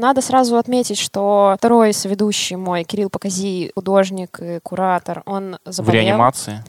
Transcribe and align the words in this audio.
Надо 0.00 0.22
сразу 0.22 0.56
отметить, 0.56 0.98
что 0.98 1.54
второй 1.58 1.92
соведущий 1.92 2.56
мой, 2.56 2.84
Кирилл 2.84 3.10
Покази, 3.10 3.70
художник 3.74 4.40
и 4.40 4.58
куратор, 4.60 5.22
он 5.26 5.58
заболел. 5.64 5.92
В 5.92 5.94
реанимации? 5.94 6.64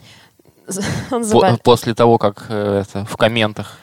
Он 1.10 1.24
заболел. 1.24 1.58
После 1.64 1.92
того, 1.92 2.18
как 2.18 2.46
э, 2.50 2.82
это, 2.82 3.04
в 3.04 3.16
комментах 3.16 3.78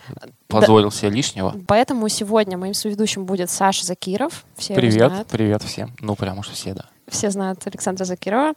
позволил 0.49 0.91
себе 0.91 1.11
лишнего. 1.11 1.55
Поэтому 1.67 2.09
сегодня 2.09 2.57
моим 2.57 2.73
соведущим 2.73 3.25
будет 3.25 3.49
Саша 3.49 3.85
Закиров. 3.85 4.45
Все 4.57 4.73
Привет, 4.73 5.09
знают. 5.11 5.27
привет 5.27 5.63
всем. 5.63 5.91
Ну, 6.01 6.15
прям 6.15 6.39
уж 6.39 6.49
все, 6.49 6.73
да. 6.73 6.85
Все 7.07 7.29
знают 7.29 7.65
Александра 7.65 8.03
Закирова. 8.03 8.53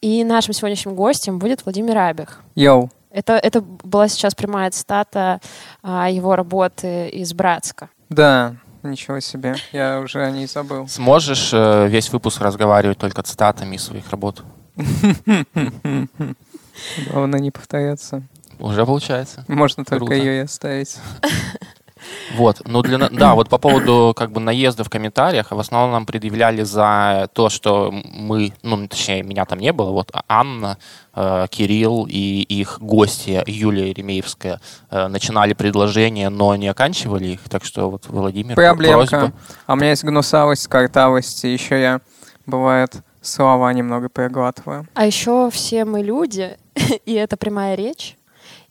И 0.00 0.22
нашим 0.24 0.54
сегодняшним 0.54 0.94
гостем 0.94 1.38
будет 1.38 1.64
Владимир 1.64 1.98
Абих. 1.98 2.40
Йоу. 2.54 2.90
Это, 3.10 3.34
это 3.34 3.60
была 3.60 4.08
сейчас 4.08 4.34
прямая 4.34 4.70
цитата 4.70 5.40
а, 5.82 6.10
его 6.10 6.34
работы 6.36 7.08
из 7.08 7.32
Братска. 7.32 7.88
Да, 8.08 8.56
ничего 8.82 9.20
себе. 9.20 9.54
Я 9.72 10.00
уже 10.00 10.24
о 10.24 10.30
ней 10.30 10.46
забыл. 10.46 10.88
Сможешь 10.88 11.50
э, 11.52 11.88
весь 11.88 12.12
выпуск 12.12 12.40
разговаривать 12.40 12.98
только 12.98 13.22
цитатами 13.22 13.76
из 13.76 13.84
своих 13.84 14.10
работ? 14.10 14.42
Главное 17.10 17.40
не 17.40 17.50
повторяться. 17.50 18.22
Уже 18.58 18.84
получается. 18.86 19.44
Можно 19.48 19.84
только 19.84 20.06
Круто. 20.06 20.14
ее 20.14 20.36
и 20.36 20.40
оставить. 20.40 20.96
Вот, 22.36 22.62
ну 22.66 22.82
для 22.82 22.98
да, 23.08 23.34
вот 23.34 23.48
по 23.48 23.58
поводу 23.58 24.12
как 24.16 24.32
бы 24.32 24.40
наезда 24.40 24.84
в 24.84 24.90
комментариях, 24.90 25.50
в 25.50 25.58
основном 25.58 25.92
нам 25.92 26.06
предъявляли 26.06 26.62
за 26.62 27.28
то, 27.32 27.48
что 27.48 27.90
мы, 27.92 28.52
ну 28.62 28.88
точнее 28.88 29.22
меня 29.22 29.44
там 29.44 29.58
не 29.58 29.72
было, 29.72 29.90
вот 29.90 30.10
Анна, 30.28 30.78
э, 31.14 31.46
Кирилл 31.50 32.06
и 32.08 32.42
их 32.42 32.78
гости 32.80 33.42
Юлия 33.46 33.90
Еремеевская 33.90 34.60
э, 34.90 35.06
начинали 35.08 35.54
предложения, 35.54 36.28
но 36.28 36.54
не 36.56 36.68
оканчивали 36.68 37.26
их, 37.28 37.48
так 37.48 37.64
что 37.64 37.90
вот 37.90 38.06
Владимир 38.08 38.54
Проблемка. 38.54 39.06
просьба. 39.08 39.32
А 39.66 39.72
у 39.74 39.76
меня 39.76 39.90
есть 39.90 40.04
гнусавость, 40.04 40.66
картавость, 40.68 41.44
и 41.44 41.52
еще 41.52 41.80
я, 41.80 42.00
бывает, 42.46 42.96
слова 43.22 43.72
немного 43.72 44.08
проглатываю. 44.08 44.86
А 44.94 45.06
еще 45.06 45.50
все 45.50 45.84
мы 45.84 46.02
люди, 46.02 46.56
и 47.06 47.12
это 47.12 47.36
прямая 47.36 47.76
речь, 47.76 48.16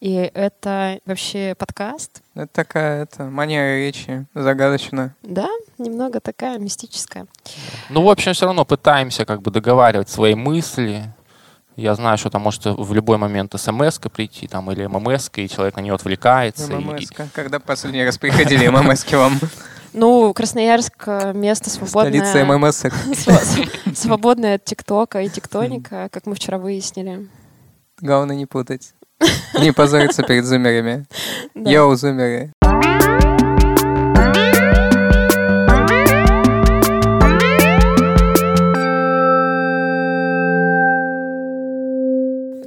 и 0.04 0.16
это 0.34 1.00
вообще 1.06 1.56
подкаст. 1.58 2.22
Это 2.36 2.48
такая 2.52 3.04
это, 3.04 3.24
манера 3.24 3.78
речи 3.78 4.26
загадочная. 4.36 5.16
Да, 5.24 5.48
немного 5.78 6.20
такая 6.20 6.60
мистическая. 6.60 7.26
Ну, 7.90 8.02
в 8.04 8.10
общем, 8.10 8.34
все 8.34 8.48
равно 8.48 8.66
пытаемся 8.66 9.24
как 9.24 9.42
бы 9.42 9.50
договаривать 9.50 10.10
свои 10.10 10.36
мысли. 10.36 11.06
Я 11.78 11.96
знаю, 11.96 12.18
что 12.18 12.30
там 12.30 12.42
может 12.42 12.66
в 12.66 12.94
любой 12.94 13.18
момент 13.18 13.58
смс 13.58 13.98
прийти, 14.14 14.46
там, 14.50 14.70
или 14.72 14.86
ммс 14.88 15.32
и 15.36 15.48
человек 15.48 15.78
на 15.78 15.80
нее 15.80 15.94
отвлекается. 15.94 16.74
и- 16.74 16.76
ММС-ка. 16.76 17.30
Когда 17.34 17.62
последний 17.62 18.04
раз 18.04 18.18
приходили 18.18 18.68
ММС 18.68 19.10
вам? 19.14 19.40
Ну, 19.94 20.34
Красноярск 20.34 20.96
э, 21.06 21.32
место 21.34 21.70
свободное. 21.70 22.26
Столица 22.26 22.46
ММС. 22.46 23.98
Свободное 23.98 24.56
от 24.56 24.66
ТикТока 24.66 25.22
и 25.22 25.30
тектоника, 25.30 26.10
как 26.12 26.26
мы 26.26 26.36
вчера 26.36 26.58
выяснили. 26.58 27.30
Главное 28.02 28.36
не 28.36 28.46
путать. 28.46 28.94
Не 29.60 29.72
позориться 29.72 30.24
перед 30.24 30.46
зумерами. 30.46 31.06
Йоу, 31.56 31.96
зумеры. 31.96 32.52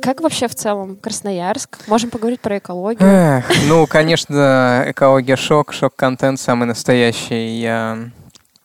Как 0.06 0.20
вообще 0.20 0.46
в 0.46 0.54
целом 0.54 0.96
Красноярск? 0.96 1.78
Можем 1.88 2.10
поговорить 2.10 2.40
про 2.40 2.58
экологию. 2.58 3.06
Эх, 3.06 3.44
ну, 3.68 3.88
конечно, 3.88 4.84
экология 4.86 5.34
шок, 5.34 5.72
шок-контент 5.72 6.38
самый 6.38 6.66
настоящий. 6.66 7.58
Я 7.58 8.10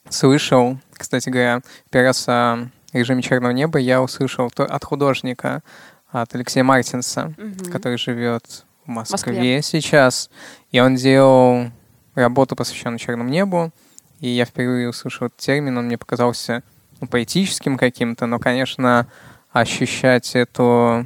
слышал, 0.08 0.78
кстати 0.94 1.30
говоря, 1.30 1.62
первый 1.90 2.08
раз 2.08 2.28
о 2.28 2.68
режиме 2.94 3.24
черного 3.24 3.52
неба 3.54 3.80
я 3.80 4.04
услышал 4.04 4.52
от 4.56 4.86
художника, 4.86 5.64
от 6.12 6.34
Алексея 6.36 6.64
Мартинса, 6.64 7.34
Мгм. 7.38 7.72
который 7.72 7.98
живет 7.98 8.66
в 8.86 8.90
Москве, 8.90 9.34
Москве. 9.34 9.62
сейчас. 9.62 10.30
И 10.72 10.80
он 10.80 10.96
делал 10.96 11.72
работу, 12.16 12.56
посвященную 12.56 13.00
черному 13.00 13.30
небу. 13.30 13.72
И 14.20 14.28
я 14.30 14.46
впервые 14.46 14.90
услышал 14.90 15.28
этот 15.28 15.40
термин, 15.40 15.78
он 15.78 15.86
мне 15.86 15.98
показался 15.98 16.64
ну, 17.00 17.08
поэтическим 17.08 17.78
каким-то, 17.78 18.28
но, 18.28 18.38
конечно, 18.38 19.08
ощущать 19.52 20.36
эту 20.36 21.06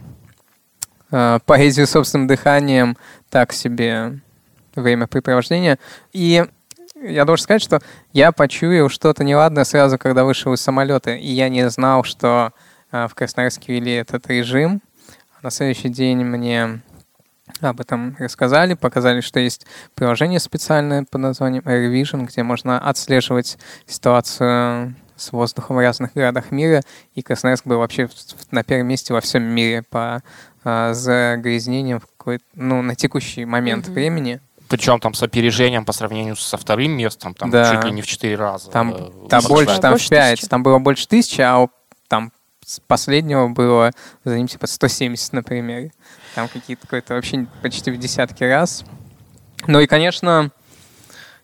э, 1.12 1.40
поэзию 1.46 1.88
собственным 1.88 2.28
дыханием 2.28 2.98
так 3.30 3.54
себе 3.54 4.20
времяпрепровождение. 4.76 5.80
И 6.12 6.46
я 7.02 7.26
должен 7.26 7.44
сказать, 7.44 7.62
что 7.62 7.82
я 8.12 8.32
почуял 8.32 8.90
что-то 8.90 9.24
неладное 9.24 9.64
сразу, 9.64 9.98
когда 9.98 10.24
вышел 10.26 10.54
из 10.54 10.62
самолета, 10.62 11.12
и 11.12 11.28
я 11.32 11.50
не 11.50 11.70
знал, 11.70 12.04
что 12.04 12.52
э, 12.92 13.08
в 13.08 13.16
Красноярске 13.16 13.74
ввели 13.74 13.94
этот 13.94 14.28
режим. 14.28 14.82
На 15.46 15.52
следующий 15.52 15.90
день 15.90 16.24
мне 16.24 16.82
об 17.62 17.80
этом 17.80 18.16
рассказали, 18.18 18.74
показали, 18.74 19.22
что 19.22 19.40
есть 19.40 19.68
приложение 19.94 20.40
специальное 20.40 21.06
под 21.08 21.22
названием 21.22 21.62
Air 21.66 21.94
Vision, 21.94 22.26
где 22.26 22.42
можно 22.42 22.80
отслеживать 22.80 23.60
ситуацию 23.86 24.96
с 25.16 25.32
воздухом 25.32 25.76
в 25.76 25.82
разных 25.82 26.16
городах 26.16 26.50
мира, 26.50 26.82
и 27.14 27.22
Красноярск 27.22 27.68
был 27.68 27.78
вообще 27.78 28.10
на 28.50 28.64
первом 28.64 28.88
месте 28.88 29.14
во 29.14 29.22
всем 29.22 29.44
мире 29.44 29.84
по 29.84 30.24
а, 30.64 30.96
загрязнениям 30.96 32.00
в 32.00 32.40
ну, 32.56 32.82
на 32.82 32.96
текущий 32.96 33.46
момент 33.46 33.86
Мгм. 33.86 33.94
времени. 33.94 34.40
Причем 34.68 35.00
там 35.00 35.14
с 35.14 35.22
опережением 35.22 35.86
по 35.86 35.94
сравнению 35.94 36.38
со 36.38 36.58
вторым 36.58 36.94
местом, 36.94 37.36
там 37.36 37.52
Да. 37.52 37.72
чуть 37.76 37.86
ли 37.86 37.92
не 37.92 38.02
в 38.02 38.08
четыре 38.08 38.36
раза. 38.36 38.72
Там, 38.72 38.96
э, 38.96 39.28
там 39.30 39.44
больше, 39.48 39.80
там 39.80 39.92
Больше 39.92 40.08
в 40.08 40.10
5, 40.10 40.40
тысячи. 40.40 40.50
там 40.50 40.64
было 40.64 40.80
больше 40.80 41.08
тысячи, 41.08 41.42
а 41.42 41.68
там 42.08 42.32
с 42.66 42.80
последнего 42.80 43.48
было 43.48 43.92
за 44.24 44.38
ним 44.38 44.48
типа 44.48 44.66
170, 44.66 45.34
например. 45.34 45.92
Там 46.34 46.48
какие-то 46.48 46.88
какой-то 46.88 47.14
вообще 47.14 47.46
почти 47.62 47.92
в 47.92 47.98
десятки 47.98 48.44
раз. 48.44 48.84
Ну 49.68 49.80
и, 49.80 49.88
конечно, 49.88 50.52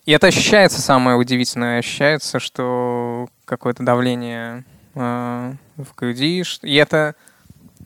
и 0.06 0.12
это 0.12 0.28
ощущается 0.28 0.82
самое 0.82 1.16
удивительное, 1.16 1.80
ощущается, 1.80 2.40
что 2.40 3.30
какое-то 3.46 3.84
давление 3.84 4.66
э, 4.96 5.54
в 5.78 5.96
груди, 5.96 6.44
и 6.64 6.76
это 6.76 7.16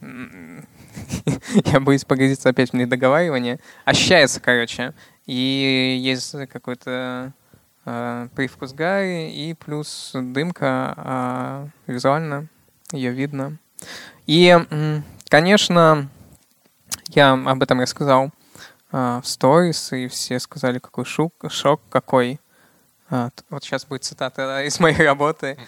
я 1.66 1.80
боюсь 1.80 2.04
погрузиться 2.04 2.48
опять 2.48 2.70
в 2.70 2.74
недоговаривание. 2.74 3.60
Ощущается, 3.84 4.40
короче. 4.40 4.94
И 5.26 5.98
есть 6.00 6.34
какой-то 6.48 7.32
э, 7.84 8.28
привкус 8.34 8.72
гари 8.72 9.30
и 9.30 9.54
плюс 9.54 10.12
дымка 10.14 10.94
а 10.96 11.68
визуально 11.86 12.48
ее 12.96 13.12
видно. 13.12 13.58
И, 14.26 14.58
конечно, 15.28 16.08
я 17.08 17.32
об 17.32 17.62
этом 17.62 17.80
рассказал 17.80 18.30
а, 18.90 19.20
в 19.20 19.26
сторис, 19.28 19.92
и 19.92 20.08
все 20.08 20.38
сказали, 20.40 20.78
какой 20.78 21.04
шок, 21.04 21.32
шок 21.50 21.80
какой. 21.88 22.40
А, 23.10 23.30
вот 23.50 23.62
сейчас 23.62 23.84
будет 23.84 24.04
цитата 24.04 24.64
из 24.64 24.80
моей 24.80 24.96
работы 25.04 25.58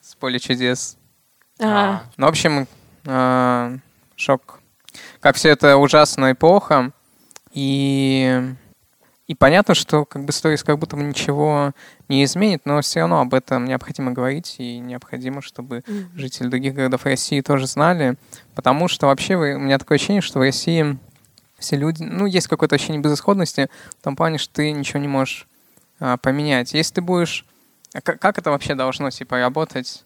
с 0.00 0.14
поля 0.14 0.38
чудес. 0.38 0.96
А, 1.60 2.04
Ну, 2.16 2.26
в 2.26 2.28
общем, 2.28 2.68
э, 3.04 3.78
шок. 4.14 4.60
Как 5.20 5.36
все 5.36 5.50
это 5.50 5.76
ужасно 5.76 6.26
и 6.26 6.34
плохо. 6.34 6.92
И, 7.52 8.54
и 9.26 9.34
понятно, 9.34 9.74
что 9.74 10.04
как 10.04 10.24
бы 10.24 10.32
сторис 10.32 10.62
как 10.62 10.78
будто 10.78 10.96
бы 10.96 11.02
ничего 11.02 11.72
не 12.08 12.24
изменит, 12.24 12.62
но 12.64 12.80
все 12.80 13.00
равно 13.00 13.20
об 13.20 13.34
этом 13.34 13.64
необходимо 13.64 14.12
говорить, 14.12 14.56
и 14.58 14.78
необходимо, 14.78 15.42
чтобы 15.42 15.82
мгм. 15.86 16.10
жители 16.14 16.48
других 16.48 16.74
городов 16.74 17.04
России 17.04 17.40
тоже 17.40 17.66
знали, 17.66 18.16
потому 18.54 18.86
что 18.88 19.06
вообще 19.06 19.36
вы- 19.36 19.54
у 19.54 19.58
меня 19.58 19.78
такое 19.78 19.96
ощущение, 19.96 20.22
что 20.22 20.38
в 20.38 20.42
России 20.42 20.96
все 21.58 21.76
люди, 21.76 22.02
ну, 22.02 22.26
есть 22.26 22.48
какое-то 22.48 22.76
ощущение 22.76 23.00
безысходности 23.00 23.68
в 23.98 24.04
том 24.04 24.14
плане, 24.14 24.38
что 24.38 24.54
ты 24.54 24.70
ничего 24.72 25.00
не 25.00 25.08
можешь 25.08 25.48
а, 25.98 26.16
поменять. 26.18 26.74
Если 26.74 26.94
ты 26.94 27.00
будешь... 27.00 27.46
а 27.94 28.00
Как, 28.02 28.20
как 28.20 28.38
это 28.38 28.50
вообще 28.50 28.74
должно, 28.74 29.10
типа, 29.10 29.38
работать, 29.38 30.04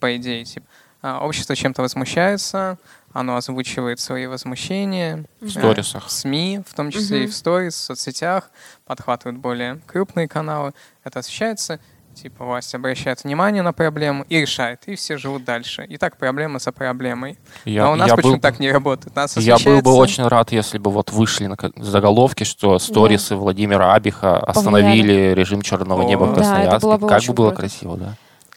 по 0.00 0.16
идее? 0.16 0.44
Типа, 0.44 0.66
а, 1.02 1.24
общество 1.24 1.54
чем-то 1.54 1.82
возмущается, 1.82 2.78
оно 3.18 3.36
озвучивает 3.36 3.98
свои 4.00 4.26
возмущения. 4.26 5.24
В 5.40 5.46
а, 5.46 5.50
сторисах. 5.50 6.06
в 6.06 6.10
СМИ, 6.10 6.60
в 6.68 6.74
том 6.74 6.90
числе 6.90 7.20
и 7.20 7.22
Мгм. 7.22 7.30
в 7.30 7.34
сторис, 7.34 7.74
в 7.74 7.78
соцсетях, 7.78 8.50
подхватывают 8.84 9.38
более 9.38 9.80
крупные 9.86 10.28
каналы. 10.28 10.72
Это 11.02 11.20
освещается, 11.20 11.80
типа 12.14 12.44
власть 12.44 12.74
обращает 12.74 13.24
внимание 13.24 13.62
на 13.62 13.72
проблему 13.72 14.24
и 14.28 14.40
решает, 14.40 14.82
и 14.86 14.96
все 14.96 15.16
живут 15.16 15.44
дальше. 15.44 15.84
И 15.86 15.96
так 15.96 16.16
проблема 16.18 16.58
за 16.58 16.72
проблемой. 16.72 17.38
Я, 17.64 17.86
а 17.86 17.90
у 17.90 17.94
нас 17.94 18.10
почему 18.10 18.34
был, 18.34 18.40
так 18.40 18.58
не 18.58 18.70
работает? 18.70 19.16
Нас 19.16 19.36
я 19.38 19.56
был 19.58 19.80
бы 19.82 19.92
очень 19.94 20.26
рад, 20.26 20.52
если 20.52 20.78
бы 20.78 20.90
вот 20.90 21.10
вышли 21.10 21.46
на 21.46 21.56
заголовки, 21.76 22.44
что 22.44 22.78
сторисы 22.78 23.34
Владимира 23.34 23.94
Абиха 23.94 24.38
остановили 24.38 25.32
режим 25.34 25.62
черного 25.62 26.02
О. 26.02 26.04
неба 26.04 26.24
в 26.24 26.28
Да, 26.30 26.34
Красноярске. 26.36 26.80
было 26.86 26.96
бы 26.98 27.08
как 27.08 27.22
бы 27.22 27.32
было 27.32 27.46
круто. 27.48 27.60
красиво, 27.62 27.96
да. 27.96 28.14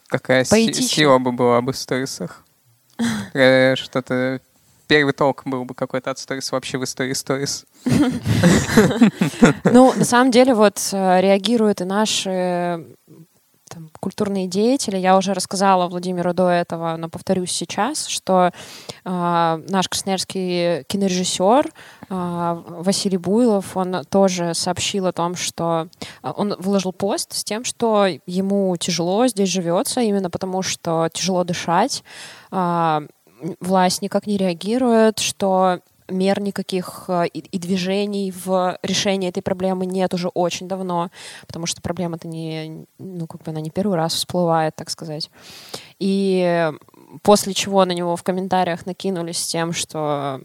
какая 0.08 0.44
Поэтично. 0.44 0.84
сила 0.88 1.18
бы 1.18 1.32
была 1.32 1.62
бы 1.62 1.72
в 1.72 1.78
сторисах. 1.78 2.44
Э, 3.34 3.76
Что-то... 3.78 4.42
Первый 4.90 5.14
толк 5.14 5.44
был 5.46 5.66
бы 5.66 5.76
какой-то 5.76 6.10
от 6.10 6.18
сторис 6.18 6.52
вообще 6.52 6.80
в 6.80 6.84
истории 6.84 7.14
сторис. 7.14 7.66
Ну, 9.64 9.94
на 9.94 10.04
самом 10.04 10.32
деле, 10.32 10.56
вот 10.56 10.80
э, 10.92 11.22
реагируют 11.22 11.82
и 11.82 11.86
наши 11.86 12.86
культурные 14.00 14.48
деятели. 14.48 14.98
Я 14.98 15.16
уже 15.16 15.34
рассказала 15.34 15.88
Владимиру 15.88 16.34
до 16.34 16.50
этого, 16.50 16.96
но 16.98 17.08
повторюсь 17.08 17.52
сейчас, 17.52 18.08
что 18.08 18.48
э, 18.48 18.52
наш 19.70 19.88
красноярский 19.88 20.84
кинорежиссер 20.86 21.68
э, 21.68 22.64
Василий 22.68 23.18
Буйлов, 23.18 23.78
он 23.78 24.04
тоже 24.10 24.56
сообщил 24.56 25.06
о 25.06 25.12
том, 25.12 25.36
что 25.36 25.88
он 26.24 26.56
выложил 26.58 26.94
пост 26.94 27.34
с 27.34 27.44
тем, 27.44 27.64
что 27.64 28.08
ему 28.26 28.76
тяжело 28.78 29.28
здесь 29.28 29.50
живется, 29.50 30.02
именно 30.02 30.32
потому 30.32 30.64
что 30.64 31.10
тяжело 31.14 31.44
дышать, 31.44 32.04
власть 33.60 34.02
никак 34.02 34.28
не 34.28 34.38
реагирует, 34.38 35.20
что 35.20 35.80
мер 36.10 36.42
никаких 36.42 37.06
э, 37.08 37.28
и, 37.28 37.40
и 37.40 37.60
движений 37.60 38.32
в 38.32 38.78
решении 38.84 39.30
этой 39.30 39.42
проблемы 39.42 39.86
нет 39.86 40.14
уже 40.14 40.30
очень 40.30 40.68
давно, 40.68 41.10
потому 41.48 41.66
что 41.66 41.82
проблема-то 41.82 42.28
не, 42.28 42.86
ну, 42.98 43.28
как 43.28 43.44
бы 43.44 43.52
она 43.52 43.62
не 43.62 43.70
первый 43.70 43.96
раз 43.96 44.14
всплывает, 44.14 44.76
так 44.76 44.90
сказать. 44.90 45.30
И 46.00 46.72
после 47.22 47.54
чего 47.54 47.86
на 47.86 47.92
него 47.92 48.16
в 48.16 48.24
комментариях 48.24 48.86
накинулись 48.86 49.38
с 49.38 49.48
тем, 49.48 49.74
что 49.74 50.42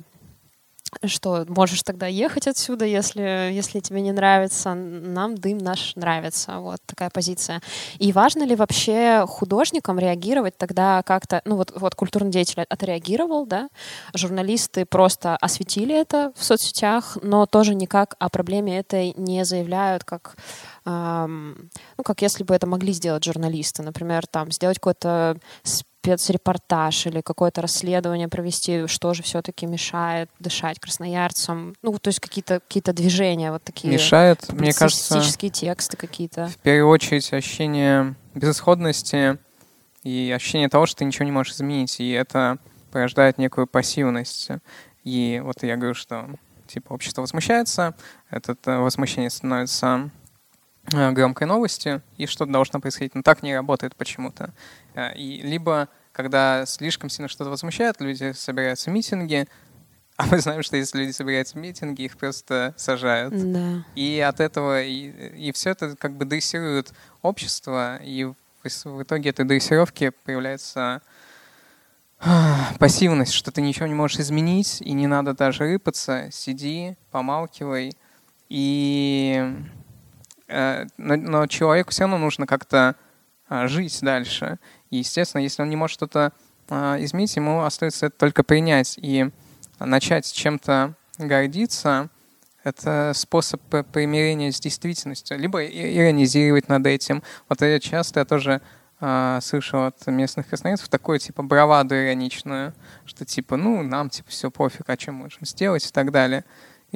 что 1.05 1.45
можешь 1.49 1.83
тогда 1.83 2.07
ехать 2.07 2.47
отсюда, 2.47 2.85
если, 2.85 3.51
если 3.53 3.81
тебе 3.81 4.01
не 4.01 4.13
нравится. 4.13 4.75
Нам 4.75 5.37
дым 5.37 5.59
наш 5.59 5.95
нравится. 5.97 6.59
Вот 6.59 6.81
такая 6.87 7.11
позиция. 7.11 7.61
И 7.99 8.13
важно 8.13 8.45
ли 8.45 8.57
вообще 8.57 9.25
художникам 9.27 9.99
реагировать 9.99 10.57
тогда 10.57 11.03
как-то... 11.03 11.43
Ну 11.45 11.57
вот, 11.57 11.73
вот 11.75 11.95
культурный 11.95 12.31
деятель 12.31 12.65
отреагировал, 12.69 13.47
да? 13.47 13.69
Журналисты 14.15 14.85
просто 14.87 15.37
осветили 15.37 15.95
это 15.95 16.33
в 16.37 16.45
соцсетях, 16.45 17.19
но 17.23 17.47
тоже 17.47 17.75
никак 17.75 18.17
о 18.19 18.29
проблеме 18.29 18.79
этой 18.79 19.15
не 19.17 19.45
заявляют, 19.45 20.05
как 20.05 20.37
ну, 20.87 22.05
как 22.05 22.21
если 22.21 22.45
бы 22.45 22.55
это 22.55 22.67
могли 22.67 22.93
сделать 22.93 23.25
журналисты, 23.25 23.83
например, 23.83 24.27
там, 24.27 24.53
сделать 24.53 24.79
какой-то 24.79 25.39
спецрепортаж 26.05 27.07
или 27.07 27.23
какое-то 27.23 27.63
расследование 27.63 28.29
провести, 28.29 28.87
что 28.87 29.15
же 29.15 29.23
все-таки 29.23 29.65
мешает 29.65 30.29
дышать 30.39 30.79
красноярцам, 30.79 31.75
ну, 31.83 31.99
то 31.99 32.09
есть 32.09 32.21
какие-то 32.21 32.61
какие 32.61 32.83
движения 32.93 33.51
вот 33.51 33.63
такие. 33.63 33.93
Мешает, 33.93 34.53
мне 34.53 34.75
кажется, 34.75 35.21
тексты 35.21 35.97
какие-то. 35.97 36.49
в 36.49 36.59
первую 36.59 36.91
очередь 36.91 37.33
ощущение 37.33 38.15
безысходности 38.35 39.39
и 40.03 40.33
ощущение 40.35 40.69
того, 40.69 40.85
что 40.85 40.99
ты 40.99 41.05
ничего 41.07 41.25
не 41.25 41.33
можешь 41.33 41.55
изменить, 41.55 41.99
и 42.01 42.11
это 42.11 42.59
порождает 42.93 43.39
некую 43.39 43.67
пассивность. 43.67 44.51
И 45.05 45.41
вот 45.43 45.63
я 45.63 45.77
говорю, 45.77 45.95
что 45.95 46.29
типа 46.67 46.93
общество 46.93 47.23
возмущается, 47.23 47.95
это 48.31 48.55
возмущение 48.65 49.31
становится 49.31 49.87
э, 49.97 50.24
громкой 50.91 51.47
новостью, 51.47 52.03
и 52.17 52.27
что-то 52.27 52.53
должно 52.53 52.81
происходить. 52.81 53.15
Но 53.15 53.23
так 53.23 53.43
не 53.43 53.55
работает 53.55 53.97
почему-то. 53.97 54.53
Э, 54.95 55.15
И 55.17 55.43
либо, 55.43 55.89
когда 56.13 56.67
слишком 56.67 57.11
сильно 57.11 57.29
что-то 57.29 57.51
возмущает, 57.51 58.01
люди 58.01 58.33
собираются 58.33 58.91
митинги, 58.91 59.47
а 60.17 60.27
мы 60.27 60.39
знаем, 60.39 60.63
что 60.63 60.77
если 60.77 60.99
люди 60.99 61.11
собираются 61.11 61.55
в 61.55 61.61
митинги, 61.61 62.03
их 62.03 62.17
просто 62.17 62.75
сажают. 62.77 63.35
Да. 63.53 63.85
И 63.97 64.21
от 64.21 64.41
этого, 64.41 64.83
и, 64.83 65.49
и 65.49 65.53
все 65.53 65.71
это 65.71 65.97
как 65.97 66.17
бы 66.17 66.25
дрессирует 66.25 66.93
общество, 67.23 67.97
и 67.97 68.25
в, 68.25 68.35
в 68.65 69.03
итоге 69.03 69.31
этой 69.31 69.45
дрессировки 69.45 70.13
появляется 70.25 71.03
а, 72.21 72.73
пассивность, 72.79 73.33
что 73.33 73.51
ты 73.51 73.61
ничего 73.61 73.87
не 73.87 73.95
можешь 73.95 74.21
изменить, 74.21 74.81
и 74.81 74.93
не 74.93 75.07
надо 75.07 75.35
даже 75.35 75.65
рыпаться, 75.65 76.29
сиди, 76.31 76.97
помалкивай. 77.11 77.93
И, 78.49 79.35
э, 79.37 79.55
но, 80.97 81.17
но 81.17 81.47
человеку 81.47 81.91
все 81.91 82.03
равно 82.03 82.19
нужно 82.19 82.47
как-то 82.47 82.97
а, 83.49 83.69
жить 83.69 83.99
дальше. 84.03 84.59
И, 84.91 84.99
естественно, 84.99 85.43
если 85.43 85.63
он 85.63 85.71
не 85.71 85.77
может 85.77 85.95
что-то 85.95 86.33
а, 86.69 86.97
изменить, 87.01 87.37
ему 87.37 87.63
остается 87.63 88.07
это 88.07 88.17
только 88.17 88.43
принять 88.43 88.99
и 89.01 89.31
начать 89.79 90.33
чем-то 90.33 90.95
гордиться. 91.19 92.09
Это 92.63 93.13
способ 93.15 93.61
примирения 93.93 94.51
с 94.51 94.59
действительностью. 94.59 95.39
Либо 95.39 95.65
иронизировать 95.65 96.69
над 96.69 96.87
этим. 96.87 97.23
Вот 97.49 97.61
я 97.61 97.79
часто 97.79 98.21
я 98.21 98.25
тоже 98.25 98.63
а, 99.01 99.41
слышал 99.43 99.85
от 99.85 100.07
местных 100.07 100.49
красноярцев 100.49 100.89
такое 100.89 101.19
типа 101.19 101.43
браваду 101.43 101.95
ироничную, 101.95 102.73
что 103.05 103.27
типа, 103.27 103.57
ну, 103.57 103.83
нам 103.83 104.09
типа 104.09 104.31
все 104.31 104.51
пофиг, 104.51 104.89
а 104.89 104.99
что 104.99 105.13
можем 105.13 105.45
сделать 105.45 105.87
и 105.87 105.93
так 105.93 106.11
далее. 106.11 106.45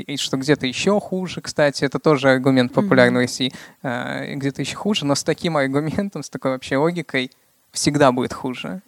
И, 0.03 0.17
что 0.17 0.37
где-то 0.37 0.67
еще 0.67 1.01
хуже, 1.01 1.41
кстати, 1.41 1.85
это 1.85 1.99
тоже 1.99 2.31
аргумент 2.31 2.73
популярный 2.73 3.21
в 3.21 3.23
России, 3.23 3.53
а, 3.83 4.25
где-то 4.35 4.63
еще 4.63 4.77
хуже, 4.77 5.05
но 5.05 5.15
с 5.15 5.25
таким 5.25 5.57
аргументом, 5.57 6.23
с 6.23 6.31
такой 6.31 6.53
вообще 6.53 6.77
логикой 6.77 7.31
всегда 7.73 8.13
будет 8.13 8.33
хуже. 8.33 8.83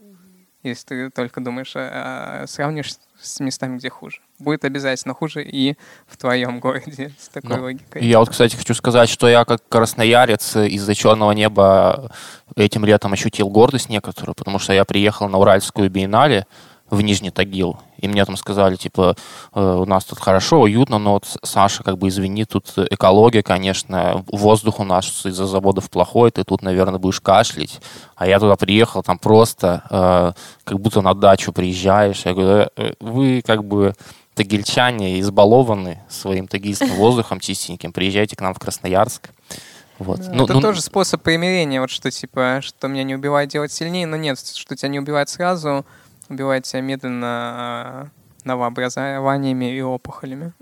Если 0.62 0.86
ты 0.86 1.10
только 1.10 1.40
думаешь, 1.40 1.72
а, 1.74 2.42
а, 2.42 2.46
сравнишь 2.46 2.92
с 3.18 3.40
местами, 3.40 3.78
где 3.78 3.88
хуже. 3.88 4.20
Будет 4.38 4.64
обязательно 4.66 5.14
хуже 5.14 5.42
и 5.42 5.76
в 6.06 6.18
твоем 6.18 6.60
городе 6.60 7.12
с 7.18 7.28
такой 7.28 7.56
Ну, 7.56 7.62
логикой. 7.62 8.04
Я 8.04 8.18
вот, 8.18 8.28
кстати, 8.28 8.56
хочу 8.56 8.74
сказать, 8.74 9.08
что 9.08 9.26
я 9.26 9.46
как 9.46 9.66
красноярец 9.68 10.56
из-за 10.56 10.94
черного 10.94 11.32
неба 11.32 12.12
этим 12.56 12.84
летом 12.84 13.14
ощутил 13.14 13.48
гордость 13.48 13.88
некоторую, 13.88 14.34
потому 14.34 14.58
что 14.58 14.74
я 14.74 14.84
приехал 14.84 15.28
на 15.28 15.38
Уральскую 15.38 15.88
биеннале 15.88 16.46
в 16.90 17.00
Нижний 17.00 17.30
Тагил, 17.30 17.78
и 17.98 18.08
мне 18.08 18.24
там 18.24 18.36
сказали, 18.36 18.76
типа, 18.76 19.16
«Э, 19.54 19.76
у 19.80 19.84
нас 19.84 20.04
тут 20.04 20.18
хорошо, 20.18 20.60
уютно, 20.62 20.98
но 20.98 21.14
вот, 21.14 21.36
Саша, 21.42 21.82
как 21.82 21.98
бы, 21.98 22.08
извини, 22.08 22.44
тут 22.44 22.72
экология, 22.76 23.42
конечно, 23.42 24.24
воздух 24.26 24.80
у 24.80 24.84
нас 24.84 25.24
из-за 25.24 25.46
заводов 25.46 25.88
плохой, 25.90 26.30
ты 26.30 26.44
тут, 26.44 26.62
наверное, 26.62 26.98
будешь 26.98 27.20
кашлять. 27.20 27.80
А 28.16 28.26
я 28.26 28.38
туда 28.40 28.56
приехал, 28.56 29.02
там 29.02 29.18
просто 29.18 29.82
э, 29.90 30.32
как 30.64 30.80
будто 30.80 31.00
на 31.00 31.14
дачу 31.14 31.52
приезжаешь. 31.52 32.22
Я 32.24 32.34
говорю, 32.34 32.68
«Э, 32.76 32.92
вы, 33.00 33.42
как 33.46 33.64
бы, 33.64 33.94
тагильчане 34.34 35.20
избалованы 35.20 36.00
своим 36.08 36.48
тагильским 36.48 36.94
воздухом 36.96 37.40
чистеньким, 37.40 37.92
приезжайте 37.92 38.36
к 38.36 38.40
нам 38.40 38.54
в 38.54 38.58
Красноярск. 38.58 39.30
Вот. 39.98 40.20
Ну, 40.32 40.44
это 40.44 40.54
ну, 40.54 40.60
тоже 40.62 40.80
способ 40.80 41.22
примирения, 41.22 41.78
вот 41.78 41.90
что 41.90 42.10
типа, 42.10 42.60
что 42.62 42.88
меня 42.88 43.02
не 43.02 43.14
убивает 43.14 43.50
делать 43.50 43.70
сильнее, 43.70 44.06
но 44.06 44.16
нет, 44.16 44.38
что 44.38 44.74
тебя 44.74 44.88
не 44.88 44.98
убивает 44.98 45.28
сразу, 45.28 45.84
убивает 46.30 46.64
тебя 46.64 46.80
медленно 46.80 47.26
а, 47.26 48.08
новообразованиями 48.44 49.76
и 49.76 49.82
опухолями. 49.82 50.52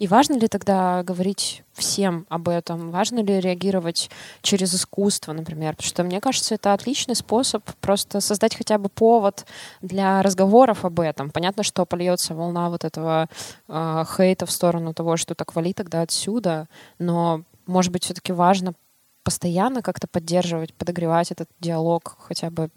И 0.00 0.08
важно 0.08 0.34
ли 0.34 0.48
тогда 0.48 1.04
говорить 1.04 1.62
всем 1.72 2.26
об 2.28 2.48
этом? 2.48 2.90
Важно 2.90 3.20
ли 3.20 3.40
реагировать 3.40 4.10
через 4.42 4.74
искусство, 4.74 5.32
например? 5.32 5.76
Потому 5.76 5.88
что 5.88 6.02
мне 6.02 6.20
кажется, 6.20 6.56
это 6.56 6.72
отличный 6.72 7.14
способ 7.14 7.62
просто 7.80 8.20
создать 8.20 8.56
хотя 8.56 8.78
бы 8.78 8.88
повод 8.88 9.46
для 9.80 10.22
разговоров 10.22 10.84
об 10.84 10.98
этом. 10.98 11.30
Понятно, 11.30 11.62
что 11.62 11.86
польется 11.86 12.34
волна 12.34 12.68
вот 12.68 12.84
этого 12.84 13.28
э, 13.68 14.04
хейта 14.16 14.44
в 14.46 14.50
сторону 14.50 14.92
того, 14.92 15.16
что 15.16 15.36
так 15.36 15.54
вали 15.54 15.72
тогда 15.72 16.02
отсюда, 16.02 16.68
но, 16.98 17.42
может 17.66 17.92
быть, 17.92 18.04
все-таки 18.04 18.32
важно 18.32 18.74
постоянно 19.22 19.82
как-то 19.82 20.08
поддерживать, 20.08 20.74
подогревать 20.74 21.30
этот 21.30 21.48
диалог 21.60 22.16
хотя 22.18 22.50
бы 22.50 22.70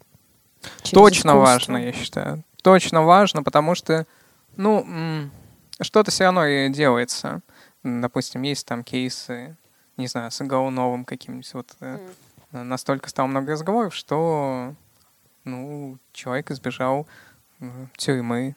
через 0.82 0.94
Точно 0.94 1.30
искусство. 1.30 1.34
важно, 1.34 1.78
я 1.78 1.92
считаю. 1.94 2.44
Точно 2.62 3.04
важно, 3.04 3.44
потому 3.44 3.76
что, 3.76 4.06
ну, 4.56 5.30
что-то 5.82 6.12
все 6.12 6.26
равно 6.26 6.46
и 6.46 6.70
делается. 6.70 7.42
Допустим, 7.84 8.44
есть 8.44 8.66
там 8.66 8.84
кейсы, 8.84 9.58
не 9.98 10.08
знаю, 10.08 10.32
с 10.32 10.40
Гауновым 10.42 11.04
каким-нибудь. 11.04 11.54
Вот 11.54 11.76
э, 11.82 12.00
настолько 12.52 13.10
стало 13.10 13.28
много 13.28 13.52
разговоров, 13.52 13.94
что, 13.94 14.74
ну, 15.44 15.98
человек 16.14 16.52
избежал 16.52 17.08
тюрьмы, 17.98 18.56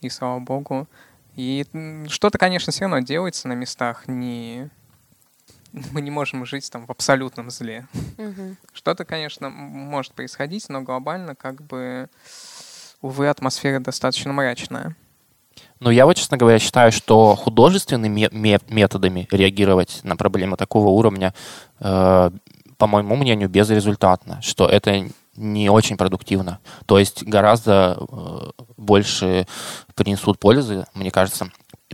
и 0.00 0.08
слава 0.08 0.38
богу. 0.40 0.88
И 1.36 1.64
что-то, 2.08 2.38
конечно, 2.38 2.72
все 2.72 2.82
равно 2.82 3.00
делается 3.00 3.48
на 3.48 3.54
местах. 3.54 4.08
Не... 4.08 4.70
Мы 5.92 6.00
не 6.00 6.10
можем 6.10 6.44
жить 6.44 6.70
там 6.70 6.86
в 6.86 6.90
абсолютном 6.90 7.50
зле. 7.50 7.86
Мгм. 8.16 8.56
Что-то, 8.72 9.04
конечно, 9.04 9.50
может 9.50 10.12
происходить, 10.12 10.68
но 10.68 10.82
глобально, 10.82 11.34
как 11.34 11.62
бы, 11.62 12.08
увы, 13.00 13.28
атмосфера 13.28 13.80
достаточно 13.80 14.32
мрачная. 14.32 14.96
Ну, 15.80 15.90
я 15.90 16.06
вот, 16.06 16.16
честно 16.16 16.36
говоря, 16.36 16.58
считаю, 16.58 16.92
что 16.92 17.34
художественными 17.34 18.28
ме- 18.32 18.60
методами 18.68 19.26
реагировать 19.30 20.00
на 20.02 20.16
проблемы 20.16 20.56
такого 20.56 20.88
уровня, 20.88 21.34
э, 21.80 22.30
по 22.76 22.86
моему 22.86 23.16
мнению, 23.16 23.48
безрезультатно, 23.48 24.40
что 24.42 24.66
это 24.68 25.08
не 25.36 25.70
очень 25.70 25.96
продуктивно. 25.96 26.58
То 26.86 26.98
есть 26.98 27.22
гораздо 27.22 27.96
э, 27.98 28.50
больше 28.76 29.46
принесут 29.94 30.38
пользы, 30.38 30.86
мне 30.94 31.10
кажется, 31.10 31.50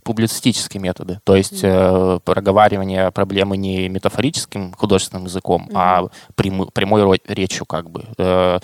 публицистические 0.07 0.81
методы. 0.81 1.21
То 1.25 1.35
есть 1.35 1.61
э, 1.65 2.21
проговаривание 2.25 3.11
проблемы 3.11 3.57
не 3.57 3.89
метафорическим 3.89 4.73
художественным 4.73 5.25
языком, 5.25 5.67
mm-hmm. 5.69 5.75
а 5.75 6.09
прям, 6.37 6.69
прямой 6.73 7.21
речью 7.27 7.67
как 7.67 7.91
бы. 7.91 8.05
Э, 8.17 8.61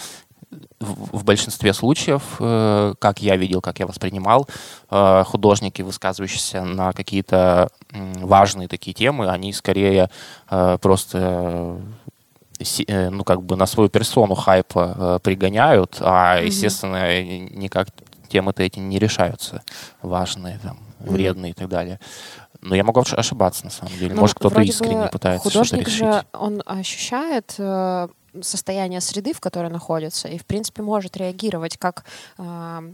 в, 0.79 1.25
большинстве 1.25 1.73
случаев, 1.73 2.23
э, 2.39 2.95
как 2.99 3.21
я 3.21 3.37
видел, 3.37 3.61
как 3.61 3.81
я 3.81 3.87
воспринимал, 3.87 4.49
э, 4.91 5.25
художники, 5.27 5.83
высказывающиеся 5.83 6.63
на 6.63 6.93
какие-то 6.93 7.71
важные 7.91 8.69
такие 8.69 8.95
темы, 8.95 9.29
они 9.29 9.53
скорее 9.53 10.11
э, 10.51 10.79
просто 10.81 11.81
ну, 12.87 13.25
как 13.25 13.43
бы 13.43 13.57
на 13.57 13.67
свою 13.67 13.89
персону 13.89 14.37
хайпа 14.37 15.19
пригоняют, 15.25 15.97
а, 16.01 16.39
естественно, 16.39 17.21
никак 17.21 17.89
темы-то 18.33 18.63
эти 18.63 18.79
не 18.79 18.99
решаются, 18.99 19.63
важные, 20.03 20.59
там, 20.63 20.79
вредные 20.99 21.53
mm-hmm. 21.53 21.57
и 21.57 21.59
так 21.59 21.69
далее. 21.69 22.01
Но 22.63 22.75
я 22.75 22.85
могу 22.85 23.01
ошибаться, 23.01 23.65
на 23.65 23.71
самом 23.71 23.93
деле. 23.99 24.15
Ну, 24.15 24.21
Может, 24.21 24.37
кто-то 24.37 24.61
искренне 24.61 25.09
пытается 25.09 25.51
что-то 25.51 25.77
решить. 25.77 25.95
Же, 25.95 26.25
он 26.33 26.63
ощущает 26.65 27.55
э, 27.59 28.09
состояние 28.41 29.01
среды, 29.01 29.33
в 29.33 29.41
которой 29.41 29.71
находится, 29.71 30.29
и, 30.29 30.39
в 30.39 30.47
принципе, 30.47 30.83
может 30.83 31.17
реагировать 31.17 31.77
как, 31.77 32.05
э, 32.39 32.93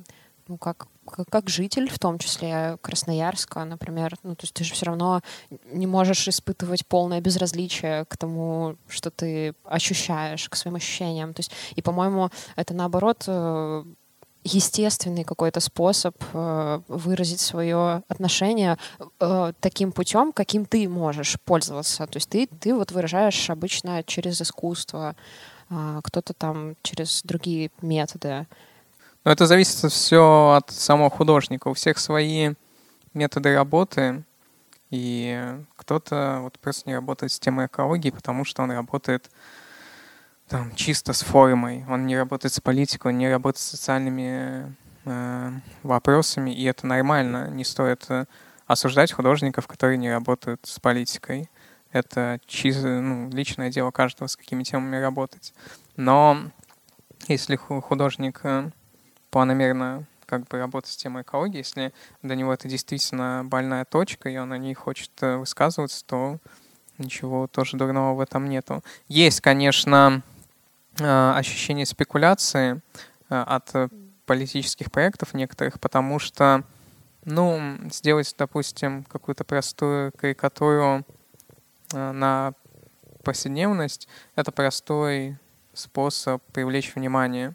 ну, 0.49 0.57
как, 0.57 0.88
как, 1.11 1.28
как 1.28 1.49
житель, 1.50 1.90
в 1.90 1.99
том 1.99 2.18
числе 2.18 2.78
Красноярска, 2.80 3.64
например. 3.64 4.16
Ну, 4.23 4.35
то 4.35 4.45
есть 4.45 4.54
ты 4.54 4.64
же 4.64 4.73
все 4.73 4.87
равно 4.87 5.21
не 5.71 5.87
можешь 5.87 6.26
испытывать 6.28 6.87
полное 6.87 7.21
безразличие 7.21 8.07
к 8.07 8.16
тому, 8.16 8.76
что 8.88 9.11
ты 9.11 9.54
ощущаешь, 9.64 10.49
к 10.49 10.57
своим 10.57 10.76
ощущениям. 10.76 11.35
То 11.35 11.40
есть, 11.40 11.52
и, 11.76 11.83
по-моему, 11.83 12.30
это 12.57 12.73
наоборот 12.73 13.25
э, 13.26 13.85
естественный 14.55 15.25
какой-то 15.25 15.61
способ 15.61 16.14
э, 16.33 16.81
выразить 16.88 17.40
свое 17.40 18.02
отношение 18.09 18.78
э, 19.21 19.52
таким 19.61 19.93
путем, 19.93 20.33
каким 20.33 20.64
ты 20.64 20.88
можешь 20.88 21.37
пользоваться. 21.45 22.07
То 22.07 22.17
есть 22.17 22.28
ты, 22.28 22.47
ты 22.47 22.75
вот 22.75 22.93
выражаешь 22.93 23.50
обычно 23.50 24.02
через 24.02 24.40
искусство, 24.40 25.14
э, 25.71 26.00
кто-то 26.02 26.33
там 26.33 26.76
через 26.83 27.23
другие 27.23 27.71
методы. 27.83 28.47
Но 29.25 29.33
это 29.33 29.47
зависит 29.47 29.93
все 29.93 30.55
от 30.57 30.71
самого 30.71 31.11
художника. 31.11 31.69
У 31.69 31.75
всех 31.75 31.99
свои 31.99 32.55
методы 33.14 33.55
работы, 33.55 34.25
и 34.90 35.59
кто-то 35.76 36.38
вот 36.43 36.59
просто 36.59 36.88
не 36.88 36.95
работает 36.95 37.33
с 37.33 37.38
темой 37.38 37.67
экологии, 37.67 38.11
потому 38.11 38.45
что 38.45 38.62
он 38.62 38.71
работает 38.71 39.31
там, 40.49 40.75
чисто 40.75 41.12
с 41.12 41.23
формой. 41.23 41.85
Он 41.88 42.07
не 42.07 42.17
работает 42.17 42.52
с 42.52 42.61
политикой, 42.61 43.09
он 43.09 43.19
не 43.19 43.28
работает 43.28 43.59
с 43.59 43.71
социальными 43.71 44.75
э, 45.05 45.52
вопросами, 45.83 46.50
и 46.50 46.64
это 46.64 46.87
нормально. 46.87 47.49
Не 47.50 47.64
стоит 47.64 48.07
э, 48.09 48.25
осуждать 48.67 49.12
художников, 49.12 49.67
которые 49.67 49.99
не 49.99 50.11
работают 50.11 50.61
с 50.64 50.81
политикой. 50.81 51.50
Это 51.93 52.40
чисто, 52.47 53.00
ну, 53.00 53.31
личное 53.31 53.71
дело 53.71 53.90
каждого, 53.90 54.26
с 54.26 54.37
какими 54.37 54.62
темами 54.62 54.97
работать. 54.97 55.55
Но 55.97 56.50
если 57.26 57.57
художник 57.57 58.40
э, 58.45 58.71
планомерно 59.31 60.05
как 60.26 60.47
бы 60.47 60.59
работать 60.59 60.93
с 60.93 60.97
темой 60.97 61.23
экологии, 61.23 61.59
если 61.59 61.93
для 62.23 62.37
него 62.37 62.52
это 62.52 62.69
действительно 62.69 63.43
больная 63.45 63.87
точка, 63.87 64.28
и 64.28 64.37
он 64.37 64.52
о 64.52 64.59
ней 64.59 64.75
хочет 64.75 65.11
э, 65.21 65.37
высказываться, 65.37 66.05
то 66.05 66.38
ничего 66.99 67.47
тоже 67.47 67.76
дурного 67.76 68.14
в 68.14 68.21
этом 68.21 68.49
нету. 68.49 68.83
Есть, 69.09 69.40
конечно, 69.40 70.23
ощущение 71.00 71.87
спекуляции 71.87 72.81
э, 73.31 73.35
от 73.40 73.73
политических 74.26 74.93
проектов 74.93 75.35
некоторых, 75.35 75.81
потому 75.81 76.19
что, 76.19 76.62
ну, 77.25 77.78
сделать, 77.90 78.35
допустим, 78.38 79.05
какую-то 79.05 79.45
простую 79.45 80.12
карикатуру 80.12 81.05
э, 81.93 82.12
на 82.12 82.52
повседневность— 83.25 84.09
это 84.37 84.52
простой 84.52 85.38
способ 85.73 86.43
привлечь 86.52 86.95
внимание. 86.95 87.55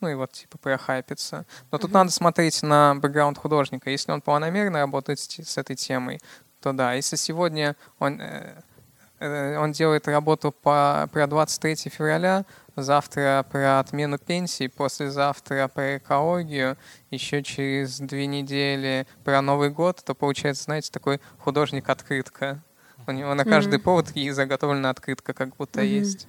Ну 0.00 0.08
и 0.08 0.14
вот, 0.14 0.32
типа, 0.32 0.58
прохайпиться. 0.58 1.44
Но 1.70 1.78
тут 1.78 1.92
надо 1.92 2.10
смотреть 2.10 2.62
на 2.62 2.94
бэкграунд 2.94 3.36
художника. 3.36 3.90
Если 3.90 4.12
он 4.12 4.20
планомерно 4.22 4.80
работает 4.80 5.18
с, 5.20 5.58
этой 5.58 5.76
темой, 5.76 6.20
то 6.60 6.72
да. 6.72 6.94
Если 6.94 7.16
сегодня 7.16 7.76
он, 7.98 8.20
э, 8.20 9.58
он 9.58 9.72
делает 9.72 10.08
работу 10.08 10.52
по, 10.52 11.08
про 11.12 11.26
23 11.26 11.90
февраля, 11.90 12.44
завтра 12.82 13.44
про 13.50 13.80
отмену 13.80 14.18
пенсии, 14.18 14.66
послезавтра 14.66 15.68
про 15.68 15.98
экологию, 15.98 16.76
еще 17.10 17.42
через 17.42 17.98
две 17.98 18.26
недели 18.26 19.06
про 19.24 19.40
Новый 19.42 19.70
год, 19.70 20.02
то 20.04 20.14
получается, 20.14 20.64
знаете, 20.64 20.90
такой 20.90 21.20
художник-открытка. 21.38 22.62
У 23.06 23.12
него 23.12 23.34
на 23.34 23.44
каждый 23.44 23.78
mm-hmm. 23.78 23.82
повод 23.82 24.10
и 24.14 24.30
заготовлена 24.30 24.90
открытка, 24.90 25.32
как 25.32 25.56
будто 25.56 25.80
mm-hmm. 25.80 25.86
есть. 25.86 26.28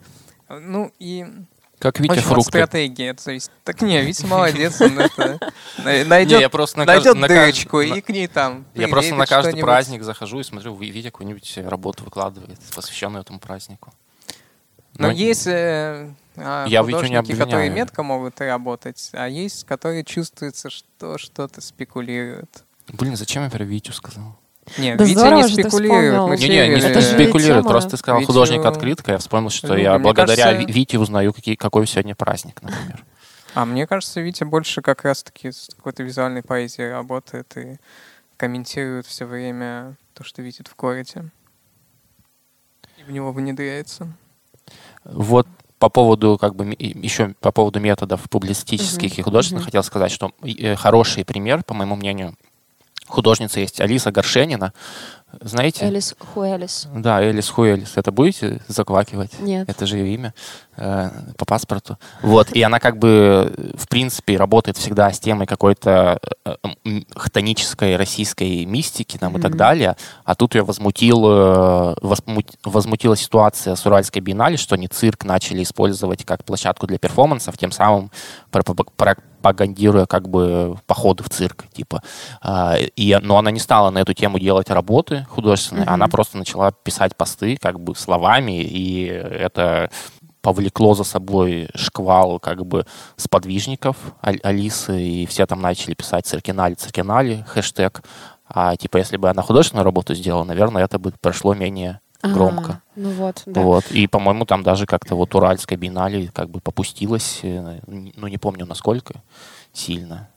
Ну 0.49 0.91
и 0.99 1.25
как 1.81 1.99
Витя 1.99 2.11
Очень 2.11 2.21
фрукты. 2.21 2.49
стратегия, 2.49 3.07
это 3.07 3.23
зависит. 3.23 3.49
Так 3.63 3.81
не, 3.81 3.99
Витя 4.03 4.27
молодец, 4.27 4.79
он 4.81 4.99
это 4.99 5.39
найдет, 5.83 6.37
не, 6.37 6.41
я 6.41 6.49
просто 6.49 6.77
на 6.77 6.85
найдет 6.85 7.15
кажд... 7.15 7.27
дырочку 7.27 7.77
на... 7.77 7.95
и 7.95 8.01
к 8.01 8.09
ней 8.09 8.27
там 8.27 8.65
Я 8.75 8.87
просто 8.87 9.15
на 9.15 9.25
каждый 9.25 9.59
праздник 9.59 10.03
захожу 10.03 10.39
и 10.39 10.43
смотрю, 10.43 10.75
Витя 10.75 11.09
какую-нибудь 11.09 11.57
работу 11.57 12.03
выкладывает, 12.03 12.59
посвященную 12.75 13.23
этому 13.23 13.39
празднику. 13.39 13.91
Но, 14.93 15.07
Но 15.07 15.13
есть 15.13 15.47
э, 15.47 16.13
я 16.35 16.83
художники, 16.83 17.35
которые 17.35 17.69
метко 17.69 18.03
могут 18.03 18.39
работать, 18.41 19.09
а 19.13 19.27
есть, 19.27 19.65
которые 19.65 20.03
чувствуется, 20.03 20.69
что 20.69 21.17
что-то 21.17 21.61
спекулируют. 21.61 22.63
Блин, 22.87 23.15
зачем 23.15 23.43
я 23.43 23.49
про 23.49 23.63
Витю 23.63 23.93
сказал? 23.93 24.37
Нет, 24.77 24.97
да 24.97 25.03
Витя 25.03 25.35
не 25.35 25.47
спекулирует. 25.47 26.39
Не, 26.39 26.47
не, 26.47 26.55
не 26.55 26.81
это 26.81 27.01
спекулирует. 27.01 27.65
Просто 27.65 27.91
ты 27.91 27.97
сказал 27.97 28.19
Витю... 28.19 28.27
художник 28.27 28.65
открытка. 28.65 29.13
Я 29.13 29.17
вспомнил, 29.17 29.49
что 29.49 29.69
ну, 29.69 29.75
я 29.75 29.99
благодаря 29.99 30.51
кажется... 30.51 30.71
Вите 30.71 30.99
узнаю, 30.99 31.33
какие, 31.33 31.55
какой 31.55 31.87
сегодня 31.87 32.15
праздник, 32.15 32.61
например. 32.61 33.05
А 33.53 33.65
мне 33.65 33.85
кажется, 33.85 34.21
Витя 34.21 34.45
больше 34.45 34.81
как 34.81 35.03
раз-таки 35.03 35.51
с 35.51 35.69
какой-то 35.75 36.03
визуальной 36.03 36.41
поэзией 36.41 36.91
работает 36.91 37.57
и 37.57 37.79
комментирует 38.37 39.05
все 39.05 39.25
время 39.25 39.95
то, 40.13 40.23
что 40.23 40.41
видит 40.41 40.67
в 40.67 40.75
городе. 40.75 41.25
И 42.97 43.03
в 43.03 43.11
него 43.11 43.33
внедряется. 43.33 44.07
Вот 45.03 45.47
по 45.81 45.89
поводу, 45.89 46.37
как 46.39 46.55
бы, 46.55 46.75
еще 46.77 47.33
по 47.41 47.51
поводу 47.51 47.79
методов 47.79 48.29
публицистических 48.29 49.13
uh-huh. 49.13 49.19
и 49.19 49.21
художественных 49.23 49.63
uh-huh. 49.63 49.65
хотел 49.65 49.83
сказать, 49.83 50.11
что 50.11 50.31
э, 50.43 50.75
хороший 50.75 51.25
пример, 51.25 51.63
по 51.63 51.73
моему 51.73 51.95
мнению, 51.95 52.35
художница 53.11 53.59
есть 53.59 53.79
Алиса 53.81 54.11
Горшенина, 54.11 54.73
знаете? 55.39 55.85
Элис 55.85 56.13
Хуэлис. 56.19 56.87
Да, 56.93 57.21
Элис 57.21 57.49
Хуэлис. 57.49 57.93
Это 57.95 58.11
будете 58.11 58.59
заквакивать? 58.67 59.39
Нет. 59.39 59.69
Это 59.69 59.85
же 59.85 59.97
ее 59.97 60.13
имя 60.13 60.33
э, 60.75 61.09
по 61.37 61.45
паспорту. 61.45 61.97
Вот. 62.21 62.51
И 62.51 62.61
она 62.61 62.79
как 62.79 62.97
бы, 62.97 63.53
в 63.75 63.87
принципе, 63.87 64.35
работает 64.35 64.77
всегда 64.77 65.11
с 65.11 65.19
темой 65.19 65.47
какой-то 65.47 66.19
э, 66.45 66.55
хтонической 67.15 67.95
российской 67.95 68.65
мистики 68.65 69.17
там, 69.17 69.35
mm-hmm. 69.35 69.39
и 69.39 69.41
так 69.41 69.55
далее. 69.55 69.95
А 70.25 70.35
тут 70.35 70.55
ее 70.55 70.63
возмутил, 70.63 71.23
э, 71.25 71.95
возмутила 72.65 73.15
ситуация 73.15 73.75
с 73.75 73.85
Уральской 73.85 74.21
биеннале, 74.21 74.57
что 74.57 74.75
они 74.75 74.87
цирк 74.87 75.23
начали 75.23 75.63
использовать 75.63 76.25
как 76.25 76.43
площадку 76.43 76.87
для 76.87 76.97
перформансов, 76.97 77.57
тем 77.57 77.71
самым 77.71 78.11
пропагандируя 79.41 80.05
как 80.05 80.29
бы 80.29 80.77
походы 80.85 81.23
в 81.23 81.29
цирк, 81.29 81.65
типа. 81.73 82.01
А, 82.41 82.77
и, 82.77 83.17
но 83.21 83.37
она 83.37 83.51
не 83.51 83.59
стала 83.59 83.89
на 83.89 83.99
эту 83.99 84.13
тему 84.13 84.39
делать 84.39 84.69
работы 84.69 85.25
художественные, 85.29 85.85
mm-hmm. 85.85 85.93
она 85.93 86.07
просто 86.07 86.37
начала 86.37 86.71
писать 86.71 87.15
посты 87.15 87.57
как 87.57 87.79
бы 87.79 87.95
словами, 87.95 88.61
и 88.61 89.05
это 89.05 89.89
повлекло 90.41 90.93
за 90.93 91.03
собой 91.03 91.69
шквал 91.75 92.39
как 92.39 92.65
бы 92.65 92.85
сподвижников 93.15 93.97
Алисы, 94.21 95.01
и 95.01 95.25
все 95.25 95.45
там 95.45 95.61
начали 95.61 95.93
писать 95.93 96.25
«Циркинали, 96.25 96.75
Циркинали», 96.75 97.45
хэштег. 97.47 98.03
А 98.47 98.75
типа, 98.75 98.97
если 98.97 99.17
бы 99.17 99.29
она 99.29 99.41
художественную 99.41 99.85
работу 99.85 100.13
сделала, 100.13 100.43
наверное, 100.43 100.83
это 100.83 100.99
бы 100.99 101.13
прошло 101.21 101.53
менее 101.53 101.99
громко. 102.23 102.71
А, 102.71 102.81
ну 102.95 103.11
вот, 103.11 103.43
да. 103.45 103.61
Вот. 103.61 103.91
И, 103.91 104.07
по-моему, 104.07 104.45
там 104.45 104.63
даже 104.63 104.85
как-то 104.85 105.15
вот 105.15 105.33
Уральская 105.35 105.77
биеннале 105.77 106.29
как 106.33 106.49
бы 106.49 106.59
попустилась, 106.59 107.39
э, 107.43 107.79
ну, 107.87 108.27
не 108.27 108.37
помню, 108.37 108.65
насколько 108.65 109.15
сильно. 109.73 110.29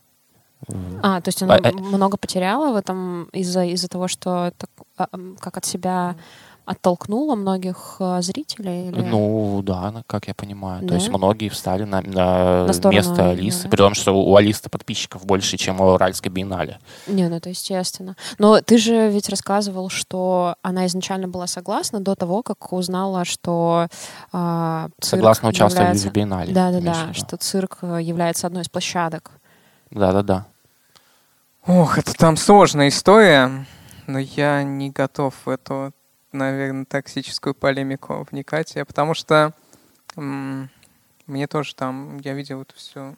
А, 1.02 1.20
то 1.20 1.28
есть 1.28 1.42
она 1.42 1.56
а, 1.56 1.72
много 1.72 2.16
потеряла 2.16 2.72
в 2.72 2.76
этом 2.76 3.24
из-за 3.32 3.64
из-за 3.64 3.88
того, 3.88 4.08
что 4.08 4.52
так, 4.56 4.70
а, 4.96 5.08
как 5.38 5.58
от 5.58 5.64
себя 5.64 6.16
оттолкнула 6.64 7.34
многих 7.34 7.96
э, 7.98 8.22
зрителей? 8.22 8.88
Или... 8.88 9.00
Ну 9.00 9.62
да, 9.62 10.02
как 10.06 10.28
я 10.28 10.34
понимаю. 10.34 10.82
Да? 10.82 10.88
То 10.88 10.94
есть 10.94 11.08
многие 11.08 11.48
встали 11.48 11.84
на, 11.84 12.00
на, 12.00 12.66
на 12.66 12.88
место 12.88 13.30
Алисы, 13.30 13.64
да. 13.64 13.68
при 13.68 13.76
том, 13.76 13.94
что 13.94 14.12
у 14.12 14.36
Алисы 14.36 14.68
подписчиков 14.68 15.24
больше, 15.24 15.56
чем 15.56 15.80
у 15.80 15.84
Уральской 15.94 16.30
биеннале. 16.30 16.78
Не, 17.06 17.28
ну 17.28 17.36
это 17.36 17.50
естественно. 17.50 18.16
Но 18.38 18.60
ты 18.60 18.78
же 18.78 19.08
ведь 19.10 19.28
рассказывал, 19.28 19.88
что 19.88 20.56
она 20.62 20.86
изначально 20.86 21.28
была 21.28 21.46
согласна 21.46 22.00
до 22.00 22.14
того, 22.14 22.42
как 22.42 22.72
узнала, 22.72 23.24
что 23.24 23.88
э, 24.32 24.88
Согласно 25.00 25.48
участвовать 25.48 25.88
является... 25.88 26.08
в 26.08 26.12
биеннале. 26.12 26.52
Да-да-да, 26.52 27.12
что 27.12 27.36
цирк 27.36 27.78
является 27.82 28.46
одной 28.46 28.62
из 28.62 28.68
площадок. 28.68 29.30
Да-да-да. 29.90 30.46
Ох, 31.66 31.98
это 31.98 32.12
там 32.14 32.36
сложная 32.36 32.88
история, 32.88 33.66
но 34.06 34.18
я 34.18 34.62
не 34.62 34.90
готов 34.90 35.34
в 35.46 35.48
эту, 35.48 35.92
наверное, 36.34 36.84
токсическую 36.84 37.54
полемику 37.54 38.26
вникать, 38.30 38.74
я, 38.74 38.84
потому 38.84 39.14
что 39.14 39.52
м- 40.16 40.68
мне 41.26 41.46
тоже 41.46 41.74
там, 41.74 42.18
я 42.18 42.34
видел 42.34 42.62
это 42.62 42.74
все 42.74 43.14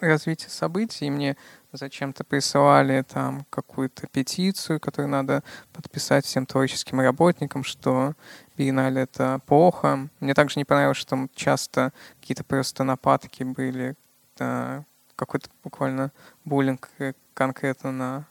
развитие 0.00 0.50
событий, 0.50 1.06
и 1.06 1.10
мне 1.10 1.36
зачем-то 1.72 2.24
присылали 2.24 3.02
там 3.02 3.46
какую-то 3.50 4.06
петицию, 4.06 4.78
которую 4.80 5.10
надо 5.10 5.42
подписать 5.72 6.24
всем 6.24 6.46
творческим 6.46 7.00
работникам, 7.00 7.64
что 7.64 8.14
биеннале 8.56 9.02
это 9.02 9.40
плохо. 9.46 10.08
Мне 10.20 10.34
также 10.34 10.58
не 10.60 10.64
понравилось, 10.64 10.96
что 10.98 11.26
часто 11.34 11.92
какие-то 12.20 12.44
просто 12.44 12.84
нападки 12.84 13.42
были, 13.42 13.96
да, 14.36 14.84
какой-то 15.16 15.48
буквально 15.62 16.12
буллинг 16.44 16.90
конкретно 17.34 17.92
на 17.92 18.24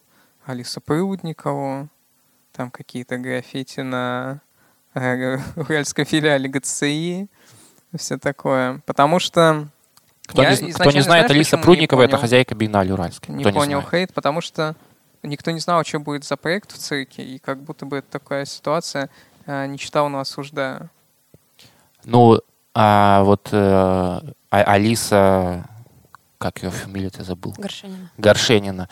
Алису 0.46 0.82
Прудникову, 0.82 1.90
там 2.54 2.72
какие-то 2.72 3.18
граффити 3.18 3.82
на 3.82 4.42
уральском 4.94 6.06
филиале 6.06 6.48
ГЦИ, 6.48 7.28
все 7.98 8.18
такое. 8.18 8.82
Потому 8.86 9.20
что 9.20 9.68
кто, 10.28 10.44
я 10.44 10.56
не, 10.56 10.72
кто 10.72 10.92
не 10.92 11.02
знает, 11.02 11.30
Алиса 11.30 11.58
Прудникова— 11.58 12.02
это 12.04 12.18
хозяйка 12.18 12.56
биеннале 12.56 12.94
Уральской. 12.94 13.36
Не 13.36 13.44
кто 13.44 13.54
понял 13.54 13.82
не 13.82 13.88
хейт, 13.88 14.14
потому 14.14 14.42
что 14.42 14.76
никто 15.24 15.52
не 15.52 15.60
знал, 15.60 15.84
что 15.84 16.00
будет 16.00 16.24
за 16.24 16.38
проект 16.38 16.72
в 16.72 16.78
цирке, 16.78 17.24
и 17.24 17.40
как 17.40 17.62
будто 17.62 17.86
бы 17.86 18.02
такая 18.02 18.46
ситуация 18.46 19.10
э, 19.46 19.66
не 19.68 19.78
читал, 19.78 20.10
но 20.10 20.20
осуждаю. 20.20 20.90
Ну, 22.06 22.40
а 22.74 23.24
вот 23.24 23.50
э, 23.52 23.58
а, 23.58 24.22
Алиса, 24.50 25.66
как 26.38 26.62
ее 26.64 26.72
фамилия 26.72 27.10
ты 27.10 27.24
забыл? 27.24 27.54
Горшенина. 27.58 28.12
Горшенина. 28.18 28.90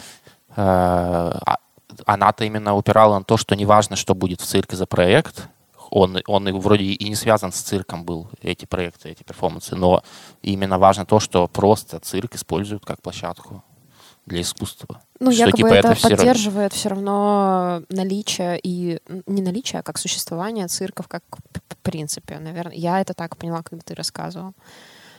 А, 0.55 1.57
она-то 2.05 2.45
именно 2.45 2.75
упирала 2.75 3.19
на 3.19 3.23
то, 3.23 3.37
что 3.37 3.55
неважно, 3.55 3.95
что 3.95 4.15
будет 4.15 4.41
в 4.41 4.45
цирке 4.45 4.75
за 4.75 4.85
проект, 4.85 5.47
он, 5.89 6.21
он 6.25 6.59
вроде 6.59 6.83
и 6.85 7.09
не 7.09 7.15
связан 7.15 7.51
с 7.51 7.57
цирком 7.57 8.05
был, 8.05 8.29
эти 8.41 8.65
проекты, 8.65 9.09
эти 9.09 9.23
перформансы, 9.23 9.75
но 9.75 10.03
именно 10.41 10.79
важно 10.79 11.05
то, 11.05 11.19
что 11.19 11.47
просто 11.47 11.99
цирк 11.99 12.35
используют 12.35 12.85
как 12.85 13.01
площадку 13.01 13.63
для 14.25 14.41
искусства. 14.41 15.01
Ну, 15.19 15.31
что, 15.31 15.45
якобы 15.45 15.57
типа, 15.57 15.73
это, 15.73 15.87
это 15.89 16.01
поддерживает 16.01 16.73
все 16.73 16.89
равно 16.89 17.81
наличие 17.89 18.59
и 18.63 18.99
не 19.25 19.41
наличие, 19.41 19.79
а 19.79 19.83
как 19.83 19.97
существование 19.97 20.67
цирков 20.67 21.07
как 21.07 21.23
в 21.67 21.77
принципе, 21.83 22.39
наверное. 22.39 22.75
Я 22.75 23.01
это 23.01 23.13
так 23.13 23.35
поняла, 23.37 23.63
когда 23.63 23.83
ты 23.83 23.95
рассказывал 23.95 24.53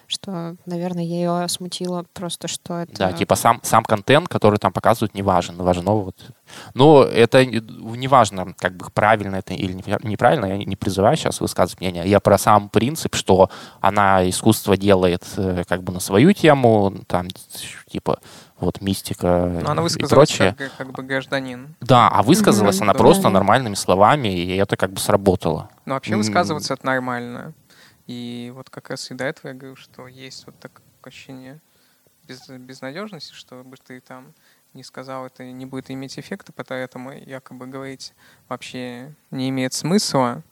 что, 0.06 0.56
наверное, 0.66 1.04
ее 1.04 1.48
смутило 1.48 2.04
просто, 2.12 2.48
что 2.48 2.78
это... 2.78 2.94
Да, 2.94 3.12
типа 3.12 3.34
сам, 3.34 3.60
сам 3.62 3.84
контент, 3.84 4.28
который 4.28 4.58
там 4.58 4.72
показывают, 4.72 5.14
не 5.14 5.22
важен. 5.22 5.56
Важно 5.56 5.92
вот... 5.92 6.16
Ну, 6.74 7.02
это 7.02 7.44
не 7.44 8.08
важно, 8.08 8.54
как 8.58 8.76
бы 8.76 8.86
правильно 8.92 9.36
это 9.36 9.54
или 9.54 9.72
неправильно, 9.72 10.46
я 10.46 10.58
не 10.58 10.76
призываю 10.76 11.16
сейчас 11.16 11.40
высказывать 11.40 11.80
мнение. 11.80 12.06
Я 12.06 12.20
про 12.20 12.38
сам 12.38 12.68
принцип, 12.68 13.14
что 13.14 13.50
она 13.80 14.28
искусство 14.28 14.76
делает 14.76 15.24
э, 15.36 15.64
как 15.66 15.82
бы 15.82 15.92
на 15.92 16.00
свою 16.00 16.32
тему, 16.32 16.94
там, 17.06 17.28
типа, 17.90 18.18
вот 18.62 18.80
мистика 18.80 19.60
Но 19.62 19.72
она 19.72 19.84
и 19.84 20.04
прочее. 20.04 20.54
Как, 20.56 20.76
как 20.76 20.92
бы 20.92 21.02
гражданин. 21.02 21.74
Да, 21.80 22.08
а 22.08 22.22
высказалась 22.22 22.78
mm-hmm. 22.78 22.82
она 22.82 22.92
да, 22.92 22.98
просто 22.98 23.28
нормальными 23.28 23.74
словами, 23.74 24.28
и 24.28 24.56
это 24.56 24.76
как 24.76 24.92
бы 24.92 25.00
сработало. 25.00 25.68
Ну, 25.84 25.94
вообще 25.94 26.14
высказываться 26.14 26.74
это 26.74 26.86
нормально. 26.86 27.54
И 28.06 28.52
вот 28.54 28.70
как 28.70 28.90
раз 28.90 29.10
и 29.10 29.14
до 29.14 29.24
этого 29.24 29.48
я 29.48 29.54
говорю, 29.54 29.76
что 29.76 30.08
есть 30.08 30.46
вот 30.46 30.58
такое 30.58 30.84
ощущение 31.02 31.60
без, 32.26 32.48
безнадежности, 32.48 33.32
чтобы 33.34 33.76
ты 33.76 34.00
там 34.00 34.34
не 34.74 34.82
сказал, 34.82 35.26
это 35.26 35.44
не 35.44 35.66
будет 35.66 35.90
иметь 35.90 36.18
эффекта, 36.18 36.52
поэтому 36.52 37.12
якобы 37.12 37.66
говорить 37.66 38.14
вообще 38.48 39.14
не 39.30 39.50
имеет 39.50 39.74
смысла, 39.74 40.42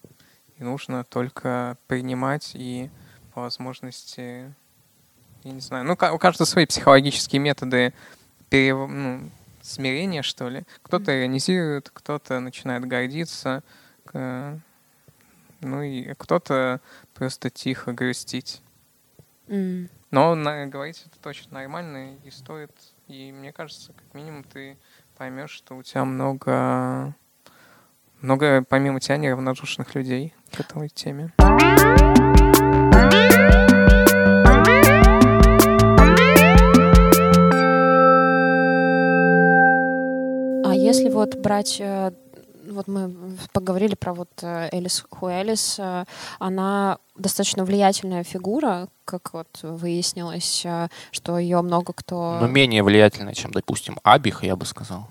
и 0.59 0.63
нужно 0.63 1.05
только 1.05 1.77
принимать 1.87 2.53
и 2.55 2.91
по 3.33 3.43
возможности, 3.43 4.53
я 5.45 5.53
не 5.53 5.61
знаю, 5.61 5.85
ну, 5.85 5.93
у 5.93 6.19
каждого 6.19 6.47
свои 6.47 6.67
психологические 6.67 7.41
методы 7.41 7.95
пере, 8.51 8.75
ну, 8.75 9.31
смирения, 9.63 10.23
что 10.23 10.49
ли. 10.49 10.65
Кто-то 10.83 11.19
иронизирует, 11.19 11.91
кто-то 11.91 12.41
начинает 12.41 12.85
гордиться, 12.87 13.63
ну 14.13 15.83
и 15.83 16.15
кто-то 16.15 16.81
просто 17.21 17.51
тихо 17.51 17.93
грустить. 17.93 18.63
Mm. 19.47 19.91
Но 20.11 20.35
на, 20.35 20.65
говорить 20.67 21.05
это 21.07 21.21
точно 21.23 21.59
нормально 21.59 22.17
и 22.25 22.31
стоит. 22.31 22.71
И 23.09 23.31
мне 23.31 23.53
кажется, 23.53 23.93
как 23.93 24.15
минимум 24.15 24.43
ты 24.43 24.79
поймешь, 25.19 25.51
что 25.51 25.77
у 25.77 25.83
тебя 25.83 26.07
много, 26.07 27.15
много 28.23 28.65
помимо 28.67 29.01
тебя 29.01 29.19
неравнодушных 29.19 29.95
людей 29.95 30.33
к 30.51 30.61
этой 30.61 30.89
теме. 30.89 31.35
А 40.65 40.75
если 40.75 41.11
вот 41.11 41.37
брать 41.37 41.77
э, 41.81 42.13
вот 42.73 42.89
мы 42.89 43.13
поговорили 43.53 43.95
про 43.95 44.15
вот 44.15 44.31
э, 44.43 44.69
Элис 44.73 45.05
Хуэлис, 45.11 45.77
э, 45.79 46.05
она 46.39 46.99
достаточно 47.17 47.65
влиятельная 47.65 48.25
фигура, 48.25 48.89
как 49.05 49.33
вот 49.33 49.59
выяснилось, 49.63 50.63
э, 50.65 50.89
что 51.11 51.39
ее 51.39 51.61
много 51.63 51.93
кто... 51.93 52.39
Но 52.41 52.47
менее 52.47 52.83
влиятельная, 52.83 53.35
чем, 53.35 53.51
допустим, 53.51 53.99
Абих, 54.03 54.45
я 54.45 54.57
бы 54.57 54.67
сказал. 54.67 55.07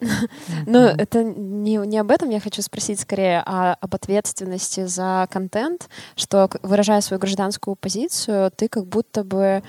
Ну, 0.66 0.78
это 0.78 1.24
не, 1.24 1.76
не 1.76 1.98
об 1.98 2.10
этом 2.10 2.30
я 2.30 2.40
хочу 2.40 2.62
спросить 2.62 3.00
скорее, 3.00 3.42
а 3.44 3.76
об 3.80 3.94
ответственности 3.94 4.86
за 4.86 5.26
контент, 5.30 5.88
что, 6.16 6.48
выражая 6.62 7.00
свою 7.00 7.20
гражданскую 7.20 7.76
позицию, 7.76 8.50
ты 8.50 8.68
как 8.68 8.86
будто 8.86 9.24
бы 9.24 9.62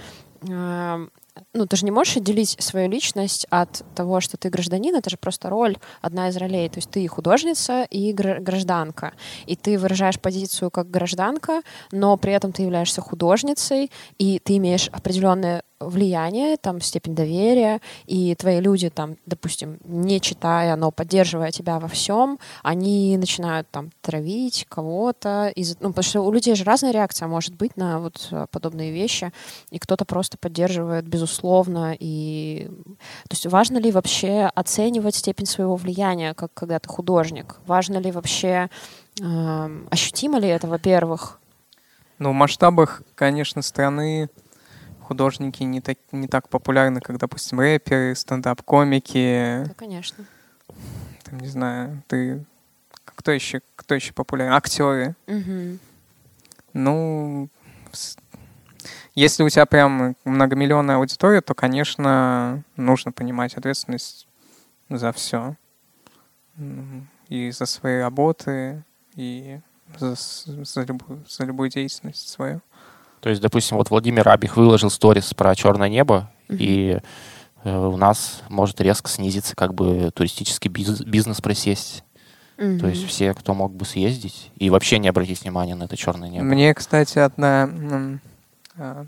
ну, 1.53 1.65
ты 1.65 1.75
же 1.75 1.85
не 1.85 1.91
можешь 1.91 2.17
отделить 2.17 2.55
свою 2.59 2.89
личность 2.89 3.45
от 3.49 3.83
того, 3.95 4.19
что 4.19 4.37
ты 4.37 4.49
гражданин, 4.49 4.95
это 4.95 5.09
же 5.09 5.17
просто 5.17 5.49
роль, 5.49 5.77
одна 6.01 6.29
из 6.29 6.37
ролей. 6.37 6.69
То 6.69 6.77
есть 6.77 6.89
ты 6.89 7.07
художница 7.07 7.83
и 7.89 8.13
гражданка. 8.13 9.13
И 9.45 9.55
ты 9.55 9.77
выражаешь 9.77 10.19
позицию 10.19 10.71
как 10.71 10.89
гражданка, 10.89 11.61
но 11.91 12.17
при 12.17 12.33
этом 12.33 12.51
ты 12.51 12.63
являешься 12.63 13.01
художницей, 13.01 13.91
и 14.17 14.39
ты 14.39 14.57
имеешь 14.57 14.89
определенное 14.89 15.63
влияние, 15.79 16.57
там, 16.57 16.81
степень 16.81 17.15
доверия, 17.15 17.81
и 18.05 18.35
твои 18.35 18.59
люди, 18.59 18.89
там, 18.89 19.15
допустим, 19.25 19.77
не 19.83 20.19
читая, 20.19 20.75
но 20.75 20.91
поддерживая 20.91 21.51
тебя 21.51 21.79
во 21.79 21.87
всем, 21.87 22.39
они 22.63 23.17
начинают 23.17 23.69
там 23.69 23.91
травить 24.01 24.65
кого-то, 24.69 25.51
из... 25.55 25.77
ну, 25.79 25.89
потому 25.89 26.03
что 26.03 26.21
у 26.21 26.31
людей 26.31 26.55
же 26.55 26.63
разная 26.63 26.91
реакция 26.91 27.27
может 27.27 27.55
быть 27.55 27.77
на 27.77 27.99
вот 27.99 28.27
э, 28.31 28.47
подобные 28.51 28.91
вещи, 28.91 29.31
и 29.69 29.79
кто-то 29.79 30.05
просто 30.05 30.37
поддерживает, 30.37 31.07
безусловно, 31.07 31.95
и... 31.97 32.69
То 33.29 33.33
есть 33.33 33.45
важно 33.45 33.77
ли 33.77 33.91
вообще 33.91 34.51
оценивать 34.53 35.15
степень 35.15 35.45
своего 35.45 35.75
влияния, 35.75 36.33
как 36.33 36.53
когда 36.53 36.79
ты 36.79 36.89
художник? 36.89 37.57
Важно 37.65 37.97
ли 37.97 38.11
вообще, 38.11 38.69
э, 39.21 39.85
ощутимо 39.89 40.39
ли 40.39 40.49
это, 40.49 40.67
во-первых? 40.67 41.39
Ну, 42.17 42.31
в 42.31 42.33
масштабах, 42.33 43.01
конечно, 43.15 43.61
страны 43.61 44.29
художники 45.09 45.63
не 45.63 45.81
так, 45.81 45.97
не 46.11 46.27
так 46.27 46.49
популярны, 46.49 47.01
как, 47.01 47.17
допустим, 47.17 47.59
рэперы, 47.59 48.13
стендап-комики. 48.13 49.63
Да, 49.67 49.73
конечно. 49.73 50.23
Там, 51.23 51.39
не 51.39 51.47
знаю, 51.47 52.03
ты... 52.07 52.45
Кто 53.05 53.31
еще, 53.31 53.61
кто 53.75 53.95
еще 53.95 54.13
популярен? 54.13 54.53
Актеры. 54.53 55.15
Угу. 55.25 55.79
Ну, 56.73 57.49
если 59.15 59.41
у 59.41 59.49
тебя 59.49 59.65
прям 59.65 60.15
многомиллионная 60.25 60.97
аудитория, 60.97 61.41
то, 61.41 61.55
конечно, 61.55 62.63
нужно 62.75 63.11
понимать 63.11 63.55
ответственность 63.55 64.27
за 64.89 65.11
все. 65.11 65.55
И 67.29 67.49
за 67.49 67.65
свои 67.65 67.99
работы, 67.99 68.83
и 69.15 69.59
за, 69.97 70.13
за, 70.15 70.83
любую, 70.83 71.25
за 71.27 71.45
любую 71.45 71.69
деятельность 71.71 72.29
свою. 72.29 72.61
То 73.21 73.29
есть, 73.29 73.41
допустим, 73.41 73.77
вот 73.77 73.89
Владимир 73.89 74.27
Абих 74.29 74.55
выложил 74.55 74.89
сторис 74.89 75.33
про 75.33 75.55
черное 75.55 75.89
небо, 75.89 76.31
mm-hmm. 76.47 76.57
и 76.57 76.99
э, 77.63 77.77
у 77.77 77.97
нас 77.97 78.43
может 78.49 78.79
резко 78.81 79.09
снизиться 79.09 79.55
как 79.55 79.73
бы 79.73 80.11
туристический 80.13 80.69
бизнес, 80.69 81.01
бизнес 81.01 81.41
просесть. 81.41 82.03
Mm-hmm. 82.57 82.79
То 82.79 82.87
есть 82.87 83.05
все, 83.05 83.33
кто 83.33 83.53
мог 83.53 83.73
бы 83.73 83.85
съездить, 83.85 84.51
и 84.55 84.69
вообще 84.69 84.99
не 84.99 85.07
обратить 85.07 85.41
внимания 85.41 85.75
на 85.75 85.83
это 85.83 85.97
черное 85.97 86.29
небо. 86.29 86.45
Мне, 86.45 86.73
кстати, 86.73 87.19
одна 87.19 87.69
э, 88.77 89.05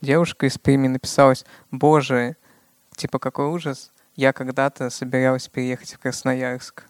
девушка 0.00 0.46
из 0.46 0.58
Перми 0.58 0.88
написалась, 0.88 1.44
боже, 1.70 2.36
типа 2.96 3.18
какой 3.18 3.46
ужас, 3.46 3.92
я 4.16 4.32
когда-то 4.32 4.90
собиралась 4.90 5.48
переехать 5.48 5.94
в 5.94 5.98
Красноярск. 5.98 6.84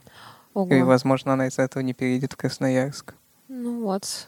Ого. 0.55 0.73
И, 0.73 0.83
возможно, 0.83 1.35
она 1.35 1.49
из-за 1.49 1.63
этого 1.63 1.83
не 1.83 1.93
переедет 1.93 2.33
в 2.33 2.37
Красноярск. 2.37 3.15
Ну 3.49 3.83
вот. 3.83 4.27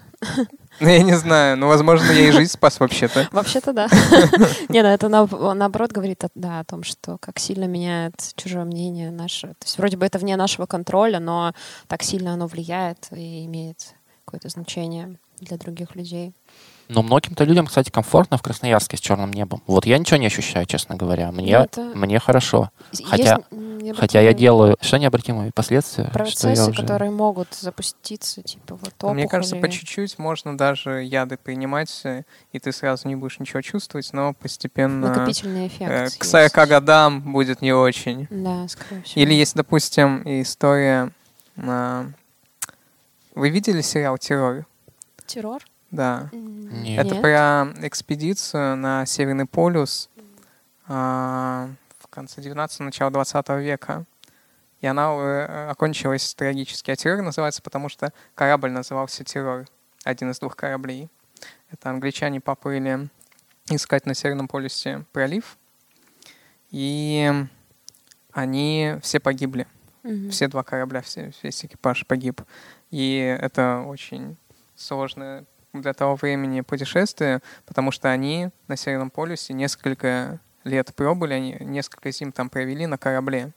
Ну, 0.80 0.88
я 0.88 1.02
не 1.02 1.14
знаю. 1.14 1.56
Ну, 1.56 1.68
возможно, 1.68 2.10
я 2.12 2.28
и 2.28 2.32
жизнь 2.32 2.52
спас 2.52 2.80
вообще-то. 2.80 3.28
Вообще-то 3.32 3.72
да. 3.72 3.88
Не, 4.68 4.82
ну 4.82 4.88
это 4.88 5.08
на- 5.08 5.54
наоборот 5.54 5.92
говорит 5.92 6.22
да, 6.34 6.60
о 6.60 6.64
том, 6.64 6.82
что 6.82 7.18
как 7.18 7.38
сильно 7.38 7.64
меняет 7.64 8.14
чужое 8.36 8.64
мнение 8.64 9.10
наше. 9.10 9.48
То 9.48 9.64
есть 9.64 9.78
вроде 9.78 9.96
бы 9.96 10.06
это 10.06 10.18
вне 10.18 10.36
нашего 10.36 10.66
контроля, 10.66 11.20
но 11.20 11.52
так 11.86 12.02
сильно 12.02 12.32
оно 12.32 12.46
влияет 12.46 13.08
и 13.12 13.44
имеет 13.46 13.94
какое-то 14.24 14.48
значение 14.48 15.16
для 15.40 15.56
других 15.56 15.94
людей. 15.96 16.34
Но 16.88 17.02
многим-то 17.02 17.44
людям, 17.44 17.66
кстати, 17.66 17.90
комфортно 17.90 18.38
в 18.38 18.42
Красноярске 18.42 18.96
с 18.96 19.00
черным 19.00 19.30
небом. 19.32 19.62
Вот 19.66 19.84
я 19.86 19.98
ничего 19.98 20.16
не 20.18 20.26
ощущаю, 20.26 20.64
честно 20.66 20.96
говоря. 20.96 21.30
Мне, 21.32 21.58
Ну, 21.58 21.64
это- 21.64 21.80
мне 21.94 22.18
хорошо. 22.18 22.70
Есть 22.92 23.04
Хотя- 23.06 23.36
необратимые 23.50 23.94
Хотя 23.94 24.20
я 24.20 24.32
делаю... 24.34 24.76
Что 24.80 24.98
необратимые 24.98 25.50
последствия? 25.52 26.04
что 26.04 26.18
я 26.18 26.24
процессы, 26.24 26.70
уже- 26.70 26.82
которые 26.82 27.10
могут 27.10 27.54
запуститься, 27.54 28.42
типа 28.42 28.74
вот 28.76 28.92
Ну, 29.02 29.14
Мне 29.14 29.28
кажется, 29.28 29.54
по 29.54 29.60
опухоли. 29.60 29.78
чуть-чуть 29.78 30.18
можно 30.18 30.56
даже 30.56 31.02
яды 31.02 31.36
принимать, 31.36 32.02
и 32.52 32.58
ты 32.58 32.72
сразу 32.72 33.06
не 33.08 33.16
будешь 33.16 33.38
ничего 33.38 33.60
чувствовать, 33.62 34.10
но 34.12 34.34
постепенно 34.34 35.08
накопительный 35.08 35.68
эффект. 35.68 35.90
э, 35.90 36.02
есть. 36.04 36.18
к 36.18 36.24
40 36.24 36.66
годам 36.66 37.32
будет 37.32 37.62
не 37.62 37.72
очень. 37.72 38.26
Да, 38.30 38.66
скорее 38.68 39.02
всего. 39.02 39.22
Или 39.22 39.34
есть, 39.34 39.54
допустим, 39.54 40.22
история... 40.24 41.12
а, 41.56 42.06
Вы 43.34 43.50
видели 43.50 43.80
сериал 43.82 44.18
«Террор»? 44.18 44.66
террор? 45.26 45.62
Да. 45.90 46.28
Нет. 46.32 47.06
Это 47.06 47.14
про 47.16 47.86
экспедицию 47.86 48.76
на 48.76 49.06
Северный 49.06 49.46
полюс 49.46 50.10
а, 50.86 51.70
в 51.98 52.08
конце 52.08 52.40
19 52.42 52.80
начало 52.80 53.10
20 53.10 53.48
века. 53.60 54.04
И 54.80 54.86
она 54.86 55.12
э, 55.12 55.70
окончилась 55.70 56.34
трагически. 56.34 56.90
А 56.90 56.96
террор 56.96 57.22
называется, 57.22 57.62
потому 57.62 57.88
что 57.88 58.12
корабль 58.34 58.70
назывался 58.70 59.24
«Террор». 59.24 59.66
Один 60.04 60.30
из 60.30 60.38
двух 60.38 60.54
кораблей. 60.56 61.08
Это 61.70 61.90
англичане 61.90 62.40
поплыли 62.40 63.08
искать 63.68 64.06
на 64.06 64.14
Северном 64.14 64.46
полюсе 64.46 65.04
пролив. 65.12 65.58
И 66.70 67.32
они 68.32 68.96
все 69.02 69.18
погибли. 69.20 69.66
мгм. 70.04 70.30
Все 70.30 70.46
два 70.48 70.62
корабля, 70.62 71.02
все, 71.02 71.32
весь 71.42 71.64
экипаж 71.64 72.06
погиб. 72.06 72.42
И 72.90 73.36
это 73.40 73.84
очень 73.86 74.36
сложное 74.76 75.44
для 75.82 75.92
того 75.92 76.16
времени 76.16 76.60
путешествие, 76.60 77.40
потому 77.66 77.90
что 77.90 78.10
они 78.10 78.50
на 78.66 78.76
Северном 78.76 79.10
полюсе 79.10 79.52
несколько 79.52 80.40
лет 80.64 80.94
пробыли, 80.94 81.34
они 81.34 81.56
несколько 81.60 82.10
зим 82.10 82.32
там 82.32 82.50
провели 82.50 82.86
на 82.86 82.98
корабле. 82.98 83.52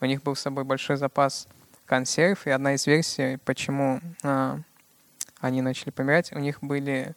У 0.00 0.04
них 0.04 0.22
был 0.22 0.34
с 0.34 0.40
собой 0.40 0.64
большой 0.64 0.96
запас 0.96 1.48
консерв, 1.84 2.46
и 2.46 2.50
одна 2.50 2.74
из 2.74 2.86
версий, 2.86 3.38
почему 3.44 4.00
а, 4.22 4.58
они 5.40 5.62
начали 5.62 5.90
помирать, 5.90 6.32
у 6.32 6.38
них 6.38 6.58
были 6.60 7.14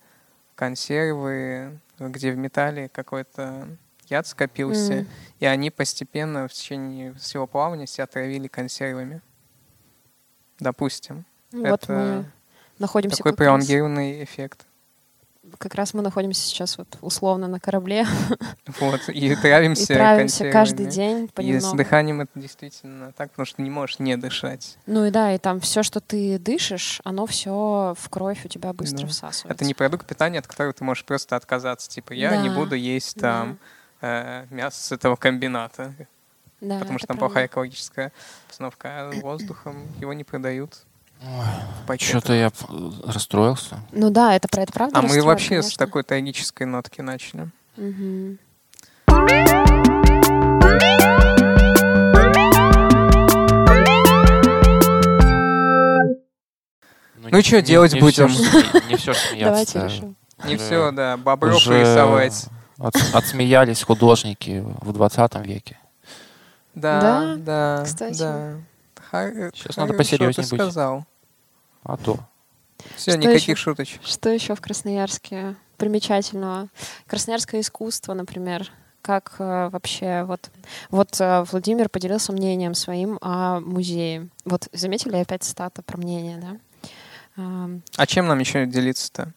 консервы, 0.56 1.80
где 1.98 2.32
в 2.32 2.38
металле 2.38 2.90
какой-то 2.90 3.68
яд 4.08 4.28
скопился, 4.28 4.94
М. 4.94 5.08
и 5.40 5.46
они 5.46 5.72
постепенно 5.72 6.48
в 6.48 6.54
течение 6.54 7.14
всего 7.14 7.48
плавания 7.48 7.88
себя 7.88 8.06
отравили 8.06 8.48
консервами. 8.48 9.22
Допустим. 10.60 11.26
Вот 11.52 11.66
это 11.66 11.92
мы 11.94 12.26
находимся 12.80 13.18
такой 13.18 13.34
пролонгированный 13.34 14.24
эффект. 14.24 14.66
как 15.58 15.76
раз 15.76 15.94
мы 15.94 16.02
находимся 16.02 16.42
сейчас 16.42 16.78
вот 16.78 16.98
условно 17.02 17.48
на 17.48 17.60
корабле 17.60 18.06
Вот, 18.80 19.02
и 19.10 19.32
и 19.32 19.36
травимся 19.36 19.88
травимся 19.96 20.52
каждый 20.52 20.86
день 20.88 21.26
И 21.26 21.28
с 21.28 21.32
понемногу. 21.32 21.78
дыханием 21.78 22.22
это 22.22 22.32
действительно 22.40 23.12
так, 23.14 23.32
потому 23.32 23.46
что 23.46 23.62
не 23.62 23.70
можешь 23.70 24.00
не 24.00 24.16
дышать. 24.16 24.78
Ну 24.86 25.06
и 25.06 25.12
да, 25.12 25.34
и 25.34 25.38
там 25.38 25.60
все, 25.60 25.82
что 25.84 26.00
ты 26.02 26.38
дышишь, 26.40 27.02
оно 27.04 27.26
все 27.26 27.96
в 27.98 28.10
кровь 28.10 28.46
у 28.46 28.48
тебя 28.48 28.74
быстро 28.74 29.02
Да. 29.04 29.08
всасывается. 29.08 29.48
Это 29.54 29.66
не 29.66 29.74
продукт 29.74 30.06
питания, 30.08 30.40
от 30.40 30.48
которого 30.48 30.74
ты 30.74 30.84
можешь 30.84 31.04
просто 31.04 31.36
отказаться. 31.36 31.90
Типа, 31.90 32.14
я 32.14 32.38
не 32.38 32.50
Да, 32.50 32.56
буду 32.56 32.76
есть 32.76 33.16
да. 33.16 33.22
там 33.22 33.60
э, 34.02 34.46
мясо 34.52 34.82
с 34.82 34.92
этого 34.92 35.16
комбината, 35.16 35.94
Да, 36.62 36.78
потому 36.80 37.00
что 37.00 37.08
там 37.08 37.18
правда. 37.18 37.34
плохая 37.34 37.46
экологическая 37.48 38.12
обстановка. 38.48 39.10
А 39.10 39.12
воздухом 39.22 39.88
его 40.00 40.14
не 40.14 40.24
продают. 40.24 40.84
Что-то 42.00 42.34
я 42.34 42.48
э, 42.48 42.92
расстроился. 43.06 43.80
Ну 43.92 44.10
да, 44.10 44.36
это 44.36 44.48
про 44.48 44.62
это 44.64 44.72
правда. 44.74 45.00
А 45.00 45.02
мы 45.02 45.22
вообще 45.22 45.62
с 45.62 45.66
конечно. 45.66 45.86
такой 45.86 46.04
трагической 46.04 46.66
нотки 46.66 47.02
начали. 47.02 47.50
Мгм. 47.76 48.38
Ну 57.32 57.38
и 57.38 57.44
чё 57.44 57.58
не- 57.58 57.62
делать 57.64 57.94
не 57.94 58.00
будем? 58.00 58.28
сме- 58.28 58.88
Не 58.90 58.96
все 58.96 59.14
смеяться. 59.14 59.74
Давайте 59.74 59.80
решим. 59.96 60.16
Не 60.46 60.56
все, 60.58 60.92
да, 60.92 61.18
бобров 61.18 61.56
рисовать. 61.68 62.46
от- 62.78 62.96
отсмеялись 63.14 63.84
художники 63.84 64.64
в 64.82 64.94
20 64.94 65.36
веке. 65.46 65.78
Да, 66.76 67.02
Да, 67.02 67.36
да, 67.38 67.84
кстати. 67.84 68.18
да. 68.20 68.54
Сейчас 69.12 69.78
надо 69.78 69.94
посерьезнее 69.94 70.34
ты 70.34 70.42
быть. 70.56 70.62
сказал. 70.62 71.06
А 71.84 71.98
то. 71.98 72.20
Все, 72.96 73.12
Что 73.12 73.20
никаких 73.20 73.50
ещё? 73.50 73.56
шуточек. 73.56 74.02
Что 74.04 74.30
еще 74.30 74.56
в 74.56 74.62
Красноярске 74.62 75.56
примечательного? 75.78 76.70
Красноярское 77.08 77.62
искусство, 77.62 78.14
например. 78.14 78.72
Как 79.02 79.36
э, 79.40 79.70
вообще 79.70 80.24
вот 80.24 80.50
вот 80.90 81.20
э, 81.22 81.44
Владимир 81.52 81.88
поделился 81.90 82.34
мнением 82.34 82.74
своим 82.76 83.18
о 83.22 83.60
музее. 83.62 84.28
Вот 84.46 84.68
заметили 84.74 85.16
опять 85.16 85.44
цитата 85.44 85.82
про 85.82 85.98
мнение, 85.98 86.38
да? 86.38 86.58
Ам, 87.38 87.82
А 87.96 88.06
чем 88.06 88.28
нам 88.28 88.40
еще 88.40 88.66
делиться-то? 88.66 89.32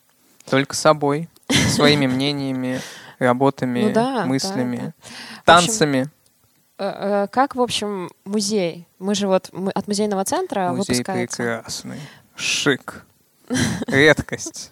Только 0.51 0.75
собой, 0.75 1.29
своими 1.49 2.07
мнениями, 2.09 2.81
работами, 3.21 3.93
Ну 3.95 4.27
мыслями, 4.27 4.93
танцами. 5.45 6.11
Э, 6.83 7.25
э, 7.25 7.29
Как, 7.29 7.55
в 7.55 7.61
общем, 7.61 8.11
музей? 8.25 8.87
Мы 8.99 9.15
же 9.15 9.27
вот 9.29 9.51
мы 9.53 9.71
от 9.71 9.87
музейного 9.89 10.25
центра 10.25 10.71
Музей 10.71 10.97
выпускается. 10.97 11.37
прекрасный. 11.37 12.01
Шик. 12.37 13.05
Редкость. 13.87 14.71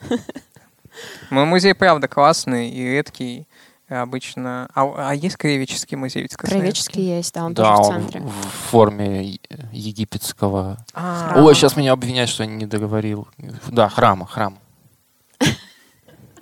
Мой 1.31 1.45
музей, 1.45 1.75
правда, 1.75 2.09
классный 2.09 2.71
и 2.71 2.83
редкий. 2.83 3.47
Обычно... 3.89 4.69
А, 4.75 5.11
а 5.11 5.15
есть 5.15 5.37
краеведческий 5.37 5.97
музей 5.97 6.23
ведь? 6.23 6.37
Краеведческий 6.37 7.03
есть, 7.17 7.35
да, 7.35 7.45
он 7.45 7.55
да, 7.55 7.77
тоже 7.77 7.83
в 7.83 7.93
центре. 7.93 8.21
в 8.21 8.29
в 8.29 8.71
форме 8.71 9.41
египетского. 9.73 10.79
А, 10.95 11.35
Ой, 11.37 11.55
сейчас 11.57 11.77
меня 11.77 11.93
обвиняют, 11.93 12.31
что 12.31 12.45
я 12.45 12.49
не 12.49 12.67
договорил. 12.67 13.27
Да, 13.67 13.89
храма, 13.89 14.27
храм. 14.27 14.59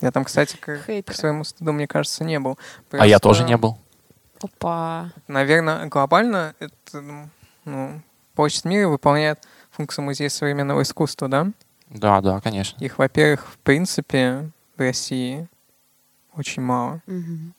Я 0.00 0.12
там, 0.12 0.24
кстати, 0.24 0.56
к, 0.56 0.80
к 1.02 1.14
своему 1.14 1.42
стыду, 1.44 1.72
мне 1.72 1.86
кажется, 1.86 2.22
не 2.22 2.38
был. 2.38 2.58
А 2.92 3.06
я 3.06 3.18
тоже 3.18 3.40
Просто, 3.40 3.48
не 3.48 3.56
был. 3.56 3.78
Опа. 4.40 5.10
Наверное, 5.26 5.86
глобально 5.86 6.54
это, 6.58 7.28
ну, 7.64 8.00
Почта 8.34 8.68
мира 8.68 8.88
выполняет 8.88 9.40
функцию 9.70 10.04
музея 10.04 10.28
современного 10.28 10.82
искусства, 10.82 11.28
да? 11.28 11.48
Да, 11.90 12.20
да, 12.20 12.40
конечно. 12.40 12.82
Их, 12.82 12.98
во-первых, 12.98 13.46
в 13.46 13.58
принципе, 13.58 14.50
в 14.76 14.80
России 14.80 15.48
очень 16.36 16.62
мало. 16.62 17.00
Мгм. 17.06 17.54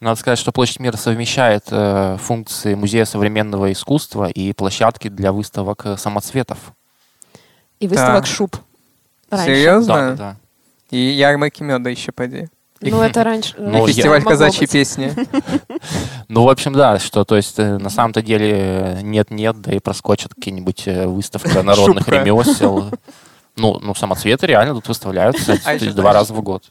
Надо 0.00 0.18
сказать, 0.18 0.38
что 0.38 0.50
Площадь 0.52 0.80
мира 0.80 0.96
совмещает 0.96 1.64
э, 1.70 2.16
функции 2.18 2.74
Музея 2.74 3.04
современного 3.04 3.70
искусства 3.70 4.28
и 4.28 4.52
площадки 4.54 5.08
для 5.08 5.30
выставок 5.32 5.84
э, 5.86 5.96
самоцветов. 5.96 6.72
И 7.80 7.86
выставок 7.88 8.24
Да. 8.24 8.26
шуб. 8.26 8.56
Раньше. 9.30 9.46
Серьезно? 9.54 9.94
Да, 9.94 10.14
да. 10.16 10.36
И 10.90 10.98
ярмарки 10.98 11.62
меда 11.62 11.90
еще 11.90 12.12
поди. 12.12 12.48
Ну, 12.80 13.02
это 13.02 13.24
раньше. 13.24 13.54
Ну, 13.58 13.86
фестиваль 13.86 14.22
казачьей 14.22 14.66
песни. 14.66 15.12
Ну, 16.28 16.44
в 16.44 16.48
общем, 16.48 16.72
да, 16.72 17.00
что, 17.00 17.24
то 17.24 17.34
есть, 17.34 17.58
э, 17.58 17.78
на 17.78 17.90
самом-то 17.90 18.22
деле, 18.22 18.52
э, 18.52 19.00
нет-нет, 19.02 19.60
да 19.60 19.72
и 19.72 19.80
проскочат 19.80 20.32
какие-нибудь 20.32 20.86
э, 20.86 21.06
выставка 21.08 21.62
народных 21.64 22.06
ремесел. 22.06 22.88
Ну, 23.56 23.80
ну, 23.80 23.94
самоцветы 23.96 24.46
реально 24.46 24.74
тут 24.74 24.86
выставляются 24.86 25.58
А 25.64 25.76
два 25.76 26.12
раза 26.12 26.32
в 26.32 26.40
год. 26.40 26.70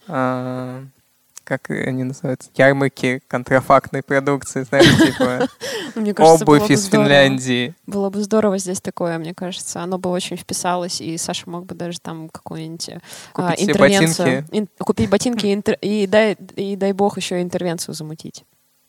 Как 1.50 1.72
они 1.72 2.04
называются? 2.04 2.52
Ярмарки 2.56 3.22
контрафактной 3.28 4.04
продукции, 4.04 4.62
знаешь, 4.62 4.86
типа 5.04 5.48
Мне 5.96 6.14
кажется, 6.14 6.46
было 6.46 6.58
обувь 6.58 6.68
бы 6.68 6.74
из 6.76 6.82
здорово. 6.86 7.06
Финляндии. 7.08 7.74
Было 7.88 8.10
бы 8.12 8.22
здорово 8.24 8.58
здесь 8.60 8.80
такое, 8.82 9.18
мне 9.18 9.34
кажется. 9.34 9.82
Оно 9.82 9.98
бы 9.98 10.12
очень 10.12 10.38
вписалось, 10.38 11.02
и 11.02 11.18
Саша 11.18 11.50
мог 11.50 11.66
бы 11.66 11.74
даже 11.74 12.00
там 12.00 12.30
какую-нибудь 12.30 12.92
а, 13.34 13.54
интервенцию. 13.58 14.44
ботинки. 14.44 14.56
ин- 14.58 14.70
купить 14.78 15.10
ботинки 15.10 15.48
и, 15.48 15.56
интер- 15.56 15.80
и, 15.82 16.06
дай, 16.06 16.38
и 16.56 16.76
дай 16.76 16.94
бог 16.94 17.18
еще 17.18 17.42
интервенцию 17.42 17.96
замутить. 17.96 18.44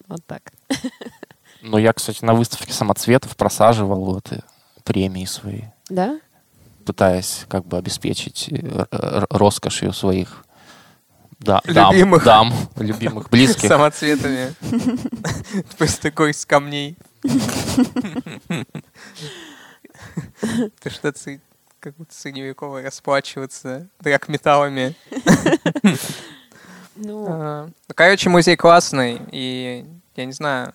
Вот 0.06 0.20
так. 0.26 0.52
Но 1.62 1.78
я, 1.78 1.94
кстати, 1.94 2.22
на 2.24 2.34
выставке 2.34 2.74
самоцветов 2.74 3.36
просаживал 3.36 4.04
вот 4.04 4.32
э, 4.32 4.40
премии 4.84 5.24
свои, 5.24 5.62
Да? 5.88 6.20
пытаясь 6.84 7.44
как 7.48 7.64
бы 7.66 7.78
обеспечить 7.78 8.48
э, 8.50 9.24
роскошью 9.30 9.92
своих 9.94 10.44
да, 11.40 11.60
дам, 11.64 11.92
Любимых. 11.92 12.24
дам, 12.24 12.52
любимых, 12.76 13.30
близких. 13.30 13.68
Самоцветами. 13.68 14.54
Просто 15.78 16.02
такой 16.02 16.30
из 16.32 16.44
камней. 16.46 16.96
Ты 20.80 20.90
что, 20.90 21.12
как 21.80 21.94
будто 21.96 22.14
средневековые 22.14 22.84
расплачиваться 22.84 23.88
драгметаллами. 24.00 24.94
Ну, 26.96 27.26
А, 27.28 27.66
Ну, 27.66 27.94
короче, 27.94 28.28
музей 28.28 28.56
классный, 28.56 29.20
и 29.32 29.86
я 30.16 30.24
не 30.26 30.32
знаю, 30.32 30.74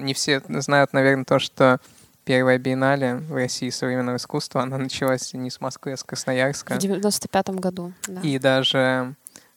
не 0.00 0.14
все 0.14 0.40
знают, 0.48 0.94
наверное, 0.94 1.24
то, 1.26 1.38
что 1.38 1.78
первая 2.24 2.58
биеннале 2.58 3.16
в 3.16 3.34
России 3.34 3.68
современного 3.68 4.16
искусства, 4.16 4.62
она 4.62 4.78
началась 4.78 5.34
не 5.34 5.50
с 5.50 5.60
Москвы, 5.60 5.92
а 5.92 5.96
с 5.98 6.04
Красноярска. 6.04 6.74
в 6.74 6.78
95-м 6.78 7.56
году. 7.58 7.92
Да. 8.08 8.20
И 8.22 8.38
даже 8.38 9.14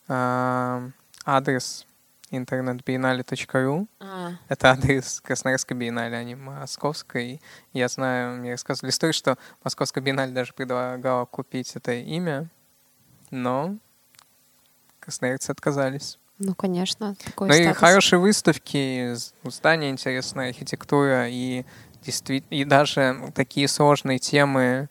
адрес 0.09 1.85
internetbiennale.ru 2.31 3.87
А, 3.99 4.31
это 4.47 4.71
адрес 4.71 5.21
Красноярской 5.21 5.75
биеннале, 5.77 6.17
а 6.17 6.23
не 6.23 6.35
Московской. 6.35 7.41
Я 7.73 7.87
знаю, 7.87 8.39
мне 8.39 8.51
рассказывали 8.51 8.91
историю, 8.91 9.13
что 9.13 9.37
Московская 9.63 10.01
биеннале 10.01 10.31
даже 10.31 10.53
предлагала 10.53 11.25
купить 11.25 11.75
это 11.75 11.93
имя, 11.93 12.47
но 13.31 13.77
красноярцы 14.99 15.51
отказались. 15.51 16.17
ну, 16.39 16.55
конечно, 16.55 17.15
такой 17.15 17.49
Ну 17.49 17.55
и 17.55 17.63
статус. 17.63 17.79
хорошие 17.79 18.19
выставки, 18.19 19.13
з- 19.13 19.33
здания 19.45 19.89
интересная, 19.89 20.49
архитектура 20.49 21.27
и 21.29 21.65
действительно 22.01 22.55
и 22.55 22.63
даже 22.63 23.31
такие 23.35 23.67
сложные 23.67 24.19
темы, 24.19 24.87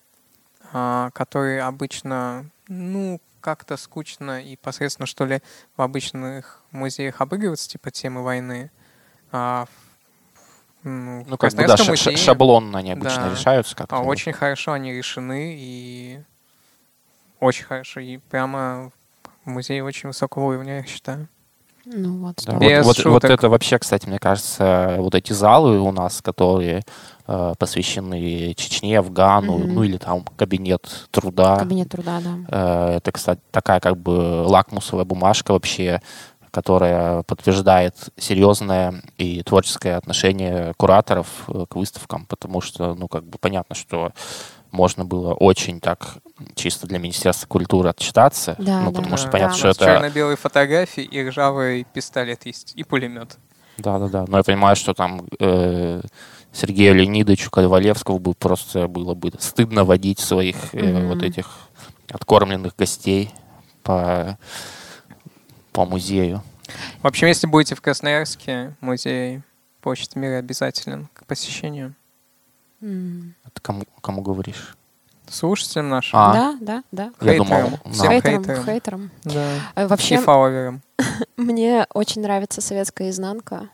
а, 0.73 1.11
которые 1.13 1.63
обычно, 1.63 2.51
ну, 2.69 3.21
как-то 3.41 3.77
скучно 3.77 4.43
и 4.43 4.57
посредственно, 4.57 5.07
что 5.07 5.25
ли, 5.25 5.41
в 5.77 5.83
обычных 5.83 6.63
музеях 6.71 7.21
обыгрываются, 7.21 7.69
типа 7.69 7.91
темы 7.91 8.23
войны. 8.23 8.71
А 9.33 9.67
ну, 10.83 11.25
Ну, 11.27 11.37
как 11.37 11.53
бы, 11.55 11.67
да, 11.67 11.77
музее, 11.85 12.17
шаблонно 12.17 12.79
они 12.79 12.93
обычно 12.93 13.25
Да. 13.25 13.31
решаются 13.33 13.77
как-то. 13.77 13.97
а, 13.97 14.01
вот. 14.01 14.11
очень 14.11 14.33
хорошо 14.33 14.73
они 14.73 14.93
решены 14.93 15.57
и 15.59 16.23
очень 17.41 17.65
хорошо. 17.65 18.01
И 18.01 18.19
прямо 18.19 18.91
в 19.45 19.49
музее 19.51 19.85
очень 19.85 20.09
высокого 20.09 20.45
уровня, 20.45 20.79
я 20.79 20.85
считаю. 20.85 21.29
Ну, 21.91 22.19
вот. 22.19 22.43
Да, 22.45 22.53
вот, 22.53 22.63
вот, 22.63 22.85
вот 22.85 22.97
шуток. 22.97 23.31
это 23.31 23.49
вообще, 23.49 23.79
кстати, 23.79 24.07
мне 24.07 24.19
кажется, 24.19 24.97
вот 24.99 25.15
эти 25.15 25.33
залы 25.33 25.81
у 25.81 25.91
нас, 25.91 26.21
которые 26.21 26.83
э, 27.27 27.55
посвящены 27.59 28.53
Чечне, 28.55 28.99
Афгану, 28.99 29.59
Мгм. 29.59 29.75
ну 29.75 29.83
или 29.85 29.97
там 29.97 30.25
кабинет 30.37 31.09
труда. 31.11 31.57
Кабинет 31.57 31.89
труда, 31.89 32.21
да. 32.23 32.37
Э, 32.49 32.97
это, 32.97 33.13
кстати, 33.13 33.41
такая 33.51 33.81
как 33.81 33.97
бы 33.97 34.45
лакмусовая 34.47 35.05
бумажка 35.07 35.53
вообще, 35.53 36.03
которая 36.51 37.23
подтверждает 37.23 37.95
серьезное 38.19 39.03
и 39.17 39.43
творческое 39.43 39.97
отношение 39.97 40.75
кураторов 40.77 41.45
э, 41.49 41.65
к 41.69 41.77
выставкам, 41.77 42.27
потому 42.27 42.61
что, 42.61 42.95
ну, 42.95 43.09
как 43.09 43.25
бы 43.25 43.39
понятно, 43.39 43.75
что 43.75 44.13
можно 44.71 45.05
было 45.05 45.35
очень 45.35 45.81
так 45.81 46.19
чисто 46.55 46.87
для 46.87 46.99
Министерства 46.99 47.47
культуры 47.47 47.89
отчитаться, 47.91 48.55
Да, 48.59 48.81
ну, 48.83 48.93
да. 48.93 48.99
потому 49.01 49.17
что 49.17 49.27
Да, 49.27 49.33
понятно, 49.33 49.55
у 49.55 49.59
что 49.59 49.69
это... 49.69 49.85
черно-белые 49.85 50.37
фотографии 50.37 51.03
и 51.03 51.29
ржавый 51.29 51.87
пистолет 51.93 52.47
есть, 52.47 52.73
и 52.77 52.85
пулемет. 52.85 53.39
Да, 53.79 53.99
да, 53.99 54.09
да. 54.09 54.25
Но 54.29 54.39
я 54.39 54.43
понимаю, 54.43 54.77
что 54.77 54.93
там 54.95 55.27
э, 55.39 56.01
Сергею 56.53 56.95
Леонидовичу 56.97 57.51
Ковалевскому 57.51 58.19
бы 58.19 58.35
просто 58.35 58.89
было 58.89 59.15
бы 59.15 59.33
стыдно 59.39 59.85
водить 59.85 60.19
своих 60.19 60.57
э, 60.75 60.83
Мгм. 60.83 61.09
вот 61.09 61.23
этих 61.23 61.51
откормленных 62.11 62.75
гостей 62.77 63.31
по, 63.83 64.39
по 65.73 65.85
музею. 65.85 66.43
В 67.03 67.07
общем, 67.07 67.29
если 67.29 67.47
будете 67.47 67.75
в 67.75 67.81
Красноярске, 67.81 68.75
музей 68.81 69.43
Почты 69.81 70.19
мира 70.19 70.39
обязателен 70.39 71.09
к 71.15 71.25
посещению. 71.25 71.95
М. 72.83 73.35
Это 73.49 73.61
кому, 73.63 73.85
кому 74.01 74.23
говоришь? 74.23 74.77
Слушателям 75.31 75.91
нашим, 75.91 76.19
А, 76.19 76.33
Да, 76.33 76.57
да, 76.61 76.83
да. 76.91 77.13
я 77.21 77.33
хейтерам. 77.33 77.47
думал, 77.47 77.81
Всем. 77.93 78.11
Хейтерам, 78.11 78.45
хейтерам. 78.45 78.65
хейтерам. 78.65 79.11
да. 79.25 79.45
Э, 79.75 79.85
и 79.85 79.87
Вообще, 79.87 80.19
фолловерам. 80.19 80.81
мне 81.37 81.87
очень 81.93 82.23
нравится 82.23 82.61
советская 82.63 83.11
изнанка. 83.11 83.69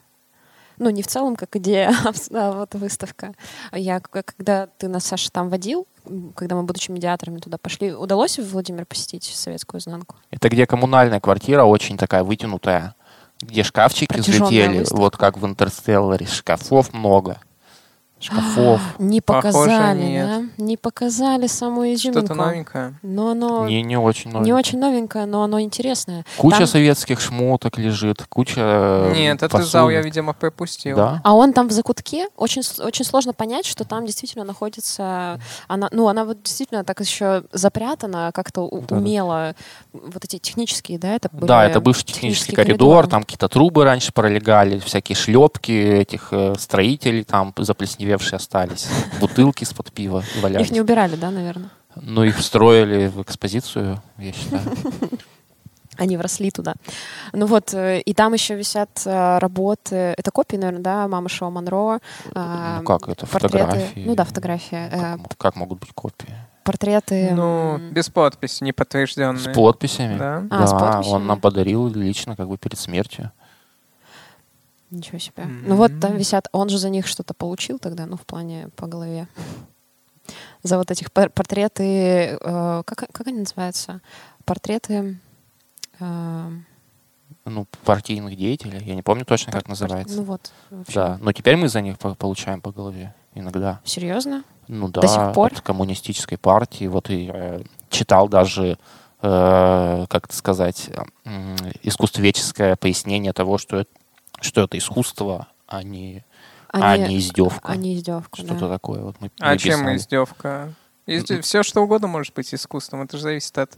Ну, 0.78 0.90
не 0.90 1.02
в 1.02 1.06
целом 1.06 1.36
как 1.36 1.54
идея, 1.54 1.94
а 2.04 2.12
а 2.34 2.52
вот 2.52 2.74
выставка. 2.74 3.34
Я, 3.72 4.00
когда 4.00 4.66
ты 4.78 4.88
нас, 4.88 5.04
Саша, 5.04 5.30
там 5.30 5.48
водил, 5.48 5.86
когда 6.34 6.56
мы, 6.56 6.64
будучи 6.64 6.90
медиаторами, 6.90 7.38
туда 7.38 7.56
пошли, 7.56 7.92
удалось, 7.94 8.38
Владимир, 8.40 8.84
посетить 8.84 9.22
советскую 9.22 9.80
изнанку? 9.80 10.16
Это 10.32 10.48
где 10.48 10.66
коммунальная 10.66 11.20
квартира, 11.20 11.62
очень 11.62 11.96
такая 11.96 12.24
вытянутая, 12.24 12.96
где 13.40 13.62
шкафчики 13.62 14.16
взлетели, 14.18 14.78
выставка. 14.80 15.00
вот 15.00 15.16
как 15.16 15.36
в 15.38 15.46
Интерстелларе. 15.46 16.26
Шкафов 16.26 16.92
много. 16.92 17.38
Шкафов. 18.24 18.80
Не 18.98 19.20
Похоже, 19.20 19.52
показали, 19.52 20.02
нет. 20.02 20.26
да? 20.56 20.64
Не 20.64 20.76
показали 20.76 21.46
самую 21.46 21.92
изюминку. 21.94 22.24
Что-то 22.26 22.34
новенькое. 22.34 22.94
Но 23.02 23.30
оно 23.32 23.66
Не, 23.68 23.82
не 23.82 23.96
очень 23.98 24.30
много. 24.30 24.44
не 24.46 24.52
очень 24.52 24.78
новенькое, 24.78 25.26
но 25.26 25.42
оно 25.42 25.60
интересное. 25.60 26.24
Куча 26.38 26.58
Там- 26.58 26.66
советских 26.66 27.20
шмоток 27.20 27.76
лежит, 27.78 28.24
куча 28.28 28.54
э, 28.60 29.12
Нет, 29.14 29.36
этот 29.36 29.52
посуды. 29.52 29.70
зал 29.70 29.90
я, 29.90 30.00
видимо, 30.00 30.32
пропустил. 30.32 30.96
Да? 30.96 31.20
А 31.22 31.34
он 31.34 31.52
там 31.52 31.68
в 31.68 31.72
закутке. 31.72 32.28
Очень, 32.36 32.62
очень 32.82 33.04
сложно 33.04 33.32
понять, 33.34 33.66
что 33.66 33.84
там 33.84 34.06
действительно 34.06 34.44
находится... 34.44 35.38
Она, 35.68 35.88
ну, 35.92 36.08
она 36.08 36.24
вот 36.24 36.42
действительно 36.42 36.82
так 36.84 37.00
еще 37.00 37.44
запрятана, 37.52 38.30
как-то 38.32 38.68
Да-да. 38.70 38.96
умело. 38.96 39.54
Вот 39.92 40.24
эти 40.24 40.38
технические, 40.38 40.98
да, 40.98 41.14
это 41.14 41.28
были 41.32 41.46
Да, 41.46 41.64
это 41.66 41.80
бывший 41.80 42.04
технический 42.04 42.56
коридор, 42.56 43.06
там 43.06 43.22
какие-то 43.22 43.48
трубы 43.48 43.84
раньше 43.84 44.12
пролегали, 44.12 44.78
всякие 44.78 45.16
шлепки 45.16 45.72
этих 45.72 46.28
э, 46.30 46.54
строителей 46.58 47.24
там 47.24 47.52
заплесневевшие 48.18 48.36
остались, 48.36 48.88
бутылки 49.20 49.64
из-под 49.64 49.92
пива 49.92 50.22
валялись. 50.42 50.66
Их 50.66 50.72
не 50.72 50.80
убирали, 50.80 51.16
да, 51.16 51.30
наверное? 51.30 51.70
Ну, 51.96 52.24
их 52.24 52.36
встроили 52.38 53.06
в 53.08 53.22
экспозицию, 53.22 54.02
я 54.18 54.32
считаю. 54.32 54.62
Они 55.96 56.16
вросли 56.16 56.50
туда. 56.50 56.74
Ну 57.32 57.46
вот, 57.46 57.72
э, 57.72 58.00
и 58.00 58.14
там 58.14 58.32
еще 58.32 58.56
висят 58.56 59.02
э, 59.06 59.38
работы, 59.38 59.94
это 60.18 60.32
копии, 60.32 60.56
наверное, 60.56 60.82
да, 60.82 61.06
мамы 61.06 61.28
Шоу 61.28 61.50
Монро. 61.52 62.00
э, 62.34 62.76
Ну 62.80 62.84
как 62.84 63.08
это, 63.08 63.26
портреты. 63.26 63.58
фотографии? 63.58 64.04
Ну 64.04 64.14
да, 64.16 64.24
фотографии. 64.24 64.88
э, 64.88 64.90
Как, 64.90 65.18
мо- 65.18 65.28
как 65.38 65.56
могут 65.56 65.78
быть 65.78 65.92
копии? 65.94 66.34
Портреты. 66.64 67.30
Ну, 67.32 67.78
без 67.92 68.08
подписи, 68.08 68.64
не 68.64 68.72
подтвержденные. 68.72 69.38
С 69.52 69.54
подписями? 69.54 70.18
Да. 70.18 70.42
А, 70.50 70.66
с 70.66 70.72
Да, 70.72 70.78
подписями? 70.78 71.14
он 71.14 71.26
нам 71.28 71.40
подарил 71.40 71.86
лично 71.88 72.34
как 72.34 72.48
бы 72.48 72.56
перед 72.58 72.78
смертью. 72.78 73.30
Ничего 74.94 75.18
себе. 75.18 75.44
Ну 75.44 75.76
вот 75.76 75.92
там 76.00 76.16
висят, 76.16 76.48
он 76.52 76.68
же 76.68 76.78
за 76.78 76.88
них 76.88 77.06
что-то 77.06 77.34
получил 77.34 77.78
тогда, 77.78 78.06
ну 78.06 78.16
в 78.16 78.24
плане 78.24 78.68
по 78.76 78.86
голове. 78.86 79.26
За 80.62 80.78
вот 80.78 80.90
этих 80.90 81.12
пор- 81.12 81.30
портреты, 81.30 82.38
э, 82.40 82.82
как, 82.86 83.04
как 83.12 83.26
они 83.26 83.40
называются? 83.40 84.00
Портреты... 84.44 85.18
э, 86.00 86.50
Ну, 87.44 87.66
партийных 87.84 88.36
деятелей, 88.36 88.82
я 88.86 88.94
не 88.94 89.02
помню 89.02 89.24
точно, 89.26 89.52
как 89.52 89.62
пор- 89.64 89.70
называется. 89.70 90.16
Ну 90.16 90.22
вот. 90.22 90.52
Да, 90.94 91.18
но 91.20 91.32
теперь 91.32 91.56
мы 91.56 91.68
за 91.68 91.80
них 91.82 91.98
по- 91.98 92.14
получаем 92.14 92.60
по 92.62 92.70
голове 92.72 93.14
иногда. 93.34 93.80
Серьезно? 93.84 94.44
Ну 94.68 94.88
До 94.88 95.02
да, 95.02 95.08
сих 95.08 95.34
пор? 95.34 95.52
от 95.52 95.60
коммунистической 95.60 96.38
партии. 96.38 96.86
Вот 96.86 97.10
и 97.10 97.30
э, 97.34 97.62
читал 97.90 98.28
даже, 98.28 98.78
э, 99.20 100.06
как 100.08 100.26
это 100.26 100.34
сказать, 100.34 100.88
искусствоведческое 101.82 102.76
пояснение 102.76 103.32
того, 103.32 103.58
что 103.58 103.78
это, 103.80 103.90
что 104.44 104.62
это 104.62 104.78
искусство, 104.78 105.48
а 105.66 105.82
не, 105.82 106.24
а 106.68 106.96
не 106.96 107.18
издевка. 107.18 107.68
а 107.72 107.76
не 107.76 107.94
издевка, 107.96 108.36
Что-то 108.42 108.60
да. 108.60 108.68
такое. 108.68 109.00
Вот 109.00 109.16
мы, 109.20 109.30
А 109.40 109.52
мы 109.52 109.58
чем 109.58 109.80
писали. 109.80 109.96
издевка? 109.96 110.74
М-м. 111.06 111.42
Все 111.42 111.62
что 111.62 111.82
угодно 111.82 112.08
может 112.08 112.34
быть 112.34 112.54
искусством. 112.54 113.02
Это 113.02 113.16
же 113.16 113.22
зависит 113.24 113.56
от 113.58 113.76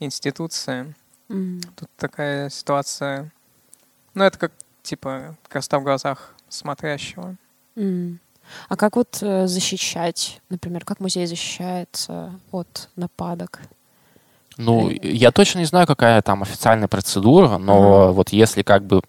институции. 0.00 0.94
М. 1.28 1.60
Тут 1.76 1.88
такая 1.96 2.50
ситуация. 2.50 3.30
Ну, 4.14 4.24
это 4.24 4.38
как, 4.38 4.52
типа, 4.82 5.36
красота 5.48 5.78
в 5.78 5.82
глазах 5.84 6.34
смотрящего. 6.48 7.36
М. 7.76 8.18
А 8.68 8.76
как 8.76 8.96
вот 8.96 9.18
э, 9.22 9.46
защищать, 9.46 10.40
например, 10.50 10.84
как 10.84 11.00
музей 11.00 11.26
защищается 11.26 12.38
от 12.50 12.90
нападок? 12.96 13.60
Ну, 14.58 14.90
я 14.90 15.30
точно 15.32 15.60
не 15.60 15.64
знаю, 15.64 15.86
какая 15.86 16.20
там 16.20 16.42
официальная 16.42 16.88
процедура, 16.88 17.56
но 17.56 18.12
вот 18.12 18.30
если 18.30 18.62
как 18.62 18.84
бы 18.84 19.00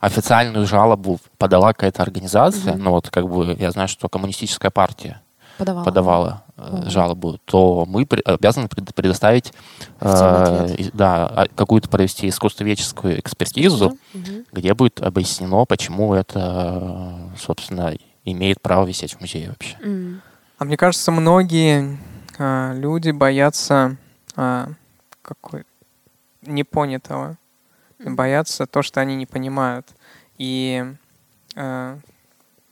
официальную 0.00 0.66
жалобу 0.66 1.18
подала 1.38 1.72
какая-то 1.72 2.02
организация, 2.02 2.74
Мгм. 2.74 2.84
ну 2.84 2.90
вот 2.92 3.10
как 3.10 3.28
бы 3.28 3.56
я 3.58 3.70
знаю, 3.70 3.88
что 3.88 4.08
коммунистическая 4.08 4.70
партия 4.70 5.20
Подавала? 5.58 5.84
подавала 5.84 6.42
э, 6.56 6.76
Мгм. 6.76 6.90
жалобу, 6.90 7.38
то 7.44 7.84
мы 7.86 8.04
при- 8.06 8.20
обязаны 8.22 8.68
пред- 8.68 8.94
предоставить 8.94 9.52
э, 10.00 10.76
да, 10.92 11.26
а, 11.26 11.46
какую-то 11.54 11.88
провести 11.88 12.28
искусствоведческую 12.28 13.18
экспертизу, 13.20 13.96
Мгм. 14.14 14.44
где 14.52 14.74
будет 14.74 15.00
объяснено, 15.00 15.64
почему 15.64 16.14
это, 16.14 17.28
э, 17.34 17.36
собственно, 17.38 17.94
имеет 18.24 18.60
право 18.60 18.86
висеть 18.86 19.14
в 19.14 19.20
музее 19.20 19.48
вообще. 19.50 19.76
М. 19.82 20.20
А 20.58 20.64
мне 20.64 20.76
кажется, 20.76 21.10
многие 21.12 21.98
а, 22.38 22.72
люди 22.74 23.10
боятся 23.10 23.96
а, 24.36 24.68
какой 25.22 25.64
непонятого. 26.46 27.36
Боятся 27.98 28.66
то, 28.66 28.82
что 28.82 29.00
они 29.00 29.16
не 29.16 29.26
понимают. 29.26 29.88
И 30.36 30.84
а, 31.56 31.98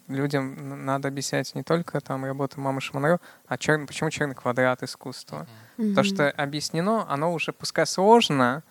людям 0.08 0.84
надо 0.84 1.08
объяснять 1.08 1.54
не 1.54 1.62
только 1.62 2.00
там 2.00 2.24
работу 2.24 2.60
Мамы 2.60 2.80
Шмонро, 2.80 3.20
а 3.46 3.58
черный, 3.58 3.86
почему 3.86 4.10
черный 4.10 4.34
квадрат 4.34 4.82
искусства. 4.82 5.46
Mm-hmm. 5.78 5.94
То, 5.94 6.02
что 6.04 6.30
объяснено, 6.30 7.10
оно 7.10 7.32
уже 7.32 7.52
пускай 7.52 7.86
сложно, 7.86 8.62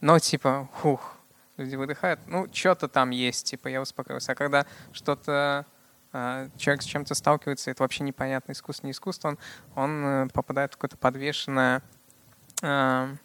но 0.00 0.18
типа, 0.18 0.68
хух, 0.72 1.16
люди 1.56 1.76
выдыхают, 1.76 2.20
ну, 2.26 2.46
что-то 2.52 2.88
там 2.88 3.10
есть, 3.10 3.46
типа, 3.46 3.68
я 3.68 3.80
успокоился. 3.80 4.32
А 4.32 4.34
когда 4.34 4.66
что-то 4.92 5.64
э, 6.12 6.48
человек 6.56 6.82
с 6.82 6.86
чем-то 6.86 7.14
сталкивается, 7.14 7.70
это 7.70 7.82
вообще 7.82 8.04
непонятно, 8.04 8.52
искусство, 8.52 8.86
не 8.86 8.92
искусство, 8.92 9.28
он, 9.28 9.38
он 9.74 10.04
э, 10.04 10.28
попадает 10.28 10.74
в 10.74 10.76
какое-то 10.76 10.96
подвешенное 10.96 11.82
э, 12.62 13.16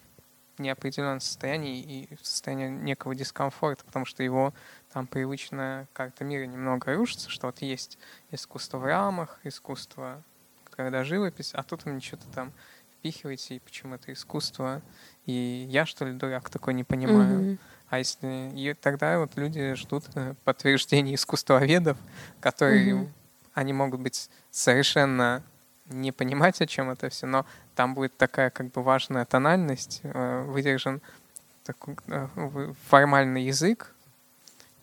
неопределенное 0.60 1.20
состояние 1.20 1.80
и 1.80 2.16
в 2.16 2.26
состояние 2.26 2.70
некого 2.70 3.16
дискомфорта, 3.16 3.84
потому 3.86 4.06
что 4.06 4.24
его 4.24 4.54
там 4.92 5.08
привычная 5.08 5.88
карта 5.94 6.24
мира 6.24 6.46
немного 6.46 6.94
рушится, 6.96 7.30
что 7.30 7.48
вот 7.48 7.62
есть 7.62 7.98
искусство 8.32 8.78
в 8.78 8.86
рамах, 8.86 9.40
искусство, 9.44 10.24
когда 10.72 11.04
живопись, 11.04 11.52
а 11.54 11.64
тут 11.64 11.86
вы 11.86 12.00
что-то 12.02 12.28
там 12.28 12.54
впихиваете, 12.98 13.56
и 13.56 13.60
почему 13.60 13.96
это 13.96 14.12
искусство, 14.14 14.82
и 15.26 15.68
я, 15.70 15.86
что 15.86 16.06
ли, 16.06 16.14
дурак 16.14 16.50
такой 16.50 16.74
не 16.74 16.84
понимаю. 16.84 17.40
Mm-hmm. 17.40 17.60
А 17.90 18.00
если... 18.00 18.52
И 18.54 18.74
тогда 18.74 19.20
вот 19.20 19.38
люди 19.38 19.74
ждут 19.76 20.06
э, 20.16 20.34
подтверждения 20.44 21.16
искусствоведов, 21.16 21.98
которые... 22.40 22.94
Mm-hmm. 22.94 23.08
Они 23.54 23.74
могут 23.74 24.02
быть 24.02 24.30
совершенно 24.52 25.42
не 25.90 26.12
понимать, 26.12 26.62
о 26.62 26.68
чем 26.68 26.90
это 26.90 27.10
все, 27.10 27.28
но 27.28 27.46
там 27.76 27.94
будет 27.94 28.18
такая 28.18 28.50
как 28.50 28.72
бы 28.72 28.84
важная 28.84 29.26
тональность, 29.26 30.02
э, 30.04 30.44
выдержан 30.44 31.02
такой 31.64 31.98
э, 32.08 32.28
формальный 32.88 33.44
язык, 33.44 33.94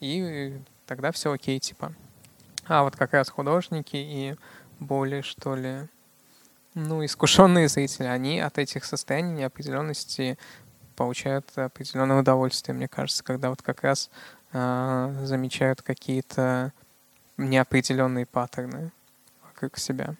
и 0.00 0.58
тогда 0.86 1.12
все 1.12 1.32
окей, 1.32 1.58
типа. 1.58 1.94
А 2.66 2.82
вот 2.82 2.96
как 2.96 3.12
раз 3.12 3.28
художники 3.28 3.96
и 3.96 4.36
более, 4.80 5.22
что 5.22 5.54
ли, 5.54 5.88
ну, 6.74 7.04
искушенные 7.04 7.68
зрители, 7.68 8.06
они 8.06 8.40
от 8.40 8.58
этих 8.58 8.84
состояний 8.84 9.32
неопределенности 9.32 10.38
получают 10.96 11.50
определенное 11.56 12.20
удовольствие, 12.20 12.74
мне 12.74 12.88
кажется, 12.88 13.24
когда 13.24 13.50
вот 13.50 13.62
как 13.62 13.82
раз 13.82 14.10
э, 14.52 15.20
замечают 15.24 15.82
какие-то 15.82 16.72
неопределенные 17.36 18.26
паттерны 18.26 18.92
вокруг 19.42 19.78
себя. 19.78 20.14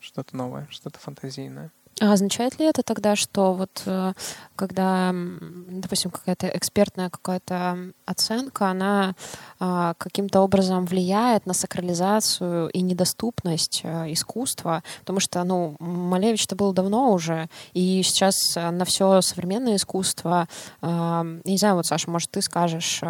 Что-то 0.00 0.36
новое, 0.36 0.66
что-то 0.70 0.98
фантазийное. 0.98 1.72
А 2.00 2.14
означает 2.14 2.58
ли 2.58 2.64
это 2.64 2.82
тогда, 2.82 3.14
что 3.14 3.52
вот 3.52 3.82
э, 3.84 4.14
когда, 4.56 5.12
допустим, 5.12 6.10
какая-то 6.10 6.48
экспертная 6.48 7.10
какая-то 7.10 7.92
оценка, 8.06 8.68
она 8.68 9.14
а, 9.58 9.94
каким-то 9.98 10.40
образом 10.40 10.86
влияет 10.86 11.44
на 11.44 11.52
сакрализацию 11.52 12.70
и 12.70 12.80
недоступность 12.80 13.82
э, 13.84 14.12
искусства? 14.12 14.82
Потому 15.00 15.20
что, 15.20 15.44
ну, 15.44 15.76
Малевич-то 15.78 16.56
был 16.56 16.72
давно 16.72 17.12
уже, 17.12 17.50
и 17.74 18.02
сейчас 18.02 18.56
на 18.56 18.86
все 18.86 19.20
современное 19.20 19.76
искусство, 19.76 20.48
я 20.82 21.24
не 21.44 21.58
знаю, 21.58 21.76
вот, 21.76 21.86
Саша, 21.86 22.10
может, 22.10 22.30
ты 22.30 22.40
скажешь, 22.40 23.00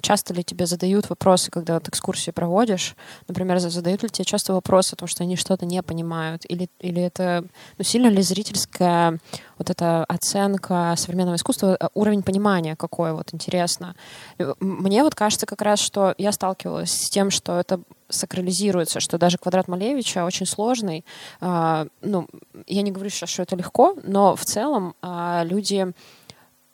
часто 0.00 0.34
ли 0.34 0.42
тебе 0.42 0.66
задают 0.66 1.08
вопросы, 1.08 1.50
когда 1.50 1.74
вот 1.74 1.88
экскурсию 1.88 2.34
проводишь, 2.34 2.96
например, 3.28 3.58
задают 3.60 4.02
ли 4.02 4.08
тебе 4.08 4.24
часто 4.24 4.52
вопросы 4.52 4.94
о 4.94 4.96
том, 4.96 5.08
что 5.08 5.22
они 5.22 5.36
что-то 5.36 5.66
не 5.66 5.82
понимают, 5.82 6.42
или, 6.48 6.68
или 6.80 7.02
это, 7.02 7.44
ну, 7.78 7.84
сильно 7.84 8.08
ли 8.08 8.23
зрительская 8.24 9.18
вот 9.58 9.70
эта 9.70 10.04
оценка 10.04 10.94
современного 10.96 11.36
искусства, 11.36 11.76
э, 11.78 11.88
уровень 11.94 12.22
понимания 12.22 12.76
какой, 12.76 13.12
вот 13.12 13.32
интересно. 13.32 13.94
Мне 14.60 15.02
вот 15.02 15.14
кажется 15.14 15.46
как 15.46 15.62
раз, 15.62 15.80
что 15.80 16.14
я 16.18 16.32
сталкивалась 16.32 16.90
с 16.90 17.10
тем, 17.10 17.30
что 17.30 17.58
это 17.58 17.80
сакрализируется, 18.08 19.00
что 19.00 19.18
даже 19.18 19.38
квадрат 19.38 19.68
Малевича 19.68 20.24
очень 20.24 20.46
сложный. 20.46 21.04
А, 21.40 21.86
ну, 22.02 22.28
я 22.66 22.82
не 22.82 22.90
говорю 22.90 23.10
сейчас, 23.10 23.30
что 23.30 23.42
это 23.42 23.56
легко, 23.56 23.96
но 24.02 24.36
в 24.36 24.44
целом 24.44 24.94
а, 25.02 25.42
люди 25.44 25.92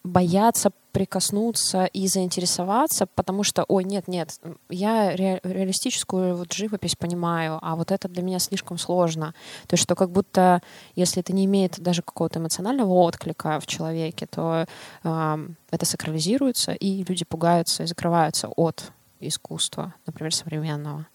боятся 0.03 0.73
прикоснуться 0.93 1.85
и 1.85 2.09
заинтересоваться, 2.09 3.07
потому 3.07 3.45
что, 3.45 3.65
ой, 3.69 3.85
нет, 3.85 4.09
нет, 4.09 4.41
я 4.69 5.15
ре 5.15 5.41
реалистическую 5.45 6.37
вот 6.37 6.53
живопись 6.53 6.97
понимаю, 6.97 7.59
а 7.63 7.77
вот 7.77 7.93
это 7.93 8.09
для 8.09 8.23
меня 8.23 8.39
слишком 8.39 8.77
сложно. 8.79 9.35
То 9.67 9.75
есть, 9.75 9.85
что 9.85 9.95
как 9.95 10.11
будто, 10.11 10.63
если 10.97 11.21
это 11.21 11.33
не 11.33 11.45
имеет 11.45 11.81
даже 11.81 12.03
какого-то 12.03 12.41
эмоционального 12.41 12.93
отклика 12.93 13.61
в 13.61 13.67
человеке, 13.67 14.27
то 14.27 14.67
э, 15.05 15.49
это 15.71 15.87
сакрализируется, 15.87 16.73
и 16.73 17.05
люди 17.05 17.25
пугаются 17.25 17.85
и 17.85 17.87
закрываются 17.87 18.49
от 18.49 18.93
искусства, 19.21 19.95
например, 20.07 20.35
современного. 20.35 21.07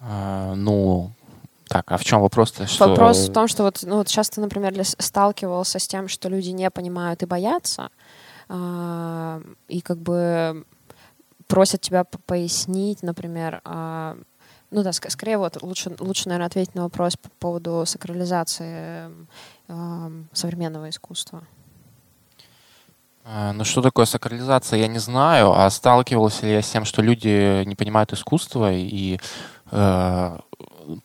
А, 0.00 0.54
ну, 0.54 1.12
так, 1.70 1.92
а 1.92 1.96
в 1.96 2.04
чем 2.04 2.20
вопрос-то? 2.20 2.66
Что... 2.66 2.88
Вопрос 2.88 3.28
в 3.28 3.32
том, 3.32 3.46
что 3.46 3.62
вот, 3.62 3.78
ну, 3.84 3.98
вот 3.98 4.08
сейчас 4.08 4.28
ты, 4.28 4.40
например, 4.40 4.74
сталкивался 4.84 5.78
с 5.78 5.86
тем, 5.86 6.08
что 6.08 6.28
люди 6.28 6.50
не 6.50 6.68
понимают 6.68 7.22
и 7.22 7.26
боятся, 7.26 7.90
э, 8.48 9.42
и 9.68 9.80
как 9.80 9.98
бы 9.98 10.64
просят 11.46 11.80
тебя 11.80 12.02
пояснить, 12.02 13.04
например, 13.04 13.60
э, 13.64 14.16
ну 14.72 14.82
да, 14.82 14.92
ск 14.92 15.10
скорее 15.10 15.38
вот 15.38 15.62
лучше, 15.62 15.94
лучше, 16.00 16.28
наверное, 16.28 16.48
ответить 16.48 16.74
на 16.74 16.82
вопрос 16.82 17.16
по 17.16 17.28
поводу 17.38 17.84
сакрализации 17.86 19.08
э, 19.68 20.10
современного 20.32 20.88
искусства. 20.88 21.44
Ну, 23.54 23.64
что 23.64 23.80
такое 23.80 24.06
сакрализация, 24.06 24.80
я 24.80 24.88
не 24.88 24.98
знаю, 24.98 25.52
а 25.52 25.70
сталкивался 25.70 26.46
ли 26.46 26.52
я 26.52 26.62
с 26.62 26.70
тем, 26.70 26.84
что 26.84 27.00
люди 27.00 27.62
не 27.64 27.76
понимают 27.76 28.12
искусство 28.12 28.72
и 28.72 29.20
э, 29.70 30.38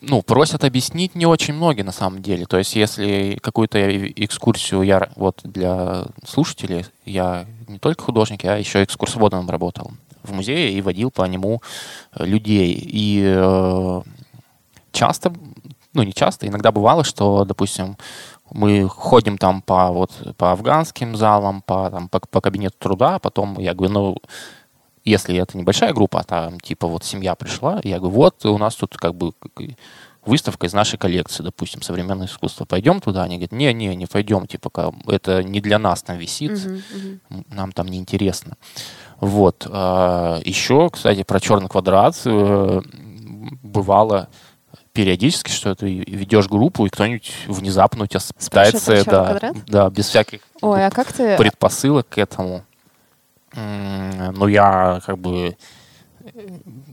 ну, 0.02 0.22
просят 0.22 0.64
объяснить 0.64 1.16
не 1.16 1.26
очень 1.26 1.54
многие 1.54 1.84
на 1.84 1.92
самом 1.92 2.22
деле. 2.22 2.46
То 2.46 2.58
есть, 2.58 2.76
если 2.76 3.38
какую-то 3.42 3.80
экскурсию 4.08 4.84
я 4.84 5.10
вот 5.16 5.42
для 5.44 6.06
слушателей, 6.26 6.86
я 7.06 7.46
не 7.68 7.80
только 7.80 8.04
художник, 8.04 8.44
я 8.44 8.56
еще 8.56 8.84
экскурсоводом 8.84 9.50
работал 9.50 9.92
в 10.24 10.34
музее 10.34 10.72
и 10.72 10.82
водил 10.82 11.12
по 11.12 11.24
нему 11.24 11.62
э, 12.14 12.26
людей. 12.26 12.74
И 12.74 13.24
э, 13.26 14.02
часто, 14.92 15.34
ну 15.94 16.04
не 16.04 16.14
часто, 16.14 16.48
иногда 16.48 16.72
бывало, 16.72 17.04
что, 17.04 17.46
допустим, 17.46 17.98
мы 18.52 18.88
ходим 18.88 19.38
там 19.38 19.62
по 19.62 19.92
вот 19.92 20.12
по 20.38 20.52
афганским 20.52 21.16
залам, 21.16 21.62
по 21.62 21.90
там 21.90 22.10
по, 22.10 22.20
по 22.20 22.42
кабинету 22.42 22.76
труда, 22.80 23.16
а 23.16 23.20
потом 23.20 23.60
я 23.60 23.74
говорю, 23.74 23.94
ну 23.94 24.18
если 25.06 25.38
это 25.38 25.58
небольшая 25.58 25.94
группа, 25.94 26.20
а 26.20 26.24
там 26.24 26.60
типа 26.60 26.88
вот 26.88 27.04
семья 27.04 27.36
пришла, 27.36 27.80
я 27.84 28.00
говорю, 28.00 28.16
вот 28.16 28.46
у 28.46 28.58
нас 28.58 28.76
тут 28.76 28.98
как 28.98 29.16
бы 29.16 29.32
выставка 30.26 30.66
из 30.66 30.74
нашей 30.74 30.98
коллекции, 30.98 31.44
допустим, 31.44 31.82
современное 31.82 32.28
искусство. 32.28 32.66
Пойдем 32.66 33.00
туда? 33.00 33.24
Они 33.24 33.36
говорят, 33.36 33.52
не-не, 33.52 33.96
не 33.96 34.08
пойдем, 34.08 34.48
типа, 34.48 34.94
это 35.08 35.44
не 35.44 35.62
для 35.62 35.78
нас 35.78 36.02
там 36.02 36.18
висит, 36.18 36.52
uh-huh, 36.52 36.82
uh-huh. 37.30 37.46
нам 37.52 37.72
там 37.72 37.88
не 37.88 38.00
интересно. 38.00 38.58
Вот. 39.20 39.68
А, 39.70 40.42
Еще, 40.44 40.90
кстати, 40.90 41.24
про 41.24 41.40
черный 41.40 41.70
квадрат 41.70 42.20
э, 42.26 42.82
бывало 43.62 44.30
периодически, 44.94 45.52
что 45.52 45.76
ты 45.76 46.04
ведешь 46.08 46.48
группу, 46.48 46.86
и 46.86 46.90
кто-нибудь 46.90 47.32
внезапно 47.48 48.06
у 48.06 48.08
тебя 48.08 48.22
пытается, 48.40 49.04
да, 49.06 49.54
да, 49.68 49.90
без 49.90 50.08
всяких 50.08 50.40
Ой, 50.62 50.86
а 50.86 50.90
как 50.90 51.12
ты... 51.12 51.38
предпосылок 51.38 52.08
к 52.08 52.18
этому 52.18 52.64
ну, 53.56 54.48
я 54.48 55.02
как 55.06 55.18
бы 55.18 55.58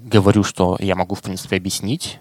говорю, 0.05 0.45
что 0.45 0.77
я 0.81 0.95
могу, 0.95 1.15
в 1.15 1.23
принципе, 1.23 1.57
объяснить 1.57 2.21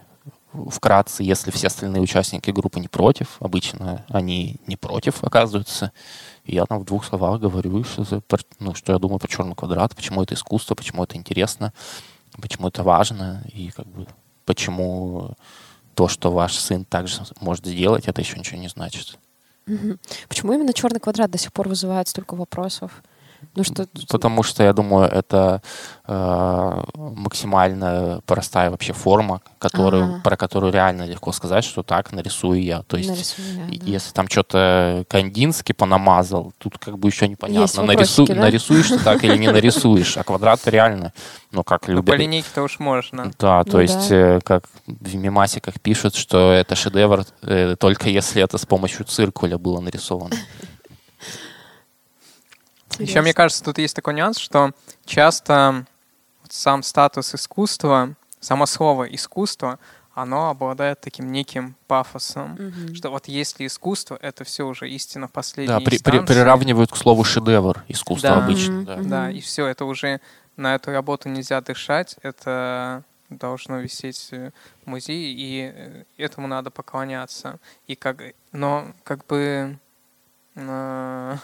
вкратце, 0.52 1.22
если 1.22 1.50
все 1.50 1.68
остальные 1.68 2.02
участники 2.02 2.50
группы 2.50 2.80
не 2.80 2.88
против. 2.88 3.36
Обычно 3.40 4.04
они 4.08 4.56
не 4.66 4.76
против, 4.76 5.24
оказываются. 5.24 5.92
И 6.44 6.54
я 6.54 6.66
там 6.66 6.80
в 6.80 6.84
двух 6.84 7.04
словах 7.04 7.40
говорю, 7.40 7.84
что, 7.84 8.22
ну, 8.58 8.74
что 8.74 8.92
я 8.92 8.98
думаю 8.98 9.18
про 9.18 9.28
черный 9.28 9.54
квадрат, 9.54 9.94
почему 9.94 10.22
это 10.22 10.34
искусство, 10.34 10.74
почему 10.74 11.04
это 11.04 11.16
интересно, 11.16 11.72
почему 12.40 12.68
это 12.68 12.82
важно, 12.82 13.42
и 13.52 13.70
как 13.70 13.86
бы 13.86 14.06
почему 14.44 15.34
то, 15.94 16.08
что 16.08 16.30
ваш 16.30 16.56
сын 16.58 16.84
также 16.84 17.22
может 17.40 17.66
сделать, 17.66 18.08
это 18.08 18.20
еще 18.20 18.38
ничего 18.38 18.60
не 18.60 18.68
значит. 18.68 19.18
Почему 20.28 20.52
именно 20.52 20.72
черный 20.72 21.00
квадрат 21.00 21.30
до 21.30 21.38
сих 21.38 21.52
пор 21.52 21.68
вызывает 21.68 22.08
столько 22.08 22.34
вопросов? 22.34 23.02
Ну, 23.54 23.64
что... 23.64 23.86
Потому 24.08 24.42
что, 24.42 24.62
я 24.62 24.72
думаю, 24.72 25.08
это 25.08 25.62
э, 26.06 26.82
максимально 26.94 28.20
простая 28.26 28.70
вообще 28.70 28.92
форма, 28.92 29.40
которую, 29.58 30.04
ага. 30.04 30.20
про 30.22 30.36
которую 30.36 30.72
реально 30.72 31.06
легко 31.06 31.32
сказать, 31.32 31.64
что 31.64 31.82
так 31.82 32.12
нарисую 32.12 32.62
я. 32.62 32.82
То 32.82 32.96
есть, 32.96 33.36
я, 33.38 33.78
да. 33.78 33.86
если 33.86 34.12
там 34.12 34.28
что-то 34.28 35.04
Кандинский 35.08 35.74
понамазал, 35.74 36.52
тут 36.58 36.78
как 36.78 36.98
бы 36.98 37.08
еще 37.08 37.28
непонятно, 37.28 37.82
нарису... 37.82 38.26
да? 38.26 38.34
нарисуешь 38.34 38.88
ты 38.88 38.98
так 38.98 39.22
или 39.24 39.36
не 39.36 39.48
нарисуешь, 39.52 40.16
а 40.16 40.24
квадрат 40.24 40.66
реально, 40.66 41.12
ну, 41.50 41.62
как 41.62 41.88
любят... 41.88 42.06
Ну, 42.06 42.12
по 42.12 42.16
линейке-то 42.16 42.62
уж 42.62 42.78
можно. 42.78 43.30
Да, 43.38 43.64
то 43.64 43.72
ну, 43.74 43.80
есть, 43.80 44.08
да. 44.08 44.36
Э, 44.36 44.40
как 44.40 44.64
в 44.86 45.14
мемасиках 45.14 45.80
пишут, 45.80 46.14
что 46.14 46.52
это 46.52 46.74
шедевр 46.74 47.24
э, 47.42 47.76
только 47.78 48.08
если 48.08 48.42
это 48.42 48.58
с 48.58 48.66
помощью 48.66 49.04
циркуля 49.04 49.58
было 49.58 49.80
нарисовано. 49.80 50.36
Интересно. 52.92 53.02
Еще, 53.10 53.22
мне 53.22 53.34
кажется, 53.34 53.64
тут 53.64 53.78
есть 53.78 53.96
такой 53.96 54.14
нюанс, 54.14 54.38
что 54.38 54.72
часто 55.04 55.86
сам 56.48 56.82
статус 56.82 57.34
искусства 57.34 58.14
само 58.40 58.66
слово 58.66 59.04
искусство, 59.04 59.78
оно 60.14 60.50
обладает 60.50 61.00
таким 61.00 61.32
неким 61.32 61.74
пафосом, 61.86 62.52
Мгм. 62.58 62.94
что 62.94 63.08
вот 63.10 63.28
если 63.28 63.66
искусство, 63.66 64.18
это 64.20 64.44
все 64.44 64.66
уже 64.66 64.90
истина 64.90 65.26
последней 65.28 65.72
Да, 65.72 65.80
при- 65.80 65.98
при- 65.98 66.18
приравнивают 66.20 66.90
к 66.92 66.96
слову 66.96 67.24
шедевр 67.24 67.82
искусство 67.88 68.30
Да. 68.30 68.44
обычно. 68.44 68.74
Мгм. 68.74 68.84
да. 68.84 68.96
Мгм. 68.96 69.08
Да, 69.08 69.30
и 69.30 69.40
все, 69.40 69.66
это 69.66 69.84
уже 69.86 70.20
на 70.56 70.74
эту 70.74 70.90
работу 70.90 71.30
нельзя 71.30 71.60
дышать, 71.62 72.16
это 72.22 73.04
должно 73.30 73.78
висеть 73.78 74.28
э, 74.32 74.50
в 74.84 74.90
музее, 74.90 75.32
и 75.32 75.72
э, 75.74 76.04
этому 76.18 76.46
надо 76.46 76.70
поклоняться. 76.70 77.58
И 77.86 77.94
как, 77.96 78.18
но 78.52 78.88
как 79.04 79.24
бы 79.26 79.78
э, 80.56 81.36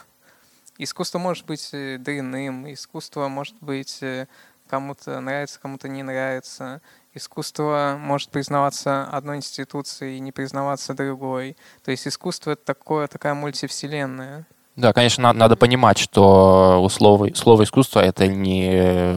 искусство 0.78 1.18
может 1.18 1.44
быть 1.46 1.68
э, 1.72 1.98
дрянным, 1.98 2.72
искусство 2.72 3.28
может 3.28 3.54
быть 3.60 3.98
э, 4.02 4.26
кому-то 4.68 5.20
нравится, 5.20 5.58
кому-то 5.60 5.88
не 5.88 6.02
нравится. 6.02 6.80
Искусство 7.14 7.96
может 7.98 8.30
признаваться 8.30 9.04
одной 9.04 9.38
институцией 9.38 10.16
и 10.18 10.20
не 10.20 10.30
признаваться 10.32 10.94
другой. 10.94 11.56
То 11.84 11.90
есть 11.90 12.06
искусство 12.06 12.52
это 12.52 12.64
такое, 12.64 13.06
такая 13.08 13.34
мультивселенная. 13.34 14.46
Да, 14.76 14.92
конечно, 14.92 15.24
на- 15.24 15.32
надо 15.32 15.56
понимать, 15.56 15.98
что 15.98 16.80
у 16.80 16.88
слова, 16.88 17.28
слово 17.34 17.64
искусство 17.64 17.98
это 17.98 18.28
не, 18.28 19.16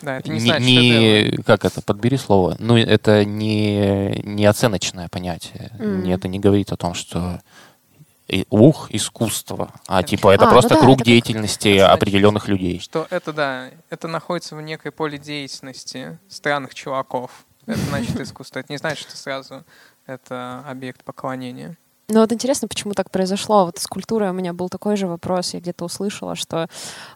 Да, 0.00 0.16
это 0.18 0.30
не, 0.30 0.36
не, 0.36 0.40
значит 0.40 0.66
не- 0.66 1.24
шедевр. 1.26 1.44
как 1.44 1.64
это, 1.66 1.82
подбери 1.82 2.16
слово, 2.16 2.56
ну 2.58 2.78
это 2.78 3.26
не, 3.26 4.22
не 4.24 4.46
оценочное 4.46 5.08
понятие, 5.10 5.70
Мгм. 5.78 6.04
Не- 6.04 6.12
это 6.14 6.28
не 6.28 6.38
говорит 6.38 6.72
о 6.72 6.76
том, 6.78 6.94
что 6.94 7.42
и- 8.32 8.46
ух, 8.50 8.90
искусство, 8.90 9.70
а 9.86 10.02
типа 10.02 10.30
это 10.34 10.44
А, 10.44 10.46
ну 10.46 10.52
просто 10.52 10.70
да, 10.74 10.80
круг 10.80 10.94
это 10.96 10.98
как- 10.98 11.06
деятельности 11.06 11.78
значит, 11.78 11.94
определенных 11.94 12.48
людей. 12.48 12.80
Что 12.80 13.06
это, 13.10 13.32
да, 13.32 13.70
это 13.90 14.08
находится 14.08 14.56
в 14.56 14.62
некой 14.62 14.90
поле 14.90 15.18
деятельности 15.18 16.18
странных 16.28 16.74
чуваков. 16.74 17.44
Это 17.66 17.78
значит 17.80 18.18
искусство. 18.18 18.58
Это 18.60 18.72
не 18.72 18.78
значит, 18.78 19.06
что 19.08 19.16
сразу 19.16 19.64
это 20.06 20.64
объект 20.66 21.04
поклонения. 21.04 21.76
Ну 22.08 22.20
вот 22.20 22.32
интересно, 22.32 22.68
почему 22.68 22.94
так 22.94 23.10
произошло. 23.10 23.66
Вот 23.66 23.78
с 23.78 23.86
культурой 23.86 24.30
у 24.30 24.32
меня 24.32 24.52
был 24.52 24.68
такой 24.68 24.96
же 24.96 25.06
вопрос. 25.06 25.54
Я 25.54 25.60
где-то 25.60 25.84
услышала, 25.84 26.34
что 26.34 26.68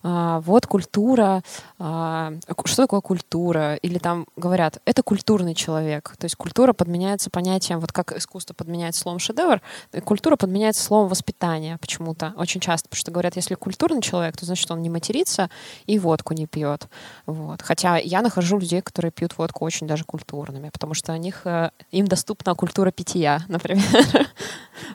а, 0.03 0.41
вот 0.41 0.67
культура, 0.67 1.43
а, 1.79 2.33
что 2.65 2.83
такое 2.85 3.01
культура? 3.01 3.75
Или 3.77 3.99
там 3.99 4.27
говорят, 4.37 4.81
это 4.85 5.03
культурный 5.03 5.55
человек. 5.55 6.15
То 6.19 6.25
есть 6.25 6.37
культура 6.37 6.73
подменяется 6.73 7.31
понятием, 7.31 7.81
вот 7.81 7.93
как 7.93 8.17
искусство 8.17 8.55
подменяется 8.55 9.03
словом 9.03 9.19
шедевр, 9.19 9.61
э, 9.93 10.01
культура 10.01 10.37
подменяется 10.37 10.83
словом 10.83 11.09
воспитание 11.09 11.79
почему-то 11.79 12.33
очень 12.37 12.61
часто. 12.61 12.89
Потому 12.89 13.01
что 13.01 13.11
говорят, 13.11 13.37
если 13.37 13.55
культурный 13.55 14.01
человек, 14.01 14.37
то 14.37 14.47
значит 14.47 14.71
он 14.71 14.83
не 14.83 14.89
матерится 14.89 15.51
и 15.87 15.99
водку 15.99 16.33
не 16.33 16.47
пьет. 16.47 16.89
Вот. 17.27 17.61
Хотя 17.61 17.99
я 17.99 18.23
нахожу 18.23 18.59
людей, 18.59 18.81
которые 18.81 19.11
пьют 19.11 19.37
водку 19.37 19.65
очень 19.65 19.87
даже 19.89 20.05
культурными, 20.05 20.71
потому 20.71 20.95
что 20.95 21.13
у 21.13 21.17
них, 21.17 21.43
э, 21.45 21.71
им 21.91 22.07
доступна 22.07 22.55
культура 22.55 22.93
питья, 22.93 23.41
например. 23.49 23.85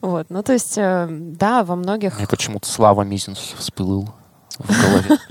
Вот, 0.01 0.29
ну 0.29 0.43
то 0.43 0.53
есть, 0.53 0.77
э, 0.77 1.07
да, 1.09 1.63
во 1.63 1.75
многих... 1.75 2.17
Мне 2.17 2.27
почему-то 2.27 2.67
Слава 2.67 3.01
Мизинс 3.03 3.37
всплыл 3.57 4.09
в 4.57 4.67
голове. 4.67 5.17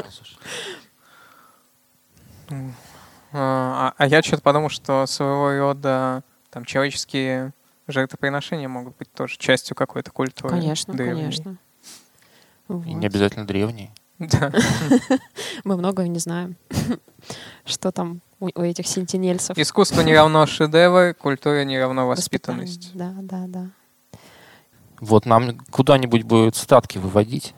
А, 3.32 3.94
а 3.96 4.06
я 4.08 4.22
что-то 4.22 4.42
подумал, 4.42 4.70
что 4.70 5.06
своего 5.06 5.56
рода 5.56 6.24
там 6.50 6.64
человеческие 6.64 7.52
жертвоприношения 7.86 8.68
могут 8.68 8.96
быть 8.96 9.12
тоже 9.12 9.36
частью 9.38 9.76
какой-то 9.76 10.10
культуры. 10.10 10.50
Конечно, 10.50 10.92
древней. 10.94 11.22
конечно. 11.22 11.56
И 12.68 12.94
не 12.94 13.06
обязательно 13.06 13.46
древний. 13.46 13.90
Да. 14.18 14.52
Мы 15.64 15.76
многого 15.76 16.06
не 16.06 16.18
знаем. 16.18 16.56
Что 17.64 17.90
там 17.90 18.20
у, 18.38 18.46
у 18.46 18.62
этих 18.62 18.86
сентинельцев. 18.86 19.56
Искусство 19.56 20.02
не 20.02 20.14
равно 20.14 20.44
шедевр, 20.46 21.14
культура 21.14 21.64
не 21.64 21.78
равно 21.78 22.06
Воспитание. 22.06 22.66
воспитанность. 22.66 22.96
Да, 22.96 23.14
да, 23.22 23.44
да. 23.46 23.70
Вот 25.00 25.26
нам 25.26 25.58
куда-нибудь 25.70 26.22
бы 26.24 26.50
цитатки 26.50 26.98
выводить. 26.98 27.54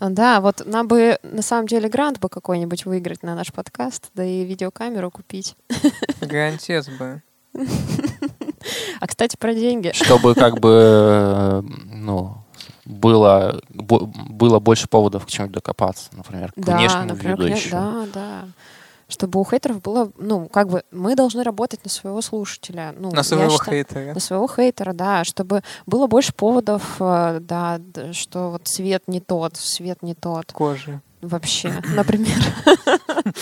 А, 0.00 0.10
Да, 0.10 0.40
вот 0.40 0.62
нам 0.66 0.88
бы 0.88 1.18
на 1.22 1.42
самом 1.42 1.66
деле 1.66 1.88
грант 1.88 2.18
бы 2.20 2.28
какой-нибудь 2.28 2.84
выиграть 2.86 3.22
на 3.22 3.34
наш 3.34 3.52
подкаст, 3.52 4.10
да 4.14 4.24
и 4.24 4.44
видеокамеру 4.44 5.10
купить. 5.10 5.56
Гарантез 6.20 6.88
бы. 6.88 7.22
А, 9.00 9.06
кстати, 9.06 9.36
про 9.36 9.54
деньги. 9.54 9.92
Чтобы 9.94 10.34
как 10.34 10.58
бы, 10.58 11.64
ну, 11.92 12.38
было, 12.84 13.60
было 13.68 14.58
больше 14.58 14.88
поводов 14.88 15.26
к 15.26 15.28
чему-то 15.28 15.54
докопаться, 15.54 16.08
например, 16.12 16.52
к 16.52 16.54
Да, 16.60 16.76
внешнему 16.78 17.04
например, 17.06 17.36
виду 17.36 17.48
кня- 17.48 17.56
еще. 17.56 17.70
да, 17.70 18.04
да. 18.12 18.44
Чтобы 19.08 19.38
у 19.40 19.44
хейтеров 19.44 19.82
было, 19.82 20.10
ну, 20.16 20.48
как 20.48 20.68
бы, 20.68 20.82
мы 20.90 21.14
должны 21.14 21.42
работать 21.42 21.84
на 21.84 21.90
своего 21.90 22.22
слушателя. 22.22 22.94
Ну, 22.98 23.10
На 23.10 23.22
своего 23.22 23.50
считаю- 23.50 23.84
хейтера. 23.84 24.14
на 24.14 24.20
своего 24.20 24.48
хейтера, 24.48 24.92
да, 24.92 25.24
чтобы 25.24 25.62
было 25.86 26.06
больше 26.06 26.32
поводов, 26.32 26.96
э, 27.00 27.38
да, 27.40 27.80
что 28.12 28.50
вот 28.50 28.62
свет 28.66 29.02
не 29.06 29.20
тот, 29.20 29.56
свет 29.56 30.02
не 30.02 30.14
тот 30.14 30.52
Кожи. 30.52 31.00
вообще, 31.20 31.72
например. 31.94 32.36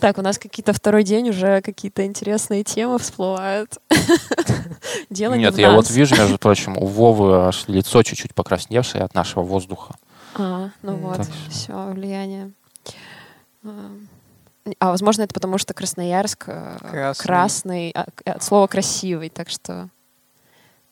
Так, 0.00 0.18
у 0.18 0.22
нас 0.22 0.36
какие-то 0.38 0.74
второй 0.74 1.02
день 1.02 1.30
уже 1.30 1.62
какие-то 1.62 2.04
интересные 2.04 2.62
темы 2.62 2.98
всплывают. 2.98 3.78
Дело 5.10 5.32
не 5.32 5.40
Нет, 5.44 5.56
я 5.56 5.72
вот 5.72 5.88
вижу, 5.90 6.14
между 6.16 6.36
прочим, 6.38 6.76
у 6.76 6.84
Вовы 6.86 7.46
аж 7.46 7.64
лицо 7.68 8.02
чуть-чуть 8.02 8.34
покрасневшее 8.34 9.02
от 9.04 9.14
нашего 9.14 9.42
воздуха. 9.44 9.94
А, 10.34 10.68
ну 10.82 10.96
вот, 10.96 11.26
все, 11.48 11.86
влияние. 11.92 12.52
А, 14.78 14.90
возможно, 14.90 15.22
это 15.22 15.34
потому, 15.34 15.58
что 15.58 15.74
Красноярск 15.74 16.44
э, 16.48 16.76
Красный. 16.80 17.22
красный, 17.26 17.90
а, 17.90 18.06
от 18.24 18.42
слова 18.42 18.66
красивый, 18.66 19.28
так 19.28 19.50
что 19.50 19.90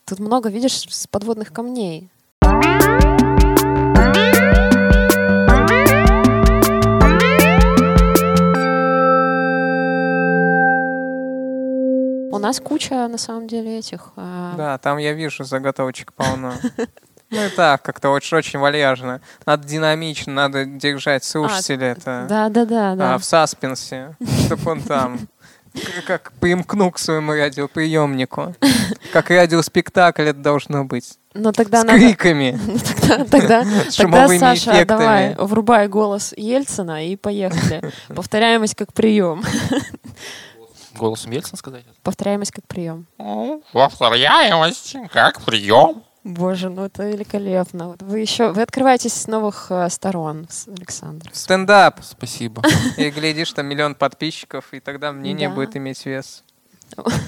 тут 0.05 0.19
много, 0.19 0.49
видишь, 0.49 0.85
с 0.89 1.07
подводных 1.07 1.51
камней. 1.51 2.09
У 12.31 12.39
нас 12.39 12.59
куча, 12.59 13.07
на 13.07 13.17
самом 13.17 13.47
деле, 13.47 13.79
этих... 13.79 14.11
а, 14.17 14.55
Да, 14.57 14.77
там 14.79 14.97
я 14.97 15.13
вижу 15.13 15.43
заготовочек 15.43 16.13
полно. 16.13 16.53
Ну 17.33 17.45
и 17.45 17.49
так, 17.49 17.81
как-то 17.81 18.09
очень, 18.09 18.37
очень 18.37 18.59
вальяжно. 18.59 19.21
Надо 19.45 19.67
динамично, 19.67 20.33
надо 20.33 20.65
держать 20.65 21.23
слушателя 21.23 21.87
это 21.93 22.25
Да, 22.29 22.49
да, 22.49 22.65
да, 22.65 22.95
да. 22.95 23.15
а, 23.15 23.17
в 23.17 23.25
саспенсе, 23.25 24.15
чтобы 24.45 24.71
он 24.71 24.81
там 24.81 25.19
как 26.05 26.31
примкнул 26.33 26.91
к 26.91 26.99
своему 26.99 27.31
радиоприемнику. 27.33 28.55
Как 29.11 29.29
радиоспектакль 29.31 30.23
это 30.23 30.39
должно 30.39 30.85
быть. 30.85 31.17
Но 31.33 31.51
тогда 31.51 31.81
С 31.81 31.85
надо... 31.85 31.97
криками, 31.97 32.59
Ну, 33.17 33.25
Тогда, 33.25 33.63
тогда, 33.97 34.27
Саша, 34.37 34.85
давай, 34.85 35.27
эффектами. 35.29 35.45
врубай 35.47 35.87
голос 35.87 36.33
Ельцина 36.37 37.07
и 37.07 37.15
поехали. 37.15 37.91
Повторяемость 38.15 38.75
как 38.75 38.93
прием. 38.93 39.43
Голосом 40.95 41.31
Ельцин 41.31 41.57
сказать? 41.57 41.85
Повторяемость 42.03 42.51
как 42.51 42.67
прием. 42.67 43.07
Повторяемость, 43.71 44.95
как 45.11 45.41
прием. 45.41 46.03
Боже, 46.23 46.69
ну 46.69 46.85
это 46.85 47.09
великолепно. 47.09 47.89
Вот 47.89 48.01
Вы 48.01 48.19
еще 48.19 48.51
вы 48.51 48.61
открываетесь 48.61 49.13
с 49.13 49.27
новых 49.27 49.67
э, 49.69 49.89
сторон, 49.89 50.47
Александр. 50.67 51.29
Стендап. 51.33 51.99
Спасибо. 52.01 52.61
И 52.97 53.09
глядишь, 53.09 53.51
там 53.51 53.65
миллион 53.65 53.95
подписчиков, 53.95 54.73
и 54.73 54.79
тогда 54.79 55.11
мнение 55.11 55.49
Да. 55.49 55.55
будет 55.55 55.75
иметь 55.75 56.05
вес. 56.05 56.43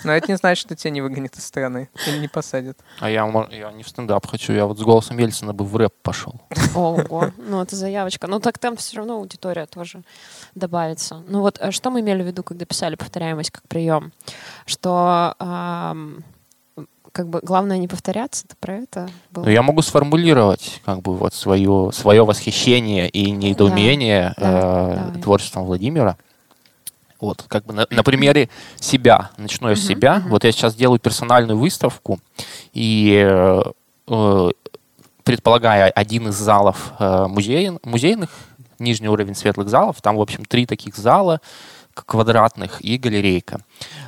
Но 0.04 0.12
это 0.14 0.32
не 0.32 0.38
значит, 0.38 0.62
что 0.62 0.76
тебя 0.76 0.92
не 0.92 1.02
выгонят 1.02 1.36
из 1.38 1.44
страны 1.46 1.90
или 2.08 2.20
не 2.20 2.28
посадят. 2.28 2.78
А 3.00 3.10
я, 3.10 3.26
я 3.52 3.72
не 3.72 3.82
в 3.82 3.90
стендап 3.90 4.28
хочу, 4.28 4.54
я 4.54 4.68
вот 4.68 4.78
с 4.78 4.82
голосом 4.84 5.18
Ельцина 5.18 5.54
бы 5.54 5.66
в 5.66 5.76
рэп 5.76 5.94
пошел. 6.04 6.40
Ого, 6.76 7.32
ну 7.38 7.62
это 7.64 7.76
заявочка. 7.76 8.28
Ну 8.28 8.40
так 8.40 8.60
там 8.60 8.78
все 8.78 8.98
равно 8.98 9.16
аудитория 9.16 9.66
тоже 9.66 10.04
добавится. 10.54 11.24
Ну 11.28 11.42
вот 11.42 11.58
э, 11.60 11.72
что 11.72 11.90
мы 11.90 12.02
имели 12.02 12.22
в 12.22 12.28
виду, 12.28 12.44
когда 12.44 12.64
писали 12.66 12.96
повторяемость 12.96 13.50
как 13.52 13.68
прием? 13.68 14.14
Что 14.68 15.36
как 17.16 17.30
бы 17.30 17.40
главное 17.42 17.78
не 17.78 17.88
повторяться, 17.88 18.44
это 18.46 18.58
про 18.60 18.74
это 18.74 19.10
было? 19.32 19.46
Но 19.46 19.50
я 19.50 19.62
могу 19.64 19.82
сформулировать 19.82 20.82
как 20.84 21.02
бы 21.02 21.16
вот 21.16 21.34
свое, 21.34 21.92
свое 21.94 22.26
восхищение 22.26 23.08
и 23.08 23.32
недоумение 23.32 24.34
Да, 24.36 24.92
э, 24.92 24.96
давай. 25.08 25.22
творчеством 25.22 25.64
Владимира. 25.64 26.18
Вот, 27.22 27.46
как 27.48 27.66
бы 27.66 27.74
на, 27.74 27.88
на 27.90 28.04
примере 28.04 28.50
себя, 28.82 29.32
начну 29.38 29.70
я 29.70 29.78
с 29.78 29.80
себя. 29.80 30.22
Вот 30.28 30.44
я 30.44 30.52
сейчас 30.52 30.76
делаю 30.76 31.00
персональную 31.00 31.58
выставку, 31.58 32.20
и 32.74 33.26
э, 33.26 33.62
э, 34.10 34.50
предполагая 35.24 35.90
один 35.92 36.28
из 36.28 36.36
залов 36.36 36.92
э, 37.00 37.28
музей- 37.30 37.80
музейных, 37.86 38.30
нижний 38.78 39.08
уровень 39.08 39.36
светлых 39.36 39.70
залов, 39.70 40.02
там, 40.02 40.18
в 40.18 40.22
общем, 40.22 40.44
три 40.44 40.66
таких 40.66 40.98
зала 40.98 41.40
квадратных 41.94 42.84
и 42.84 42.98
галерейка. 42.98 43.62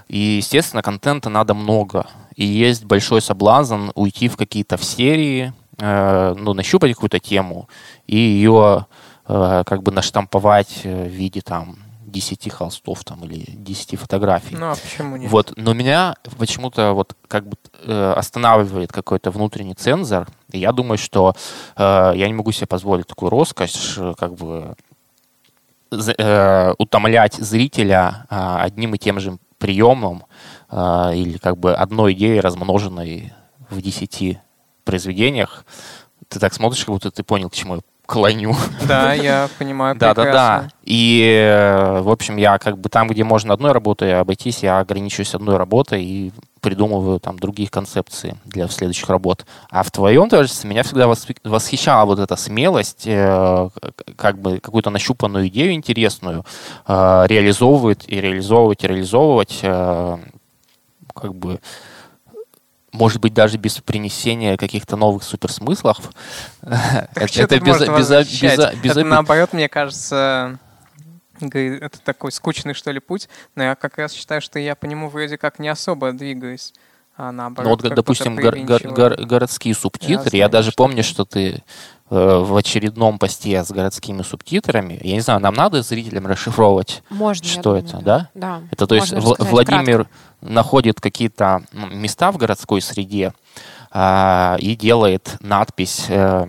И, 0.08 0.18
естественно, 0.18 0.82
контента 0.82 1.30
надо 1.30 1.54
много. 1.54 2.08
И 2.36 2.46
есть 2.46 2.86
большой 2.86 3.22
соблазн 3.22 3.90
уйти 3.96 4.28
в 4.28 4.38
какие-то 4.38 4.78
в 4.78 4.84
серии, 4.84 5.54
э, 5.80 6.36
ну, 6.38 6.54
нащупать 6.54 6.94
какую-то 6.94 7.20
тему 7.20 7.68
и 8.06 8.18
ее 8.18 8.86
э, 9.28 9.64
как 9.66 9.84
бы 9.84 9.92
наштамповать 9.92 10.84
в 10.84 11.08
виде 11.08 11.42
там 11.42 11.78
10 12.08 12.52
холстов 12.52 13.04
там 13.04 13.24
или 13.26 13.46
10 13.48 14.00
фотографий. 14.00 14.56
Ну, 14.56 14.72
а 14.72 14.76
почему 14.76 15.18
нет? 15.18 15.30
Вот, 15.30 15.54
но 15.58 15.74
меня 15.74 16.16
почему-то 16.38 16.94
вот 16.94 17.16
как 17.28 17.48
бы 17.48 17.58
э, 17.84 18.14
останавливает 18.16 18.92
какой-то 18.92 19.30
внутренний 19.30 19.76
цензор, 19.76 20.28
и 20.52 20.60
я 20.60 20.72
думаю, 20.72 20.98
что 20.98 21.36
э, 21.76 22.14
я 22.16 22.28
не 22.28 22.34
могу 22.34 22.52
себе 22.52 22.68
позволить 22.68 23.08
такую 23.08 23.30
роскошь, 23.30 23.98
э, 23.98 24.14
как 24.18 24.36
бы 24.36 24.76
э, 25.92 26.74
утомлять 26.78 27.36
зрителя 27.36 28.26
э, 28.30 28.56
одним 28.62 28.96
и 28.96 28.98
тем 28.98 29.20
же 29.20 29.38
приемом 29.58 30.26
э, 30.70 31.12
или 31.16 31.38
как 31.38 31.58
бы 31.58 31.74
одной 31.74 32.14
идеей, 32.14 32.40
размноженной 32.40 33.34
в 33.70 33.82
10 33.82 34.40
произведениях. 34.84 35.66
Ты 36.28 36.40
так 36.40 36.54
смотришь, 36.54 36.86
как 36.86 36.94
будто 36.94 37.12
ты 37.12 37.24
понял, 37.24 37.50
к 37.50 37.56
чему 37.56 37.82
клоню. 38.08 38.56
Да, 38.88 39.14
я 39.14 39.50
понимаю 39.60 39.96
Да, 39.96 40.16
да, 40.16 40.24
да. 40.24 40.70
И, 40.84 41.22
э, 41.22 42.00
в 42.02 42.10
общем, 42.10 42.38
я 42.38 42.58
как 42.58 42.80
бы 42.80 42.90
там, 42.90 43.10
где 43.10 43.24
можно 43.24 43.54
одной 43.54 43.74
работой 43.74 44.18
обойтись, 44.20 44.64
я 44.64 44.80
ограничиваюсь 44.80 45.36
одной 45.36 45.58
работой 45.58 46.04
и 46.04 46.32
придумываю 46.62 47.20
там 47.20 47.38
другие 47.38 47.70
концепции 47.70 48.38
для 48.46 48.68
следующих 48.70 49.10
работ. 49.10 49.46
А 49.70 49.84
в 49.84 49.92
твоем 49.92 50.30
творчестве 50.30 50.70
меня 50.70 50.84
всегда 50.84 51.08
восхищала 51.44 52.06
вот 52.06 52.20
эта 52.20 52.38
смелость, 52.38 53.04
э, 53.06 53.70
как 54.16 54.40
бы 54.40 54.60
какую-то 54.60 54.90
нащупанную 54.90 55.50
идею 55.50 55.74
интересную 55.74 56.46
э, 56.88 57.26
реализовывать 57.28 58.06
и 58.08 58.22
реализовывать 58.22 58.84
и 58.84 58.88
реализовывать 58.88 59.60
как 59.62 61.34
бы 61.36 61.60
может 62.92 63.22
быть, 63.22 63.34
даже 63.34 63.58
без 63.58 63.80
принесения 63.80 64.58
каких-то 64.58 64.96
новых 64.96 65.24
суперсмыслов. 65.24 66.12
Это 66.62 67.60
без, 67.60 68.96
наоборот, 68.96 69.54
мне 69.54 69.70
кажется, 69.70 70.60
это 71.40 72.00
такой 72.04 72.32
скучный, 72.32 72.74
что 72.74 72.92
ли, 72.92 73.00
путь, 73.00 73.30
но 73.56 73.64
я 73.64 73.76
как 73.76 73.98
раз 73.98 74.14
считаю, 74.14 74.42
что 74.42 74.60
я 74.60 74.76
по 74.76 74.86
нему 74.86 75.10
вроде 75.10 75.38
как 75.38 75.60
не 75.60 75.68
особо 75.68 76.12
двигаюсь. 76.12 76.74
А 77.16 77.32
наоборот, 77.32 77.82
ну, 77.82 77.90
вот, 77.90 77.96
допустим, 77.96 78.36
гор, 78.36 78.56
гор, 78.60 78.82
гор, 78.84 79.16
городские 79.16 79.74
субтитры. 79.74 80.38
Я, 80.38 80.50
даже 80.50 80.72
помню, 80.72 81.04
что 81.04 81.26
ты 81.26 81.64
в 82.10 82.56
очередном 82.56 83.20
посте 83.20 83.64
с 83.64 83.72
городскими 83.72 84.22
субтитрами. 84.22 85.00
Я 85.04 85.14
не 85.14 85.20
знаю, 85.20 85.42
нам 85.42 85.54
надо 85.54 85.82
зрителям 85.82 86.28
расшифровывать, 86.28 87.04
Можно, 87.10 87.46
что 87.46 87.62
думаю, 87.62 87.84
это, 87.84 87.98
да? 87.98 88.30
Да. 88.34 88.62
Это 88.72 88.88
то 88.88 88.96
есть 88.96 89.14
Владимир 89.14 90.06
кратко. 90.06 90.12
находит 90.42 91.02
какие-то 91.02 91.64
места 91.74 92.32
в 92.32 92.38
городской 92.38 92.82
среде 92.82 93.34
а, 93.92 94.56
и 94.60 94.76
делает 94.76 95.36
надпись 95.42 96.06
э, 96.08 96.48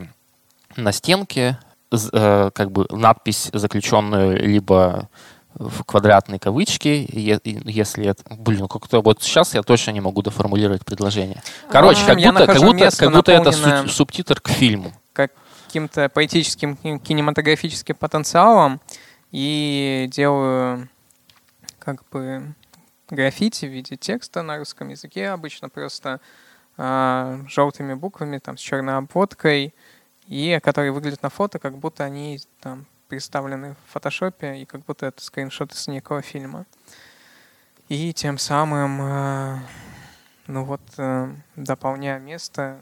на 0.77 0.93
стенке, 0.93 1.59
э, 1.91 2.51
как 2.55 2.71
бы 2.71 2.87
надпись, 2.91 3.51
заключенную 3.53 4.39
либо 4.47 5.09
в 5.55 5.83
квадратной 5.83 6.39
кавычке, 6.39 7.05
если 7.05 8.07
это... 8.07 8.23
Блин, 8.37 8.61
ну 8.61 8.69
как-то 8.69 9.01
вот 9.01 9.23
сейчас 9.23 9.55
я 9.55 9.63
точно 9.63 9.91
не 9.91 10.01
могу 10.01 10.23
доформулировать 10.23 10.85
предложение. 10.85 11.43
Короче, 11.69 12.03
а, 12.05 12.07
как, 12.07 12.19
будто, 12.19 12.47
как 12.47 12.63
будто, 12.63 12.91
как 12.97 13.13
будто 13.13 13.33
это 13.33 13.89
субтитр 13.89 14.41
к 14.41 14.49
фильму. 14.49 14.93
Как 15.69 15.73
каким-то 15.73 16.09
поэтическим 16.09 16.77
кинематографическим 16.99 17.95
потенциалом 17.95 18.81
и 19.33 20.09
делаю 20.11 20.89
как 21.79 22.09
бы 22.09 22.55
граффити 23.11 23.67
в 23.67 23.69
виде 23.69 23.99
текста 23.99 24.41
на 24.41 24.57
русском 24.57 24.89
языке, 24.89 25.29
обычно 25.29 25.69
просто 25.69 26.23
э, 26.79 27.45
желтыми 27.49 27.93
буквами, 27.93 28.39
там, 28.39 28.57
с 28.57 28.61
черной 28.63 28.97
обводкой, 28.97 29.75
и 30.27 30.59
которые 30.63 30.91
выглядят 30.91 31.23
на 31.23 31.29
фото, 31.29 31.59
как 31.59 31.77
будто 31.77 32.03
они 32.03 32.41
там 32.61 32.87
представлены 33.09 33.75
в 33.75 33.93
фотошопе, 33.93 34.63
и 34.63 34.65
как 34.65 34.87
будто 34.87 35.05
это 35.05 35.23
скриншоты 35.23 35.77
с 35.77 35.87
некого 35.87 36.23
фильма. 36.23 36.65
И 37.91 38.15
тем 38.15 38.39
самым, 38.39 39.03
э, 39.03 39.59
ну 40.47 40.65
вот, 40.65 40.81
э, 40.97 41.31
дополняя 41.57 42.19
место 42.19 42.81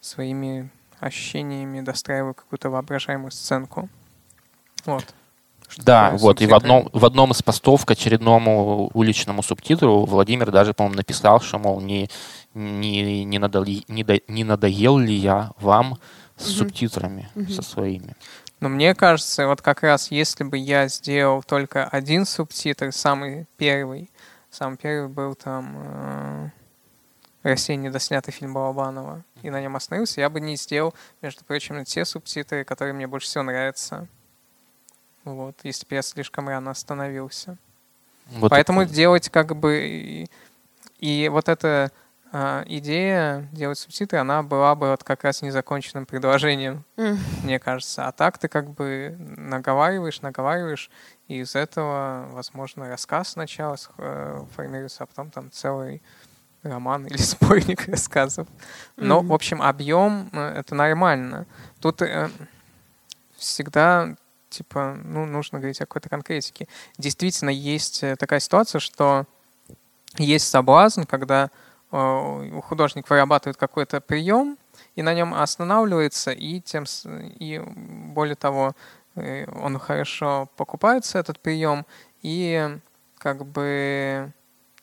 своими 0.00 0.70
ощущениями 1.00 1.80
достраиваю 1.80 2.34
какую-то 2.34 2.70
воображаемую 2.70 3.30
сценку. 3.30 3.88
Вот. 4.84 5.04
Что 5.68 5.82
да, 5.82 6.10
вот, 6.12 6.40
и 6.40 6.46
в 6.46 6.54
одном, 6.54 6.88
в 6.94 7.04
одном 7.04 7.32
из 7.32 7.42
постов 7.42 7.84
к 7.84 7.90
очередному 7.90 8.90
уличному 8.94 9.42
субтитру 9.42 10.06
Владимир 10.06 10.50
даже, 10.50 10.72
по-моему, 10.72 10.96
написал, 10.96 11.40
что, 11.40 11.58
мол, 11.58 11.80
не, 11.82 12.08
не, 12.54 13.24
не, 13.24 13.38
надоел, 13.38 13.84
не, 13.88 14.02
до, 14.02 14.18
не 14.28 14.44
надоел 14.44 14.96
ли 14.96 15.14
я 15.14 15.50
вам 15.60 15.98
с 16.36 16.48
угу. 16.48 16.58
субтитрами, 16.58 17.28
угу. 17.34 17.52
со 17.52 17.62
своими. 17.62 18.16
Но 18.60 18.70
мне 18.70 18.94
кажется, 18.94 19.46
вот 19.46 19.60
как 19.60 19.82
раз 19.82 20.10
если 20.10 20.44
бы 20.44 20.56
я 20.56 20.88
сделал 20.88 21.42
только 21.42 21.84
один 21.84 22.24
субтитр, 22.24 22.90
самый 22.92 23.46
первый, 23.58 24.10
самый 24.50 24.78
первый 24.78 25.08
был 25.08 25.34
там 25.34 25.76
э, 25.76 26.50
Россия 27.48 27.76
недоснятый 27.76 28.32
фильм 28.32 28.54
Балабанова, 28.54 29.24
и 29.42 29.50
на 29.50 29.60
нем 29.60 29.76
остановился, 29.76 30.20
я 30.20 30.30
бы 30.30 30.40
не 30.40 30.56
сделал, 30.56 30.94
между 31.22 31.44
прочим, 31.44 31.84
те 31.84 32.04
субтитры, 32.04 32.64
которые 32.64 32.94
мне 32.94 33.06
больше 33.06 33.26
всего 33.26 33.44
нравятся. 33.44 34.06
Вот, 35.24 35.56
если 35.62 35.86
бы 35.86 35.94
я 35.94 36.02
слишком 36.02 36.48
рано 36.48 36.70
остановился. 36.70 37.58
Вот 38.26 38.50
Поэтому 38.50 38.82
это... 38.82 38.92
делать 38.92 39.28
как 39.28 39.56
бы... 39.56 39.86
И, 39.86 40.30
и 40.98 41.28
вот 41.28 41.48
эта 41.48 41.90
а, 42.30 42.62
идея 42.66 43.48
делать 43.52 43.78
субтитры, 43.78 44.18
она 44.18 44.42
была 44.42 44.74
бы 44.74 44.90
вот 44.90 45.02
как 45.02 45.24
раз 45.24 45.40
незаконченным 45.40 46.04
предложением, 46.04 46.84
mm. 46.96 47.16
мне 47.44 47.58
кажется. 47.58 48.06
А 48.06 48.12
так 48.12 48.38
ты 48.38 48.48
как 48.48 48.70
бы 48.70 49.16
наговариваешь, 49.18 50.20
наговариваешь, 50.20 50.90
и 51.26 51.38
из 51.38 51.54
этого, 51.54 52.28
возможно, 52.32 52.88
рассказ 52.88 53.30
сначала 53.30 53.76
э, 53.96 54.44
формируется, 54.54 55.04
а 55.04 55.06
потом 55.06 55.30
там 55.30 55.50
целый 55.50 56.02
роман 56.62 57.06
или 57.06 57.16
сборник 57.16 57.86
рассказов. 57.88 58.48
Но, 58.96 59.20
mm-hmm. 59.20 59.26
в 59.26 59.32
общем, 59.32 59.62
объем 59.62 60.28
э, 60.32 60.60
это 60.60 60.74
нормально. 60.74 61.46
Тут 61.80 62.02
э, 62.02 62.30
всегда 63.36 64.16
типа, 64.48 64.98
ну, 65.04 65.26
нужно 65.26 65.58
говорить 65.58 65.80
о 65.80 65.86
какой-то 65.86 66.08
конкретике. 66.08 66.68
Действительно, 66.96 67.50
есть 67.50 68.02
э, 68.02 68.16
такая 68.16 68.40
ситуация, 68.40 68.80
что 68.80 69.26
есть 70.16 70.48
соблазн, 70.48 71.02
когда 71.02 71.50
э, 71.92 72.60
художник 72.64 73.08
вырабатывает 73.08 73.56
какой-то 73.56 74.00
прием 74.00 74.58
и 74.94 75.02
на 75.02 75.14
нем 75.14 75.34
останавливается, 75.34 76.32
и 76.32 76.60
тем 76.60 76.84
и 77.04 77.62
более 78.14 78.36
того, 78.36 78.72
э, 79.16 79.46
он 79.60 79.78
хорошо 79.78 80.48
покупается 80.56 81.18
этот 81.18 81.40
прием, 81.40 81.86
и 82.22 82.78
как 83.18 83.44
бы 83.44 84.32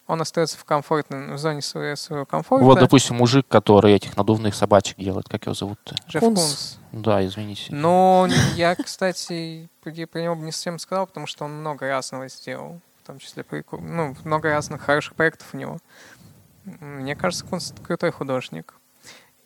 он 0.08 0.22
остается 0.22 0.58
в 0.58 0.66
комфортной 0.66 1.34
в 1.34 1.38
зоне 1.38 1.62
своего, 1.62 1.96
своего 1.96 2.26
комфорта. 2.26 2.64
Вот, 2.64 2.80
допустим, 2.80 3.18
мужик, 3.18 3.48
который 3.48 3.94
этих 3.94 4.16
надувных 4.16 4.54
собачек 4.54 4.98
делает, 4.98 5.28
как 5.28 5.46
его 5.46 5.56
зовут-то? 5.56 5.96
Джефф 6.08 6.20
Кунс. 6.22 6.40
Кунс. 6.40 6.80
Да, 6.92 7.26
извините. 7.26 7.74
Но 7.74 8.28
я, 8.56 8.76
кстати, 8.76 9.68
про 9.82 9.92
него 9.92 10.36
бы 10.36 10.46
не 10.46 10.52
совсем 10.52 10.78
сказал, 10.78 11.08
потому 11.08 11.26
что 11.28 11.46
он 11.46 11.60
много 11.60 11.88
разного 11.88 12.30
сделал. 12.30 12.80
В 13.04 13.08
том 13.08 13.20
числе 13.20 13.46
ну, 13.72 14.16
много 14.24 14.50
разных 14.50 14.82
хороших 14.82 15.16
проектов 15.16 15.48
у 15.54 15.58
него. 15.58 15.78
Мне 16.64 17.16
кажется, 17.16 17.46
Кунс— 17.46 17.74
крутой 17.84 18.12
художник. 18.12 18.74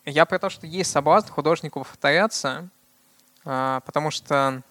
Я 0.05 0.25
про 0.25 0.39
то, 0.39 0.49
что 0.49 0.65
есть 0.65 0.91
соблазн 0.91 1.29
художнику 1.29 1.79
повторяться, 1.79 2.69
а, 3.45 3.81
потому 3.81 4.11
что 4.11 4.61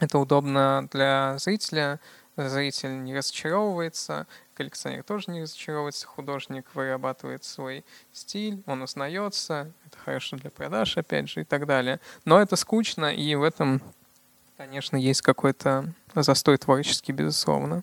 это 0.00 0.18
удобно 0.18 0.88
для 0.90 1.38
зрителя, 1.38 2.00
зритель 2.36 3.02
не 3.02 3.16
разочаровывается, 3.16 4.26
коллекционер 4.54 5.02
тоже 5.02 5.30
не 5.30 5.42
разочаровывается, 5.42 6.06
художник 6.06 6.66
вырабатывает 6.74 7.44
свой 7.44 7.84
стиль, 8.12 8.62
он 8.66 8.82
узнается, 8.82 9.72
это 9.86 9.98
хорошо 9.98 10.36
для 10.36 10.50
продаж, 10.50 10.96
опять 10.96 11.28
же, 11.28 11.42
и 11.42 11.44
так 11.44 11.66
далее. 11.66 12.00
Но 12.24 12.40
это 12.40 12.56
скучно, 12.56 13.14
и 13.14 13.34
в 13.34 13.42
этом, 13.42 13.80
конечно, 14.56 14.96
есть 14.96 15.22
какой-то 15.22 15.92
застой 16.14 16.56
творческий, 16.58 17.12
безусловно. 17.12 17.82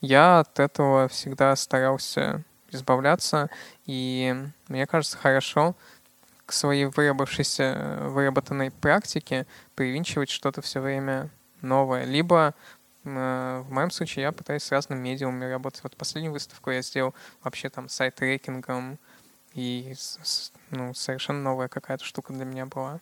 Я 0.00 0.40
от 0.40 0.58
этого 0.58 1.08
всегда 1.08 1.54
старался 1.56 2.42
избавляться, 2.70 3.50
и 3.86 4.34
мне 4.68 4.86
кажется, 4.86 5.18
хорошо 5.18 5.74
к 6.46 6.52
своей 6.52 6.86
выработавшейся, 6.86 7.98
выработанной 8.08 8.70
практике 8.70 9.46
привинчивать 9.74 10.30
что-то 10.30 10.62
все 10.62 10.80
время 10.80 11.30
новое. 11.62 12.04
Либо 12.04 12.54
в 13.04 13.66
моем 13.70 13.90
случае 13.90 14.24
я 14.24 14.32
пытаюсь 14.32 14.62
с 14.62 14.72
разными 14.72 15.00
медиумами 15.00 15.44
работать. 15.50 15.82
Вот 15.82 15.96
последнюю 15.96 16.32
выставку 16.32 16.70
я 16.70 16.82
сделал 16.82 17.14
вообще 17.42 17.70
там 17.70 17.88
сайт-трекингом, 17.88 18.98
и 19.54 19.94
ну, 20.70 20.94
совершенно 20.94 21.42
новая 21.42 21.68
какая-то 21.68 22.04
штука 22.04 22.32
для 22.32 22.44
меня 22.44 22.66
была. 22.66 23.00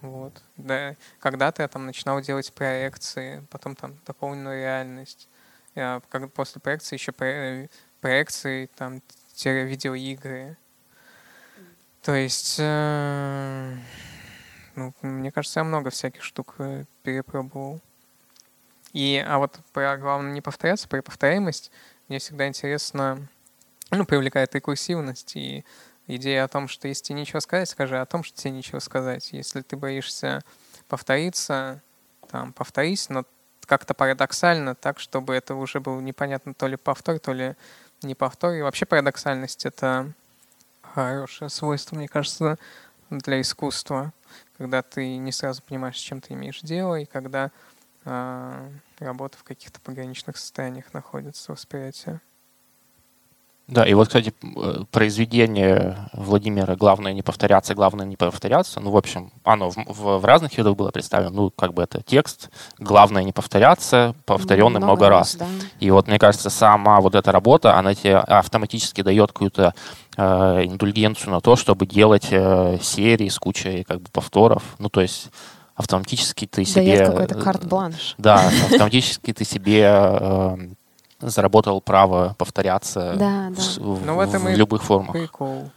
Вот. 0.00 0.42
Да, 0.56 0.96
когда-то 1.20 1.62
я 1.62 1.68
там 1.68 1.86
начинал 1.86 2.20
делать 2.20 2.52
проекции, 2.52 3.46
потом 3.50 3.76
там 3.76 3.96
дополненную 4.04 4.58
реальность. 4.58 5.28
Я, 5.74 6.02
как, 6.08 6.32
после 6.32 6.60
проекции 6.60 6.96
еще 6.96 7.12
про, 7.12 7.68
проекции, 8.00 8.68
там, 8.74 9.00
видеоигры. 9.44 10.56
То 12.02 12.14
есть, 12.14 12.56
э, 12.58 13.76
ну, 14.74 14.92
мне 15.02 15.30
кажется, 15.30 15.60
я 15.60 15.64
много 15.64 15.90
всяких 15.90 16.24
штук 16.24 16.56
э, 16.58 16.84
перепробовал. 17.04 17.80
И, 18.92 19.24
а 19.26 19.38
вот 19.38 19.58
про 19.72 19.96
главное 19.96 20.32
не 20.32 20.40
повторяться, 20.40 20.88
про 20.88 21.02
повторяемость, 21.02 21.70
мне 22.08 22.18
всегда 22.18 22.46
интересно, 22.46 23.26
ну, 23.90 24.04
привлекает 24.04 24.54
рекурсивность 24.54 25.36
и 25.36 25.64
идея 26.06 26.44
о 26.44 26.48
том, 26.48 26.68
что 26.68 26.88
если 26.88 27.04
тебе 27.04 27.20
нечего 27.20 27.40
сказать, 27.40 27.68
скажи 27.68 27.98
о 27.98 28.06
том, 28.06 28.22
что 28.22 28.36
тебе 28.36 28.52
нечего 28.52 28.80
сказать. 28.80 29.32
Если 29.32 29.62
ты 29.62 29.76
боишься 29.76 30.42
повториться, 30.88 31.80
там, 32.28 32.52
повторись, 32.52 33.08
но 33.08 33.24
как-то 33.66 33.94
парадоксально, 33.94 34.74
так, 34.74 34.98
чтобы 34.98 35.34
это 35.34 35.54
уже 35.54 35.80
был 35.80 36.00
непонятно 36.00 36.52
то 36.52 36.66
ли 36.66 36.76
повтор, 36.76 37.18
то 37.18 37.32
ли 37.32 37.54
не 38.02 38.14
повтор. 38.14 38.54
И 38.54 38.62
вообще 38.62 38.84
парадоксальность— 38.84 39.64
это 39.66 40.12
хорошее 40.82 41.48
свойство, 41.48 41.96
мне 41.96 42.08
кажется, 42.08 42.58
для 43.10 43.40
искусства, 43.40 44.12
когда 44.58 44.82
ты 44.82 45.16
не 45.16 45.32
сразу 45.32 45.62
понимаешь, 45.62 45.96
с 45.96 46.00
чем 46.00 46.20
ты 46.20 46.34
имеешь 46.34 46.60
дело, 46.60 46.96
и 46.96 47.04
когда 47.04 47.50
работа 48.04 49.38
в 49.38 49.44
каких-то 49.44 49.80
пограничных 49.80 50.36
состояниях 50.36 50.92
находится, 50.92 51.52
восприятие. 51.52 52.20
Да, 53.68 53.86
и 53.86 53.94
вот, 53.94 54.08
кстати, 54.08 54.34
э, 54.42 54.84
произведение 54.90 55.96
Владимира 56.12 56.74
«Главное 56.74 57.12
не 57.12 57.22
повторяться, 57.22 57.74
главное 57.74 58.04
не 58.04 58.16
повторяться», 58.16 58.80
ну, 58.80 58.90
в 58.90 58.96
общем, 58.96 59.30
оно 59.44 59.70
в, 59.70 59.76
в, 59.76 60.18
в 60.18 60.24
разных 60.24 60.58
видах 60.58 60.76
было 60.76 60.90
представлено, 60.90 61.30
ну, 61.30 61.50
как 61.50 61.72
бы 61.72 61.82
это 61.82 62.02
текст 62.02 62.50
«Главное 62.78 63.22
не 63.22 63.32
повторяться», 63.32 64.14
повторенный 64.26 64.80
много, 64.80 64.84
много 64.84 65.08
раз. 65.08 65.36
раз. 65.36 65.48
Да. 65.48 65.66
И 65.78 65.90
вот, 65.90 66.08
мне 66.08 66.18
кажется, 66.18 66.50
сама 66.50 67.00
вот 67.00 67.14
эта 67.14 67.30
работа, 67.30 67.78
она 67.78 67.94
тебе 67.94 68.16
автоматически 68.18 69.00
дает 69.02 69.32
какую-то 69.32 69.74
э, 70.16 70.22
индульгенцию 70.64 71.30
на 71.30 71.40
то, 71.40 71.54
чтобы 71.54 71.86
делать 71.86 72.28
э, 72.30 72.78
серии 72.82 73.28
с 73.28 73.38
кучей 73.38 73.84
как 73.84 74.02
бы 74.02 74.08
повторов. 74.12 74.64
Ну, 74.80 74.88
то 74.88 75.00
есть 75.00 75.30
автоматически 75.82 76.46
ты 76.46 76.64
себе... 76.64 76.96
Дает 76.96 77.06
какой-то 77.08 77.34
карт-бланш. 77.40 78.14
Да, 78.18 78.46
автоматически 78.70 79.32
ты 79.32 79.44
себе 79.44 79.82
э, 79.84 80.56
заработал 81.20 81.80
право 81.80 82.34
повторяться 82.38 83.14
да, 83.16 83.50
да. 83.50 83.62
В, 83.78 84.04
ну, 84.04 84.16
в, 84.16 84.20
этом 84.20 84.44
в 84.44 84.50
любых 84.50 84.82
формах. 84.82 85.12
Прикол. 85.12 85.70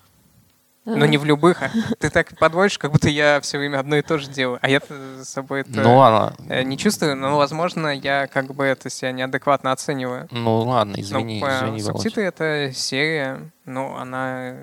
Ну, 0.86 1.04
не 1.06 1.18
в 1.18 1.26
любых, 1.26 1.64
а 1.64 1.72
ты 2.00 2.12
так 2.12 2.38
подводишь, 2.38 2.78
как 2.78 2.92
будто 2.92 3.10
я 3.10 3.42
все 3.42 3.58
время 3.58 3.80
одно 3.80 3.96
и 3.96 4.04
то 4.04 4.20
же 4.20 4.30
делаю. 4.30 4.60
А 4.62 4.70
я 4.70 4.80
с 4.80 5.30
собой 5.30 5.62
это 5.62 5.82
ну, 5.82 5.98
ладно. 5.98 6.36
Э, 6.48 6.62
не 6.62 6.78
чувствую, 6.78 7.16
но, 7.16 7.38
возможно, 7.38 7.88
я 7.88 8.28
как 8.28 8.54
бы 8.54 8.66
это 8.66 8.92
себя 8.92 9.12
неадекватно 9.12 9.72
оцениваю. 9.72 10.28
Ну, 10.30 10.60
ладно, 10.60 10.96
извини, 11.00 11.42
ну, 11.42 11.50
извини, 11.50 11.82
Субтитры— 11.82 12.24
это 12.26 12.72
серия, 12.74 13.52
ну, 13.66 13.96
она... 13.96 14.54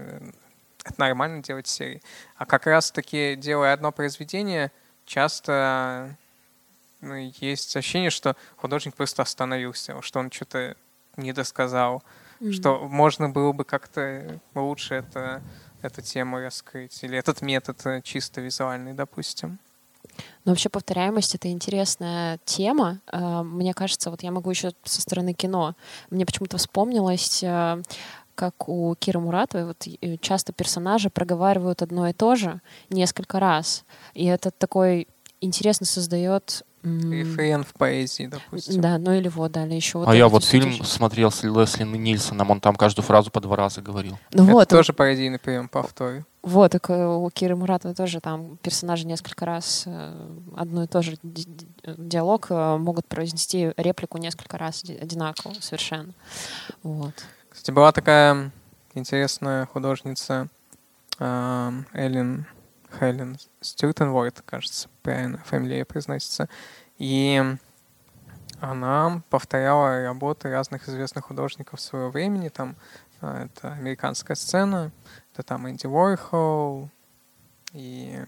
Это 0.84 0.94
нормально 0.98 1.42
делать 1.42 1.66
серии. 1.66 2.02
А 2.36 2.46
как 2.46 2.66
раз-таки, 2.66 3.34
делая 3.36 3.72
одно 3.72 3.90
произведение, 3.90 4.70
часто 5.12 6.16
ну, 7.02 7.14
есть 7.40 7.76
ощущение, 7.76 8.10
что 8.10 8.34
художник 8.56 8.94
просто 8.94 9.22
остановился, 9.22 10.00
что 10.00 10.20
он 10.20 10.30
что-то 10.30 10.74
не 11.16 11.32
досказал, 11.32 12.02
mm-hmm. 12.40 12.52
что 12.52 12.78
можно 12.88 13.28
было 13.28 13.52
бы 13.52 13.64
как-то 13.64 14.40
лучше 14.54 14.94
это, 14.94 15.42
эту 15.82 16.00
тему 16.00 16.38
раскрыть, 16.38 17.04
или 17.04 17.18
этот 17.18 17.42
метод 17.42 17.84
э, 17.84 18.00
чисто 18.02 18.40
визуальный, 18.40 18.94
допустим. 18.94 19.58
Но 20.44 20.52
вообще 20.52 20.68
повторяемость— 20.68 21.34
это 21.36 21.50
интересная 21.50 22.38
тема. 22.44 23.00
Э, 23.12 23.42
мне 23.42 23.74
кажется, 23.74 24.10
вот 24.10 24.22
я 24.22 24.30
могу 24.30 24.50
еще 24.50 24.72
со 24.82 25.00
стороны 25.02 25.34
кино. 25.34 25.74
Мне 26.10 26.24
почему-то 26.24 26.56
вспомнилось, 26.56 27.42
э, 27.42 27.82
как 28.34 28.68
у 28.68 28.94
Киры 28.94 29.20
Муратовой, 29.20 29.66
вот 29.66 29.86
часто 30.20 30.52
персонажи 30.52 31.10
проговаривают 31.10 31.82
одно 31.82 32.08
и 32.08 32.12
то 32.12 32.34
же 32.34 32.60
несколько 32.90 33.40
раз. 33.40 33.84
И 34.14 34.24
это 34.26 34.50
такой 34.50 35.08
интересно 35.40 35.86
создает 35.86 36.64
Рефрен 36.82 37.62
в 37.62 37.74
поэзии, 37.74 38.26
допустим. 38.26 38.80
Да, 38.80 38.98
ну 38.98 39.12
или 39.12 39.28
вот, 39.28 39.52
да, 39.52 39.64
или 39.64 39.74
еще 39.74 39.98
вот 39.98 40.08
А 40.08 40.16
я 40.16 40.26
вот 40.26 40.44
фильм 40.44 40.70
еще. 40.70 40.82
смотрел 40.82 41.30
с 41.30 41.44
Лесли 41.44 41.84
Нильсоном, 41.84 42.50
он 42.50 42.60
там 42.60 42.74
каждую 42.74 43.04
фразу 43.04 43.30
по 43.30 43.40
два 43.40 43.54
раза 43.54 43.80
говорил. 43.80 44.18
Ну 44.32 44.44
Это 44.44 44.52
вот. 44.52 44.68
тоже 44.68 44.92
поэзийный 44.92 45.38
прием, 45.38 45.68
повторю. 45.68 46.24
Вот, 46.42 46.72
так 46.72 46.90
э, 46.90 47.06
у 47.06 47.30
Киры 47.30 47.54
Муратовой 47.54 47.94
тоже 47.94 48.20
там 48.20 48.56
персонажи 48.62 49.06
несколько 49.06 49.46
раз 49.46 49.84
э, 49.86 50.28
одно 50.56 50.82
и 50.82 50.86
то 50.88 51.02
же 51.02 51.16
диалог 51.22 52.46
э, 52.50 52.76
могут 52.78 53.06
произнести 53.06 53.72
реплику 53.76 54.18
несколько 54.18 54.58
раз 54.58 54.82
одинаково 54.82 55.54
совершенно. 55.60 56.14
Вот. 56.82 57.14
Кстати, 57.52 57.70
была 57.70 57.92
такая 57.92 58.50
интересная 58.94 59.66
художница 59.66 60.48
Эллен 61.18 62.46
Хелен 62.98 63.36
Стюртенворд, 63.60 64.40
кажется, 64.40 64.88
правильно 65.02 65.36
фамилия 65.44 65.84
произносится. 65.84 66.48
И 66.96 67.42
она 68.58 69.22
повторяла 69.28 70.02
работы 70.02 70.50
разных 70.50 70.88
известных 70.88 71.26
художников 71.26 71.78
своего 71.78 72.08
времени. 72.08 72.48
Там 72.48 72.74
а, 73.20 73.44
это 73.44 73.74
американская 73.74 74.34
сцена, 74.34 74.90
это 75.34 75.42
там 75.42 75.68
Энди 75.68 75.86
Уорхол 75.86 76.88
и 77.74 78.18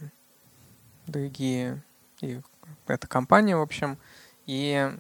другие. 1.07 1.83
И 2.21 2.43
эта 2.87 3.07
компания, 3.07 3.57
в 3.57 3.63
общем. 3.63 3.97
И 4.45 4.75
а, 4.75 4.99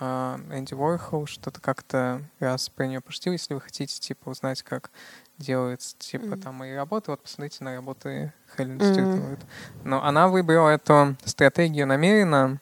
Энди 0.00 0.74
Уорхол 0.74 1.26
что-то 1.26 1.60
как-то 1.60 2.22
раз 2.38 2.68
про 2.68 2.86
нее 2.86 3.00
пошутил, 3.00 3.32
если 3.32 3.54
вы 3.54 3.60
хотите, 3.60 3.98
типа, 3.98 4.28
узнать, 4.28 4.62
как 4.62 4.90
делается, 5.38 5.96
типа, 5.98 6.24
mm-hmm. 6.24 6.42
там, 6.42 6.54
мои 6.54 6.72
работы, 6.72 7.10
вот 7.10 7.22
посмотрите 7.22 7.64
на 7.64 7.74
работы 7.74 8.32
Хелен 8.56 8.78
mm-hmm. 8.78 9.44
Но 9.84 10.04
она 10.04 10.28
выбрала 10.28 10.70
эту 10.70 11.16
стратегию 11.24 11.86
намеренно, 11.86 12.60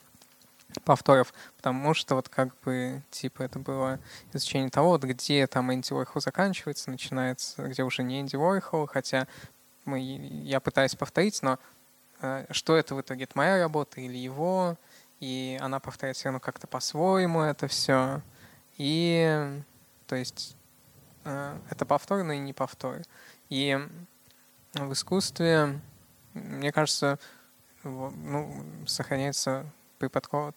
повторов, 0.84 1.32
потому 1.56 1.94
что 1.94 2.14
вот 2.14 2.28
как 2.28 2.48
бы, 2.64 3.02
типа, 3.10 3.42
это 3.42 3.58
было 3.58 3.98
изучение 4.32 4.70
того, 4.70 4.90
вот 4.90 5.04
где 5.04 5.46
там 5.46 5.72
Энди 5.72 5.92
Уорхол 5.92 6.20
заканчивается, 6.20 6.90
начинается, 6.90 7.62
где 7.68 7.82
уже 7.82 8.02
не 8.02 8.20
Энди 8.20 8.36
Уорхол, 8.36 8.86
хотя 8.86 9.26
мы, 9.84 10.00
я 10.00 10.60
пытаюсь 10.60 10.94
повторить, 10.94 11.42
но 11.42 11.58
э, 12.20 12.46
что 12.50 12.76
это 12.76 12.94
в 12.94 13.00
итоге, 13.00 13.24
это 13.24 13.32
моя 13.36 13.58
работа 13.58 14.00
или 14.00 14.16
его, 14.16 14.76
и 15.20 15.58
она 15.60 15.80
повторяет 15.80 16.16
все 16.16 16.26
равно 16.26 16.40
как-то 16.40 16.66
по-своему 16.66 17.40
это 17.40 17.68
все. 17.68 18.22
И, 18.76 19.62
то 20.06 20.16
есть, 20.16 20.56
э, 21.24 21.58
это 21.70 21.86
повтор, 21.86 22.22
но 22.22 22.32
и 22.32 22.38
не 22.38 22.52
повтор. 22.52 23.02
И 23.48 23.78
в 24.74 24.92
искусстве, 24.92 25.80
мне 26.34 26.72
кажется, 26.72 27.18
ну, 27.82 28.64
сохраняется 28.86 29.66
при 29.98 30.10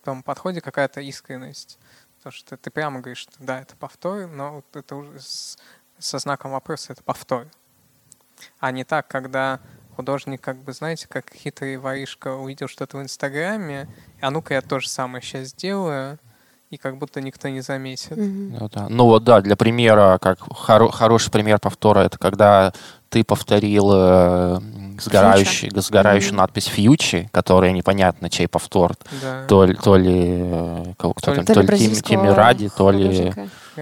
том 0.03 0.23
подходе 0.23 0.61
какая-то 0.61 1.01
искренность. 1.01 1.79
То, 2.23 2.31
что 2.31 2.57
ты 2.57 2.69
прямо 2.69 2.99
говоришь, 2.99 3.19
что 3.19 3.31
да, 3.39 3.61
это 3.61 3.77
повтор, 3.77 4.27
но 4.27 4.63
это 4.73 4.95
уже 4.97 5.21
с, 5.21 5.57
со 5.97 6.19
знаком 6.19 6.51
вопроса 6.51 6.91
это 6.91 7.03
повтор. 7.03 7.47
А 8.59 8.71
не 8.71 8.83
так, 8.83 9.07
когда 9.07 9.61
художник, 9.99 10.39
как 10.39 10.63
бы, 10.63 10.71
знаете, 10.71 11.07
как 11.09 11.25
хитрый 11.35 11.75
воришка 11.75 12.33
увидел 12.33 12.69
что-то 12.69 12.95
в 12.97 13.01
Инстаграме, 13.01 13.89
а 14.21 14.31
ну-ка 14.31 14.53
я 14.53 14.61
тоже 14.61 14.87
самое 14.87 15.21
сейчас 15.21 15.49
сделаю, 15.49 16.17
и 16.69 16.77
как 16.77 16.97
будто 16.97 17.19
никто 17.19 17.49
не 17.49 17.59
заметит. 17.59 18.13
Mm-hmm. 18.13 18.57
Ну, 18.59 18.69
да. 18.69 18.87
ну 18.89 19.03
вот 19.07 19.25
да, 19.25 19.41
для 19.41 19.57
примера, 19.57 20.17
как 20.21 20.39
хоро- 20.39 20.89
хороший 20.89 21.31
пример 21.31 21.59
повтора, 21.59 21.99
это 21.99 22.17
когда 22.17 22.71
ты 23.09 23.25
повторил 23.25 23.89
э, 23.91 24.59
сгорающий, 25.01 25.69
сгорающую 25.75 26.31
mm-hmm. 26.31 26.37
надпись 26.37 26.67
«Фьючи», 26.67 27.27
которая 27.33 27.73
непонятно, 27.73 28.29
чей 28.29 28.47
повтор. 28.47 28.95
Да. 29.21 29.47
То, 29.47 29.67
то 29.73 29.97
ли, 29.97 30.39
э, 30.43 30.93
кто 30.97 31.11
то 31.11 31.35
там, 31.35 31.43
то 31.43 31.59
ли, 31.59 31.77
Тим, 31.77 31.93
Тимми 31.93 32.29
Ради, 32.29 32.69
то 32.69 32.89
ли... 32.89 33.33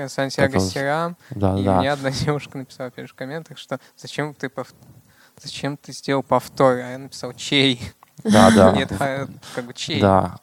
Сантьяго 0.08 0.60
Сера. 0.60 1.16
Да, 1.30 1.60
и 1.60 1.64
да. 1.64 1.78
мне 1.78 1.92
одна 1.92 2.10
девушка 2.26 2.58
написала 2.58 2.92
же, 2.98 3.06
в 3.06 3.14
комментах, 3.14 3.60
что 3.60 3.80
зачем 3.96 4.34
ты 4.34 4.50
повторил 4.50 4.97
зачем 5.42 5.78
ты 5.78 5.92
сделал 5.92 6.24
повтор? 6.24 6.78
А 6.78 6.92
я 6.92 6.98
написал 6.98 7.34
чей. 7.34 7.82
Да, 8.24 8.52
да. 8.52 8.72
Нет, 8.72 8.92
а, 9.00 9.28
как 9.56 9.66
бы 9.66 9.74
чей. 9.74 10.02
Да. 10.02 10.40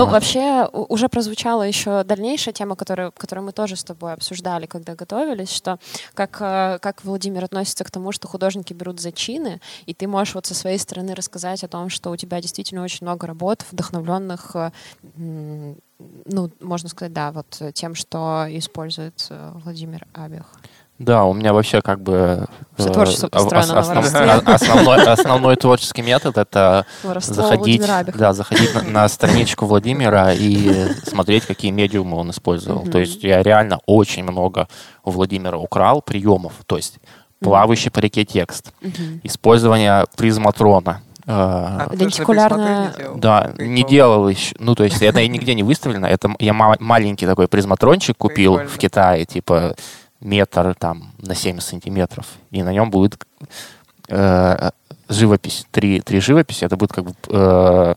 Ну, 0.00 0.06
вообще, 0.06 0.66
уже 0.72 1.10
прозвучала 1.10 1.62
еще 1.62 2.04
дальнейшая 2.04 2.54
тема, 2.54 2.74
которую, 2.74 3.12
которую 3.12 3.44
мы 3.44 3.52
тоже 3.52 3.76
с 3.76 3.84
тобой 3.84 4.14
обсуждали, 4.14 4.64
когда 4.64 4.94
готовились, 4.94 5.50
что 5.50 5.78
как, 6.14 6.38
э, 6.40 6.78
как 6.80 7.04
Владимир 7.04 7.44
относится 7.44 7.84
к 7.84 7.90
тому, 7.90 8.10
что 8.10 8.26
художники 8.26 8.72
берут 8.72 8.98
зачины, 8.98 9.60
и 9.84 9.92
ты 9.92 10.06
можешь 10.06 10.34
вот 10.34 10.46
со 10.46 10.54
своей 10.54 10.78
стороны 10.78 11.14
рассказать 11.14 11.64
о 11.64 11.68
том, 11.68 11.90
что 11.90 12.10
у 12.10 12.16
тебя 12.16 12.40
действительно 12.40 12.82
очень 12.82 13.06
много 13.06 13.26
работ, 13.26 13.66
вдохновленных 13.70 14.52
э, 14.54 14.70
ну, 16.24 16.50
можно 16.60 16.88
сказать, 16.88 17.12
да, 17.12 17.30
вот 17.30 17.60
тем, 17.74 17.94
что 17.94 18.46
использует 18.48 19.26
э, 19.28 19.52
Владимир 19.62 20.06
Абих. 20.14 20.46
Да, 21.00 21.24
у 21.24 21.32
меня 21.32 21.54
вообще 21.54 21.80
как 21.80 22.02
бы... 22.02 22.46
Все 22.76 22.90
э, 22.90 22.92
творчество 22.92 23.26
ос- 23.32 23.44
построено 23.44 23.66
на 23.74 23.82
воровстве. 23.82 24.20
основной, 24.54 25.02
основной 25.04 25.56
творческий 25.56 26.02
метод— 26.02 26.36
это 26.38 26.84
Воровство 27.02 27.34
заходить, 27.36 27.82
да, 28.14 28.34
заходить 28.34 28.74
на, 28.74 28.82
на 28.82 29.08
страничку 29.08 29.64
Владимира 29.64 30.34
и 30.34 30.92
смотреть, 31.06 31.46
какие 31.46 31.70
медиумы 31.70 32.18
он 32.18 32.30
использовал. 32.30 32.82
Мгм. 32.82 32.90
То 32.90 32.98
есть 32.98 33.24
я 33.24 33.42
реально 33.42 33.78
очень 33.86 34.24
много 34.24 34.68
у 35.02 35.10
Владимира 35.10 35.56
украл 35.56 36.02
приемов. 36.02 36.52
То 36.66 36.76
есть 36.76 36.98
плавающий 37.42 37.90
по 37.90 38.00
реке 38.00 38.26
текст, 38.26 38.74
Мгм. 38.82 39.22
использование 39.24 40.04
призматрона. 40.18 41.00
э, 41.26 41.32
А 41.32 41.88
Лентикулярная-? 41.94 42.92
Да, 43.16 43.52
Прикол. 43.56 43.66
не 43.72 43.84
делал 43.84 44.28
еще. 44.28 44.54
Ну, 44.58 44.74
то 44.74 44.84
есть 44.84 45.00
это 45.00 45.20
и 45.20 45.28
нигде 45.28 45.54
не 45.54 45.62
выставлено. 45.62 46.06
Это 46.06 46.28
я 46.40 46.52
ма- 46.52 46.76
маленький 46.78 47.24
такой 47.24 47.48
призматрончик 47.48 48.18
купил 48.18 48.54
Прикольно. 48.56 48.70
в 48.70 48.78
Китае, 48.78 49.24
типа 49.24 49.76
метр 50.20 50.74
там 50.78 51.12
на 51.18 51.34
70 51.34 51.68
сантиметров. 51.68 52.26
И 52.50 52.62
на 52.62 52.72
нем 52.72 52.90
будет 52.90 53.18
э, 54.08 54.70
живопись. 55.08 55.66
Три, 55.70 56.00
три 56.00 56.20
живописи. 56.20 56.64
Это 56.64 56.76
будет 56.76 56.92
как 56.92 57.04
бы 57.04 57.14
э, 57.28 57.94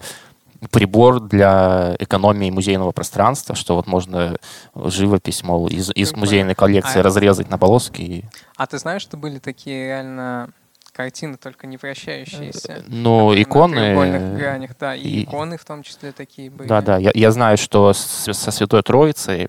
прибор 0.71 1.19
для 1.19 1.95
экономии 1.99 2.49
музейного 2.49 2.91
пространства, 2.91 3.55
что 3.55 3.75
вот 3.75 3.87
можно 3.87 4.37
живопись, 4.75 5.43
мол, 5.43 5.67
из, 5.67 5.91
из 5.91 6.13
музейной 6.13 6.55
коллекции 6.55 6.99
А- 6.99 7.03
разрезать 7.03 7.49
на 7.49 7.57
полоски. 7.57 8.01
И, 8.01 8.25
А 8.55 8.65
ты 8.67 8.77
знаешь, 8.77 9.01
что 9.01 9.17
были 9.17 9.39
такие 9.39 9.85
реально 9.87 10.49
картины, 10.93 11.37
только 11.37 11.67
не 11.67 11.75
вращающиеся? 11.77 12.83
ну, 12.87 13.31
На 13.33 13.41
иконы... 13.41 13.75
треугольных 13.75 14.37
гранях, 14.37 14.71
да, 14.79 14.95
и, 14.95 15.01
и- 15.01 15.23
иконы 15.23 15.57
в 15.57 15.65
том 15.65 15.83
числе 15.83 16.11
такие 16.11 16.49
были. 16.49 16.67
Да, 16.69 16.81
да. 16.81 16.97
Я, 16.97 17.11
я 17.13 17.31
знаю, 17.31 17.57
что 17.57 17.91
со 17.93 18.33
Святой 18.51 18.83
Троицей 18.83 19.45
э, 19.45 19.47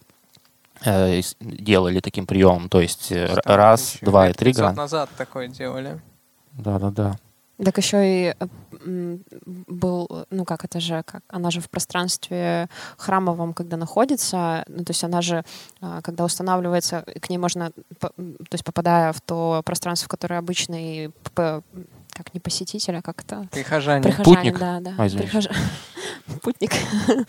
делали 1.40 2.00
таким 2.00 2.26
приемом. 2.26 2.68
То 2.68 2.80
есть 2.80 3.10
э, 3.12 3.28
Что 3.28 3.56
раз, 3.56 3.94
еще 3.96 4.06
два 4.06 4.28
и 4.28 4.32
три 4.32 4.50
500 4.50 4.60
грана. 4.62 4.76
назад 4.76 5.10
такое 5.16 5.48
делали. 5.48 6.00
Да, 6.52 6.78
да, 6.78 6.90
да. 6.90 7.16
Так 7.64 7.78
еще 7.78 7.98
и 8.30 8.34
э, 8.38 9.16
был, 9.46 10.26
ну 10.30 10.44
как 10.44 10.64
это 10.64 10.80
же, 10.80 11.02
как 11.04 11.22
она 11.28 11.50
же 11.52 11.60
в 11.60 11.70
пространстве 11.70 12.68
храмовом, 12.98 13.54
когда 13.54 13.76
находится, 13.76 14.64
ну 14.66 14.84
то 14.84 14.90
есть 14.90 15.04
она 15.04 15.22
же, 15.22 15.44
а, 15.80 16.02
когда 16.02 16.24
устанавливается, 16.24 17.02
к 17.20 17.30
ней 17.30 17.38
можно, 17.38 17.70
то 18.00 18.12
есть 18.50 18.64
попадая 18.64 19.12
в 19.12 19.20
то 19.20 19.62
пространство, 19.64 20.06
в 20.06 20.08
которое 20.08 20.38
обычный, 20.38 21.10
п- 21.34 21.62
как 22.14 22.32
не 22.32 22.40
посетитель, 22.40 22.96
а 22.96 23.02
как 23.02 23.22
это 23.22 23.46
Прихожане. 23.50 24.02
Прихожанин, 24.02 24.34
Путник? 24.54 24.58
да, 24.58 24.80
да. 24.80 24.94
А. 24.96 25.06
Прихожа- 25.06 25.54
Путник. 26.42 26.72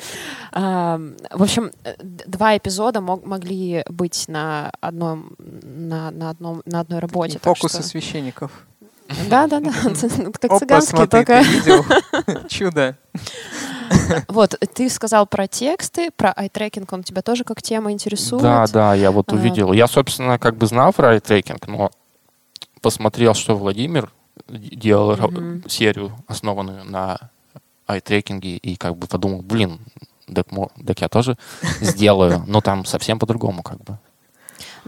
А, 0.58 1.02
В 1.32 1.44
общем, 1.44 1.72
э, 1.84 1.96
два 2.02 2.56
эпизода 2.58 3.02
мог- 3.02 3.26
могли 3.26 3.84
быть 3.90 4.28
на 4.30 4.72
одном, 4.80 5.36
на, 5.38 6.12
на 6.12 6.30
одном, 6.30 6.62
на 6.66 6.80
одной 6.80 7.00
работе. 7.00 7.40
Фокусы 7.42 7.80
что- 7.80 7.88
священников. 7.88 8.52
Да, 9.30 9.48
да, 9.48 9.60
да. 9.60 9.72
Как 10.40 10.46
Опа, 10.52 10.60
цыганские, 10.60 10.98
смотри, 10.98 11.08
только... 11.26 11.40
видел? 11.42 11.86
Чудо. 12.48 12.98
Вот, 14.30 14.56
ты 14.74 14.90
сказал 14.90 15.28
про 15.28 15.48
тексты, 15.48 16.10
про 16.16 16.32
айтрекинг, 16.32 16.92
он 16.94 17.04
тебя 17.04 17.22
тоже 17.22 17.44
как 17.44 17.62
тема 17.62 17.92
интересует. 17.92 18.42
Да, 18.42 18.66
да, 18.68 18.96
я 18.96 19.12
вот 19.12 19.32
увидел. 19.32 19.74
Я, 19.74 19.88
собственно, 19.88 20.40
как 20.40 20.56
бы 20.58 20.66
знал 20.68 20.92
про 20.94 21.10
айтрекинг, 21.12 21.68
но 21.68 21.92
посмотрел, 22.82 23.34
что 23.36 23.56
Владимир 23.56 24.12
делал 24.48 25.16
Мгм. 25.16 25.64
серию, 25.68 26.12
основанную 26.28 26.84
на 26.86 27.18
айтрекинге, 27.88 28.58
и 28.58 28.76
как 28.76 28.96
бы 28.98 29.08
подумал, 29.08 29.42
блин, 29.42 29.80
так, 30.34 30.48
так 30.86 31.02
я 31.02 31.10
тоже 31.10 31.38
сделаю. 31.82 32.44
Но 32.48 32.62
там 32.62 32.86
совсем 32.86 33.20
по-другому 33.20 33.64
как 33.64 33.84
бы. 33.84 33.98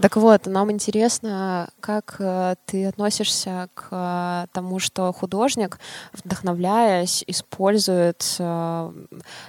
Так 0.00 0.16
вот, 0.16 0.46
нам 0.46 0.70
интересно, 0.70 1.68
как 1.80 2.16
э, 2.20 2.54
ты 2.66 2.86
относишься 2.86 3.68
к 3.74 3.88
э, 3.90 4.46
тому, 4.52 4.78
что 4.78 5.12
художник, 5.12 5.80
вдохновляясь, 6.12 7.24
использует 7.26 8.36
э, 8.38 8.92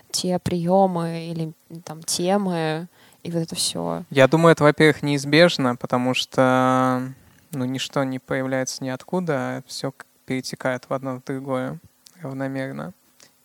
те 0.10 0.40
приемы 0.40 1.30
или 1.32 1.54
там 1.84 2.02
темы 2.02 2.88
и 3.22 3.32
вот 3.32 3.40
это 3.44 3.56
все. 3.56 4.04
Я 4.10 4.28
думаю, 4.28 4.54
это, 4.54 4.64
во-первых, 4.64 5.04
неизбежно, 5.04 5.76
потому 5.76 6.16
что 6.16 7.14
ну, 7.52 7.66
ничто 7.66 8.04
не 8.04 8.20
появляется 8.20 8.84
ниоткуда, 8.84 9.34
а 9.58 9.64
все 9.68 9.94
перетекает 10.26 10.86
в 10.90 10.94
одно 10.94 11.16
в 11.16 11.24
другое 11.24 11.80
равномерно. 12.22 12.94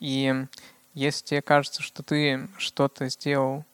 И 0.01 0.47
если 0.93 1.25
тебе 1.25 1.43
кажется, 1.43 1.83
что 1.83 2.03
ты 2.03 2.49
что-то 2.59 3.09
сделал 3.09 3.65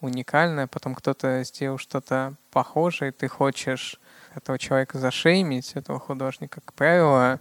уникальное, 0.00 0.66
потом 0.66 0.94
кто-то 0.94 1.42
сделал 1.44 1.78
что-то 1.78 2.34
похожее, 2.50 3.10
и 3.10 3.12
ты 3.12 3.28
хочешь 3.28 4.00
этого 4.34 4.58
человека 4.58 4.98
зашеймить, 4.98 5.72
этого 5.74 5.98
художника, 5.98 6.60
как 6.60 6.74
правило, 6.74 7.40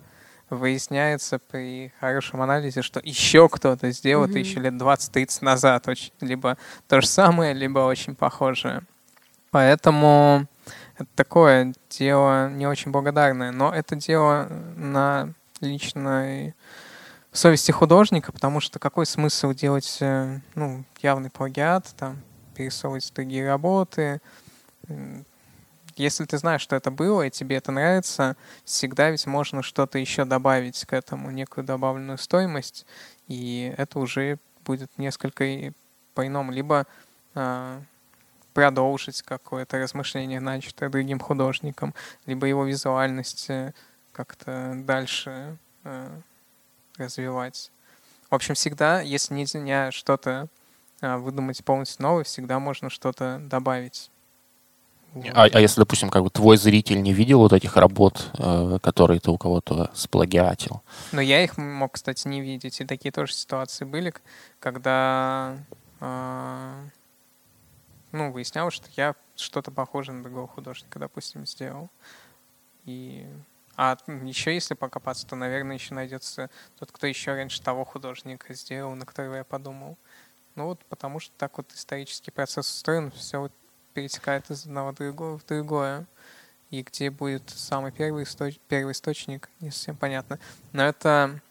выясняется 0.49 1.39
при 1.39 1.91
хорошем 1.99 2.41
анализе, 2.41 2.81
что 2.81 2.99
еще 3.03 3.49
кто-то 3.49 3.91
сделал 3.91 4.25
это 4.25 4.33
Мгм. 4.33 4.39
еще 4.39 4.59
лет 4.59 4.77
20-30 4.77 5.41
назад, 5.41 5.87
очень, 5.87 6.13
либо 6.21 6.57
то 6.87 7.01
же 7.01 7.07
самое, 7.07 7.53
либо 7.53 7.79
очень 7.79 8.15
похожее. 8.15 8.83
Поэтому 9.51 10.47
это 10.97 11.09
такое 11.15 11.73
дело 11.89 12.49
не 12.49 12.67
очень 12.67 12.91
благодарное, 12.91 13.51
но 13.51 13.73
это 13.73 13.95
дело 13.95 14.47
на 14.75 15.33
личной 15.59 16.55
совести 17.31 17.71
художника, 17.71 18.31
потому 18.31 18.59
что 18.61 18.79
какой 18.79 19.05
смысл 19.05 19.51
делать 19.51 19.97
э, 19.99 20.39
ну, 20.55 20.85
явный 21.01 21.29
плагиат, 21.29 21.93
там, 21.97 22.21
пересовывать 22.55 23.11
другие 23.13 23.47
работы. 23.47 24.21
Если 25.97 26.25
ты 26.25 26.37
знаешь, 26.37 26.61
что 26.61 26.75
это 26.75 26.91
было, 26.91 27.23
и 27.23 27.29
тебе 27.29 27.57
это 27.57 27.71
нравится, 27.71 28.35
всегда 28.63 29.09
ведь 29.09 29.25
можно 29.27 29.63
что-то 29.63 29.97
еще 29.97 30.25
добавить 30.25 30.85
к 30.85 30.93
этому, 30.93 31.31
некую 31.31 31.65
добавленную 31.65 32.17
стоимость, 32.17 32.85
и 33.27 33.73
это 33.77 33.99
уже 33.99 34.37
будет 34.65 34.89
несколько 34.97 35.73
по-иному. 36.13 36.51
Либо 36.51 36.85
а, 37.33 37.81
продолжить 38.55 39.21
какое-то 39.21 39.77
размышление, 39.77 40.39
начатое 40.39 40.89
другим 40.89 41.19
художником, 41.19 41.93
либо 42.25 42.47
его 42.47 42.63
визуальность 42.63 43.49
э, 43.49 43.73
как-то 44.13 44.71
дальше 44.75 45.57
э, 45.83 46.09
развивать. 46.97 47.69
В 48.31 48.35
общем, 48.35 48.55
всегда, 48.55 49.01
если 49.01 49.33
нельзя 49.33 49.91
что-то 49.91 50.47
а, 51.01 51.17
выдумать 51.17 51.63
полностью 51.63 52.01
новое, 52.03 52.23
всегда 52.23 52.59
можно 52.59 52.89
что-то 52.89 53.39
добавить. 53.41 54.09
Вот. 55.13 55.27
А, 55.33 55.43
а 55.51 55.59
если, 55.59 55.81
допустим, 55.81 56.09
как 56.09 56.23
бы 56.23 56.29
твой 56.29 56.57
зритель 56.57 57.01
не 57.01 57.13
видел 57.13 57.39
вот 57.39 57.53
этих 57.53 57.75
работ, 57.75 58.31
э, 58.37 58.79
которые 58.81 59.19
ты 59.19 59.31
у 59.31 59.37
кого-то 59.37 59.91
сплагиатил? 59.93 60.81
Но 61.11 61.21
я 61.21 61.43
их 61.43 61.57
мог, 61.57 61.93
кстати, 61.93 62.27
не 62.27 62.41
видеть. 62.41 62.81
И 62.81 62.85
такие 62.85 63.11
тоже 63.11 63.33
ситуации 63.33 63.85
были, 63.85 64.13
когда 64.59 65.57
а, 65.99 66.83
ну, 68.15 68.31
выяснялось, 68.31 68.73
что 68.73 68.87
я 68.95 69.15
что-то 69.35 69.71
похожее 69.71 70.15
на 70.15 70.23
другого 70.23 70.47
художника, 70.47 70.99
допустим, 70.99 71.45
сделал. 71.45 71.89
И 72.85 73.27
а 73.77 73.97
еще 74.07 74.53
если 74.53 74.73
покопаться, 74.73 75.27
то, 75.27 75.35
наверное, 75.35 75.75
еще 75.75 75.93
найдется 75.93 76.49
тот, 76.79 76.91
кто 76.91 77.07
еще 77.07 77.33
раньше 77.33 77.61
того 77.61 77.83
художника 77.83 78.53
сделал, 78.53 78.95
на 78.95 79.05
которого 79.05 79.35
я 79.35 79.43
подумал. 79.43 79.97
Ну 80.55 80.65
вот 80.65 80.85
потому 80.85 81.19
что 81.19 81.33
так 81.37 81.57
вот 81.57 81.71
исторический 81.73 82.31
процесс 82.31 82.69
устроен, 82.69 83.11
все 83.11 83.39
вот 83.39 83.51
перетекает 83.93 84.49
из 84.49 84.65
одного 84.65 84.93
другого 84.93 85.37
в 85.37 85.45
другое. 85.45 86.05
И 86.69 86.83
где 86.83 87.09
будет 87.09 87.49
самый 87.49 87.91
первый, 87.91 88.23
источ- 88.23 88.59
первый 88.69 88.93
источник, 88.93 89.49
не 89.59 89.71
совсем 89.71 89.97
понятно. 89.97 90.39
Но 90.71 90.83
это 90.83 91.41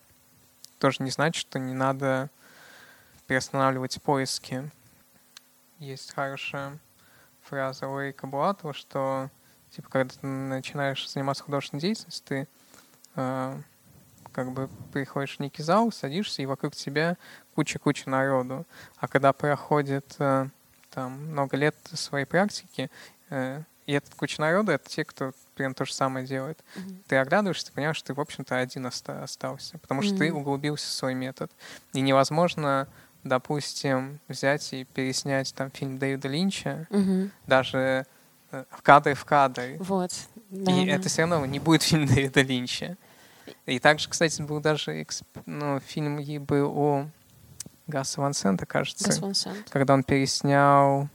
тоже 0.79 1.03
не 1.03 1.11
значит, 1.11 1.41
что 1.41 1.59
не 1.59 1.75
надо 1.75 2.31
приостанавливать 3.27 4.01
поиски. 4.03 4.71
Есть 5.85 6.15
хорошая 6.15 6.79
фраза 7.43 7.87
у 7.89 8.01
Эрика 8.01 8.27
Булатова, 8.27 8.73
что 8.73 9.29
типа, 9.71 9.91
когда 9.91 10.15
ты 10.15 10.27
начинаешь 10.27 11.07
заниматься 11.11 11.45
художественной 11.45 11.83
деятельностью, 11.83 12.25
ты 12.27 12.49
э, 13.17 13.61
как 14.33 14.53
бы 14.53 14.71
приходишь 14.95 15.37
в 15.37 15.41
некий 15.41 15.63
зал, 15.63 15.93
садишься, 15.93 16.41
и 16.41 16.47
вокруг 16.47 16.75
тебя 16.75 17.19
куча-куча 17.55 18.09
народу. 18.09 18.65
А 18.97 19.09
когда 19.09 19.35
проходит 19.35 20.17
э, 20.21 20.49
там 20.89 21.13
много 21.33 21.59
лет 21.59 21.77
своей 21.93 22.25
практики, 22.25 22.91
э, 23.29 23.63
и 23.85 23.93
этот 23.93 24.15
куча 24.15 24.41
народу— 24.41 24.73
это 24.73 24.89
те, 24.89 25.05
кто 25.05 25.33
прям 25.55 25.75
то 25.75 25.85
же 25.85 25.93
самое 25.93 26.27
делает. 26.27 26.65
Ты 27.09 27.17
оглядываешься, 27.17 27.67
ты 27.67 27.73
понимаешь, 27.73 27.99
что 27.99 28.07
ты, 28.07 28.15
в 28.15 28.21
общем-то, 28.21 28.57
один 28.57 28.87
оста- 28.87 29.23
остался, 29.23 29.77
потому 29.77 30.01
что 30.01 30.17
ты 30.17 30.31
Мгм. 30.31 30.41
углубился 30.41 30.87
в 30.87 30.93
свой 30.93 31.13
метод. 31.13 31.53
И 31.93 32.01
невозможно, 32.01 32.89
допустим, 33.25 34.21
взять 34.29 34.73
и 34.73 34.85
переснять 34.85 35.55
там 35.55 35.71
фильм 35.71 35.99
Дэвида 35.99 36.29
Линча, 36.29 36.87
Мгм. 36.91 37.31
даже 37.47 38.07
э, 38.53 38.65
в 38.71 38.83
кадре 38.83 39.15
в 39.15 39.25
кадре. 39.25 39.77
Вот. 39.81 40.13
Да, 40.51 40.73
и 40.73 40.87
да. 40.87 40.93
это 40.93 41.09
все 41.09 41.23
равно 41.23 41.45
не 41.47 41.59
будет 41.59 41.83
фильм 41.83 42.07
Дэвида 42.15 42.43
Линча. 42.43 42.97
И 43.67 43.79
также, 43.79 44.09
кстати, 44.09 44.41
был 44.43 44.61
даже 44.61 45.07
ну, 45.47 45.81
фильм 45.81 46.19
у 46.19 47.07
Гаса 47.87 48.21
Ван 48.21 48.33
Сента, 48.33 48.65
кажется, 48.67 49.07
Гас 49.07 49.19
Ван 49.19 49.33
Sant. 49.33 49.69
когда 49.71 49.95
он 49.95 50.03
переснял 50.05 51.09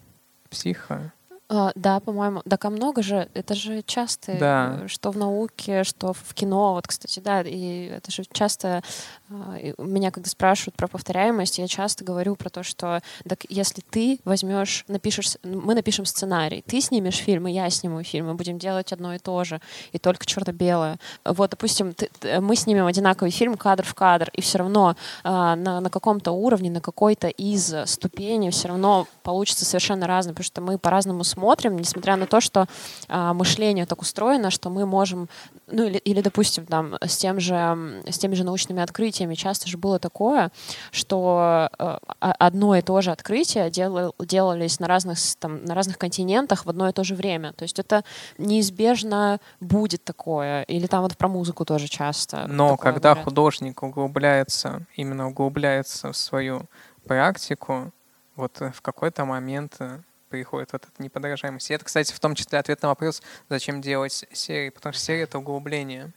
«Психа». 0.49 1.11
А, 1.51 1.71
да, 1.73 1.99
по-моему. 1.99 2.43
Так 2.47 2.63
а 2.65 2.69
много 2.69 3.01
же, 3.01 3.27
это 3.33 3.55
же 3.55 3.81
часто, 3.81 4.37
Да. 4.37 4.81
э, 4.83 4.87
что 4.87 5.09
в 5.09 5.17
науке, 5.17 5.83
что 5.83 6.13
в 6.13 6.33
кино, 6.35 6.73
вот, 6.73 6.85
кстати, 6.85 7.19
да, 7.19 7.41
и 7.41 7.85
это 7.85 8.11
же 8.11 8.23
часто, 8.31 8.83
меня 9.29 10.11
когда 10.11 10.29
спрашивают 10.29 10.75
про 10.75 10.87
повторяемость, 10.87 11.59
я 11.59 11.67
часто 11.67 12.03
говорю 12.03 12.35
про 12.35 12.49
то, 12.49 12.63
что 12.63 13.01
так 13.27 13.45
если 13.49 13.81
ты 13.81 14.19
возьмешь, 14.25 14.85
напишешь, 14.87 15.37
мы 15.43 15.75
напишем 15.75 16.05
сценарий, 16.05 16.63
ты 16.65 16.81
снимешь 16.81 17.17
фильм, 17.17 17.47
и 17.47 17.51
я 17.51 17.69
сниму 17.69 18.03
фильм, 18.03 18.27
мы 18.27 18.33
будем 18.33 18.57
делать 18.57 18.91
одно 18.91 19.13
и 19.13 19.19
то 19.19 19.43
же, 19.43 19.61
и 19.91 19.99
только 19.99 20.25
черно-белое. 20.25 20.97
Вот, 21.23 21.51
допустим, 21.51 21.93
ты- 21.93 22.09
мы 22.41 22.55
снимем 22.55 22.85
одинаковый 22.85 23.31
фильм 23.31 23.55
кадр 23.55 23.83
в 23.83 23.93
кадр, 23.93 24.29
и 24.33 24.41
все 24.41 24.57
равно 24.57 24.95
а, 25.23 25.55
на, 25.55 25.79
на 25.79 25.89
каком-то 25.89 26.31
уровне, 26.31 26.71
на 26.71 26.81
какой-то 26.81 27.27
из 27.27 27.73
ступеней 27.85 28.49
все 28.49 28.69
равно 28.69 29.07
получится 29.23 29.65
совершенно 29.65 30.07
разное, 30.07 30.33
потому 30.33 30.45
что 30.45 30.61
мы 30.61 30.77
по-разному 30.77 31.23
смотрим, 31.23 31.77
несмотря 31.77 32.15
на 32.15 32.25
то, 32.25 32.41
что 32.41 32.65
а, 33.07 33.33
мышление 33.33 33.85
так 33.85 34.01
устроено, 34.01 34.49
что 34.49 34.69
мы 34.69 34.85
можем, 34.85 35.29
ну 35.67 35.83
или, 35.83 35.97
или 35.97 36.21
допустим, 36.21 36.65
там, 36.65 36.95
с, 37.01 37.17
тем 37.17 37.39
же, 37.39 38.01
с 38.07 38.17
теми 38.17 38.33
же 38.33 38.43
научными 38.43 38.81
открытиями 38.81 39.18
часто 39.35 39.67
же 39.67 39.77
было 39.77 39.99
такое, 39.99 40.51
что 40.91 41.69
э, 41.77 41.97
одно 42.19 42.75
и 42.75 42.81
то 42.81 43.01
же 43.01 43.11
открытие 43.11 43.69
делал- 43.69 44.15
делались 44.19 44.79
на 44.79 44.87
разных, 44.87 45.17
там, 45.39 45.63
на 45.65 45.75
разных 45.75 45.97
континентах 45.97 46.65
в 46.65 46.69
одно 46.69 46.89
и 46.89 46.93
то 46.93 47.03
же 47.03 47.15
время. 47.15 47.53
То 47.53 47.63
есть 47.63 47.79
это 47.79 48.03
неизбежно 48.37 49.39
будет 49.59 50.03
такое. 50.03 50.63
Или 50.63 50.87
там 50.87 51.03
вот 51.03 51.17
про 51.17 51.27
музыку 51.27 51.65
тоже 51.65 51.87
часто. 51.87 52.47
Но 52.47 52.77
когда 52.77 53.09
говорят. 53.09 53.25
художник 53.25 53.83
углубляется, 53.83 54.81
именно 54.95 55.27
углубляется 55.27 56.11
в 56.11 56.17
свою 56.17 56.63
практику, 57.05 57.91
вот 58.35 58.61
э, 58.61 58.71
в 58.71 58.81
какой-то 58.81 59.25
момент 59.25 59.75
э, 59.79 59.99
приходит 60.29 60.71
вот 60.73 60.83
эта 60.83 61.03
неподражаемость. 61.03 61.69
И 61.71 61.73
это, 61.73 61.85
кстати, 61.85 62.13
в 62.13 62.19
том 62.19 62.35
числе 62.35 62.59
ответ 62.59 62.81
на 62.81 62.89
вопрос, 62.89 63.21
зачем 63.49 63.81
делать 63.81 64.25
серии, 64.31 64.69
потому 64.69 64.93
что 64.93 65.03
серия— 65.03 65.23
это 65.23 65.39
углубление. 65.39 66.11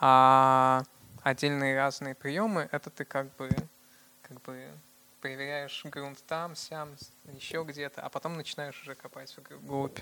А 0.00 0.82
отдельные 1.22 1.76
разные 1.76 2.14
приемы— 2.14 2.68
это 2.72 2.90
ты 2.90 3.04
как 3.04 3.34
бы, 3.36 3.48
как 4.22 4.40
бы 4.42 4.64
проверяешь 5.20 5.82
грунт 5.84 6.18
там, 6.26 6.56
сям, 6.56 6.88
еще 7.32 7.64
где-то, 7.66 8.00
а 8.02 8.08
потом 8.08 8.36
начинаешь 8.36 8.80
уже 8.82 8.94
копать 8.94 9.34
вглубь. 9.36 9.98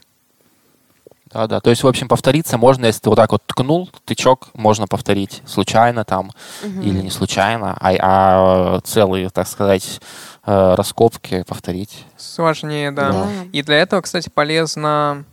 Да, 1.27 1.47
да. 1.47 1.61
То 1.61 1.71
есть, 1.71 1.83
в 1.83 1.87
общем, 1.87 2.09
повториться 2.09 2.59
можно, 2.59 2.87
если 2.87 3.03
ты 3.03 3.11
вот 3.11 3.17
так 3.17 3.31
вот 3.31 3.45
ткнул, 3.47 3.89
тычок 4.05 4.49
можно 4.55 4.87
повторить 4.87 5.43
случайно 5.47 6.05
там 6.05 6.33
Мгм. 6.63 6.81
или 6.81 7.03
не 7.03 7.11
случайно, 7.11 7.77
а, 7.81 7.93
а 8.01 8.81
целые, 8.81 9.31
так 9.31 9.47
сказать, 9.47 10.01
э, 10.45 10.75
раскопки 10.75 11.45
повторить. 11.47 12.05
Сложнее, 12.17 12.91
да. 12.91 13.13
Да. 13.13 13.29
И 13.53 13.63
для 13.63 13.77
этого, 13.77 14.01
кстати, 14.01 14.29
полезно 14.29 15.25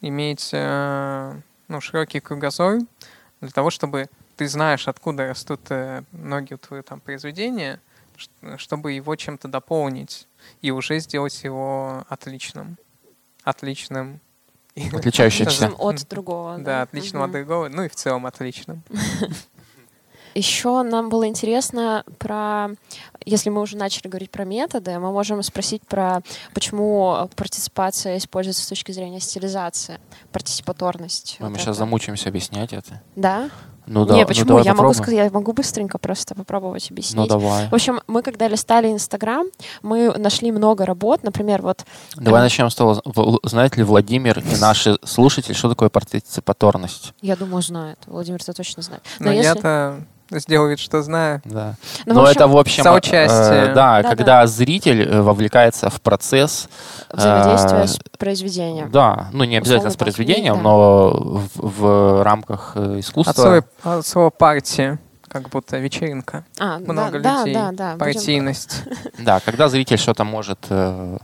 иметь 0.00 0.50
э, 0.52 1.34
ну, 1.68 1.80
широкий 1.80 2.20
кругозор, 2.20 2.80
для 3.40 3.50
того, 3.50 3.70
чтобы 3.70 4.08
ты 4.36 4.48
знаешь, 4.48 4.88
откуда 4.88 5.28
растут 5.28 5.60
э, 5.70 6.02
ноги 6.12 6.54
у 6.54 6.58
твоего 6.58 6.82
там 6.82 7.00
произведения, 7.00 7.80
чтобы 8.56 8.92
его 8.92 9.16
чем-то 9.16 9.48
дополнить 9.48 10.28
и 10.62 10.70
уже 10.70 10.98
сделать 11.00 11.42
его 11.44 12.04
отличным. 12.08 12.76
Отличным. 13.44 14.20
Отличающимся. 14.92 15.72
От 15.78 16.08
другого. 16.08 16.58
Да, 16.58 16.82
отличным 16.82 17.22
от 17.22 17.30
Мгм. 17.30 17.38
другого, 17.38 17.68
ну 17.68 17.82
и 17.84 17.88
в 17.88 17.94
целом 17.94 18.26
отличным. 18.26 18.82
Еще 20.34 20.82
нам 20.82 21.10
было 21.10 21.28
интересно 21.28 22.02
про, 22.18 22.70
если 23.24 23.50
мы 23.50 23.60
уже 23.60 23.76
начали 23.76 24.08
говорить 24.08 24.32
про 24.32 24.44
методы, 24.44 24.98
мы 24.98 25.12
можем 25.12 25.40
спросить 25.44 25.82
про, 25.86 26.22
почему 26.52 27.30
партиципация 27.36 28.16
используется 28.18 28.64
с 28.64 28.66
точки 28.66 28.90
зрения 28.90 29.20
стилизации, 29.20 30.00
партиципаторность. 30.32 31.36
Мы 31.38 31.50
Вот 31.50 31.58
сейчас 31.58 31.68
это. 31.68 31.74
замучаемся 31.74 32.30
объяснять 32.30 32.72
это. 32.72 33.00
Да? 33.14 33.48
Ну 33.86 34.04
да, 34.06 34.14
Не, 34.14 34.22
ну 34.22 34.26
почему? 34.28 34.46
давай 34.48 34.64
я 34.64 34.70
могу 34.72 34.76
попробуем. 34.88 35.02
сказать, 35.02 35.24
я 35.26 35.30
могу 35.30 35.52
быстренько 35.52 35.98
просто 35.98 36.34
попробовать 36.34 36.90
объяснить. 36.90 37.16
Ну 37.16 37.26
давай. 37.26 37.68
В 37.68 37.74
общем, 37.74 38.00
мы 38.06 38.22
когда 38.22 38.48
листали 38.48 38.90
Инстаграм, 38.90 39.46
мы 39.82 40.12
нашли 40.16 40.50
много 40.52 40.86
работ, 40.86 41.22
например, 41.22 41.60
вот 41.62 41.84
Давай 42.16 42.40
Эм. 42.40 42.44
начнем 42.46 42.70
с 42.70 42.74
того, 42.74 43.00
в- 43.04 43.38
знает 43.44 43.76
ли 43.76 43.82
Владимир 43.84 44.38
и 44.38 44.56
наши 44.60 44.98
слушатели, 45.04 45.52
что 45.52 45.68
такое 45.68 45.88
партиципаторность? 45.90 47.12
я 47.20 47.36
думаю, 47.36 47.62
знает. 47.62 47.98
Владимир, 48.06 48.42
ты 48.42 48.52
точно 48.52 48.82
знает. 48.82 49.02
Но 49.18 49.30
если- 49.32 49.44
я-то 49.56 50.00
сделал 50.40 50.68
вид, 50.68 50.78
что 50.78 51.02
знаю. 51.02 51.40
Да. 51.44 51.74
Ну, 52.06 52.12
в 52.12 52.16
Но 52.16 52.22
общем, 52.22 52.32
это, 52.36 52.48
в 52.48 52.56
общем, 52.56 52.84
соучастие. 52.84 53.62
э, 53.64 53.66
да, 53.74 54.02
Да-да. 54.02 54.08
когда 54.10 54.46
зритель 54.46 55.02
э, 55.02 55.20
вовлекается 55.22 55.90
в 55.90 56.00
процесс. 56.00 56.68
взаимодействие 57.12 57.82
э, 57.82 57.86
с 57.86 57.98
произведением. 58.18 58.90
Да, 58.90 59.28
ну 59.32 59.44
не 59.44 59.56
обязательно 59.56 59.88
Условно 59.88 59.90
с 59.90 59.96
произведением, 59.96 60.56
да. 60.56 60.62
но 60.62 61.10
в, 61.10 61.50
в 61.54 62.22
рамках 62.22 62.72
э, 62.76 62.94
От, 62.94 63.00
искусства. 63.00 63.32
слова- 63.82 63.98
от 63.98 64.06
слова 64.06 64.30
партия, 64.30 64.98
как 65.28 65.48
будто 65.48 65.76
вечеринка. 65.78 66.44
А, 66.60 66.78
Много 66.78 67.20
да, 67.20 67.40
людей. 67.40 67.54
да, 67.54 67.66
да, 67.66 67.72
да. 67.72 67.92
будем- 67.92 67.98
Партийность. 67.98 68.82
Да, 69.18 69.40
когда 69.40 69.68
зритель 69.68 69.98
что-то 69.98 70.24
может 70.24 70.58
э, 70.70 71.18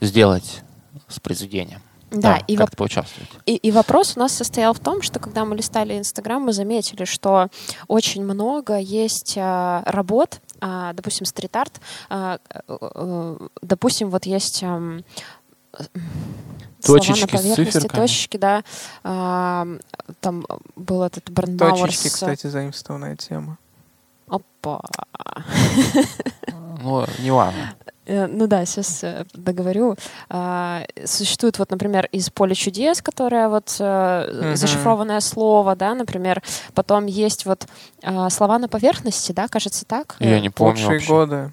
сделать 0.00 0.62
с 1.08 1.20
произведением. 1.20 1.80
Да, 2.20 2.36
и, 2.46 2.54
воп- 2.54 2.58
как-то 2.58 2.76
поучаствовать. 2.76 3.30
и, 3.46 3.56
и 3.56 3.70
вопрос 3.70 4.16
у 4.16 4.20
нас 4.20 4.32
состоял 4.32 4.72
в 4.74 4.78
том, 4.80 5.02
что 5.02 5.18
когда 5.18 5.44
мы 5.44 5.56
листали 5.56 5.98
Инстаграм, 5.98 6.42
мы 6.42 6.52
заметили, 6.52 7.04
что 7.04 7.48
очень 7.88 8.24
много 8.24 8.76
есть 8.78 9.34
а, 9.38 9.82
работ, 9.86 10.40
а, 10.60 10.92
допустим, 10.94 11.26
стрит-арт, 11.26 11.80
а, 12.08 12.38
э, 12.50 12.60
э, 12.68 13.38
допустим, 13.62 14.10
вот 14.10 14.26
есть 14.26 14.62
ам, 14.62 15.02
э, 15.78 15.84
слова 16.80 16.98
Точечки 17.00 17.20
на 17.32 17.38
поверхности, 17.38 17.88
точечки, 17.88 18.36
да. 18.36 18.62
А, 19.04 19.66
там 20.20 20.46
был 20.76 21.02
этот 21.02 21.28
Брандмауэр 21.30 21.86
Точечки, 21.88 22.08
с- 22.08 22.12
кстати, 22.14 22.46
заимствованная 22.46 23.16
тема. 23.16 23.58
Опа. 24.28 24.80
Ну, 26.82 27.06
не 27.20 27.30
важно. 27.30 27.74
Э, 28.06 28.26
Ну 28.26 28.46
да, 28.46 28.64
сейчас 28.64 29.04
договорю. 29.34 29.96
А, 30.28 30.82
Существует 31.04 31.58
вот, 31.58 31.70
например, 31.70 32.08
из 32.12 32.30
«Поля 32.30 32.54
чудес», 32.54 33.02
которое 33.02 33.48
вот 33.48 33.76
э, 33.80 34.30
Мгм. 34.32 34.56
зашифрованное 34.56 35.20
слово, 35.20 35.74
да, 35.76 35.94
например. 35.94 36.42
Потом 36.74 37.06
есть 37.06 37.46
вот 37.46 37.66
а, 38.02 38.30
слова 38.30 38.58
на 38.58 38.68
поверхности, 38.68 39.32
да, 39.32 39.48
кажется 39.48 39.84
так. 39.84 40.16
Я 40.20 40.36
Э, 40.36 40.40
не 40.40 40.50
помню 40.50 40.72
Лучшие 40.72 40.88
вообще. 40.90 41.08
годы. 41.12 41.52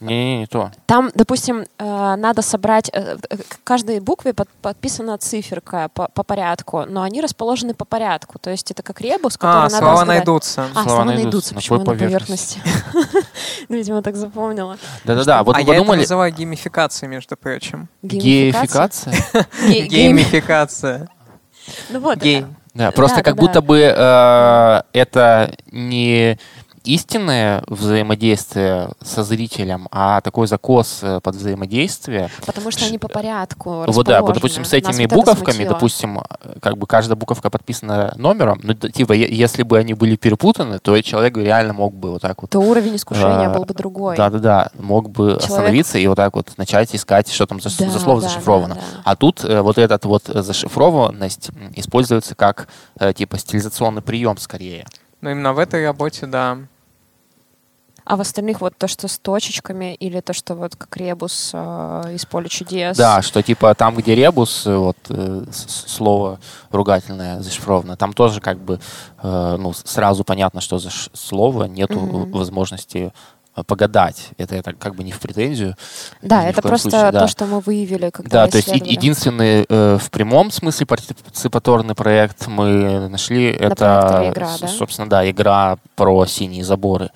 Не-не-не, 0.00 0.38
не 0.38 0.46
то. 0.46 0.70
Там, 0.86 1.10
допустим, 1.14 1.64
э, 1.78 2.14
надо 2.16 2.40
собрать... 2.42 2.88
э, 2.92 3.16
э, 3.30 3.36
К 3.36 3.58
каждой 3.64 3.98
букве 4.00 4.32
под- 4.32 4.48
подписана 4.62 5.18
циферка 5.18 5.88
по, 5.92 6.08
по 6.14 6.22
порядку, 6.22 6.84
но 6.86 7.02
они 7.02 7.20
расположены 7.20 7.74
по 7.74 7.84
порядку. 7.84 8.38
То 8.38 8.50
есть 8.50 8.70
это 8.70 8.82
как 8.84 9.00
ребус, 9.00 9.36
который 9.36 9.50
А, 9.56 9.62
надо 9.64 9.76
слова 9.76 9.92
разгадать. 9.92 10.16
найдутся. 10.18 10.62
А, 10.62 10.72
Слова 10.72 10.88
слова 10.88 11.04
найдутся. 11.04 11.54
На 11.54 11.60
Почему 11.60 11.78
на 11.80 11.84
поверхности? 11.84 12.60
Ну, 13.68 13.76
Видимо, 13.76 14.02
так 14.02 14.16
запомнила. 14.16 14.78
Да-да-да, 15.04 15.42
вот 15.42 15.56
а 15.56 15.60
я 15.60 15.74
это 15.76 15.92
называю 15.94 16.32
геймификацией, 16.32 17.10
между 17.10 17.36
прочим. 17.36 17.88
Гейфикация? 18.02 19.12
Ге- 19.66 19.86
гейми- 19.86 19.88
Геймификация. 19.88 21.08
Ну 21.90 22.00
вот. 22.00 22.18
Гей. 22.18 22.46
Да, 22.74 22.92
просто 22.92 23.22
как 23.22 23.34
будто 23.36 23.60
бы 23.60 23.78
это 23.78 25.54
не 25.72 26.38
истинное 26.94 27.62
взаимодействие 27.66 28.90
со 29.02 29.22
зрителем, 29.22 29.88
а 29.90 30.20
такой 30.20 30.46
закос 30.46 31.00
э, 31.02 31.20
под 31.22 31.34
взаимодействие. 31.36 32.30
Потому 32.46 32.70
что 32.70 32.86
они 32.86 32.98
по 32.98 33.08
порядку 33.08 33.84
Вот 33.86 34.06
да, 34.06 34.22
вот, 34.22 34.34
допустим, 34.34 34.64
с 34.64 34.72
Нас 34.72 34.74
этими 34.74 35.04
вот 35.04 35.12
это 35.12 35.14
буковками, 35.16 35.54
смутило. 35.54 35.74
допустим, 35.74 36.18
э, 36.18 36.58
как 36.60 36.78
бы 36.78 36.86
каждая 36.86 37.16
буковка 37.16 37.50
подписана 37.50 38.12
номером, 38.16 38.60
ну, 38.62 38.74
типа, 38.74 39.12
если 39.12 39.62
бы 39.62 39.78
они 39.78 39.94
были 39.94 40.16
перепутаны, 40.16 40.78
то 40.78 41.00
человек 41.02 41.36
реально 41.36 41.72
мог 41.74 41.94
бы 41.94 42.12
вот 42.12 42.22
так 42.22 42.40
вот 42.42 42.50
то 42.50 42.58
уровень 42.60 42.96
искушения 42.96 43.50
А, 43.50 43.54
был 43.54 43.64
бы 43.64 43.74
другой. 43.74 44.16
Да-да-да, 44.16 44.70
мог 44.78 45.10
бы 45.10 45.24
Человек- 45.32 45.44
остановиться 45.44 45.98
и 45.98 46.06
вот 46.06 46.16
так 46.16 46.34
вот 46.34 46.52
начать 46.56 46.94
искать, 46.94 47.30
что 47.30 47.46
там 47.46 47.60
за, 47.60 47.68
Да, 47.78 47.90
за 47.90 47.98
слово 48.00 48.22
да, 48.22 48.28
зашифровано. 48.28 48.74
да, 48.76 48.80
да. 48.80 49.00
А 49.04 49.16
тут 49.16 49.44
э, 49.44 49.60
вот 49.60 49.76
этот 49.78 50.04
вот 50.06 50.28
э, 50.30 50.42
зашифрованность 50.42 51.50
используется 51.76 52.34
как 52.34 52.68
э, 52.98 53.12
типа 53.12 53.38
стилизационный 53.38 54.02
прием 54.02 54.38
скорее. 54.38 54.86
Но 55.20 55.30
именно 55.30 55.52
в 55.52 55.58
этой 55.58 55.84
работе, 55.84 56.26
да. 56.26 56.58
А 58.08 58.16
в 58.16 58.22
остальных 58.22 58.62
вот 58.62 58.74
то, 58.74 58.88
что 58.88 59.06
с 59.06 59.18
точечками, 59.18 59.94
или 59.94 60.20
то, 60.20 60.32
что 60.32 60.54
вот 60.54 60.74
как 60.76 60.96
ребус 60.96 61.50
э, 61.52 62.14
из 62.14 62.24
поля 62.24 62.48
чудес. 62.48 62.96
Да, 62.96 63.20
что 63.20 63.42
типа 63.42 63.74
там, 63.74 63.94
где 63.96 64.14
ребус, 64.14 64.66
э, 64.66 64.74
вот 64.74 64.96
э, 65.10 65.44
слово 65.52 66.40
ругательное 66.70 67.42
зашифровано, 67.42 67.98
там 67.98 68.14
тоже 68.14 68.40
как 68.40 68.60
бы 68.60 68.80
э, 69.22 69.56
ну, 69.58 69.74
сразу 69.74 70.24
понятно, 70.24 70.62
что 70.62 70.78
за 70.78 70.88
слово, 71.12 71.64
нету 71.64 72.00
Мгм. 72.00 72.30
возможности 72.30 73.12
э, 73.54 73.62
погадать. 73.62 74.30
Это, 74.38 74.56
это 74.56 74.72
как 74.72 74.94
бы 74.94 75.04
не 75.04 75.12
в 75.12 75.20
претензию. 75.20 75.74
Да, 76.22 76.48
это 76.48 76.62
просто 76.62 76.88
случае, 76.88 77.12
да. 77.12 77.20
то, 77.20 77.28
что 77.28 77.44
мы 77.44 77.60
выявили, 77.60 78.08
когда 78.08 78.46
Да, 78.46 78.50
то 78.50 78.56
есть 78.56 78.68
единственный 78.68 79.66
э, 79.68 79.98
в 80.00 80.10
прямом 80.10 80.50
смысле 80.50 80.86
партиципаторный 80.86 81.94
проект 81.94 82.46
мы 82.46 83.10
нашли, 83.10 83.50
это, 83.50 83.76
проекторе 83.76 84.30
«Игра», 84.30 84.56
да? 84.62 84.68
собственно, 84.68 85.10
да, 85.10 85.30
игра 85.30 85.76
про 85.94 86.24
синие 86.24 86.64
заборы. 86.64 87.10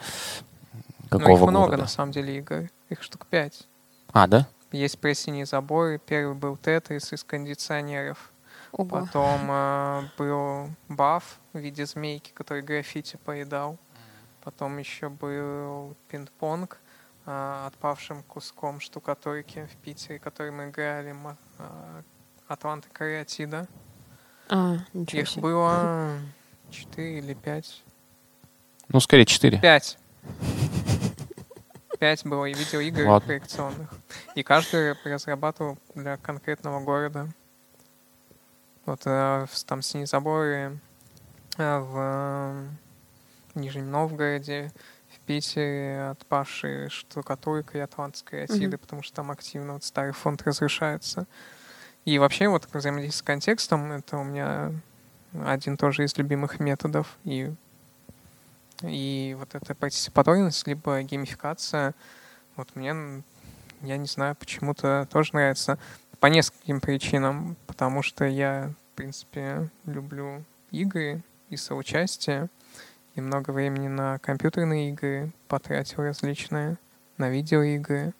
Ну, 1.12 1.18
Какого 1.20 1.44
их 1.44 1.50
много, 1.50 1.76
на 1.76 1.86
самом 1.86 2.12
деле, 2.12 2.38
игр. 2.38 2.70
Их 2.88 3.02
штук 3.02 3.26
пять. 3.26 3.66
А, 4.12 4.26
да? 4.26 4.48
есть 4.72 4.98
«Пресни 4.98 5.44
заборы». 5.44 5.98
Первый 5.98 6.34
был 6.34 6.56
«Тетрис» 6.56 7.12
из 7.12 7.24
кондиционеров. 7.24 8.32
Ого. 8.72 8.88
Потом 8.88 9.40
э, 9.50 10.02
был 10.16 10.70
баф 10.88 11.38
в 11.52 11.58
виде 11.58 11.84
змейки, 11.84 12.30
который 12.32 12.62
граффити 12.62 13.18
поедал. 13.22 13.78
Потом 14.42 14.78
еще 14.78 15.08
был 15.10 15.94
пинг-понг 16.08 16.78
э, 17.26 17.64
отпавшим 17.66 18.22
куском 18.22 18.80
штукатурки 18.80 19.68
в 19.72 19.76
Питере, 19.76 20.18
который 20.18 20.52
мы 20.52 20.70
играли 20.70 21.14
э, 21.58 22.02
Атланта 22.48 22.88
Кариатида. 22.90 23.68
А, 24.48 24.78
ничего 24.94 25.20
Их 25.20 25.28
себе. 25.28 25.42
было 25.42 26.18
четыре 26.70 27.18
или 27.18 27.34
пять. 27.34 27.82
Ну, 28.88 29.00
скорее, 29.00 29.26
четыре. 29.26 29.58
Пять. 29.60 29.98
Пять 32.02 32.26
было 32.26 32.46
и 32.46 32.52
видеоигр 32.52 33.06
Ладно. 33.06 33.24
проекционных. 33.28 33.88
И 34.34 34.42
каждый 34.42 34.94
разрабатывал 35.04 35.78
для 35.94 36.16
конкретного 36.16 36.80
города. 36.80 37.28
Вот 38.86 39.02
э, 39.04 39.46
в- 39.48 39.64
там 39.64 39.82
синие 39.82 40.08
заборы 40.08 40.80
э, 41.58 41.78
в 41.78 41.94
э, 41.96 42.66
Нижнем 43.54 43.88
Новгороде, 43.92 44.72
в 45.14 45.20
Питере 45.26 46.08
отпавшие 46.10 46.88
штукатурка 46.88 47.78
и 47.78 47.80
атлантские 47.82 48.46
Мгм. 48.46 48.52
осиды, 48.52 48.78
потому 48.78 49.02
что 49.04 49.14
там 49.14 49.30
активно 49.30 49.74
вот 49.74 49.84
старый 49.84 50.12
фонд 50.12 50.42
разрушается. 50.42 51.28
И 52.04 52.18
вообще 52.18 52.48
вот 52.48 52.66
взаимодействие 52.72 53.20
с 53.20 53.22
контекстом, 53.22 53.92
это 53.92 54.16
у 54.16 54.24
меня 54.24 54.72
один 55.46 55.76
тоже 55.76 56.02
из 56.02 56.16
любимых 56.16 56.58
методов. 56.58 57.16
И 57.22 57.54
и 58.82 59.36
вот 59.38 59.54
эта 59.54 59.74
партиципаторность, 59.74 60.66
либо 60.66 61.02
геймификация, 61.02 61.94
вот 62.56 62.74
мне, 62.74 63.22
я 63.82 63.96
не 63.96 64.06
знаю, 64.06 64.36
почему-то 64.36 65.08
тоже 65.10 65.30
нравится 65.32 65.78
по 66.20 66.26
нескольким 66.26 66.80
причинам. 66.80 67.56
Потому 67.66 68.02
что 68.02 68.24
я, 68.24 68.72
в 68.92 68.96
принципе, 68.96 69.68
люблю 69.86 70.44
игры 70.70 71.22
и 71.48 71.56
соучастие. 71.56 72.48
И 73.14 73.20
много 73.20 73.50
времени 73.50 73.88
на 73.88 74.18
компьютерные 74.18 74.90
игры 74.90 75.32
потратил 75.48 76.02
различные, 76.02 76.78
на 77.18 77.28
видеоигры. 77.28 78.14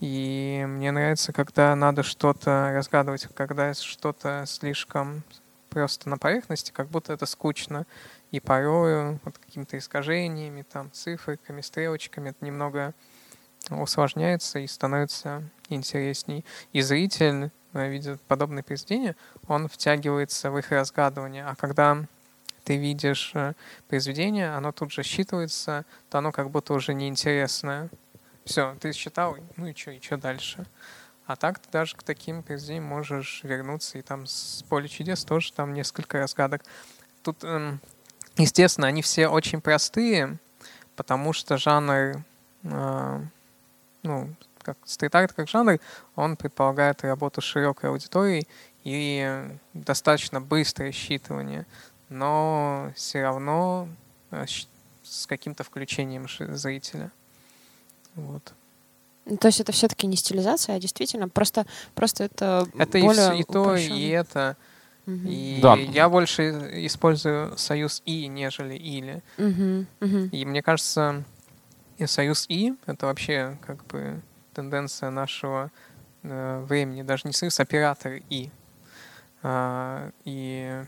И 0.00 0.64
мне 0.66 0.90
нравится, 0.90 1.32
когда 1.32 1.74
надо 1.74 2.02
что-то 2.02 2.70
разгадывать, 2.74 3.26
когда 3.34 3.74
что-то 3.74 4.44
слишком 4.46 5.22
просто 5.70 6.08
на 6.08 6.18
поверхности, 6.18 6.70
как 6.70 6.88
будто 6.88 7.12
это 7.12 7.26
скучно. 7.26 7.86
И 8.34 8.40
порою 8.40 9.20
вот 9.24 9.38
какими-то 9.38 9.78
искажениями, 9.78 10.62
там, 10.62 10.90
цифриками, 10.90 11.60
стрелочками 11.60 12.30
это 12.30 12.44
немного 12.44 12.92
усложняется 13.70 14.58
и 14.58 14.66
становится 14.66 15.48
интересней. 15.68 16.44
И 16.72 16.80
зритель, 16.80 17.52
э, 17.74 17.88
видя 17.88 18.18
подобные 18.26 18.64
произведения, 18.64 19.14
он 19.46 19.68
втягивается 19.68 20.50
в 20.50 20.58
их 20.58 20.72
разгадывание. 20.72 21.44
А 21.44 21.54
когда 21.54 22.06
ты 22.64 22.76
видишь 22.76 23.30
э, 23.36 23.52
произведение, 23.86 24.52
оно 24.56 24.72
тут 24.72 24.90
же 24.90 25.02
считывается, 25.02 25.84
то 26.10 26.18
оно 26.18 26.32
как 26.32 26.50
будто 26.50 26.74
уже 26.74 26.92
неинтересное. 26.92 27.88
Все, 28.44 28.76
ты 28.80 28.90
считал, 28.90 29.36
ну 29.56 29.68
и 29.68 29.76
что, 29.76 29.92
и 29.92 30.00
что 30.00 30.16
дальше? 30.16 30.66
А 31.26 31.36
так 31.36 31.60
ты 31.60 31.70
даже 31.70 31.94
к 31.94 32.02
таким 32.02 32.42
произведениям 32.42 32.86
можешь 32.86 33.44
вернуться, 33.44 33.96
и 33.96 34.02
там 34.02 34.26
с 34.26 34.64
«Поле 34.68 34.88
чудес» 34.88 35.24
тоже 35.24 35.52
там 35.52 35.72
несколько 35.72 36.18
разгадок. 36.18 36.64
Тут, 37.22 37.44
эм, 37.44 37.80
естественно, 38.36 38.86
они 38.86 39.02
все 39.02 39.28
очень 39.28 39.60
простые, 39.60 40.38
потому 40.96 41.32
что 41.32 41.56
жанр, 41.56 42.24
э, 42.64 43.20
ну, 44.02 44.34
как 44.62 44.78
стрит-арт 44.84 45.32
как 45.32 45.48
жанр, 45.48 45.78
он 46.16 46.36
предполагает 46.36 47.02
работу 47.02 47.40
с 47.40 47.44
широкой 47.44 47.90
аудиторией 47.90 48.48
и 48.82 49.42
достаточно 49.74 50.40
быстрое 50.40 50.90
считывание, 50.92 51.66
но 52.08 52.92
все 52.96 53.22
равно 53.22 53.88
э, 54.30 54.46
с 55.02 55.26
каким-то 55.26 55.64
включением 55.64 56.26
зрителя. 56.56 57.10
Вот. 58.14 58.52
То 59.40 59.48
есть 59.48 59.60
это 59.60 59.72
все-таки 59.72 60.06
не 60.06 60.16
стилизация, 60.16 60.76
а 60.76 60.78
действительно 60.78 61.28
просто, 61.28 61.66
просто 61.94 62.24
это, 62.24 62.68
Это 62.78 62.98
и, 62.98 63.02
более 63.02 63.30
вс- 63.30 63.38
и 63.38 63.44
то, 63.44 63.74
и 63.76 64.08
это. 64.08 64.56
И 65.06 65.60
Да. 65.62 65.74
я 65.74 66.08
больше 66.08 66.42
использую 66.86 67.56
союз 67.58 68.02
«и», 68.06 68.26
нежели 68.26 68.74
«или». 68.74 69.22
Мгм, 69.36 69.86
мгм. 70.00 70.28
И 70.32 70.44
мне 70.46 70.62
кажется, 70.62 71.24
и 71.98 72.06
союз 72.06 72.46
«и»— 72.48 72.74
это 72.86 73.06
вообще 73.06 73.58
как 73.66 73.84
бы 73.86 74.22
тенденция 74.54 75.10
нашего 75.10 75.70
э, 76.22 76.64
времени. 76.66 77.02
Даже 77.02 77.22
не 77.26 77.32
союз, 77.34 77.60
а 77.60 77.64
оператор 77.64 78.20
«и». 78.30 78.50
А, 79.42 80.10
и, 80.24 80.82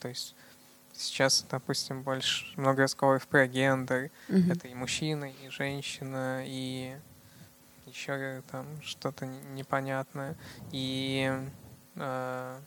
то 0.00 0.08
есть, 0.08 0.34
сейчас, 0.92 1.46
допустим, 1.50 2.02
больше 2.02 2.44
много 2.60 2.82
разговоров 2.82 3.26
про 3.26 3.46
гендер. 3.46 4.10
Мгм. 4.28 4.52
Это 4.52 4.68
и 4.68 4.74
мужчина, 4.74 5.30
и 5.30 5.48
женщина, 5.48 6.42
и 6.44 6.94
еще 7.86 8.42
там 8.50 8.66
что-то 8.82 9.24
не- 9.24 9.40
непонятное. 9.54 10.34
И, 10.72 11.32
э, 11.94 12.60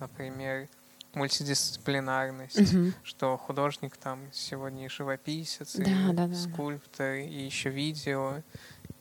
например, 0.00 0.68
мультидисциплинарность, 1.14 2.72
Мгм. 2.72 2.94
что 3.02 3.36
художник 3.36 3.96
там 3.96 4.20
сегодня 4.32 4.86
и 4.86 4.88
живописец, 4.88 5.74
и 5.76 5.84
Да, 5.84 5.90
да, 6.08 6.12
да, 6.12 6.26
да. 6.28 6.34
скульптор, 6.34 7.14
и 7.14 7.44
еще 7.44 7.70
видео, 7.70 8.42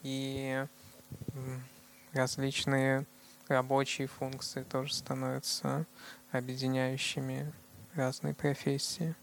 и 0.03 0.65
различные 2.13 3.05
рабочие 3.47 4.07
функции 4.07 4.63
тоже 4.63 4.93
становятся 4.93 5.85
объединяющими 6.31 7.51
разные 7.93 8.33
профессии. 8.33 9.15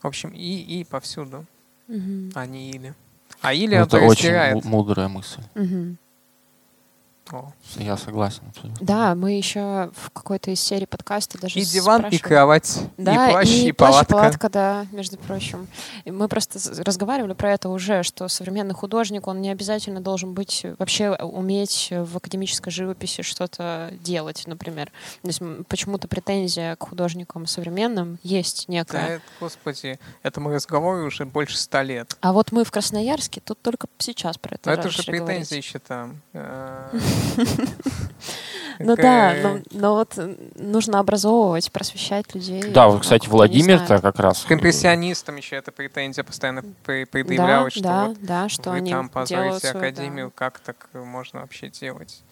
В 0.00 0.06
общем, 0.06 0.30
и, 0.30 0.80
и 0.80 0.84
повсюду, 0.84 1.46
Мгм. 1.88 2.32
а 2.34 2.46
не 2.46 2.70
или. 2.70 2.94
А 3.40 3.52
или 3.54 3.76
Ну, 3.76 3.82
это 3.84 3.98
очень 4.00 4.32
му- 4.54 4.62
мудрая 4.64 5.08
мысль. 5.08 5.42
Мгм. 5.54 5.98
О. 7.32 7.50
Я 7.76 7.96
согласен 7.96 8.42
абсолютно. 8.50 8.86
Да, 8.86 9.14
мы 9.14 9.32
еще 9.32 9.90
в 9.96 10.10
какой-то 10.10 10.50
из 10.50 10.60
серий 10.60 10.84
подкаста 10.84 11.38
даже 11.40 11.58
И 11.58 11.64
диван, 11.64 12.00
и 12.00 12.16
спрашивали- 12.16 12.18
кровать, 12.28 12.78
Да, 12.98 13.28
и 13.28 13.30
плащ, 13.32 13.48
и, 13.48 13.72
плащ, 13.72 13.90
палатка. 13.90 14.12
палатка, 14.14 14.48
да, 14.50 14.86
между 14.92 15.16
прочим. 15.16 15.66
И 16.04 16.10
мы 16.10 16.28
просто 16.28 16.58
разговаривали 16.84 17.32
про 17.32 17.52
это 17.52 17.70
уже, 17.70 18.02
что 18.02 18.28
современный 18.28 18.74
художник, 18.74 19.26
он 19.28 19.40
не 19.40 19.48
обязательно 19.50 20.02
должен 20.02 20.34
быть, 20.34 20.66
вообще 20.78 21.10
уметь 21.12 21.88
в 21.90 22.18
академической 22.18 22.70
живописи 22.70 23.22
что-то 23.22 23.94
делать, 24.02 24.42
например. 24.46 24.92
То 25.22 25.28
есть 25.28 25.40
почему-то 25.68 26.08
претензия 26.08 26.76
к 26.76 26.86
художникам 26.86 27.46
современным 27.46 28.18
есть 28.22 28.66
Да, 28.66 28.72
некая. 28.74 29.06
это, 29.16 29.22
господи, 29.40 29.98
этому 30.22 30.50
разговору 30.50 31.06
уже 31.06 31.24
больше 31.24 31.56
ста 31.56 31.82
лет. 31.82 32.14
А 32.20 32.34
вот 32.34 32.52
мы 32.52 32.64
в 32.64 32.70
Красноярске 32.70 33.40
тут 33.40 33.58
только 33.62 33.86
сейчас 33.96 34.36
про 34.36 34.56
это 34.56 34.68
Но 34.68 34.74
это 34.74 34.90
же 34.90 34.98
начали 34.98 35.16
говорить. 35.16 35.48
претензии 35.48 35.56
еще 35.66 35.78
там. 35.78 36.20
э, 37.36 38.84
Ну 38.84 38.96
да, 38.96 39.34
но, 39.42 39.58
но 39.70 39.94
вот 39.94 40.14
э, 40.16 40.34
нужно 40.56 40.98
образовывать, 40.98 41.70
просвещать 41.70 42.34
людей. 42.34 42.62
Да, 42.72 42.88
вот, 42.88 43.02
кстати, 43.02 43.28
Владимир-то 43.28 44.00
как 44.00 44.18
раз... 44.18 44.44
К 44.44 44.52
импрессионистам 44.52 45.36
еще 45.36 45.56
эта 45.56 45.72
претензия 45.72 46.24
постоянно 46.24 46.62
Да, 46.62 46.68
предъявлялась, 46.84 47.74
что 47.74 47.82
да, 47.82 48.06
вот 48.06 48.18
да, 48.20 48.48
что 48.48 48.70
вы 48.70 48.76
они 48.76 48.90
там 48.90 49.08
позорите 49.08 49.72
да. 49.72 49.78
академию, 49.78 50.32
как 50.34 50.60
так 50.60 50.88
можно 50.94 51.40
вообще 51.40 51.68
делать? 51.68 52.22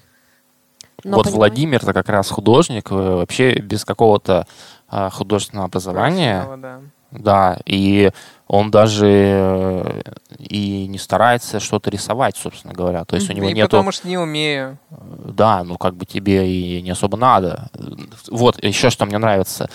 Но 1.05 1.17
вот 1.17 1.27
понимаете- 1.27 1.37
Владимир-то 1.37 1.93
как 1.93 2.09
раз 2.09 2.31
художник, 2.31 2.91
э, 2.91 2.95
вообще 2.95 3.55
без 3.55 3.85
какого-то 3.85 4.47
а, 4.89 5.09
художественного 5.09 5.67
образования. 5.67 6.47
Да. 6.57 6.81
Да, 7.13 7.59
и 7.65 8.11
он 8.53 8.73
даже 8.73 9.07
э, 9.09 10.03
и 10.41 10.89
не 10.89 10.99
старается 10.99 11.61
что-то 11.61 11.89
рисовать, 11.89 12.37
собственно 12.37 12.75
говоря. 12.75 13.05
То 13.05 13.15
есть 13.15 13.31
у 13.31 13.33
него 13.33 13.49
и 13.49 13.53
нету... 13.53 13.77
потому 13.77 13.93
что 13.93 14.09
не 14.09 14.19
умею. 14.19 14.77
Да, 14.91 15.63
ну 15.63 15.79
как 15.79 15.95
бы 15.95 16.05
тебе 16.05 16.53
и 16.53 16.83
не 16.83 16.91
особо 16.91 17.17
надо. 17.17 17.71
Вот 18.29 18.61
еще 18.65 18.91
что 18.91 19.07
мне 19.07 19.19
нравится 19.19 19.71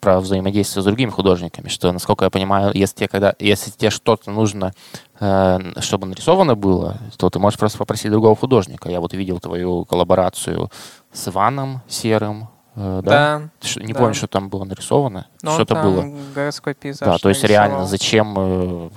про 0.00 0.18
взаимодействие 0.18 0.82
с 0.82 0.84
другими 0.84 1.10
художниками, 1.10 1.68
что, 1.68 1.92
насколько 1.92 2.24
я 2.24 2.30
понимаю, 2.30 2.72
если 2.74 2.96
тебе, 2.96 3.08
когда, 3.08 3.32
если 3.38 3.70
тебе 3.70 3.90
что-то 3.90 4.32
нужно, 4.32 4.72
э, 5.20 5.58
чтобы 5.78 6.08
нарисовано 6.08 6.56
было, 6.56 6.98
то 7.18 7.30
ты 7.30 7.38
можешь 7.38 7.60
просто 7.60 7.78
попросить 7.78 8.10
другого 8.10 8.34
художника. 8.34 8.90
Я 8.90 9.00
вот 9.00 9.14
видел 9.14 9.38
твою 9.38 9.84
коллаборацию 9.84 10.68
с 11.12 11.28
Иваном 11.28 11.80
Серым, 11.86 12.48
да? 12.76 13.00
Да. 13.02 13.42
Что, 13.60 13.80
не 13.80 13.92
да. 13.92 13.98
помню, 13.98 14.14
что 14.14 14.26
там 14.28 14.48
было 14.48 14.64
нарисовано. 14.64 15.26
но 15.42 15.50
он 15.50 15.56
Что-то 15.56 15.74
там 15.74 15.82
было. 15.84 16.32
городской 16.34 16.74
пейзаж 16.74 17.08
Да, 17.08 17.18
то 17.18 17.28
есть 17.30 17.42
реально, 17.44 17.78
нарисовал. 17.78 17.88
зачем 17.88 18.34
э, 18.38 18.90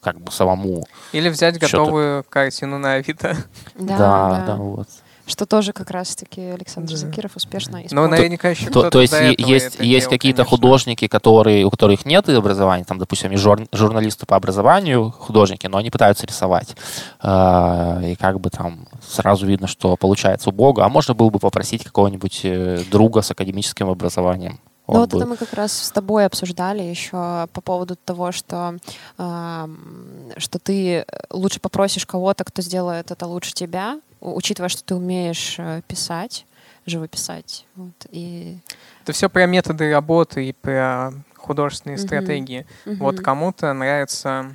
как 0.00 0.20
бы 0.20 0.30
самому. 0.32 0.84
Или 1.12 1.28
взять 1.28 1.56
Что-то- 1.56 1.76
готовую 1.78 2.24
картину 2.24 2.78
на 2.78 2.94
Авито. 2.94 3.36
Да, 3.76 3.96
да, 3.98 4.28
да. 4.30 4.46
да, 4.46 4.56
вот. 4.56 4.88
Что 5.26 5.46
тоже 5.46 5.72
как 5.72 5.90
раз-таки 5.90 6.40
Александр 6.40 6.90
Да. 6.92 6.96
Закиров 6.98 7.36
успешно 7.36 7.78
Ну, 7.80 7.86
исполнил. 7.86 8.10
наверняка 8.10 8.50
еще 8.50 8.68
То, 8.68 8.90
то 8.90 9.00
есть 9.00 9.14
есть, 9.38 9.74
это 9.76 9.82
есть 9.84 10.08
какие-то 10.08 10.44
художники, 10.44 11.06
которые, 11.06 11.64
у 11.64 11.70
которых 11.70 12.04
нет 12.04 12.28
образования, 12.28 12.84
там, 12.84 12.98
допустим, 12.98 13.28
они 13.30 13.36
жур- 13.38 13.66
журналисты 13.72 14.26
по 14.26 14.36
образованию, 14.36 15.10
художники, 15.10 15.66
но 15.66 15.78
они 15.78 15.90
пытаются 15.90 16.26
рисовать. 16.26 16.76
А, 17.20 18.00
И 18.04 18.16
как 18.16 18.40
бы 18.40 18.50
там 18.50 18.86
сразу 19.08 19.46
видно, 19.46 19.66
что 19.66 19.96
получается 19.96 20.50
у 20.50 20.52
Бога. 20.52 20.84
А 20.84 20.88
можно 20.88 21.14
было 21.14 21.30
бы 21.30 21.38
попросить 21.38 21.84
какого-нибудь 21.84 22.40
э, 22.44 22.82
друга 22.90 23.22
с 23.22 23.30
академическим 23.30 23.88
образованием. 23.88 24.60
Ну 24.86 25.00
вот 25.00 25.10
бы- 25.10 25.18
это 25.18 25.26
мы 25.26 25.36
как 25.36 25.52
раз 25.54 25.72
с 25.72 25.90
тобой 25.90 26.26
обсуждали 26.26 26.82
еще 26.82 27.48
по 27.52 27.60
поводу 27.62 27.96
того, 27.96 28.32
что, 28.32 28.76
ам, 29.16 30.30
что 30.36 30.58
ты 30.58 31.06
лучше 31.30 31.60
попросишь 31.60 32.04
кого-то, 32.06 32.44
кто 32.44 32.60
сделает 32.62 33.10
это 33.10 33.26
лучше 33.26 33.52
тебя, 33.54 34.00
учитывая, 34.20 34.68
что 34.68 34.84
ты 34.84 34.94
умеешь 34.94 35.56
э, 35.58 35.80
писать, 35.88 36.46
живописать. 36.86 37.66
Вот, 37.76 37.94
и... 38.10 38.58
Это 39.02 39.12
все 39.12 39.30
про 39.30 39.46
методы 39.46 39.90
работы 39.90 40.46
и 40.48 40.52
про 40.52 41.12
художественные 41.36 41.96
Мгм. 41.96 42.06
стратегии. 42.06 42.66
Вот 42.84 43.14
Мгм. 43.16 43.24
кому-то 43.24 43.72
нравится 43.72 44.54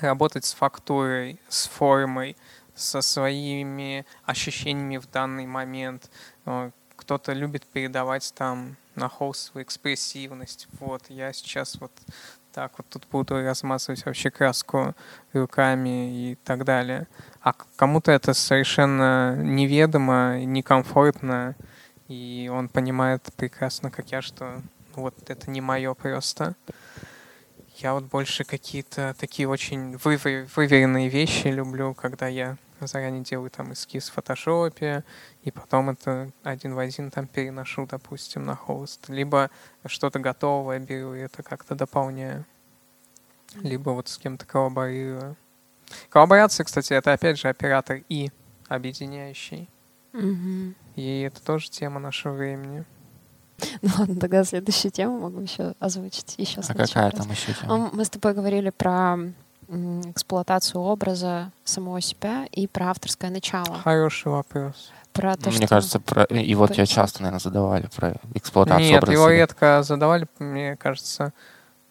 работать 0.00 0.44
с 0.46 0.54
фактурой, 0.54 1.38
с 1.48 1.66
формой, 1.66 2.36
со 2.74 3.02
своими 3.02 4.06
ощущениями 4.24 4.96
в 4.96 5.10
данный 5.10 5.46
момент. 5.46 6.10
Э, 6.46 6.70
Кто-то 6.96 7.32
любит 7.32 7.64
передавать 7.66 8.32
там 8.34 8.76
на 8.94 9.08
холст 9.08 9.52
свою 9.52 9.64
экспрессивность. 9.64 10.68
Вот, 10.80 11.02
я 11.08 11.32
сейчас 11.32 11.76
вот 11.80 11.92
так 12.52 12.72
вот 12.76 12.86
тут 12.88 13.06
буду 13.10 13.42
размазывать 13.42 14.04
вообще 14.04 14.30
краску 14.30 14.94
руками 15.32 16.32
и 16.32 16.34
так 16.44 16.64
далее. 16.64 17.06
А 17.40 17.54
кому-то 17.76 18.12
это 18.12 18.34
совершенно 18.34 19.36
неведомо, 19.36 20.44
некомфортно, 20.44 21.56
и 22.08 22.50
он 22.52 22.68
понимает 22.68 23.30
прекрасно, 23.36 23.90
как 23.90 24.12
я, 24.12 24.20
что 24.20 24.60
вот 24.94 25.14
это 25.30 25.50
не 25.50 25.60
мое 25.60 25.94
просто. 25.94 26.54
Я 27.76 27.94
вот 27.94 28.04
больше 28.04 28.44
какие-то 28.44 29.16
такие 29.18 29.48
очень 29.48 29.94
выве- 29.94 30.46
выверенные 30.54 31.08
вещи 31.08 31.48
люблю, 31.48 31.94
когда 31.94 32.28
я 32.28 32.58
заранее 32.86 33.22
делаю 33.22 33.50
там 33.50 33.72
эскиз 33.72 34.08
в 34.08 34.12
фотошопе, 34.12 35.04
и 35.42 35.50
потом 35.50 35.90
это 35.90 36.30
один 36.42 36.74
в 36.74 36.78
один 36.78 37.10
там 37.10 37.26
переношу, 37.26 37.86
допустим, 37.86 38.44
на 38.44 38.56
холст. 38.56 39.08
Либо 39.08 39.50
что-то 39.86 40.18
готовое 40.18 40.78
беру 40.78 41.14
и 41.14 41.20
это 41.20 41.42
как-то 41.42 41.74
дополняю. 41.74 42.44
Либо 43.54 43.90
вот 43.90 44.08
с 44.08 44.18
кем-то 44.18 44.46
коллаборирую. 44.46 45.36
Коллаборация, 46.08 46.64
кстати, 46.64 46.92
это 46.94 47.12
опять 47.12 47.38
же 47.38 47.48
оператор 47.48 48.02
И, 48.08 48.30
объединяющий. 48.68 49.68
Мгм. 50.12 50.74
И 50.96 51.20
это 51.20 51.42
тоже 51.42 51.70
тема 51.70 52.00
нашего 52.00 52.34
времени. 52.34 52.84
Ну 53.80 53.90
ладно, 53.98 54.16
тогда 54.16 54.44
следующую 54.44 54.90
тему 54.90 55.20
могу 55.20 55.40
еще 55.40 55.74
озвучить. 55.78 56.34
Еще 56.38 56.60
А 56.60 56.74
какая 56.74 57.10
там 57.10 57.30
еще 57.30 57.52
тема? 57.54 57.90
Мы 57.92 58.04
с 58.04 58.10
тобой 58.10 58.34
говорили 58.34 58.70
про 58.70 59.18
эксплуатацию 59.68 60.80
образа 60.80 61.50
самого 61.64 62.00
себя 62.00 62.46
и 62.52 62.66
про 62.66 62.90
авторское 62.90 63.30
начало. 63.30 63.78
Хороший 63.82 64.32
вопрос. 64.32 64.90
Про 65.12 65.36
то, 65.36 65.50
Мне 65.50 65.58
что... 65.58 65.66
кажется, 65.68 66.00
про... 66.00 66.24
и 66.24 66.54
вот 66.54 66.72
тебя 66.72 66.86
часто, 66.86 67.22
наверное, 67.22 67.40
задавали 67.40 67.88
про 67.94 68.14
эксплуатацию 68.34 68.88
Нет, 68.88 68.98
образа 69.02 69.12
его 69.12 69.26
себя. 69.26 69.36
редко 69.36 69.82
задавали, 69.82 70.26
мне 70.38 70.76
кажется. 70.76 71.32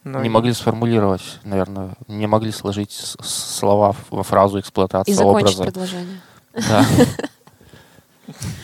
но 0.04 0.20
Не 0.22 0.28
и- 0.28 0.30
могли 0.30 0.54
сформулировать, 0.54 1.40
наверное, 1.44 1.94
не 2.08 2.26
могли 2.28 2.52
сложить 2.52 2.92
слова 2.92 3.96
во 4.10 4.24
фразу 4.24 4.60
эксплуатация 4.60 5.12
И 5.12 5.16
закончить 5.16 5.56
образа. 5.60 5.64
предложение. 5.72 6.22
Да. 6.54 6.86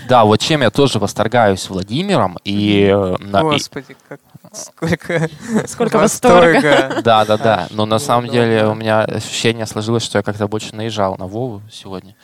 Да, 0.08 0.24
вот 0.24 0.39
чем 0.39 0.62
я 0.62 0.70
тоже 0.70 0.97
восторгаюсь 0.97 1.70
Владимиром 1.70 2.38
и, 2.45 2.84
э, 2.84 3.16
на- 3.20 3.39
и- 3.39 3.43
Господи, 3.43 3.97
как 4.08 4.22
сколько, 4.53 5.29
Сколько 5.67 5.97
восторга. 5.97 7.01
да, 7.03 7.25
да, 7.25 7.37
да. 7.37 7.67
Но 7.71 7.85
на 7.85 7.99
самом 7.99 8.29
деле 8.29 8.55
неудобно. 8.57 8.71
у 8.71 8.75
меня 8.75 9.01
ощущение 9.03 9.65
сложилось, 9.65 10.03
что 10.03 10.17
я 10.17 10.23
как-то 10.23 10.47
больше 10.47 10.75
наезжал 10.75 11.15
на 11.17 11.27
Вову 11.27 11.61
сегодня. 11.71 12.15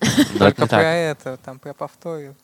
Только 0.38 0.66
про 0.66 0.82
это, 0.82 1.38
там 1.44 1.58
про 1.60 1.72
повторы. 1.74 2.34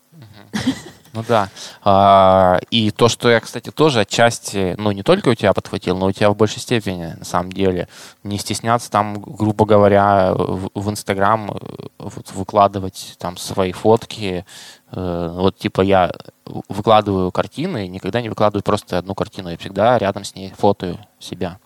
Ну 1.11 1.23
да. 1.27 1.49
А, 1.83 2.59
И 2.69 2.91
то, 2.91 3.09
что 3.09 3.29
я, 3.29 3.39
кстати, 3.39 3.69
тоже 3.71 4.01
отчасти, 4.01 4.75
ну, 4.77 4.91
не 4.91 5.01
только 5.03 5.29
у 5.29 5.35
тебя 5.35 5.53
подхватил, 5.53 5.97
но 5.97 6.05
у 6.07 6.11
тебя 6.11 6.29
в 6.29 6.35
большей 6.37 6.59
степени, 6.61 7.15
на 7.17 7.25
самом 7.25 7.51
деле, 7.51 7.87
не 8.23 8.37
стесняться 8.37 8.89
там, 8.91 9.19
грубо 9.19 9.65
говоря, 9.65 10.33
в 10.35 10.89
Инстаграм 10.89 11.51
э, 11.51 11.57
вот 11.97 12.31
выкладывать 12.31 13.15
там 13.17 13.37
свои 13.37 13.71
фотки. 13.71 14.45
Э, 14.91 15.29
Вот 15.33 15.57
типа 15.57 15.81
я 15.81 16.11
выкладываю 16.45 17.31
картины, 17.31 17.87
никогда 17.87 18.21
не 18.21 18.29
выкладываю 18.29 18.63
просто 18.63 18.97
одну 18.97 19.13
картину, 19.15 19.49
я 19.49 19.57
всегда 19.57 19.97
рядом 19.97 20.23
с 20.23 20.35
ней 20.35 20.51
фотою 20.57 20.97
себя. 21.19 21.57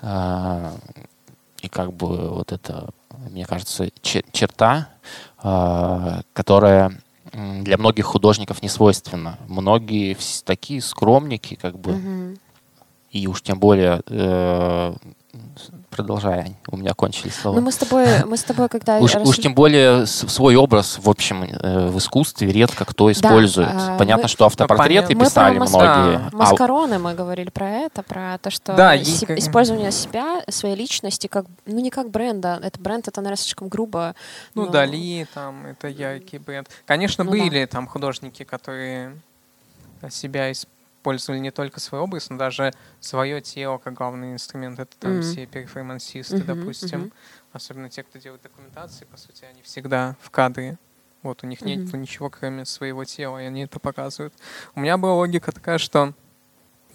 А, 0.00 0.72
И 1.62 1.68
как 1.68 1.92
бы 1.92 2.28
вот 2.30 2.50
это, 2.52 2.88
мне 3.30 3.44
кажется, 3.46 3.84
чер- 4.02 4.24
черта, 4.32 4.88
а, 5.38 6.22
которая 6.32 6.92
для 7.32 7.78
многих 7.78 8.04
художников 8.06 8.62
не 8.62 8.68
свойственна. 8.68 9.38
Многие 9.48 10.16
такие 10.44 10.80
скромники, 10.82 11.54
как 11.54 11.78
бы, 11.78 11.92
Мгм. 11.92 12.38
И 13.12 13.26
уж 13.26 13.42
тем 13.42 13.58
более, 13.58 14.00
э, 14.08 14.94
продолжай, 15.90 16.56
у 16.68 16.76
меня 16.78 16.94
кончились 16.94 17.34
слова. 17.34 17.56
Ну, 17.56 17.62
мы 17.62 17.70
с 17.72 17.76
тобой, 17.76 18.06
мы 18.24 18.36
с 18.38 18.42
тобой, 18.42 18.68
когда... 18.70 18.98
Уж, 18.98 19.14
расш- 19.14 19.28
уж 19.28 19.36
тем 19.38 19.54
более 19.54 20.06
свой 20.06 20.56
образ, 20.56 20.98
в 20.98 21.08
общем, 21.10 21.42
э, 21.44 21.88
в 21.90 21.98
искусстве 21.98 22.50
редко 22.50 22.86
кто 22.86 23.12
использует. 23.12 23.68
а, 23.70 23.98
Понятно, 23.98 24.22
мы- 24.24 24.28
что 24.28 24.46
автопортреты. 24.46 25.14
Мы 25.14 25.24
писали 25.26 25.54
про 25.56 25.60
мас- 25.60 25.70
многие. 25.74 26.16
да, 26.18 26.28
а 26.32 26.36
Маскароны 26.36 26.98
мы 26.98 27.14
говорили 27.14 27.50
про 27.50 27.68
это, 27.68 28.02
про 28.02 28.38
то, 28.38 28.50
что 28.50 28.74
Да, 28.74 28.94
и 28.94 29.04
се- 29.04 29.26
как- 29.26 29.38
использование 29.38 29.92
себя, 29.92 30.42
своей 30.48 30.74
личности, 30.76 31.26
как, 31.26 31.44
ну 31.66 31.80
не 31.80 31.90
как 31.90 32.10
бренда. 32.10 32.58
Это 32.62 32.80
бренд, 32.80 33.08
это, 33.08 33.20
наверное, 33.20 33.36
слишком 33.42 33.68
грубо. 33.68 34.14
Ну, 34.54 34.64
но- 34.64 34.70
Дали, 34.70 35.26
там, 35.34 35.66
это 35.66 35.88
яркий 35.88 36.38
бренд. 36.38 36.68
Конечно, 36.86 37.24
Ну 37.24 37.30
да. 37.32 37.36
были 37.36 37.66
там 37.66 37.86
художники, 37.86 38.42
которые 38.44 39.16
себя 40.10 40.50
использовали 40.50 40.71
не 41.04 41.50
только 41.50 41.80
свой 41.80 42.00
образ, 42.00 42.30
но 42.30 42.38
даже 42.38 42.72
свое 43.00 43.40
тело 43.40 43.78
как 43.78 43.94
главный 43.94 44.32
инструмент. 44.32 44.78
Это 44.78 44.96
там 44.98 45.12
Мгм. 45.12 45.22
все 45.22 45.46
перформансисты, 45.46 46.36
Мгм, 46.36 46.46
допустим. 46.46 47.00
мгм. 47.00 47.12
Особенно 47.52 47.90
те, 47.90 48.02
кто 48.02 48.18
делает 48.18 48.42
документации, 48.42 49.04
по 49.04 49.16
сути, 49.16 49.44
они 49.44 49.62
всегда 49.62 50.16
в 50.20 50.30
кадре. 50.30 50.78
Вот, 51.22 51.44
у 51.44 51.46
них 51.46 51.62
нет 51.62 51.80
Мгм. 51.92 52.00
ничего, 52.02 52.30
кроме 52.30 52.64
своего 52.64 53.04
тела, 53.04 53.38
и 53.42 53.46
они 53.46 53.64
это 53.64 53.78
показывают. 53.78 54.34
У 54.74 54.80
меня 54.80 54.96
была 54.96 55.14
логика 55.14 55.52
такая, 55.52 55.78
что 55.78 56.14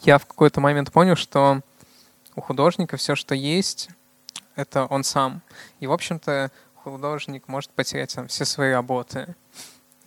я 0.01 0.17
в 0.17 0.25
какой-то 0.25 0.59
момент 0.61 0.91
понял, 0.91 1.15
что 1.15 1.61
у 2.35 2.41
художника 2.41 2.97
все, 2.97 3.15
что 3.15 3.35
есть, 3.35 3.89
это 4.55 4.85
он 4.85 5.03
сам. 5.03 5.41
И, 5.79 5.87
в 5.87 5.91
общем-то, 5.91 6.51
художник 6.75 7.47
может 7.47 7.71
потерять 7.71 8.13
там, 8.15 8.27
все 8.27 8.45
свои 8.45 8.71
работы. 8.71 9.35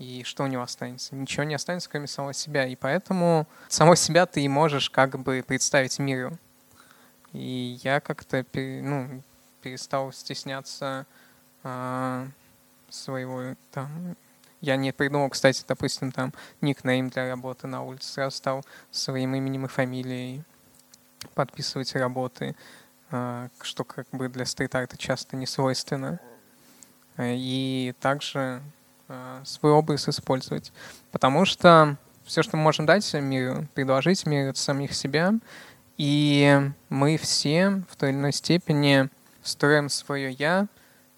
И 0.01 0.23
что 0.25 0.45
у 0.45 0.47
него 0.47 0.63
останется? 0.63 1.15
Ничего 1.15 1.45
не 1.45 1.55
останется, 1.55 1.91
кроме 1.91 2.07
самого 2.07 2.33
себя. 2.33 2.67
И 2.67 2.75
поэтому 2.75 3.47
самого 3.69 3.97
себя 3.97 4.25
ты 4.25 4.41
и 4.41 4.49
можешь 4.49 4.89
как 4.89 5.19
бы 5.19 5.45
представить 5.47 5.99
миру. 5.99 6.39
И 7.35 7.79
я 7.85 8.01
как-то 8.01 8.45
ну, 8.55 9.23
перестал 9.61 10.11
стесняться 10.13 11.07
а, 11.63 12.27
своего 12.89 13.55
там. 13.73 14.17
Я 14.63 14.77
не 14.77 14.93
придумал, 14.93 15.29
кстати, 15.29 15.63
допустим, 15.69 16.13
там 16.13 16.33
никнейм 16.63 17.11
для 17.11 17.29
работы 17.29 17.67
на 17.67 17.83
улице. 17.83 18.11
Сразу 18.11 18.37
стал 18.39 18.65
своим 18.91 19.35
именем 19.35 19.67
и 19.67 19.69
фамилией 19.69 20.43
подписывать 21.35 21.95
работы, 21.95 22.57
а, 23.11 23.51
что 23.61 23.85
как 23.85 24.09
бы 24.13 24.31
для 24.31 24.47
стрит-арта 24.47 24.97
часто 24.97 25.37
не 25.37 25.47
свойственно. 25.47 26.19
Э, 27.19 27.35
И 27.37 27.95
также 28.01 28.63
свой 29.45 29.73
образ 29.73 30.09
использовать. 30.09 30.73
Потому 31.11 31.45
что 31.45 31.97
все, 32.25 32.43
что 32.43 32.57
мы 32.57 32.63
можем 32.63 32.87
дать 32.87 33.13
миру, 33.15 33.67
предложить 33.75 34.27
миру, 34.27 34.51
это 34.51 34.59
самих 34.59 34.95
себя. 34.95 35.35
И 35.97 36.61
мы 36.89 37.17
все 37.17 37.83
в 37.91 37.97
той 37.97 38.11
или 38.11 38.17
иной 38.17 38.33
степени 38.33 39.11
строим 39.43 39.89
свое 39.89 40.31
«я» 40.31 40.67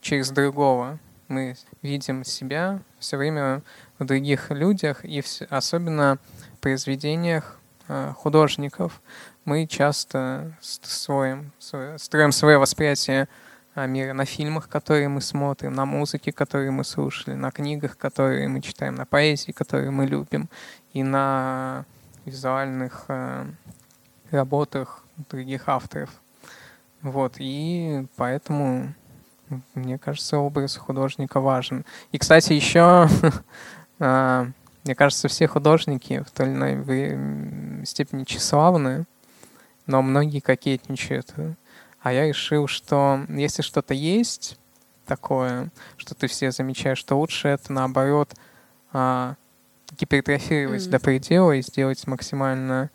через 0.01 0.31
другого. 0.31 0.99
Мы 1.29 1.57
видим 1.83 2.25
себя 2.25 2.81
все 2.99 3.17
время 3.17 3.63
в 3.99 4.05
других 4.05 4.51
людях, 4.51 5.05
и 5.05 5.23
особенно 5.49 6.19
в 6.55 6.59
произведениях 6.59 7.59
а, 7.89 8.13
художников. 8.13 9.01
Мы 9.45 9.67
часто 9.67 10.57
строим, 10.61 11.53
строим 11.59 12.33
свое 12.33 12.59
восприятие 12.59 13.29
мира 13.75 14.13
на 14.13 14.25
фильмах, 14.25 14.69
которые 14.69 15.09
мы 15.09 15.21
смотрим, 15.21 15.75
на 15.75 15.85
музыке, 15.85 16.33
которые 16.33 16.71
мы 16.71 16.85
слушали, 16.85 17.35
на 17.35 17.51
книгах, 17.51 17.97
которые 17.97 18.49
мы 18.49 18.61
читаем, 18.61 18.95
на 18.95 19.07
поэзии, 19.07 19.53
которую 19.53 19.93
мы 19.93 20.07
любим, 20.07 20.49
и 20.93 21.03
на 21.03 21.85
визуальных 22.25 23.05
а, 23.09 23.47
работах 24.31 25.05
других 25.31 25.69
авторов. 25.69 26.11
Вот, 27.01 27.35
и 27.39 28.07
поэтому 28.17 28.95
мне 29.75 29.99
кажется, 29.99 30.39
образ 30.39 30.77
художника 30.77 31.41
важен. 31.41 31.85
И, 32.11 32.19
кстати, 32.19 32.53
еще, 32.53 33.09
а, 33.99 34.47
мне 34.85 34.95
кажется, 34.95 35.29
все 35.29 35.47
художники 35.47 36.23
в 36.27 36.31
той 36.31 36.47
или 36.47 36.55
иной 36.55 37.87
степени 37.87 38.25
тщеславны, 38.25 39.05
но 39.87 40.03
многие 40.03 40.41
кокетничают. 40.41 41.35
А 42.03 42.13
я 42.13 42.27
решил, 42.27 42.67
что 42.67 43.25
если 43.29 43.63
что-то 43.63 43.95
есть 43.95 44.59
такое, 45.07 45.71
что 45.97 46.15
ты 46.15 46.27
все 46.27 46.51
замечаешь, 46.51 46.99
что 46.99 47.19
лучше 47.19 47.49
это, 47.49 47.73
наоборот, 47.73 48.35
а, 48.93 49.37
гипертрофировать 49.99 50.83
mm. 50.83 50.91
до 50.91 50.99
предела 50.99 51.53
и 51.53 51.63
сделать 51.63 52.07
максимально 52.07 52.91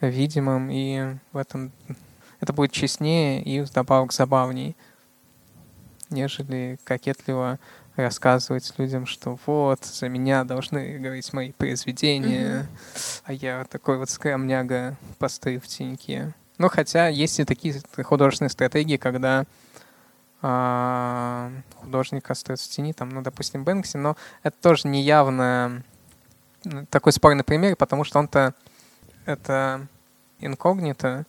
видимым, 0.00 0.70
и 0.70 1.16
в 1.32 1.36
этом 1.36 1.72
это 2.40 2.52
будет 2.52 2.72
честнее 2.72 3.42
и 3.42 3.60
вдобавок 3.60 4.12
забавней, 4.12 4.76
нежели 6.10 6.78
кокетливо 6.84 7.58
рассказывать 7.96 8.72
людям, 8.78 9.06
что 9.06 9.38
вот, 9.46 9.84
за 9.84 10.08
меня 10.08 10.44
должны 10.44 10.98
говорить 10.98 11.32
мои 11.32 11.52
произведения, 11.52 12.66
mm-hmm. 12.94 13.22
а 13.24 13.32
я 13.32 13.64
такой 13.64 13.98
вот 13.98 14.10
скромняга 14.10 14.96
постою 15.18 15.60
в 15.60 15.66
теньке. 15.66 16.34
Ну, 16.60 16.68
хотя 16.68 17.08
есть 17.08 17.40
и 17.40 17.46
такие 17.46 17.80
художественные 18.04 18.50
стратегии, 18.50 18.98
когда 18.98 19.46
а, 20.42 21.50
художник 21.76 22.30
остается 22.30 22.68
в 22.68 22.70
тени, 22.70 22.92
там, 22.92 23.08
ну, 23.08 23.22
допустим, 23.22 23.64
Бэнкси, 23.64 23.96
но 23.96 24.14
это 24.42 24.54
тоже 24.60 24.86
неявно 24.86 25.82
такой 26.90 27.14
спорный 27.14 27.44
пример, 27.44 27.76
потому 27.76 28.04
что 28.04 28.18
он-то 28.18 28.52
это 29.24 29.86
инкогнито 30.40 31.24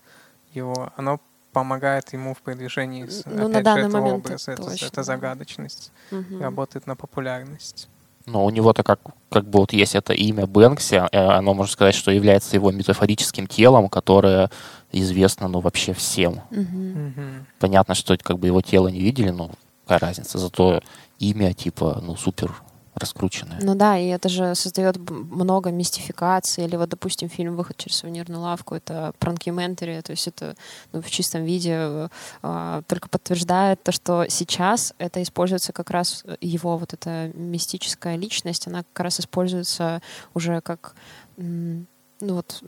его, 0.51 0.91
оно 0.97 1.21
помогает 1.53 2.11
ему 2.11 2.33
в 2.33 2.41
продвижении 2.41 3.07
ну, 3.23 3.47
опять 3.47 3.65
же, 3.65 3.87
этого 3.87 4.01
момент 4.01 4.25
образа. 4.25 4.51
Это, 4.51 4.63
точно, 4.63 4.85
это 4.85 5.03
загадочность. 5.03 5.93
Угу. 6.11 6.39
Работает 6.41 6.87
на 6.87 6.97
популярность. 6.97 7.87
Но 8.25 8.45
у 8.45 8.49
него-то 8.49 8.83
как, 8.83 8.99
как 9.29 9.49
бы 9.49 9.59
вот 9.59 9.73
есть 9.73 9.95
это 9.95 10.13
имя 10.13 10.45
Бэнкси, 10.45 10.95
э, 11.11 11.17
оно, 11.17 11.53
можно 11.53 11.71
сказать, 11.71 11.95
что 11.95 12.11
является 12.11 12.55
его 12.55 12.71
метафорическим 12.71 13.47
телом, 13.47 13.89
которое 13.89 14.49
известно, 14.91 15.47
ну, 15.47 15.59
вообще 15.59 15.93
всем. 15.93 16.41
Угу. 16.51 17.45
Понятно, 17.59 17.95
что 17.95 18.17
как 18.17 18.39
бы 18.39 18.47
его 18.47 18.61
тело 18.61 18.87
не 18.87 18.99
видели, 18.99 19.29
но 19.29 19.51
какая 19.83 19.99
разница. 19.99 20.37
Зато 20.37 20.81
имя, 21.19 21.53
типа, 21.53 22.01
ну, 22.03 22.15
супер 22.15 22.53
раскрученная. 23.01 23.59
Ну 23.61 23.75
да, 23.75 23.97
и 23.97 24.07
это 24.07 24.29
же 24.29 24.55
создает 24.55 24.97
много 25.09 25.71
мистификации. 25.71 26.63
Или 26.63 26.75
вот, 26.75 26.89
допустим, 26.89 27.29
фильм 27.29 27.55
«Выход 27.55 27.77
через 27.77 27.97
сувенирную 27.97 28.41
лавку»— 28.41 28.75
это 28.75 29.13
пранкиментари, 29.19 30.01
то 30.01 30.11
есть 30.11 30.27
это 30.27 30.55
ну, 30.93 31.01
в 31.01 31.09
чистом 31.09 31.43
виде 31.43 32.09
э, 32.41 32.81
только 32.87 33.09
подтверждает 33.09 33.83
то, 33.83 33.91
что 33.91 34.25
сейчас 34.29 34.93
это 34.97 35.21
используется 35.21 35.73
как 35.73 35.89
раз 35.89 36.23
его 36.39 36.77
вот 36.77 36.93
эта 36.93 37.31
мистическая 37.33 38.15
личность, 38.15 38.67
она 38.67 38.83
как 38.93 39.03
раз 39.05 39.19
используется 39.19 40.01
уже 40.33 40.61
как 40.61 40.95
ну 41.37 41.85
вот 42.19 42.63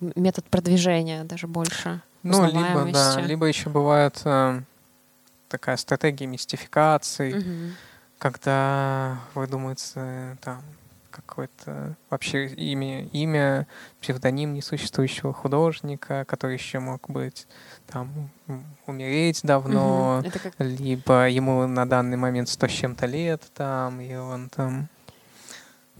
метод 0.00 0.44
продвижения 0.46 1.24
даже 1.24 1.46
больше. 1.46 2.02
Ну, 2.22 2.44
либо, 2.46 2.90
да, 2.92 3.20
либо 3.20 3.46
еще 3.46 3.70
бывает 3.70 4.20
э, 4.24 4.62
такая 5.48 5.76
стратегия 5.76 6.26
мистификации, 6.26 7.38
угу 7.38 7.72
когда 8.18 9.20
выдумывается 9.34 10.38
там 10.42 10.62
какое-то 11.10 11.96
вообще 12.10 12.46
имя, 12.46 13.04
имя, 13.06 13.66
псевдоним 14.00 14.52
несуществующего 14.52 15.32
художника, 15.32 16.24
который 16.26 16.54
еще 16.54 16.78
мог 16.78 17.08
быть 17.08 17.46
там 17.86 18.30
умереть 18.86 19.40
давно, 19.42 20.22
угу. 20.24 20.30
как... 20.30 20.54
либо 20.58 21.28
ему 21.28 21.66
на 21.66 21.88
данный 21.88 22.16
момент 22.16 22.48
сто 22.48 22.68
с 22.68 22.72
чем-то 22.72 23.06
лет 23.06 23.42
там, 23.54 24.00
и 24.00 24.14
он 24.14 24.50
там 24.50 24.88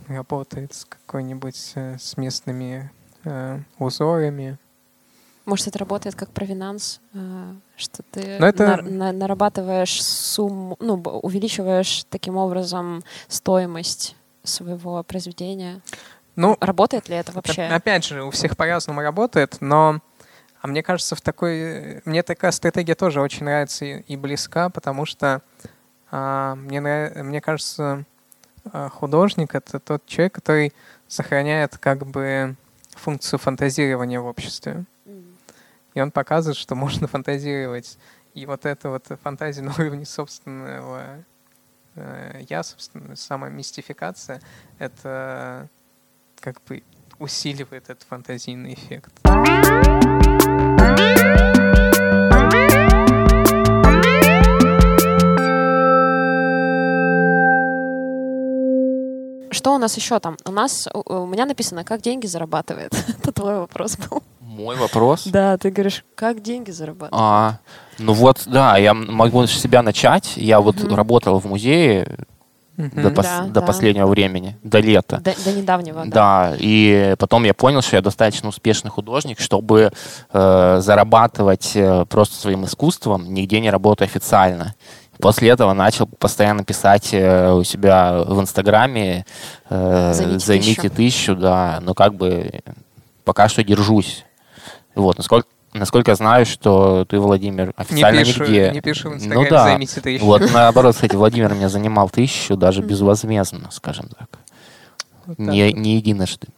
работает 0.06 0.74
с 0.74 0.84
какой-нибудь 0.84 1.72
э, 1.74 1.96
с 1.98 2.16
местными 2.16 2.90
э, 3.24 3.60
узорами. 3.78 4.58
Может, 5.46 5.68
это 5.68 5.78
работает 5.78 6.16
как 6.16 6.30
провинанс, 6.30 7.00
э, 7.14 7.54
что 7.76 8.02
ты 8.10 8.36
Но 8.40 8.48
это... 8.48 8.82
на, 8.82 8.82
на, 8.82 9.12
нарабатываешь 9.12 10.02
сумму, 10.02 10.76
ну, 10.80 10.94
увеличиваешь 10.94 12.04
таким 12.10 12.36
образом 12.36 13.04
стоимость 13.28 14.16
своего 14.42 15.04
произведения. 15.04 15.80
Ну, 16.34 16.56
работает 16.60 17.08
ли 17.08 17.14
это 17.14 17.30
вообще? 17.30 17.62
Опять 17.62 18.04
же, 18.04 18.24
у 18.24 18.32
всех 18.32 18.56
по-разному 18.56 19.00
работает, 19.00 19.58
но 19.60 20.00
а 20.60 20.66
мне 20.66 20.82
кажется, 20.82 21.14
в 21.14 21.20
такой... 21.20 22.02
Мне 22.04 22.24
такая 22.24 22.50
стратегия 22.50 22.96
тоже 22.96 23.20
очень 23.20 23.44
нравится 23.44 23.84
и, 23.84 24.00
и 24.00 24.16
близка, 24.16 24.68
потому 24.68 25.06
что 25.06 25.42
а, 26.10 26.56
мне, 26.56 26.80
нрав... 26.80 27.14
мне 27.14 27.40
кажется, 27.40 28.04
а, 28.72 28.88
художник— 28.88 29.54
это 29.54 29.78
тот 29.78 30.04
человек, 30.06 30.34
который 30.34 30.72
сохраняет 31.06 31.78
как 31.78 32.04
бы 32.04 32.56
функцию 32.96 33.38
фантазирования 33.38 34.20
в 34.20 34.26
обществе 34.26 34.86
и 35.96 36.00
он 36.00 36.10
показывает, 36.10 36.58
что 36.58 36.74
можно 36.74 37.06
фантазировать. 37.08 37.98
И 38.34 38.44
вот 38.44 38.66
эта 38.66 38.90
вот 38.90 39.06
фантазия 39.22 39.62
на 39.62 39.72
уровне 39.72 40.04
собственного 40.04 41.24
э, 41.94 42.42
я, 42.50 42.62
собственно, 42.62 43.16
самая 43.16 43.50
мистификация, 43.50 44.42
это 44.78 45.70
как 46.38 46.62
бы 46.68 46.82
усиливает 47.18 47.88
этот 47.88 48.02
фантазийный 48.02 48.74
эффект. 48.74 49.10
Что 59.50 59.74
у 59.74 59.78
нас 59.78 59.96
еще 59.96 60.20
там? 60.20 60.36
У 60.44 60.52
нас 60.52 60.86
у 60.92 61.24
меня 61.24 61.46
написано, 61.46 61.84
как 61.84 62.02
деньги 62.02 62.26
зарабатывает. 62.26 62.92
Это 63.18 63.32
твой 63.32 63.60
вопрос 63.60 63.96
был. 63.96 64.22
Мой 64.56 64.76
вопрос? 64.76 65.26
Да, 65.26 65.58
ты 65.58 65.70
говоришь, 65.70 66.02
как 66.14 66.42
деньги 66.42 66.70
зарабатывать? 66.70 67.12
А, 67.12 67.58
ну 67.98 68.14
вот, 68.14 68.42
да, 68.46 68.78
я 68.78 68.94
могу 68.94 69.46
с 69.46 69.52
себя 69.52 69.82
начать. 69.82 70.32
Я 70.36 70.60
вот 70.60 70.76
mm 70.76 70.94
работал 70.94 71.38
в 71.38 71.44
музее 71.44 72.16
mm 72.78 73.02
до, 73.02 73.08
пос- 73.10 73.22
да, 73.22 73.42
до 73.42 73.60
да. 73.60 73.62
последнего 73.62 74.06
времени, 74.06 74.56
до 74.62 74.80
лета. 74.80 75.20
До, 75.20 75.34
до 75.44 75.52
недавнего, 75.52 76.04
да. 76.06 76.50
Да, 76.50 76.56
и 76.58 77.14
потом 77.18 77.44
я 77.44 77.52
понял, 77.52 77.82
что 77.82 77.96
я 77.96 78.02
достаточно 78.02 78.48
успешный 78.48 78.90
художник, 78.90 79.40
чтобы 79.40 79.92
э, 80.32 80.78
зарабатывать 80.80 81.72
э, 81.74 82.06
просто 82.06 82.36
своим 82.36 82.64
искусством, 82.64 83.34
нигде 83.34 83.60
не 83.60 83.70
работая 83.70 84.06
официально. 84.06 84.74
После 85.18 85.50
этого 85.50 85.74
начал 85.74 86.06
постоянно 86.06 86.64
писать 86.64 87.10
э, 87.12 87.52
у 87.52 87.62
себя 87.62 88.24
в 88.26 88.40
Инстаграме 88.40 89.26
э, 89.68 90.12
«Займите, 90.14 90.46
займите 90.46 90.74
тысячу. 90.74 90.96
тысячу», 90.96 91.36
да, 91.36 91.78
но 91.82 91.92
как 91.92 92.14
бы 92.14 92.62
пока 93.24 93.48
что 93.48 93.62
держусь. 93.64 94.25
Вот, 94.96 95.18
насколько, 95.18 95.46
насколько 95.74 96.10
я 96.10 96.16
знаю, 96.16 96.46
что 96.46 97.04
ты, 97.04 97.20
Владимир, 97.20 97.72
официально 97.76 98.20
не 98.20 98.24
пишу, 98.24 98.44
нигде... 98.44 98.70
Не 98.72 98.80
пишу 98.80 99.08
в 99.10 99.12
ну 99.12 99.16
Инстаграме, 99.18 99.44
ну, 99.44 99.50
да. 99.50 99.64
займите 99.64 100.00
тысячу. 100.00 100.24
Вот, 100.24 100.52
наоборот, 100.52 100.94
кстати, 100.94 101.14
Владимир 101.14 101.54
меня 101.54 101.68
занимал 101.68 102.08
тысячу, 102.08 102.56
даже 102.56 102.82
безвозмездно, 102.82 103.70
скажем 103.70 104.08
так. 104.08 104.28
Вот 105.26 105.36
так 105.36 105.46
не, 105.46 105.72
не 105.72 105.96
единожды. 105.96 106.48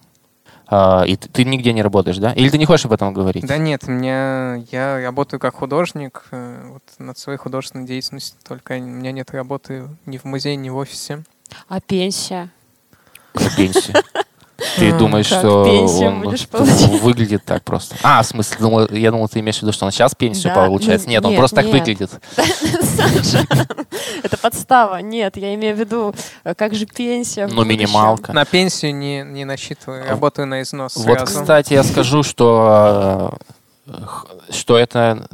А, 0.70 1.02
и 1.06 1.16
ты, 1.16 1.28
ты 1.30 1.44
нигде 1.44 1.72
не 1.72 1.82
работаешь, 1.82 2.18
да? 2.18 2.32
Или 2.32 2.50
ты 2.50 2.58
не 2.58 2.66
хочешь 2.66 2.86
об 2.86 2.92
этом 2.92 3.12
говорить? 3.12 3.44
Да 3.46 3.56
нет, 3.56 3.88
мне, 3.88 4.66
я 4.70 5.00
работаю 5.02 5.40
как 5.40 5.54
художник 5.54 6.24
э, 6.30 6.70
вот, 6.72 6.82
над 6.98 7.18
своей 7.18 7.38
художественной 7.38 7.86
деятельностью, 7.86 8.38
только 8.46 8.74
у 8.74 8.80
меня 8.80 9.10
нет 9.10 9.30
работы 9.32 9.88
ни 10.06 10.18
в 10.18 10.24
музее, 10.24 10.56
ни 10.56 10.68
в 10.68 10.76
офисе. 10.76 11.24
А 11.68 11.80
пенсия? 11.80 12.50
А 13.34 13.56
пенсия? 13.56 13.94
Ты 14.76 14.92
думаешь, 14.92 15.26
что 15.26 15.62
он 15.62 16.98
выглядит 16.98 17.44
так 17.44 17.62
просто? 17.62 17.94
А, 18.02 18.22
в 18.22 18.26
смысле, 18.26 18.56
думал, 18.58 18.88
я 18.90 19.12
думал, 19.12 19.28
ты 19.28 19.38
имеешь 19.38 19.58
в 19.58 19.62
виду, 19.62 19.72
что 19.72 19.86
он 19.86 19.92
сейчас 19.92 20.16
пенсию 20.16 20.52
да, 20.52 20.66
получает. 20.66 21.00
Нет, 21.02 21.22
нет, 21.22 21.24
он 21.24 21.36
просто 21.36 21.62
нет. 21.62 21.70
так 21.70 21.80
выглядит. 21.80 22.10
Саша, 22.36 23.46
это 24.24 24.36
подстава. 24.36 24.96
Нет, 24.96 25.36
я 25.36 25.54
имею 25.54 25.76
в 25.76 25.78
виду, 25.78 26.12
как 26.56 26.74
же 26.74 26.86
пенсия. 26.86 27.46
Ну, 27.46 27.64
минималка. 27.64 28.32
На 28.32 28.44
пенсию 28.44 28.96
не, 28.96 29.22
не 29.22 29.44
насчитываю, 29.44 30.08
работаю 30.08 30.48
на 30.48 30.62
износ 30.62 30.96
Вот, 30.96 31.18
сразу. 31.18 31.40
кстати, 31.40 31.74
я 31.74 31.84
скажу, 31.84 32.24
что, 32.24 33.38
э, 33.86 33.92
что 34.50 34.76
это 34.76 35.28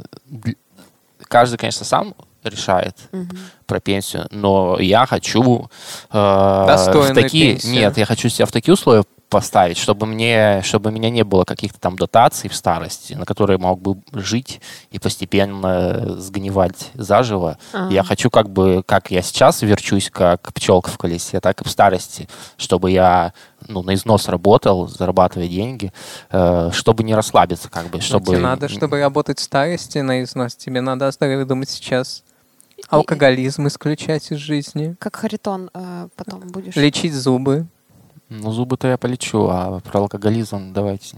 каждый, 1.27 1.57
конечно, 1.57 1.83
сам 1.83 2.13
решает 2.43 2.95
угу. 3.11 3.35
про 3.65 3.79
пенсию, 3.79 4.27
но 4.29 4.77
я 4.79 5.07
хочу 5.07 5.67
э, 6.11 6.15
в 6.15 7.13
такие, 7.15 7.53
пенсию. 7.53 7.73
нет, 7.73 7.97
я 7.97 8.05
хочу 8.05 8.29
себя 8.29 8.45
в 8.45 8.51
такие 8.51 8.73
условия 8.73 9.03
поставить, 9.35 9.77
чтобы 9.77 10.05
мне, 10.05 10.61
чтобы 10.63 10.91
у 10.91 10.93
меня 10.93 11.09
не 11.09 11.25
было 11.25 11.43
каких-то 11.43 11.77
там 11.77 11.97
дотаций 11.97 12.49
в 12.49 12.55
старости, 12.55 13.15
на 13.15 13.25
которые 13.25 13.57
мог 13.57 13.81
бы 13.81 13.97
жить 14.13 14.61
и 14.91 14.97
постепенно 14.97 16.15
сгнивать 16.21 16.91
заживо. 16.93 17.57
Ага. 17.73 17.93
Я 17.93 18.03
хочу 18.03 18.29
как 18.29 18.49
бы, 18.49 18.81
как 18.85 19.11
я 19.11 19.21
сейчас 19.21 19.61
верчусь, 19.61 20.09
как 20.09 20.53
пчелка 20.53 20.89
в 20.89 20.97
колесе, 20.97 21.41
так 21.41 21.59
и 21.59 21.65
в 21.65 21.69
старости, 21.69 22.29
чтобы 22.55 22.91
я 22.91 23.33
ну, 23.67 23.83
на 23.83 23.95
износ 23.95 24.29
работал, 24.29 24.87
зарабатывая 24.87 25.49
деньги, 25.49 25.91
э, 26.31 26.69
чтобы 26.71 27.03
не 27.03 27.13
расслабиться, 27.13 27.69
как 27.69 27.87
бы, 27.87 27.99
чтобы... 27.99 28.27
тебе 28.27 28.37
надо, 28.37 28.69
чтобы 28.69 29.01
работать 29.01 29.39
в 29.39 29.43
старости 29.43 29.97
на 29.97 30.23
износ, 30.23 30.55
тебе 30.55 30.79
надо 30.79 31.07
о 31.07 31.11
здоровье 31.11 31.43
думать 31.43 31.69
сейчас. 31.69 32.23
Алкоголизм 32.87 33.67
исключать 33.67 34.31
из 34.31 34.37
жизни. 34.37 34.95
Как 34.97 35.17
Харитон 35.17 35.69
э, 35.73 36.07
потом 36.15 36.39
будешь... 36.47 36.77
Лечить 36.77 37.13
зубы. 37.13 37.67
Ну, 38.29 38.51
зубы-то 38.51 38.87
я 38.87 38.97
полечу, 38.97 39.47
а 39.49 39.79
про 39.81 39.99
алкоголизм 40.01 40.73
давайте 40.73 41.17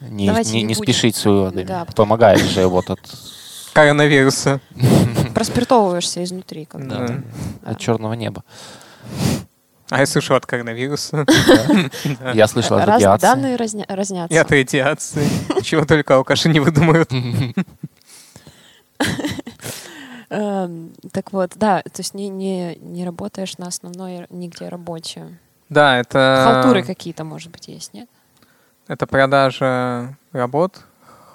не, 0.00 0.26
Давайте 0.26 0.52
не, 0.52 0.62
не 0.62 0.68
не 0.68 0.74
спешить 0.74 1.16
с 1.16 1.24
выводами. 1.24 1.64
Да. 1.64 1.84
Помогает 1.96 2.40
же 2.40 2.66
вот 2.66 2.90
от, 2.90 3.00
Коронавируса. 3.72 4.60
Проспиртовываешься 5.34 6.22
изнутри. 6.24 6.64
Как 6.66 6.86
Да. 6.86 7.22
от 7.64 7.78
черного 7.78 8.12
неба. 8.14 8.44
А 9.88 10.00
я 10.00 10.06
слышу 10.06 10.34
от 10.34 10.46
коронавируса. 10.46 11.26
Я 12.34 12.46
слышал 12.46 12.78
от 12.78 12.86
радиации. 12.88 13.20
данные 13.26 13.56
разня- 13.56 13.84
разнятся. 13.88 14.34
И 14.34 14.38
от 14.38 14.50
радиации. 14.50 15.28
Чего 15.62 15.84
только 15.84 16.14
алкаши 16.16 16.48
не 16.48 16.60
выдумают. 16.60 17.10
Эм, 20.30 20.92
так 21.12 21.32
вот, 21.34 21.52
да, 21.56 21.82
то 21.82 21.98
есть 22.00 22.14
не, 22.14 22.30
не, 22.30 22.76
не 22.76 23.04
работаешь 23.04 23.58
на 23.58 23.66
основной 23.66 24.26
нигде 24.30 24.68
работе. 24.70 25.38
Да, 25.72 25.98
это... 25.98 26.44
Халтуры 26.44 26.82
какие-то, 26.82 27.24
может 27.24 27.50
быть, 27.50 27.68
есть, 27.68 27.94
нет? 27.94 28.08
Это 28.88 29.06
продажа 29.06 30.16
работ, 30.32 30.84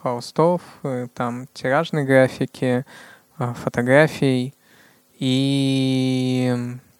холстов, 0.01 0.61
э, 0.83 1.07
там 1.13 1.47
тиражной 1.53 2.03
графики, 2.03 2.85
э, 3.39 3.53
фотографий 3.55 4.53
и 5.17 6.55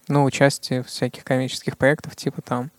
ну, 0.07 0.23
участие 0.23 0.81
в 0.81 0.87
всяких 0.87 1.23
коммерческих 1.23 1.77
проектах, 1.77 2.15
типа 2.15 2.41
там 2.41 2.71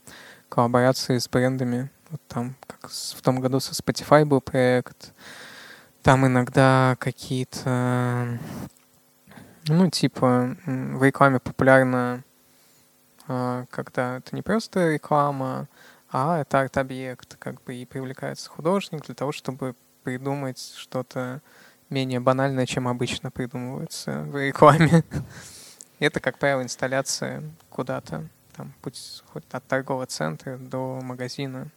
коллаборации 0.49 1.19
с 1.19 1.29
брендами. 1.29 1.91
Вот 2.11 2.21
там, 2.27 2.57
как 2.67 2.91
в 2.91 3.23
том 3.23 3.39
году 3.41 3.61
со 3.61 3.73
Spotify 3.73 4.25
был 4.25 4.41
проект. 4.41 5.13
Там 6.03 6.27
иногда 6.27 6.97
какие-то, 6.99 8.39
ну, 9.69 9.91
типа, 9.91 10.57
в 10.65 11.05
рекламе 11.05 11.39
популярно, 11.39 12.25
когда 13.71 14.17
это 14.17 14.35
не 14.35 14.43
просто 14.43 14.93
реклама, 14.93 15.69
а 16.11 16.41
это 16.41 16.61
арт-объект, 16.61 17.37
как 17.39 17.63
бы 17.63 17.75
и 17.75 17.85
привлекается 17.85 18.49
художник 18.49 19.05
для 19.05 19.15
того, 19.15 19.33
чтобы 19.33 19.75
придумать 20.03 20.75
что-то 20.77 21.43
менее 21.91 22.21
банальное, 22.21 22.67
чем 22.67 22.89
обычно 22.89 23.31
придумывается 23.31 24.23
в 24.23 24.37
рекламе. 24.37 25.05
Это, 25.99 26.21
как 26.21 26.39
правило, 26.39 26.63
инсталляция 26.63 27.43
куда-то, 27.71 28.29
там, 28.57 28.73
путь 28.83 29.23
хоть 29.33 29.45
от 29.51 29.65
торгового 29.65 30.07
центра 30.07 30.57
до 30.57 31.01
магазина. 31.03 31.69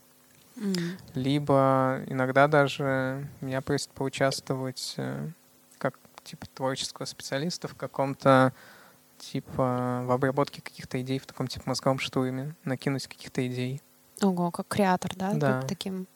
Либо 1.16 2.02
иногда 2.08 2.48
даже 2.48 3.28
меня 3.42 3.62
просят 3.62 3.90
поучаствовать 3.92 4.94
э, 4.98 5.30
как 5.78 5.98
типа 6.24 6.46
творческого 6.54 7.06
специалиста 7.06 7.68
в 7.68 7.76
каком-то 7.76 8.54
типа 9.22 10.04
в 10.06 10.12
обработке 10.12 10.62
каких-то 10.62 11.00
идей 11.02 11.20
в 11.20 11.26
таком 11.26 11.48
типа 11.48 11.64
мозговом 11.68 12.00
штурме, 12.00 12.56
накинуть 12.64 13.08
каких-то 13.08 13.46
идей. 13.48 13.82
Ого, 14.22 14.52
как 14.52 14.68
креатор, 14.68 15.12
да? 15.16 15.34
Да. 15.34 15.60
Быть 15.60 15.68
таким. 15.68 16.08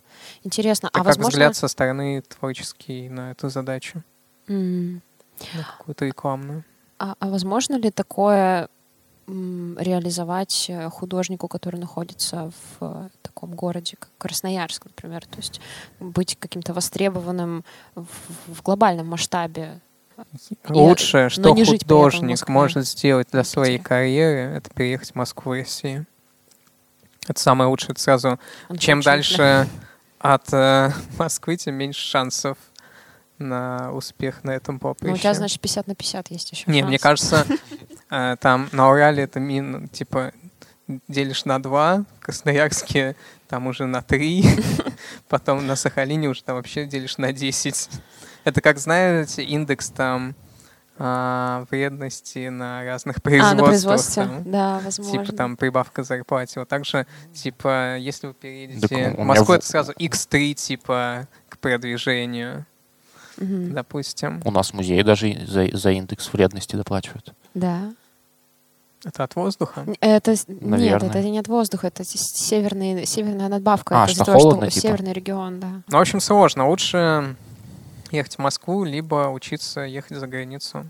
Интересно. 0.44 0.88
Это 0.88 0.98
а 0.98 1.00
как 1.00 1.08
возможно... 1.08 1.30
взгляд 1.30 1.56
со 1.56 1.68
стороны 1.68 2.22
творческий 2.22 3.10
на 3.10 3.32
эту 3.32 3.50
задачу, 3.50 4.04
М. 4.48 5.02
на 5.54 5.64
какую-то 5.78 6.06
рекламную. 6.06 6.64
А, 7.00 7.16
а 7.20 7.30
возможно 7.30 7.76
ли 7.76 7.92
такое 7.92 8.70
реализовать 9.28 10.68
э, 10.70 10.88
художнику, 10.90 11.48
который 11.48 11.80
находится 11.80 12.52
в 12.52 12.78
э, 12.82 13.10
таком 13.24 13.56
городе, 13.56 13.98
как 13.98 14.12
Красноярск, 14.20 14.86
например? 14.86 15.26
То 15.26 15.38
есть 15.38 15.60
быть 16.00 16.38
каким-то 16.40 16.74
востребованным 16.74 17.66
в, 17.96 18.08
в 18.48 18.62
глобальном 18.62 19.08
масштабе? 19.08 19.82
И- 20.50 20.72
Лучшее, 20.72 21.30
что 21.30 21.50
не 21.52 21.66
художник 21.66 22.48
может 22.48 22.88
сделать 22.88 23.28
для 23.32 23.44
своей 23.44 23.80
карьеры, 23.80 24.56
это 24.58 24.70
переехать 24.70 25.12
в 25.12 25.16
Москву, 25.16 25.52
в 25.52 25.56
Россию. 25.56 26.06
Это 27.28 27.40
самое 27.40 27.70
лучшее. 27.70 27.92
Это 27.92 28.02
сразу 28.02 28.40
Чем 28.78 29.02
дальше 29.02 29.68
от 30.20 30.54
э, 30.54 30.92
Москвы, 31.18 31.58
тем 31.58 31.76
меньше 31.76 32.02
шансов 32.02 32.58
на 33.38 33.92
успех 33.92 34.44
на 34.44 34.52
этом 34.52 34.80
поприще. 34.80 35.12
Ну, 35.12 35.16
у 35.16 35.18
тебя, 35.18 35.34
значит, 35.34 35.60
50 35.60 35.88
на 35.88 35.96
50 35.96 36.32
есть 36.32 36.52
еще 36.52 36.64
Не, 36.68 36.80
шанс. 36.80 36.88
мне 36.88 37.00
кажется, 37.00 37.46
э, 38.10 38.38
там 38.40 38.70
на 38.72 38.90
Урале 38.90 39.24
это 39.24 39.40
мин, 39.40 39.90
типа 39.90 40.32
делишь 41.08 41.46
на 41.46 41.62
два, 41.62 42.06
в 42.20 42.24
Красноярске 42.24 43.16
там 43.48 43.68
уже 43.68 43.86
на 43.86 44.02
три, 44.02 44.46
потом 45.30 45.66
на 45.68 45.76
Сахалине 45.76 46.30
уже 46.30 46.44
там 46.44 46.56
вообще 46.56 46.86
делишь 46.86 47.18
на 47.18 47.34
10. 47.34 47.90
Это 48.46 48.62
как, 48.62 48.78
знаете, 48.80 49.44
индекс 49.44 49.90
там 49.90 50.36
а, 50.98 51.66
вредности 51.70 52.48
на 52.48 52.86
разных 52.86 53.18
А, 53.18 53.22
производствах. 53.22 53.58
на 53.60 53.64
производстве? 53.66 54.24
там. 54.24 54.44
Да, 54.52 54.80
возможно. 54.84 55.26
Типа 55.26 55.36
там 55.38 55.58
прибавка 55.58 56.04
к 56.04 56.06
зарплате. 56.06 56.60
Вот 56.62 56.70
так 56.70 56.86
же, 56.86 57.06
типа, 57.34 57.98
если 57.98 58.28
вы 58.28 58.34
Так 58.34 58.42
переедете 58.42 58.86
у 58.96 58.98
в 58.98 59.14
меня 59.14 59.24
Москву, 59.26 59.46
в- 59.48 59.58
это 59.58 59.66
сразу 59.68 59.92
X3, 59.94 60.54
типа, 60.54 61.28
к 61.50 61.58
продвижению, 61.58 62.66
Мгм. 63.38 63.74
допустим. 63.74 64.42
У 64.46 64.52
нас 64.52 64.70
в 64.70 64.74
музее 64.76 65.04
даже 65.04 65.46
за, 65.46 65.68
за 65.76 65.92
индекс 65.92 66.32
вредности 66.32 66.78
доплачивают. 66.78 67.34
Да. 67.54 67.92
Это 69.04 69.24
от 69.26 69.36
воздуха? 69.36 69.86
Это 70.00 70.36
нет, 70.48 71.04
это 71.04 71.22
не 71.22 71.38
от 71.40 71.48
воздуха, 71.48 71.88
это 71.88 72.04
северный, 72.06 73.06
северная 73.06 73.50
надбавка. 73.50 74.02
А, 74.02 74.06
это 74.06 74.14
что 74.16 74.26
того, 74.26 74.40
холодно, 74.40 74.70
что 74.72 74.80
типа? 74.80 74.88
северный 74.88 75.14
регион, 75.14 75.60
да. 75.60 75.68
Ну, 75.90 75.98
в 75.98 76.02
общем, 76.02 76.20
сложно. 76.22 76.70
Лучше 76.70 77.36
ехать 78.16 78.36
в 78.36 78.40
Москву, 78.40 78.84
либо 78.84 79.30
учиться 79.30 79.82
ехать 79.82 80.18
за 80.18 80.28
границу. 80.28 80.90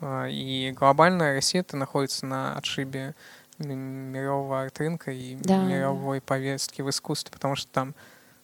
А, 0.00 0.26
И 0.26 0.72
глобально 0.72 1.32
Россия 1.34 1.60
это 1.62 1.76
находится 1.76 2.26
на 2.26 2.56
отшибе 2.56 3.14
мирового 3.58 4.62
арт-рынка 4.62 5.12
и 5.12 5.36
Да. 5.36 5.62
мировой 5.62 6.20
повестки 6.20 6.82
в 6.82 6.90
искусстве, 6.90 7.30
потому 7.32 7.54
что 7.54 7.70
там 7.70 7.94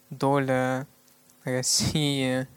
доля 0.09 0.87
России 1.43 2.47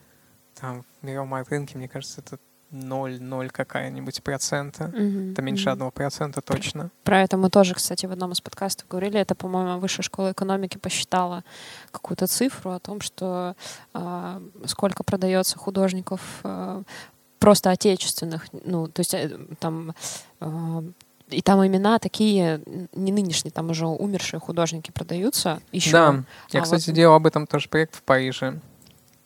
там, 0.55 0.83
в 1.01 1.07
мировом 1.07 1.35
арт-рынке, 1.35 1.77
мне 1.79 1.89
кажется, 1.89 2.21
это 2.21 2.39
0,0 2.73 3.49
какая-нибудь 3.51 4.23
процента. 4.23 4.85
Мгм, 4.89 5.33
Это 5.33 5.43
меньше 5.43 5.71
одного 5.71 5.91
процента 5.91 6.41
точно. 6.41 6.91
Про 7.05 7.21
это 7.23 7.37
мы 7.37 7.51
тоже, 7.51 7.75
кстати, 7.75 8.07
в 8.07 8.13
одном 8.13 8.33
из 8.33 8.41
подкастов 8.41 8.89
говорили. 8.89 9.21
Это, 9.21 9.35
по-моему, 9.35 9.79
Высшая 9.79 10.03
школа 10.03 10.33
экономики 10.33 10.79
посчитала 10.79 11.45
какую-то 11.91 12.27
цифру 12.27 12.73
о 12.73 12.79
том, 12.81 13.01
что 13.01 13.55
а, 13.95 14.43
сколько 14.67 15.05
продается 15.05 15.59
художников 15.59 16.21
а, 16.45 16.83
просто 17.39 17.71
отечественных. 17.71 18.47
Ну, 18.65 18.87
то 18.89 19.01
есть 19.01 19.15
э, 19.15 19.31
там 19.59 19.95
а, 20.41 20.83
и 21.29 21.41
там 21.43 21.67
имена 21.67 21.99
такие, 21.99 22.61
не 22.95 23.11
нынешние, 23.13 23.53
там 23.53 23.71
уже 23.71 23.87
умершие 23.87 24.39
художники 24.41 24.91
продаются 24.91 25.61
еще. 25.73 25.93
Да, 25.93 26.25
я, 26.51 26.61
А 26.61 26.63
кстати, 26.63 26.89
вот- 26.91 26.95
делал 26.97 27.15
об 27.17 27.27
этом 27.27 27.47
тоже 27.47 27.69
проект 27.69 27.97
в 27.97 28.03
Париже. 28.03 28.61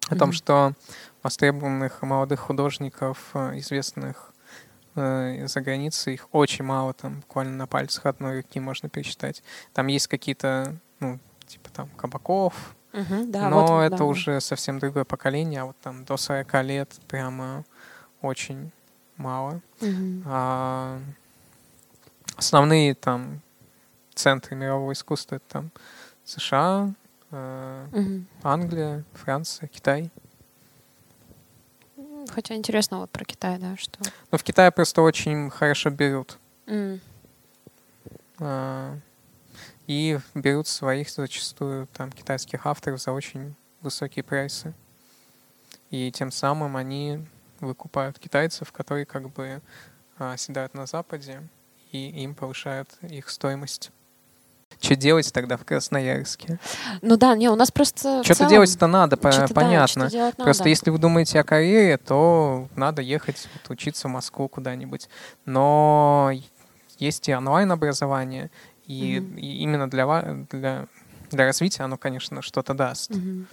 О 0.08 0.14
том, 0.14 0.28
Мгм. 0.28 0.32
что 0.36 0.72
востребованных 1.26 2.02
молодых 2.02 2.38
художников, 2.38 3.30
э, 3.34 3.58
известных 3.58 4.32
э, 4.94 5.48
за 5.48 5.60
границей, 5.60 6.14
их 6.14 6.28
очень 6.30 6.64
мало, 6.64 6.92
там 6.94 7.16
буквально 7.16 7.56
на 7.56 7.66
пальцах 7.66 8.06
одной 8.06 8.36
руки 8.36 8.60
можно 8.60 8.88
пересчитать. 8.88 9.42
Там 9.74 9.88
есть 9.88 10.06
какие-то, 10.06 10.76
ну, 11.00 11.18
типа 11.48 11.70
там 11.70 11.88
Кабаков, 11.96 12.76
Мгм, 12.92 13.32
да, 13.32 13.50
но 13.50 13.62
вот, 13.66 13.80
это 13.80 13.96
да. 13.96 14.04
уже 14.04 14.40
совсем 14.40 14.78
другое 14.78 15.04
поколение, 15.04 15.62
а 15.62 15.64
вот 15.64 15.76
там 15.82 16.04
до 16.04 16.16
40 16.16 16.62
лет 16.62 16.94
прямо 17.08 17.64
очень 18.22 18.70
мало. 19.16 19.60
Мгм. 19.80 20.22
А 20.26 21.00
основные 22.36 22.94
там 22.94 23.40
центры 24.14 24.54
мирового 24.54 24.92
искусства 24.92 25.36
это 25.36 25.44
там 25.48 25.70
США, 26.24 26.94
э, 27.32 27.86
Мгм. 27.90 28.26
Англия, 28.44 29.04
Франция, 29.12 29.66
Китай. 29.66 30.12
Хотя 32.30 32.54
интересно 32.54 32.98
вот 32.98 33.10
про 33.10 33.24
Китай, 33.24 33.58
да, 33.58 33.76
что... 33.76 33.98
Но 34.30 34.38
в 34.38 34.42
Китае 34.44 34.70
просто 34.70 35.02
очень 35.02 35.50
хорошо 35.50 35.90
берут. 35.90 36.38
М, 36.66 37.00
а, 38.38 38.98
И 39.86 40.18
берут 40.34 40.66
своих 40.66 41.10
зачастую 41.10 41.86
там 41.88 42.10
китайских 42.10 42.66
авторов 42.66 43.00
за 43.00 43.12
очень 43.12 43.54
высокие 43.82 44.22
прайсы. 44.24 44.74
И 45.90 46.10
тем 46.10 46.32
самым 46.32 46.76
они 46.76 47.24
выкупают 47.60 48.18
китайцев, 48.18 48.72
которые 48.72 49.06
как 49.06 49.30
бы 49.30 49.62
а, 50.18 50.32
оседают 50.32 50.74
на 50.74 50.86
Западе, 50.86 51.42
и 51.92 52.08
им 52.22 52.34
повышают 52.34 52.90
их 53.02 53.30
стоимость. 53.30 53.90
Что 54.80 54.94
делать 54.94 55.32
тогда 55.32 55.56
в 55.56 55.64
Красноярске? 55.64 56.58
Ну 57.02 57.16
да, 57.16 57.34
не, 57.34 57.48
у 57.48 57.56
нас 57.56 57.70
просто... 57.70 58.22
Что-то 58.22 58.38
целом 58.38 58.50
делать-то 58.50 58.86
надо, 58.86 59.16
что-то, 59.16 59.48
да, 59.48 59.54
понятно. 59.54 60.08
что-то 60.08 60.10
делать 60.10 60.36
Просто 60.36 60.62
надо. 60.62 60.68
если 60.70 60.90
вы 60.90 60.98
думаете 60.98 61.40
о 61.40 61.44
карьере, 61.44 61.96
то 61.96 62.68
надо 62.76 63.02
ехать 63.02 63.48
вот, 63.52 63.70
учиться 63.70 64.06
в 64.06 64.10
Москву 64.12 64.48
куда-нибудь. 64.48 65.08
Но 65.44 66.30
есть 66.98 67.28
и 67.28 67.34
онлайн-образование, 67.34 68.50
и, 68.86 69.16
и 69.36 69.62
именно 69.62 69.90
для, 69.90 70.46
для, 70.50 70.86
для 71.30 71.44
развития 71.44 71.82
оно, 71.82 71.96
конечно, 71.96 72.42
что-то 72.42 72.74
даст. 72.74 73.10
Мгм. 73.10 73.48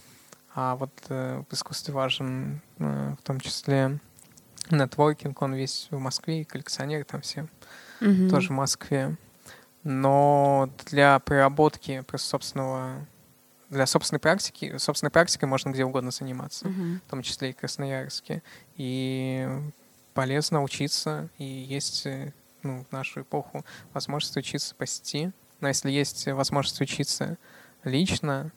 А 0.55 0.75
вот 0.75 0.91
э, 1.09 1.41
в 1.49 1.53
искусстве 1.53 1.93
важен 1.95 2.61
э, 2.77 3.15
в 3.19 3.23
том 3.23 3.39
числе 3.39 3.97
Нетворкинг, 4.69 5.41
он 5.41 5.55
весь 5.55 5.87
в 5.89 5.97
Москве, 5.97 6.41
и 6.41 6.43
коллекционеры 6.43 7.05
там 7.05 7.21
все 7.21 7.47
Мгм. 8.01 8.29
тоже 8.29 8.49
в 8.49 8.51
Москве. 8.51 9.15
Но 9.83 10.69
для 10.85 11.19
проработки 11.19 12.01
просто 12.07 12.27
собственного 12.29 13.05
для 13.69 13.87
собственной 13.87 14.19
практики, 14.19 14.77
собственной 14.77 15.09
практикой 15.09 15.45
можно 15.45 15.69
где 15.71 15.83
угодно 15.83 16.11
заниматься, 16.11 16.67
Мгм. 16.67 17.01
в 17.07 17.09
том 17.09 17.23
числе 17.23 17.49
и 17.49 17.53
в 17.53 17.57
Красноярске. 17.57 18.43
И 18.75 19.49
полезно 20.13 20.61
учиться, 20.61 21.29
и 21.39 21.43
есть 21.43 22.05
э, 22.05 22.33
ну, 22.61 22.85
в 22.87 22.91
нашу 22.91 23.21
эпоху 23.21 23.65
возможность 23.93 24.37
учиться 24.37 24.75
по 24.75 24.85
сети. 24.85 25.31
Но 25.59 25.69
если 25.69 25.89
есть 25.89 26.27
возможность 26.27 26.81
учиться 26.81 27.37
лично, 27.83 28.51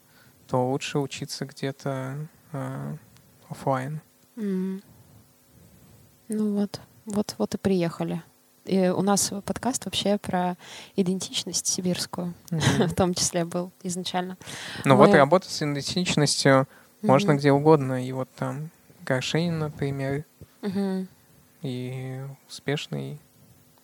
то 0.48 0.68
лучше 0.70 0.98
учиться 0.98 1.46
где-то 1.46 2.28
э, 2.52 2.96
офлайн. 3.48 4.02
М. 4.36 4.82
Ну 6.28 6.56
вот, 6.56 6.80
вот, 7.06 7.34
вот 7.38 7.54
и 7.54 7.58
приехали. 7.58 8.22
И 8.66 8.88
у 8.88 9.02
нас 9.02 9.32
подкаст 9.44 9.84
вообще 9.84 10.18
про 10.18 10.56
идентичность 10.96 11.66
сибирскую, 11.66 12.34
в 12.50 12.94
том 12.94 13.14
числе 13.14 13.44
был 13.44 13.70
изначально. 13.82 14.36
Ну 14.84 14.96
вот 14.96 15.10
Мы- 15.10 15.16
работать 15.16 15.50
с 15.50 15.62
идентичностью 15.62 16.66
можно 17.02 17.32
Мгм. 17.32 17.38
где 17.38 17.52
угодно. 17.52 18.04
И 18.04 18.10
вот 18.12 18.28
там 18.36 18.70
Горшейн, 19.04 19.58
например, 19.58 20.24
Мгм. 20.62 21.06
и 21.62 22.20
успешный. 22.48 23.20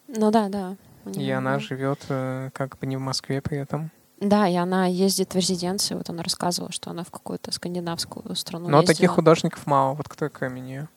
Ну 0.08 0.30
да, 0.30 0.48
да. 0.48 0.76
И 1.14 1.30
она 1.30 1.58
живет 1.58 2.00
э, 2.08 2.50
как 2.52 2.78
бы 2.78 2.86
не 2.86 2.96
в 2.96 3.00
Москве 3.00 3.40
при 3.40 3.58
этом. 3.58 3.90
Да, 4.20 4.46
и 4.48 4.54
она 4.54 4.86
ездит 4.86 5.32
в 5.34 5.36
резиденцию. 5.36 5.98
Вот 5.98 6.08
она 6.10 6.22
рассказывала, 6.22 6.70
что 6.72 6.90
она 6.90 7.02
в 7.02 7.10
какую-то 7.10 7.50
скандинавскую 7.52 8.34
страну 8.36 8.68
Но 8.68 8.80
таких 8.82 9.00
ездила. 9.00 9.14
художников 9.14 9.66
мало, 9.66 9.94
вот 9.94 10.08
кто 10.08 10.28
кроме 10.28 10.60
нее. 10.60 10.88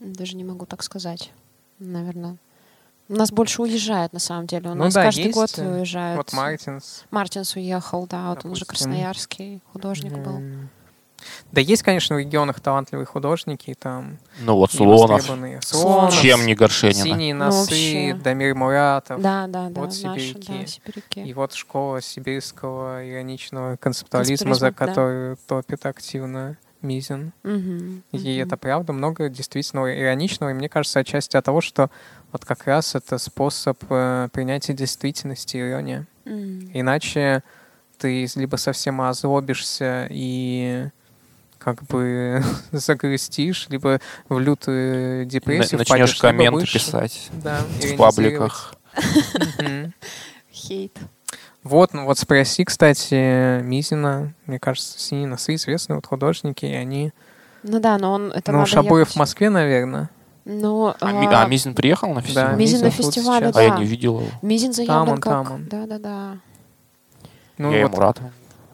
Даже 0.00 0.36
не 0.36 0.44
могу 0.44 0.66
так 0.66 0.82
сказать. 0.82 1.32
Наверное. 1.78 2.36
У 3.10 3.16
нас 3.16 3.32
больше 3.32 3.60
уезжает, 3.62 4.12
на 4.12 4.20
самом 4.20 4.46
деле. 4.46 4.70
У 4.70 4.74
Ну 4.74 4.84
нас 4.84 4.94
да, 4.94 5.02
каждый 5.02 5.24
есть, 5.24 5.34
год 5.34 5.50
э, 5.58 5.68
уезжает. 5.78 6.16
Вот 6.16 6.32
Мартинс. 6.32 7.04
Мартинс 7.10 7.56
уехал, 7.56 8.06
да, 8.06 8.28
вот 8.30 8.44
он 8.44 8.52
уже 8.52 8.60
Допустим. 8.64 8.86
красноярский 8.90 9.60
художник 9.72 10.12
был. 10.16 10.36
М. 10.36 10.70
Да 11.52 11.60
есть, 11.60 11.82
конечно, 11.82 12.16
в 12.16 12.18
регионах 12.20 12.60
талантливые 12.60 13.04
художники, 13.04 13.74
там 13.78 14.18
Ну 14.40 14.54
вот 14.56 14.72
Слонов. 14.72 15.22
Слонов. 15.60 16.14
Чем 16.14 16.46
не 16.46 16.54
Горшенина? 16.54 17.02
Синие 17.04 17.34
Ну, 17.34 17.46
носы, 17.46 17.58
вообще. 17.60 18.14
Дамир 18.14 18.54
Муратов. 18.54 19.20
Да, 19.20 19.46
да, 19.48 19.68
да. 19.68 19.80
вот 19.80 19.90
наши, 20.02 20.20
сибиряки. 20.20 20.60
да, 20.60 20.66
сибиряки. 20.66 21.20
И 21.24 21.34
вот 21.34 21.52
школа 21.52 22.00
сибирского 22.00 23.06
ироничного 23.10 23.76
концептуализма, 23.76 24.54
за 24.54 24.70
Концептуализма, 24.70 24.86
да. 24.86 24.86
которую 24.86 25.36
топит 25.48 25.84
активно 25.84 26.56
Мизин. 26.82 27.32
Мгм, 27.42 28.02
И 28.12 28.16
мгм. 28.16 28.26
это 28.46 28.56
правда 28.56 28.92
много 28.92 29.28
действительно 29.28 29.80
ироничного. 29.92 30.50
И 30.50 30.54
мне 30.54 30.68
кажется, 30.68 31.00
отчасти 31.00 31.36
от 31.36 31.44
того, 31.44 31.60
что 31.60 31.90
вот 32.32 32.44
как 32.44 32.66
раз 32.66 32.94
это 32.94 33.18
способ 33.18 33.78
э, 33.90 34.28
принятия 34.32 34.72
действительности, 34.72 35.56
ирония. 35.58 36.06
М. 36.24 36.70
Иначе 36.72 37.42
ты 37.98 38.26
либо 38.36 38.56
совсем 38.56 39.00
озлобишься 39.02 40.06
и 40.10 40.88
как 41.58 41.82
бы 41.84 42.42
загрустишь, 42.72 43.66
либо 43.68 44.00
в 44.28 44.38
лютую 44.38 45.26
депрессию 45.26 45.78
На- 45.78 45.84
впадешь, 45.84 46.00
Начнешь 46.08 46.22
либо 46.22 46.28
комменты 46.32 46.50
будешь, 46.60 46.72
писать 46.72 47.30
Да, 47.32 47.60
в 47.62 47.96
пабликах. 47.96 48.74
Хейт. 50.52 50.96
Вот, 51.62 51.92
ну 51.92 52.06
вот 52.06 52.18
спроси, 52.18 52.64
кстати, 52.64 53.60
Мизина. 53.62 54.34
Мне 54.46 54.58
кажется, 54.58 54.98
синие 54.98 55.26
носы 55.26 55.54
известные 55.56 55.96
вот 55.96 56.06
художники, 56.06 56.64
и 56.64 56.72
они... 56.72 57.12
Ну 57.62 57.80
да, 57.80 57.98
но 57.98 58.12
он 58.12 58.32
это 58.32 58.52
ну, 58.52 58.64
Шабуев 58.64 59.00
ехать. 59.00 59.14
в 59.14 59.18
Москве, 59.18 59.50
наверное. 59.50 60.08
Ну, 60.46 60.94
А, 61.00 61.12
Ми- 61.12 61.26
а, 61.26 61.42
а 61.42 61.46
Мизин 61.46 61.74
приехал 61.74 62.14
на 62.14 62.22
фестиваль? 62.22 62.56
Мизин 62.56 62.80
на 62.80 62.86
Мизин 62.86 63.04
вот 63.04 63.14
фестивале, 63.14 63.46
сейчас. 63.46 63.56
А 63.56 63.62
я 63.62 63.70
да. 63.70 63.78
не 63.78 63.84
видел 63.84 64.20
его. 64.20 64.30
Мизин 64.40 64.72
заявлен 64.72 64.96
Там 64.96 65.08
он, 65.08 65.20
как... 65.20 65.32
там 65.32 65.54
он. 65.54 65.64
Да-да-да. 65.66 66.38
Ну, 67.58 67.70
я 67.72 67.82
вот, 67.82 67.92
ему 67.92 68.00
рад. 68.00 68.20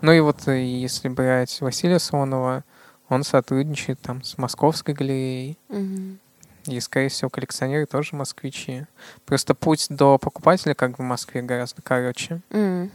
ну 0.00 0.12
и 0.12 0.20
вот 0.20 0.46
э, 0.46 0.64
если 0.64 1.08
брать 1.08 1.60
Василия 1.60 1.98
Сонова, 1.98 2.62
он 3.08 3.24
сотрудничает 3.24 4.00
там 4.00 4.22
с 4.22 4.38
Московской 4.38 4.94
галереей. 4.94 5.58
Мгм. 5.68 6.20
И, 6.66 6.80
скорее 6.80 7.08
всего, 7.08 7.30
коллекционеры 7.30 7.86
тоже 7.86 8.16
москвичи. 8.16 8.86
Просто 9.24 9.54
путь 9.54 9.86
до 9.90 10.18
покупателя 10.18 10.74
как 10.74 10.92
бы 10.92 10.96
в 10.98 11.06
Москве 11.06 11.42
гораздо 11.42 11.82
короче, 11.82 12.40
М. 12.50 12.90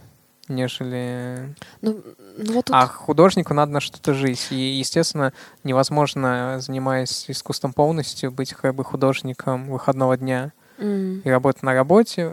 нежели... 0.48 1.54
Ну, 1.80 2.02
ну 2.36 2.52
вот 2.54 2.66
тут... 2.66 2.74
А 2.74 2.86
художнику 2.86 3.54
надо 3.54 3.72
на 3.72 3.80
что-то 3.80 4.14
жить. 4.14 4.48
И, 4.50 4.56
естественно, 4.56 5.32
невозможно, 5.64 6.60
занимаясь 6.60 7.30
искусством 7.30 7.72
полностью, 7.72 8.30
быть 8.30 8.52
как 8.52 8.74
бы 8.74 8.84
художником 8.84 9.70
выходного 9.70 10.16
дня 10.16 10.52
М. 10.78 11.20
и 11.20 11.30
работать 11.30 11.62
на 11.62 11.74
работе, 11.74 12.30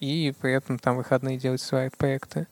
и 0.00 0.34
при 0.40 0.52
этом 0.52 0.78
там 0.78 0.96
выходные 0.96 1.38
делать 1.38 1.60
свои 1.60 1.88
проекты. 1.88 2.46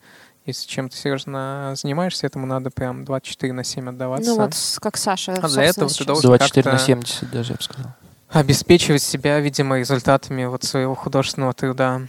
Если 0.45 0.67
чем-то 0.67 0.95
серьезно 0.97 1.73
занимаешься, 1.75 2.27
этому 2.27 2.45
надо 2.45 2.69
прям 2.69 3.05
24 3.05 3.53
на 3.53 3.63
7 3.63 3.89
отдаваться. 3.89 4.29
Ну 4.29 4.37
вот 4.37 4.53
как 4.81 4.97
Саша, 4.97 5.33
А 5.41 5.47
для 5.47 5.63
этого 5.63 5.89
ты 5.89 6.03
должен 6.03 6.23
24 6.29 6.65
на 6.65 6.71
как-то- 6.71 6.85
70 6.85 7.31
даже, 7.31 7.53
я 7.53 7.55
бы 7.57 7.63
сказал. 7.63 7.91
обеспечивать 8.29 9.01
себя, 9.01 9.39
видимо, 9.39 9.79
результатами 9.79 10.43
вот 10.45 10.63
своего 10.63 10.95
художественного 10.95 11.53
труда. 11.53 12.01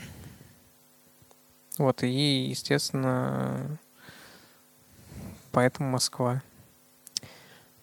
Вот, 1.79 2.03
и, 2.03 2.47
естественно, 2.51 3.79
поэтому 5.53 5.91
Москва. 5.91 6.43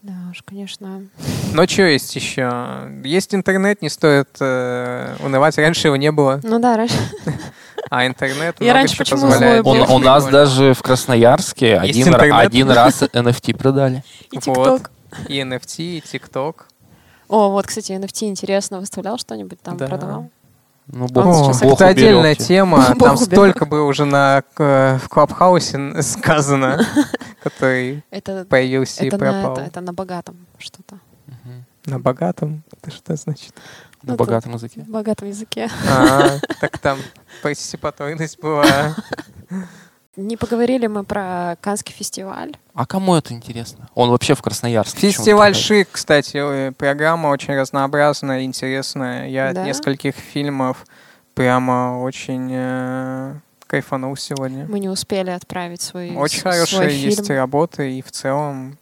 Да 0.02 0.14
уж, 0.32 0.42
конечно. 0.44 1.04
Но 1.54 1.68
что 1.68 1.84
есть 1.84 2.16
еще? 2.16 2.90
Есть 3.04 3.36
интернет, 3.36 3.82
не 3.84 3.90
стоит 3.90 4.30
э, 4.40 5.16
унывать. 5.20 5.58
Раньше 5.58 5.88
его 5.90 5.96
не 5.96 6.12
было, 6.12 6.40
Ну 6.44 6.60
да, 6.60 6.76
раньше... 6.76 6.96
а 7.92 8.08
интернет 8.08 8.56
Я 8.62 8.74
раньше 8.74 8.98
почему 8.98 9.22
позволяет. 9.22 9.68
Он- 9.68 9.82
у 9.82 10.00
нас 10.00 10.26
даже 10.26 10.74
в 10.74 10.82
Красноярске 10.82 11.76
один, 11.78 12.72
раз 12.72 13.02
NFT 13.04 13.56
продали. 13.58 14.04
И. 14.32 14.38
ТикТок. 14.38 14.90
И 15.28 15.40
NFT, 15.42 15.98
и 15.98 16.02
ТикТок. 16.02 16.68
О, 17.28 17.50
вот, 17.50 17.68
кстати, 17.68 17.92
NFT 17.92 18.30
интересно. 18.30 18.80
Выставлял 18.80 19.18
что-нибудь 19.18 19.62
там, 19.62 19.76
Да. 19.76 19.88
продавал? 19.88 20.30
Ну, 20.88 21.08
бог, 21.08 21.26
сейчас 21.46 21.62
бог 21.62 21.74
это 21.74 21.88
отдельная 21.88 22.32
уберёг. 22.34 22.48
тема. 22.48 22.78
Бог 22.96 23.08
Там 23.08 23.16
уберег. 23.16 23.28
столько 23.34 23.66
было 23.66 23.86
уже 23.86 24.06
на, 24.06 24.44
э, 24.58 24.98
в 25.04 25.10
Клабхаусе 25.10 26.02
сказано, 26.02 26.86
который 27.44 28.04
Это, 28.10 28.46
появился 28.46 29.06
и 29.06 29.10
пропал. 29.10 29.54
это, 29.54 29.62
это 29.64 29.82
на 29.82 29.94
богатом 29.94 30.38
что-то. 30.58 30.98
На 31.86 32.00
богатом? 32.00 32.64
Это 32.72 32.92
что 32.96 33.16
значит? 33.16 33.54
На 34.04 34.14
Ну, 34.14 34.18
богатом 34.18 34.54
языке. 34.54 34.82
В 34.82 34.90
богатом 34.90 35.28
языке. 35.28 35.70
А, 35.90 36.40
так 36.60 36.78
там 36.80 36.98
партисипаторность 37.44 38.40
была. 38.40 38.66
Не 40.18 40.36
поговорили 40.36 40.88
мы 40.88 41.04
про 41.06 41.56
Канский 41.62 41.94
фестиваль. 41.94 42.52
А 42.74 42.86
кому 42.86 43.16
это 43.16 43.34
интересно? 43.34 43.90
Он 43.96 44.10
вообще 44.10 44.36
в 44.36 44.42
Красноярске. 44.42 45.10
Фестиваль. 45.12 45.56
Шик, 45.56 45.88
кстати, 45.92 46.36
э, 46.68 46.72
программа 46.74 47.28
очень 47.30 47.56
разнообразная, 47.56 48.44
интересная. 48.44 49.30
Я 49.30 49.54
Да? 49.54 49.62
от 49.62 49.68
нескольких 49.68 50.16
фильмов 50.16 50.86
прямо 51.34 52.02
очень 52.02 52.50
э, 52.52 53.36
кайфанул 53.68 54.18
сегодня. 54.18 54.66
Мы 54.68 54.80
не 54.82 54.90
успели 54.90 55.30
отправить 55.30 55.82
свой, 55.82 56.14
Очень 56.16 56.40
с- 56.40 56.42
свой 56.42 56.54
хорошие 56.54 57.02
есть 57.02 57.26
фильм. 57.26 57.38
работы, 57.38 57.98
и 57.98 58.02
в 58.02 58.12
целом 58.12 58.78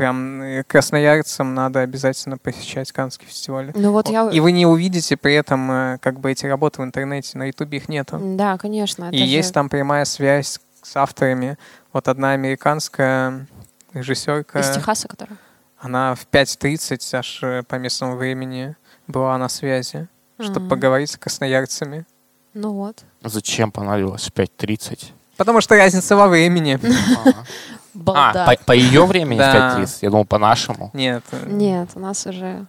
прям 0.00 0.40
э, 0.40 0.64
красноярцам 0.64 1.52
надо 1.54 1.80
обязательно 1.80 2.38
посещать 2.38 2.90
Каннский 2.90 3.26
фестиваль. 3.26 3.70
Ну 3.74 3.92
вот 3.92 4.08
я... 4.08 4.30
И 4.30 4.40
вы 4.40 4.50
не 4.52 4.64
увидите 4.64 5.18
при 5.18 5.34
этом 5.34 5.70
э, 5.70 5.98
как 6.00 6.20
бы 6.20 6.32
эти 6.32 6.46
работы 6.46 6.80
в 6.80 6.84
интернете, 6.86 7.36
на 7.36 7.48
ютубе 7.48 7.76
их 7.76 7.90
нету. 7.90 8.18
Да, 8.18 8.56
конечно. 8.56 9.10
И 9.10 9.18
же- 9.18 9.24
есть 9.24 9.52
там 9.52 9.68
прямая 9.68 10.06
связь 10.06 10.58
с 10.82 10.96
авторами. 10.96 11.58
Вот 11.92 12.08
одна 12.08 12.32
американская 12.32 13.46
режиссерка, 13.92 14.60
Из 14.60 14.70
Техаса, 14.74 15.06
который... 15.06 15.36
она 15.78 16.14
в 16.14 16.26
5.30 16.32 17.18
аж 17.18 17.40
э, 17.42 17.62
по 17.68 17.74
местному 17.74 18.16
времени 18.16 18.76
была 19.06 19.36
на 19.36 19.50
связи, 19.50 20.08
чтобы 20.38 20.60
Ага. 20.60 20.68
поговорить 20.76 21.10
с 21.10 21.18
красноярцами. 21.18 22.06
Ну 22.54 22.72
вот. 22.72 23.04
Зачем 23.22 23.70
понадобилось 23.70 24.30
5.30? 24.34 25.10
Потому 25.36 25.60
что 25.60 25.76
разница 25.76 26.16
во 26.16 26.26
времени. 26.26 26.78
Балда. 27.94 28.44
А, 28.44 28.56
по, 28.56 28.64
по 28.66 28.72
ее 28.72 29.04
времени 29.06 29.38
Да. 29.38 29.78
5.30? 29.78 29.88
Я 30.02 30.10
думал, 30.10 30.24
по 30.24 30.38
нашему. 30.38 30.90
Нет, 30.92 31.22
Нет, 31.46 31.90
у 31.94 32.00
нас 32.00 32.26
уже... 32.26 32.66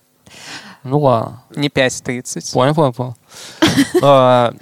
Ну 0.84 1.00
ладно. 1.00 1.44
не 1.56 1.68
5.30. 1.70 2.54
Понял, 2.54 2.74
понял, 2.74 2.94
понял. 2.94 3.16
А, 4.02 4.54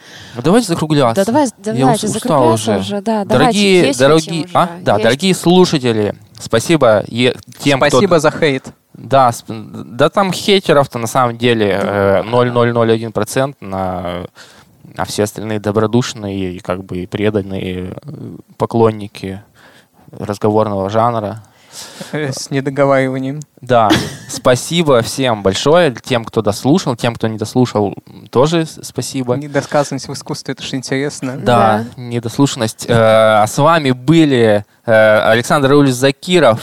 Давайте 0.44 0.68
закругляться. 0.68 1.22
Да 1.26 1.32
давай, 1.32 1.48
давайте 1.58 2.08
закругляться 2.08 2.72
уже. 2.72 2.80
уже. 2.80 3.02
Да, 3.02 3.24
Дорогие, 3.26 3.94
дорогие, 3.94 4.46
уже. 4.46 4.52
а? 4.54 4.70
Да, 4.82 4.94
Есть. 4.94 5.04
дорогие 5.04 5.34
слушатели, 5.36 6.14
спасибо 6.40 7.04
е- 7.08 7.36
тем, 7.60 7.80
кто 7.80 7.90
Спасибо 7.90 8.20
за 8.20 8.32
хейт. 8.32 8.66
Да, 8.94 9.30
сп- 9.30 9.84
да 9.86 10.10
там 10.10 10.34
хейтеров-то 10.34 11.00
на 11.00 11.08
самом 11.08 11.38
деле 11.38 11.80
э, 11.82 12.22
0,001% 12.24 13.56
на, 13.62 14.26
а 14.98 15.06
все 15.06 15.24
остальные 15.24 15.60
добродушные 15.62 16.56
и 16.56 16.60
как 16.60 16.84
бы 16.84 17.00
и 17.00 17.06
преданные 17.08 17.94
э, 17.94 18.36
поклонники 18.58 19.42
разговорного 20.12 20.90
жанра. 20.90 21.44
Э, 22.12 22.32
С 22.32 22.50
недоговариванием. 22.50 23.42
Да, 23.62 23.90
спасибо 24.28 25.02
всем 25.02 25.44
большое, 25.44 25.94
тем, 26.04 26.26
кто 26.26 26.42
дослушал, 26.42 26.96
тем, 26.96 27.14
кто 27.14 27.28
не 27.28 27.38
дослушал, 27.38 27.94
тоже 28.32 28.66
спасибо. 28.66 29.36
Недосказанность 29.36 30.08
в 30.08 30.14
искусстве, 30.14 30.54
это 30.54 30.64
же 30.64 30.76
интересно. 30.76 31.38
Да, 31.38 31.86
недослушанность. 31.96 32.86
Э, 32.90 32.94
А 33.44 33.48
с 33.48 33.58
вами 33.58 33.92
были 33.92 34.66
э, 34.86 35.20
Александр 35.32 35.74
Ульс 35.74 35.94
Закиров, 35.94 36.60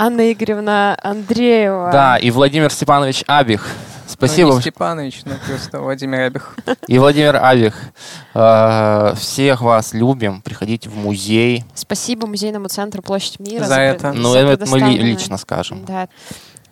Анна 0.00 0.32
Игоревна 0.32 0.96
Андреева. 1.02 1.90
да, 1.92 2.16
и 2.16 2.30
Владимир 2.30 2.72
Степанович 2.72 3.22
Абих. 3.26 3.66
Ну, 3.66 4.04
Спасибо. 4.08 4.54
не 4.54 4.60
Степанович, 4.62 5.20
ну 5.26 5.32
просто 5.46 5.78
Владимир 5.78 6.20
Абих. 6.20 6.56
И 6.86 6.98
Владимир 6.98 7.36
Абих. 7.36 7.74
Э, 8.32 9.12
Всех 9.18 9.60
вас 9.60 9.92
любим. 9.92 10.40
Приходите 10.40 10.88
в 10.88 10.96
музей. 10.96 11.66
Спасибо 11.74 12.26
музейному 12.26 12.68
центру 12.68 13.02
Площадь 13.02 13.40
Мира 13.40 13.64
За 13.66 13.78
это. 13.78 14.12
Ну, 14.14 14.32
за 14.32 14.38
это 14.38 14.66
мы 14.70 14.78
лично 14.80 15.36
скажем. 15.36 15.84
Да. 15.84 16.08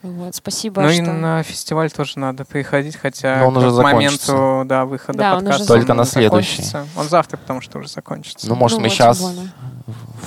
Вот, 0.00 0.34
спасибо, 0.34 0.80
Ну 0.82 0.88
и 0.88 0.94
что... 1.02 1.12
на 1.12 1.42
фестиваль 1.42 1.90
тоже 1.90 2.18
надо 2.20 2.46
приходить, 2.46 2.96
хотя 2.96 3.40
Но 3.40 3.48
он 3.48 3.56
уже 3.59 3.70
к 3.78 3.82
моменту 3.82 4.62
да, 4.64 4.84
выхода 4.86 5.18
Да, 5.18 5.32
он 5.32 5.40
подкаста 5.40 5.62
уже 5.64 5.66
Только 5.68 5.90
он 5.90 5.96
на 5.98 6.05
следующий. 6.05 6.62
закончится. 6.62 6.86
Он 6.96 7.09
завтра, 7.09 7.36
потому 7.36 7.60
что 7.60 7.78
уже 7.78 7.88
закончится. 7.88 8.48
Ну, 8.48 8.55
может, 8.55 8.78
Ну 8.78 8.84
мы 8.84 8.88
вот, 8.88 8.94
сейчас... 8.94 9.34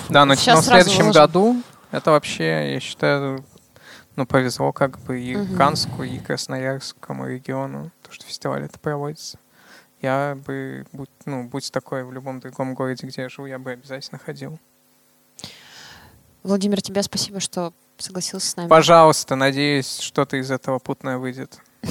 Да, 0.09 0.25
но, 0.25 0.35
Сейчас 0.35 0.55
но 0.57 0.61
в 0.61 0.65
следующем 0.65 1.11
году 1.11 1.63
это 1.91 2.11
вообще, 2.11 2.73
я 2.73 2.79
считаю, 2.79 3.43
ну, 4.15 4.25
повезло 4.25 4.71
как 4.71 4.99
бы 4.99 5.19
и 5.19 5.35
Мгм. 5.35 5.57
Канску, 5.57 6.03
и 6.03 6.19
Красноярскому 6.19 7.27
региону, 7.27 7.91
то, 8.03 8.11
что 8.11 8.25
фестиваль 8.25 8.63
это 8.63 8.79
проводится. 8.79 9.37
Я 10.01 10.37
бы, 10.47 10.85
будь, 10.91 11.09
ну, 11.25 11.43
будь 11.43 11.71
такой 11.71 12.03
в 12.03 12.11
любом 12.11 12.39
другом 12.39 12.73
городе, 12.73 13.05
где 13.05 13.21
я 13.23 13.29
живу, 13.29 13.45
я 13.47 13.59
бы 13.59 13.71
обязательно 13.71 14.19
ходил. 14.19 14.57
Владимир, 16.43 16.81
тебе 16.81 17.03
спасибо, 17.03 17.39
что 17.39 17.71
согласился 17.97 18.49
с 18.49 18.55
нами. 18.55 18.67
Пожалуйста, 18.67 19.35
надеюсь, 19.35 19.99
что-то 19.99 20.37
из 20.37 20.49
этого 20.49 20.79
путное 20.79 21.17
выйдет. 21.19 21.59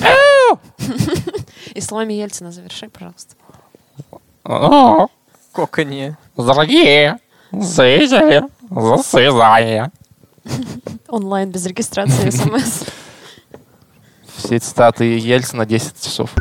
И 1.75 1.81
словами 1.81 2.15
Ельцина 2.15 2.51
заверши, 2.51 2.89
пожалуйста. 2.89 3.37
О, 4.43 5.07
Коканье. 5.53 6.17
Дорогие 6.37 7.19
зрители, 7.53 8.43
засыпание. 8.71 9.91
Онлайн 11.09 11.51
без 11.51 11.67
регистрации 11.67 12.31
смс. 12.31 12.85
Все 14.37 14.59
цитаты 14.59 15.19
Ельцина 15.19 15.67
10 15.67 16.01
часов. 16.03 16.35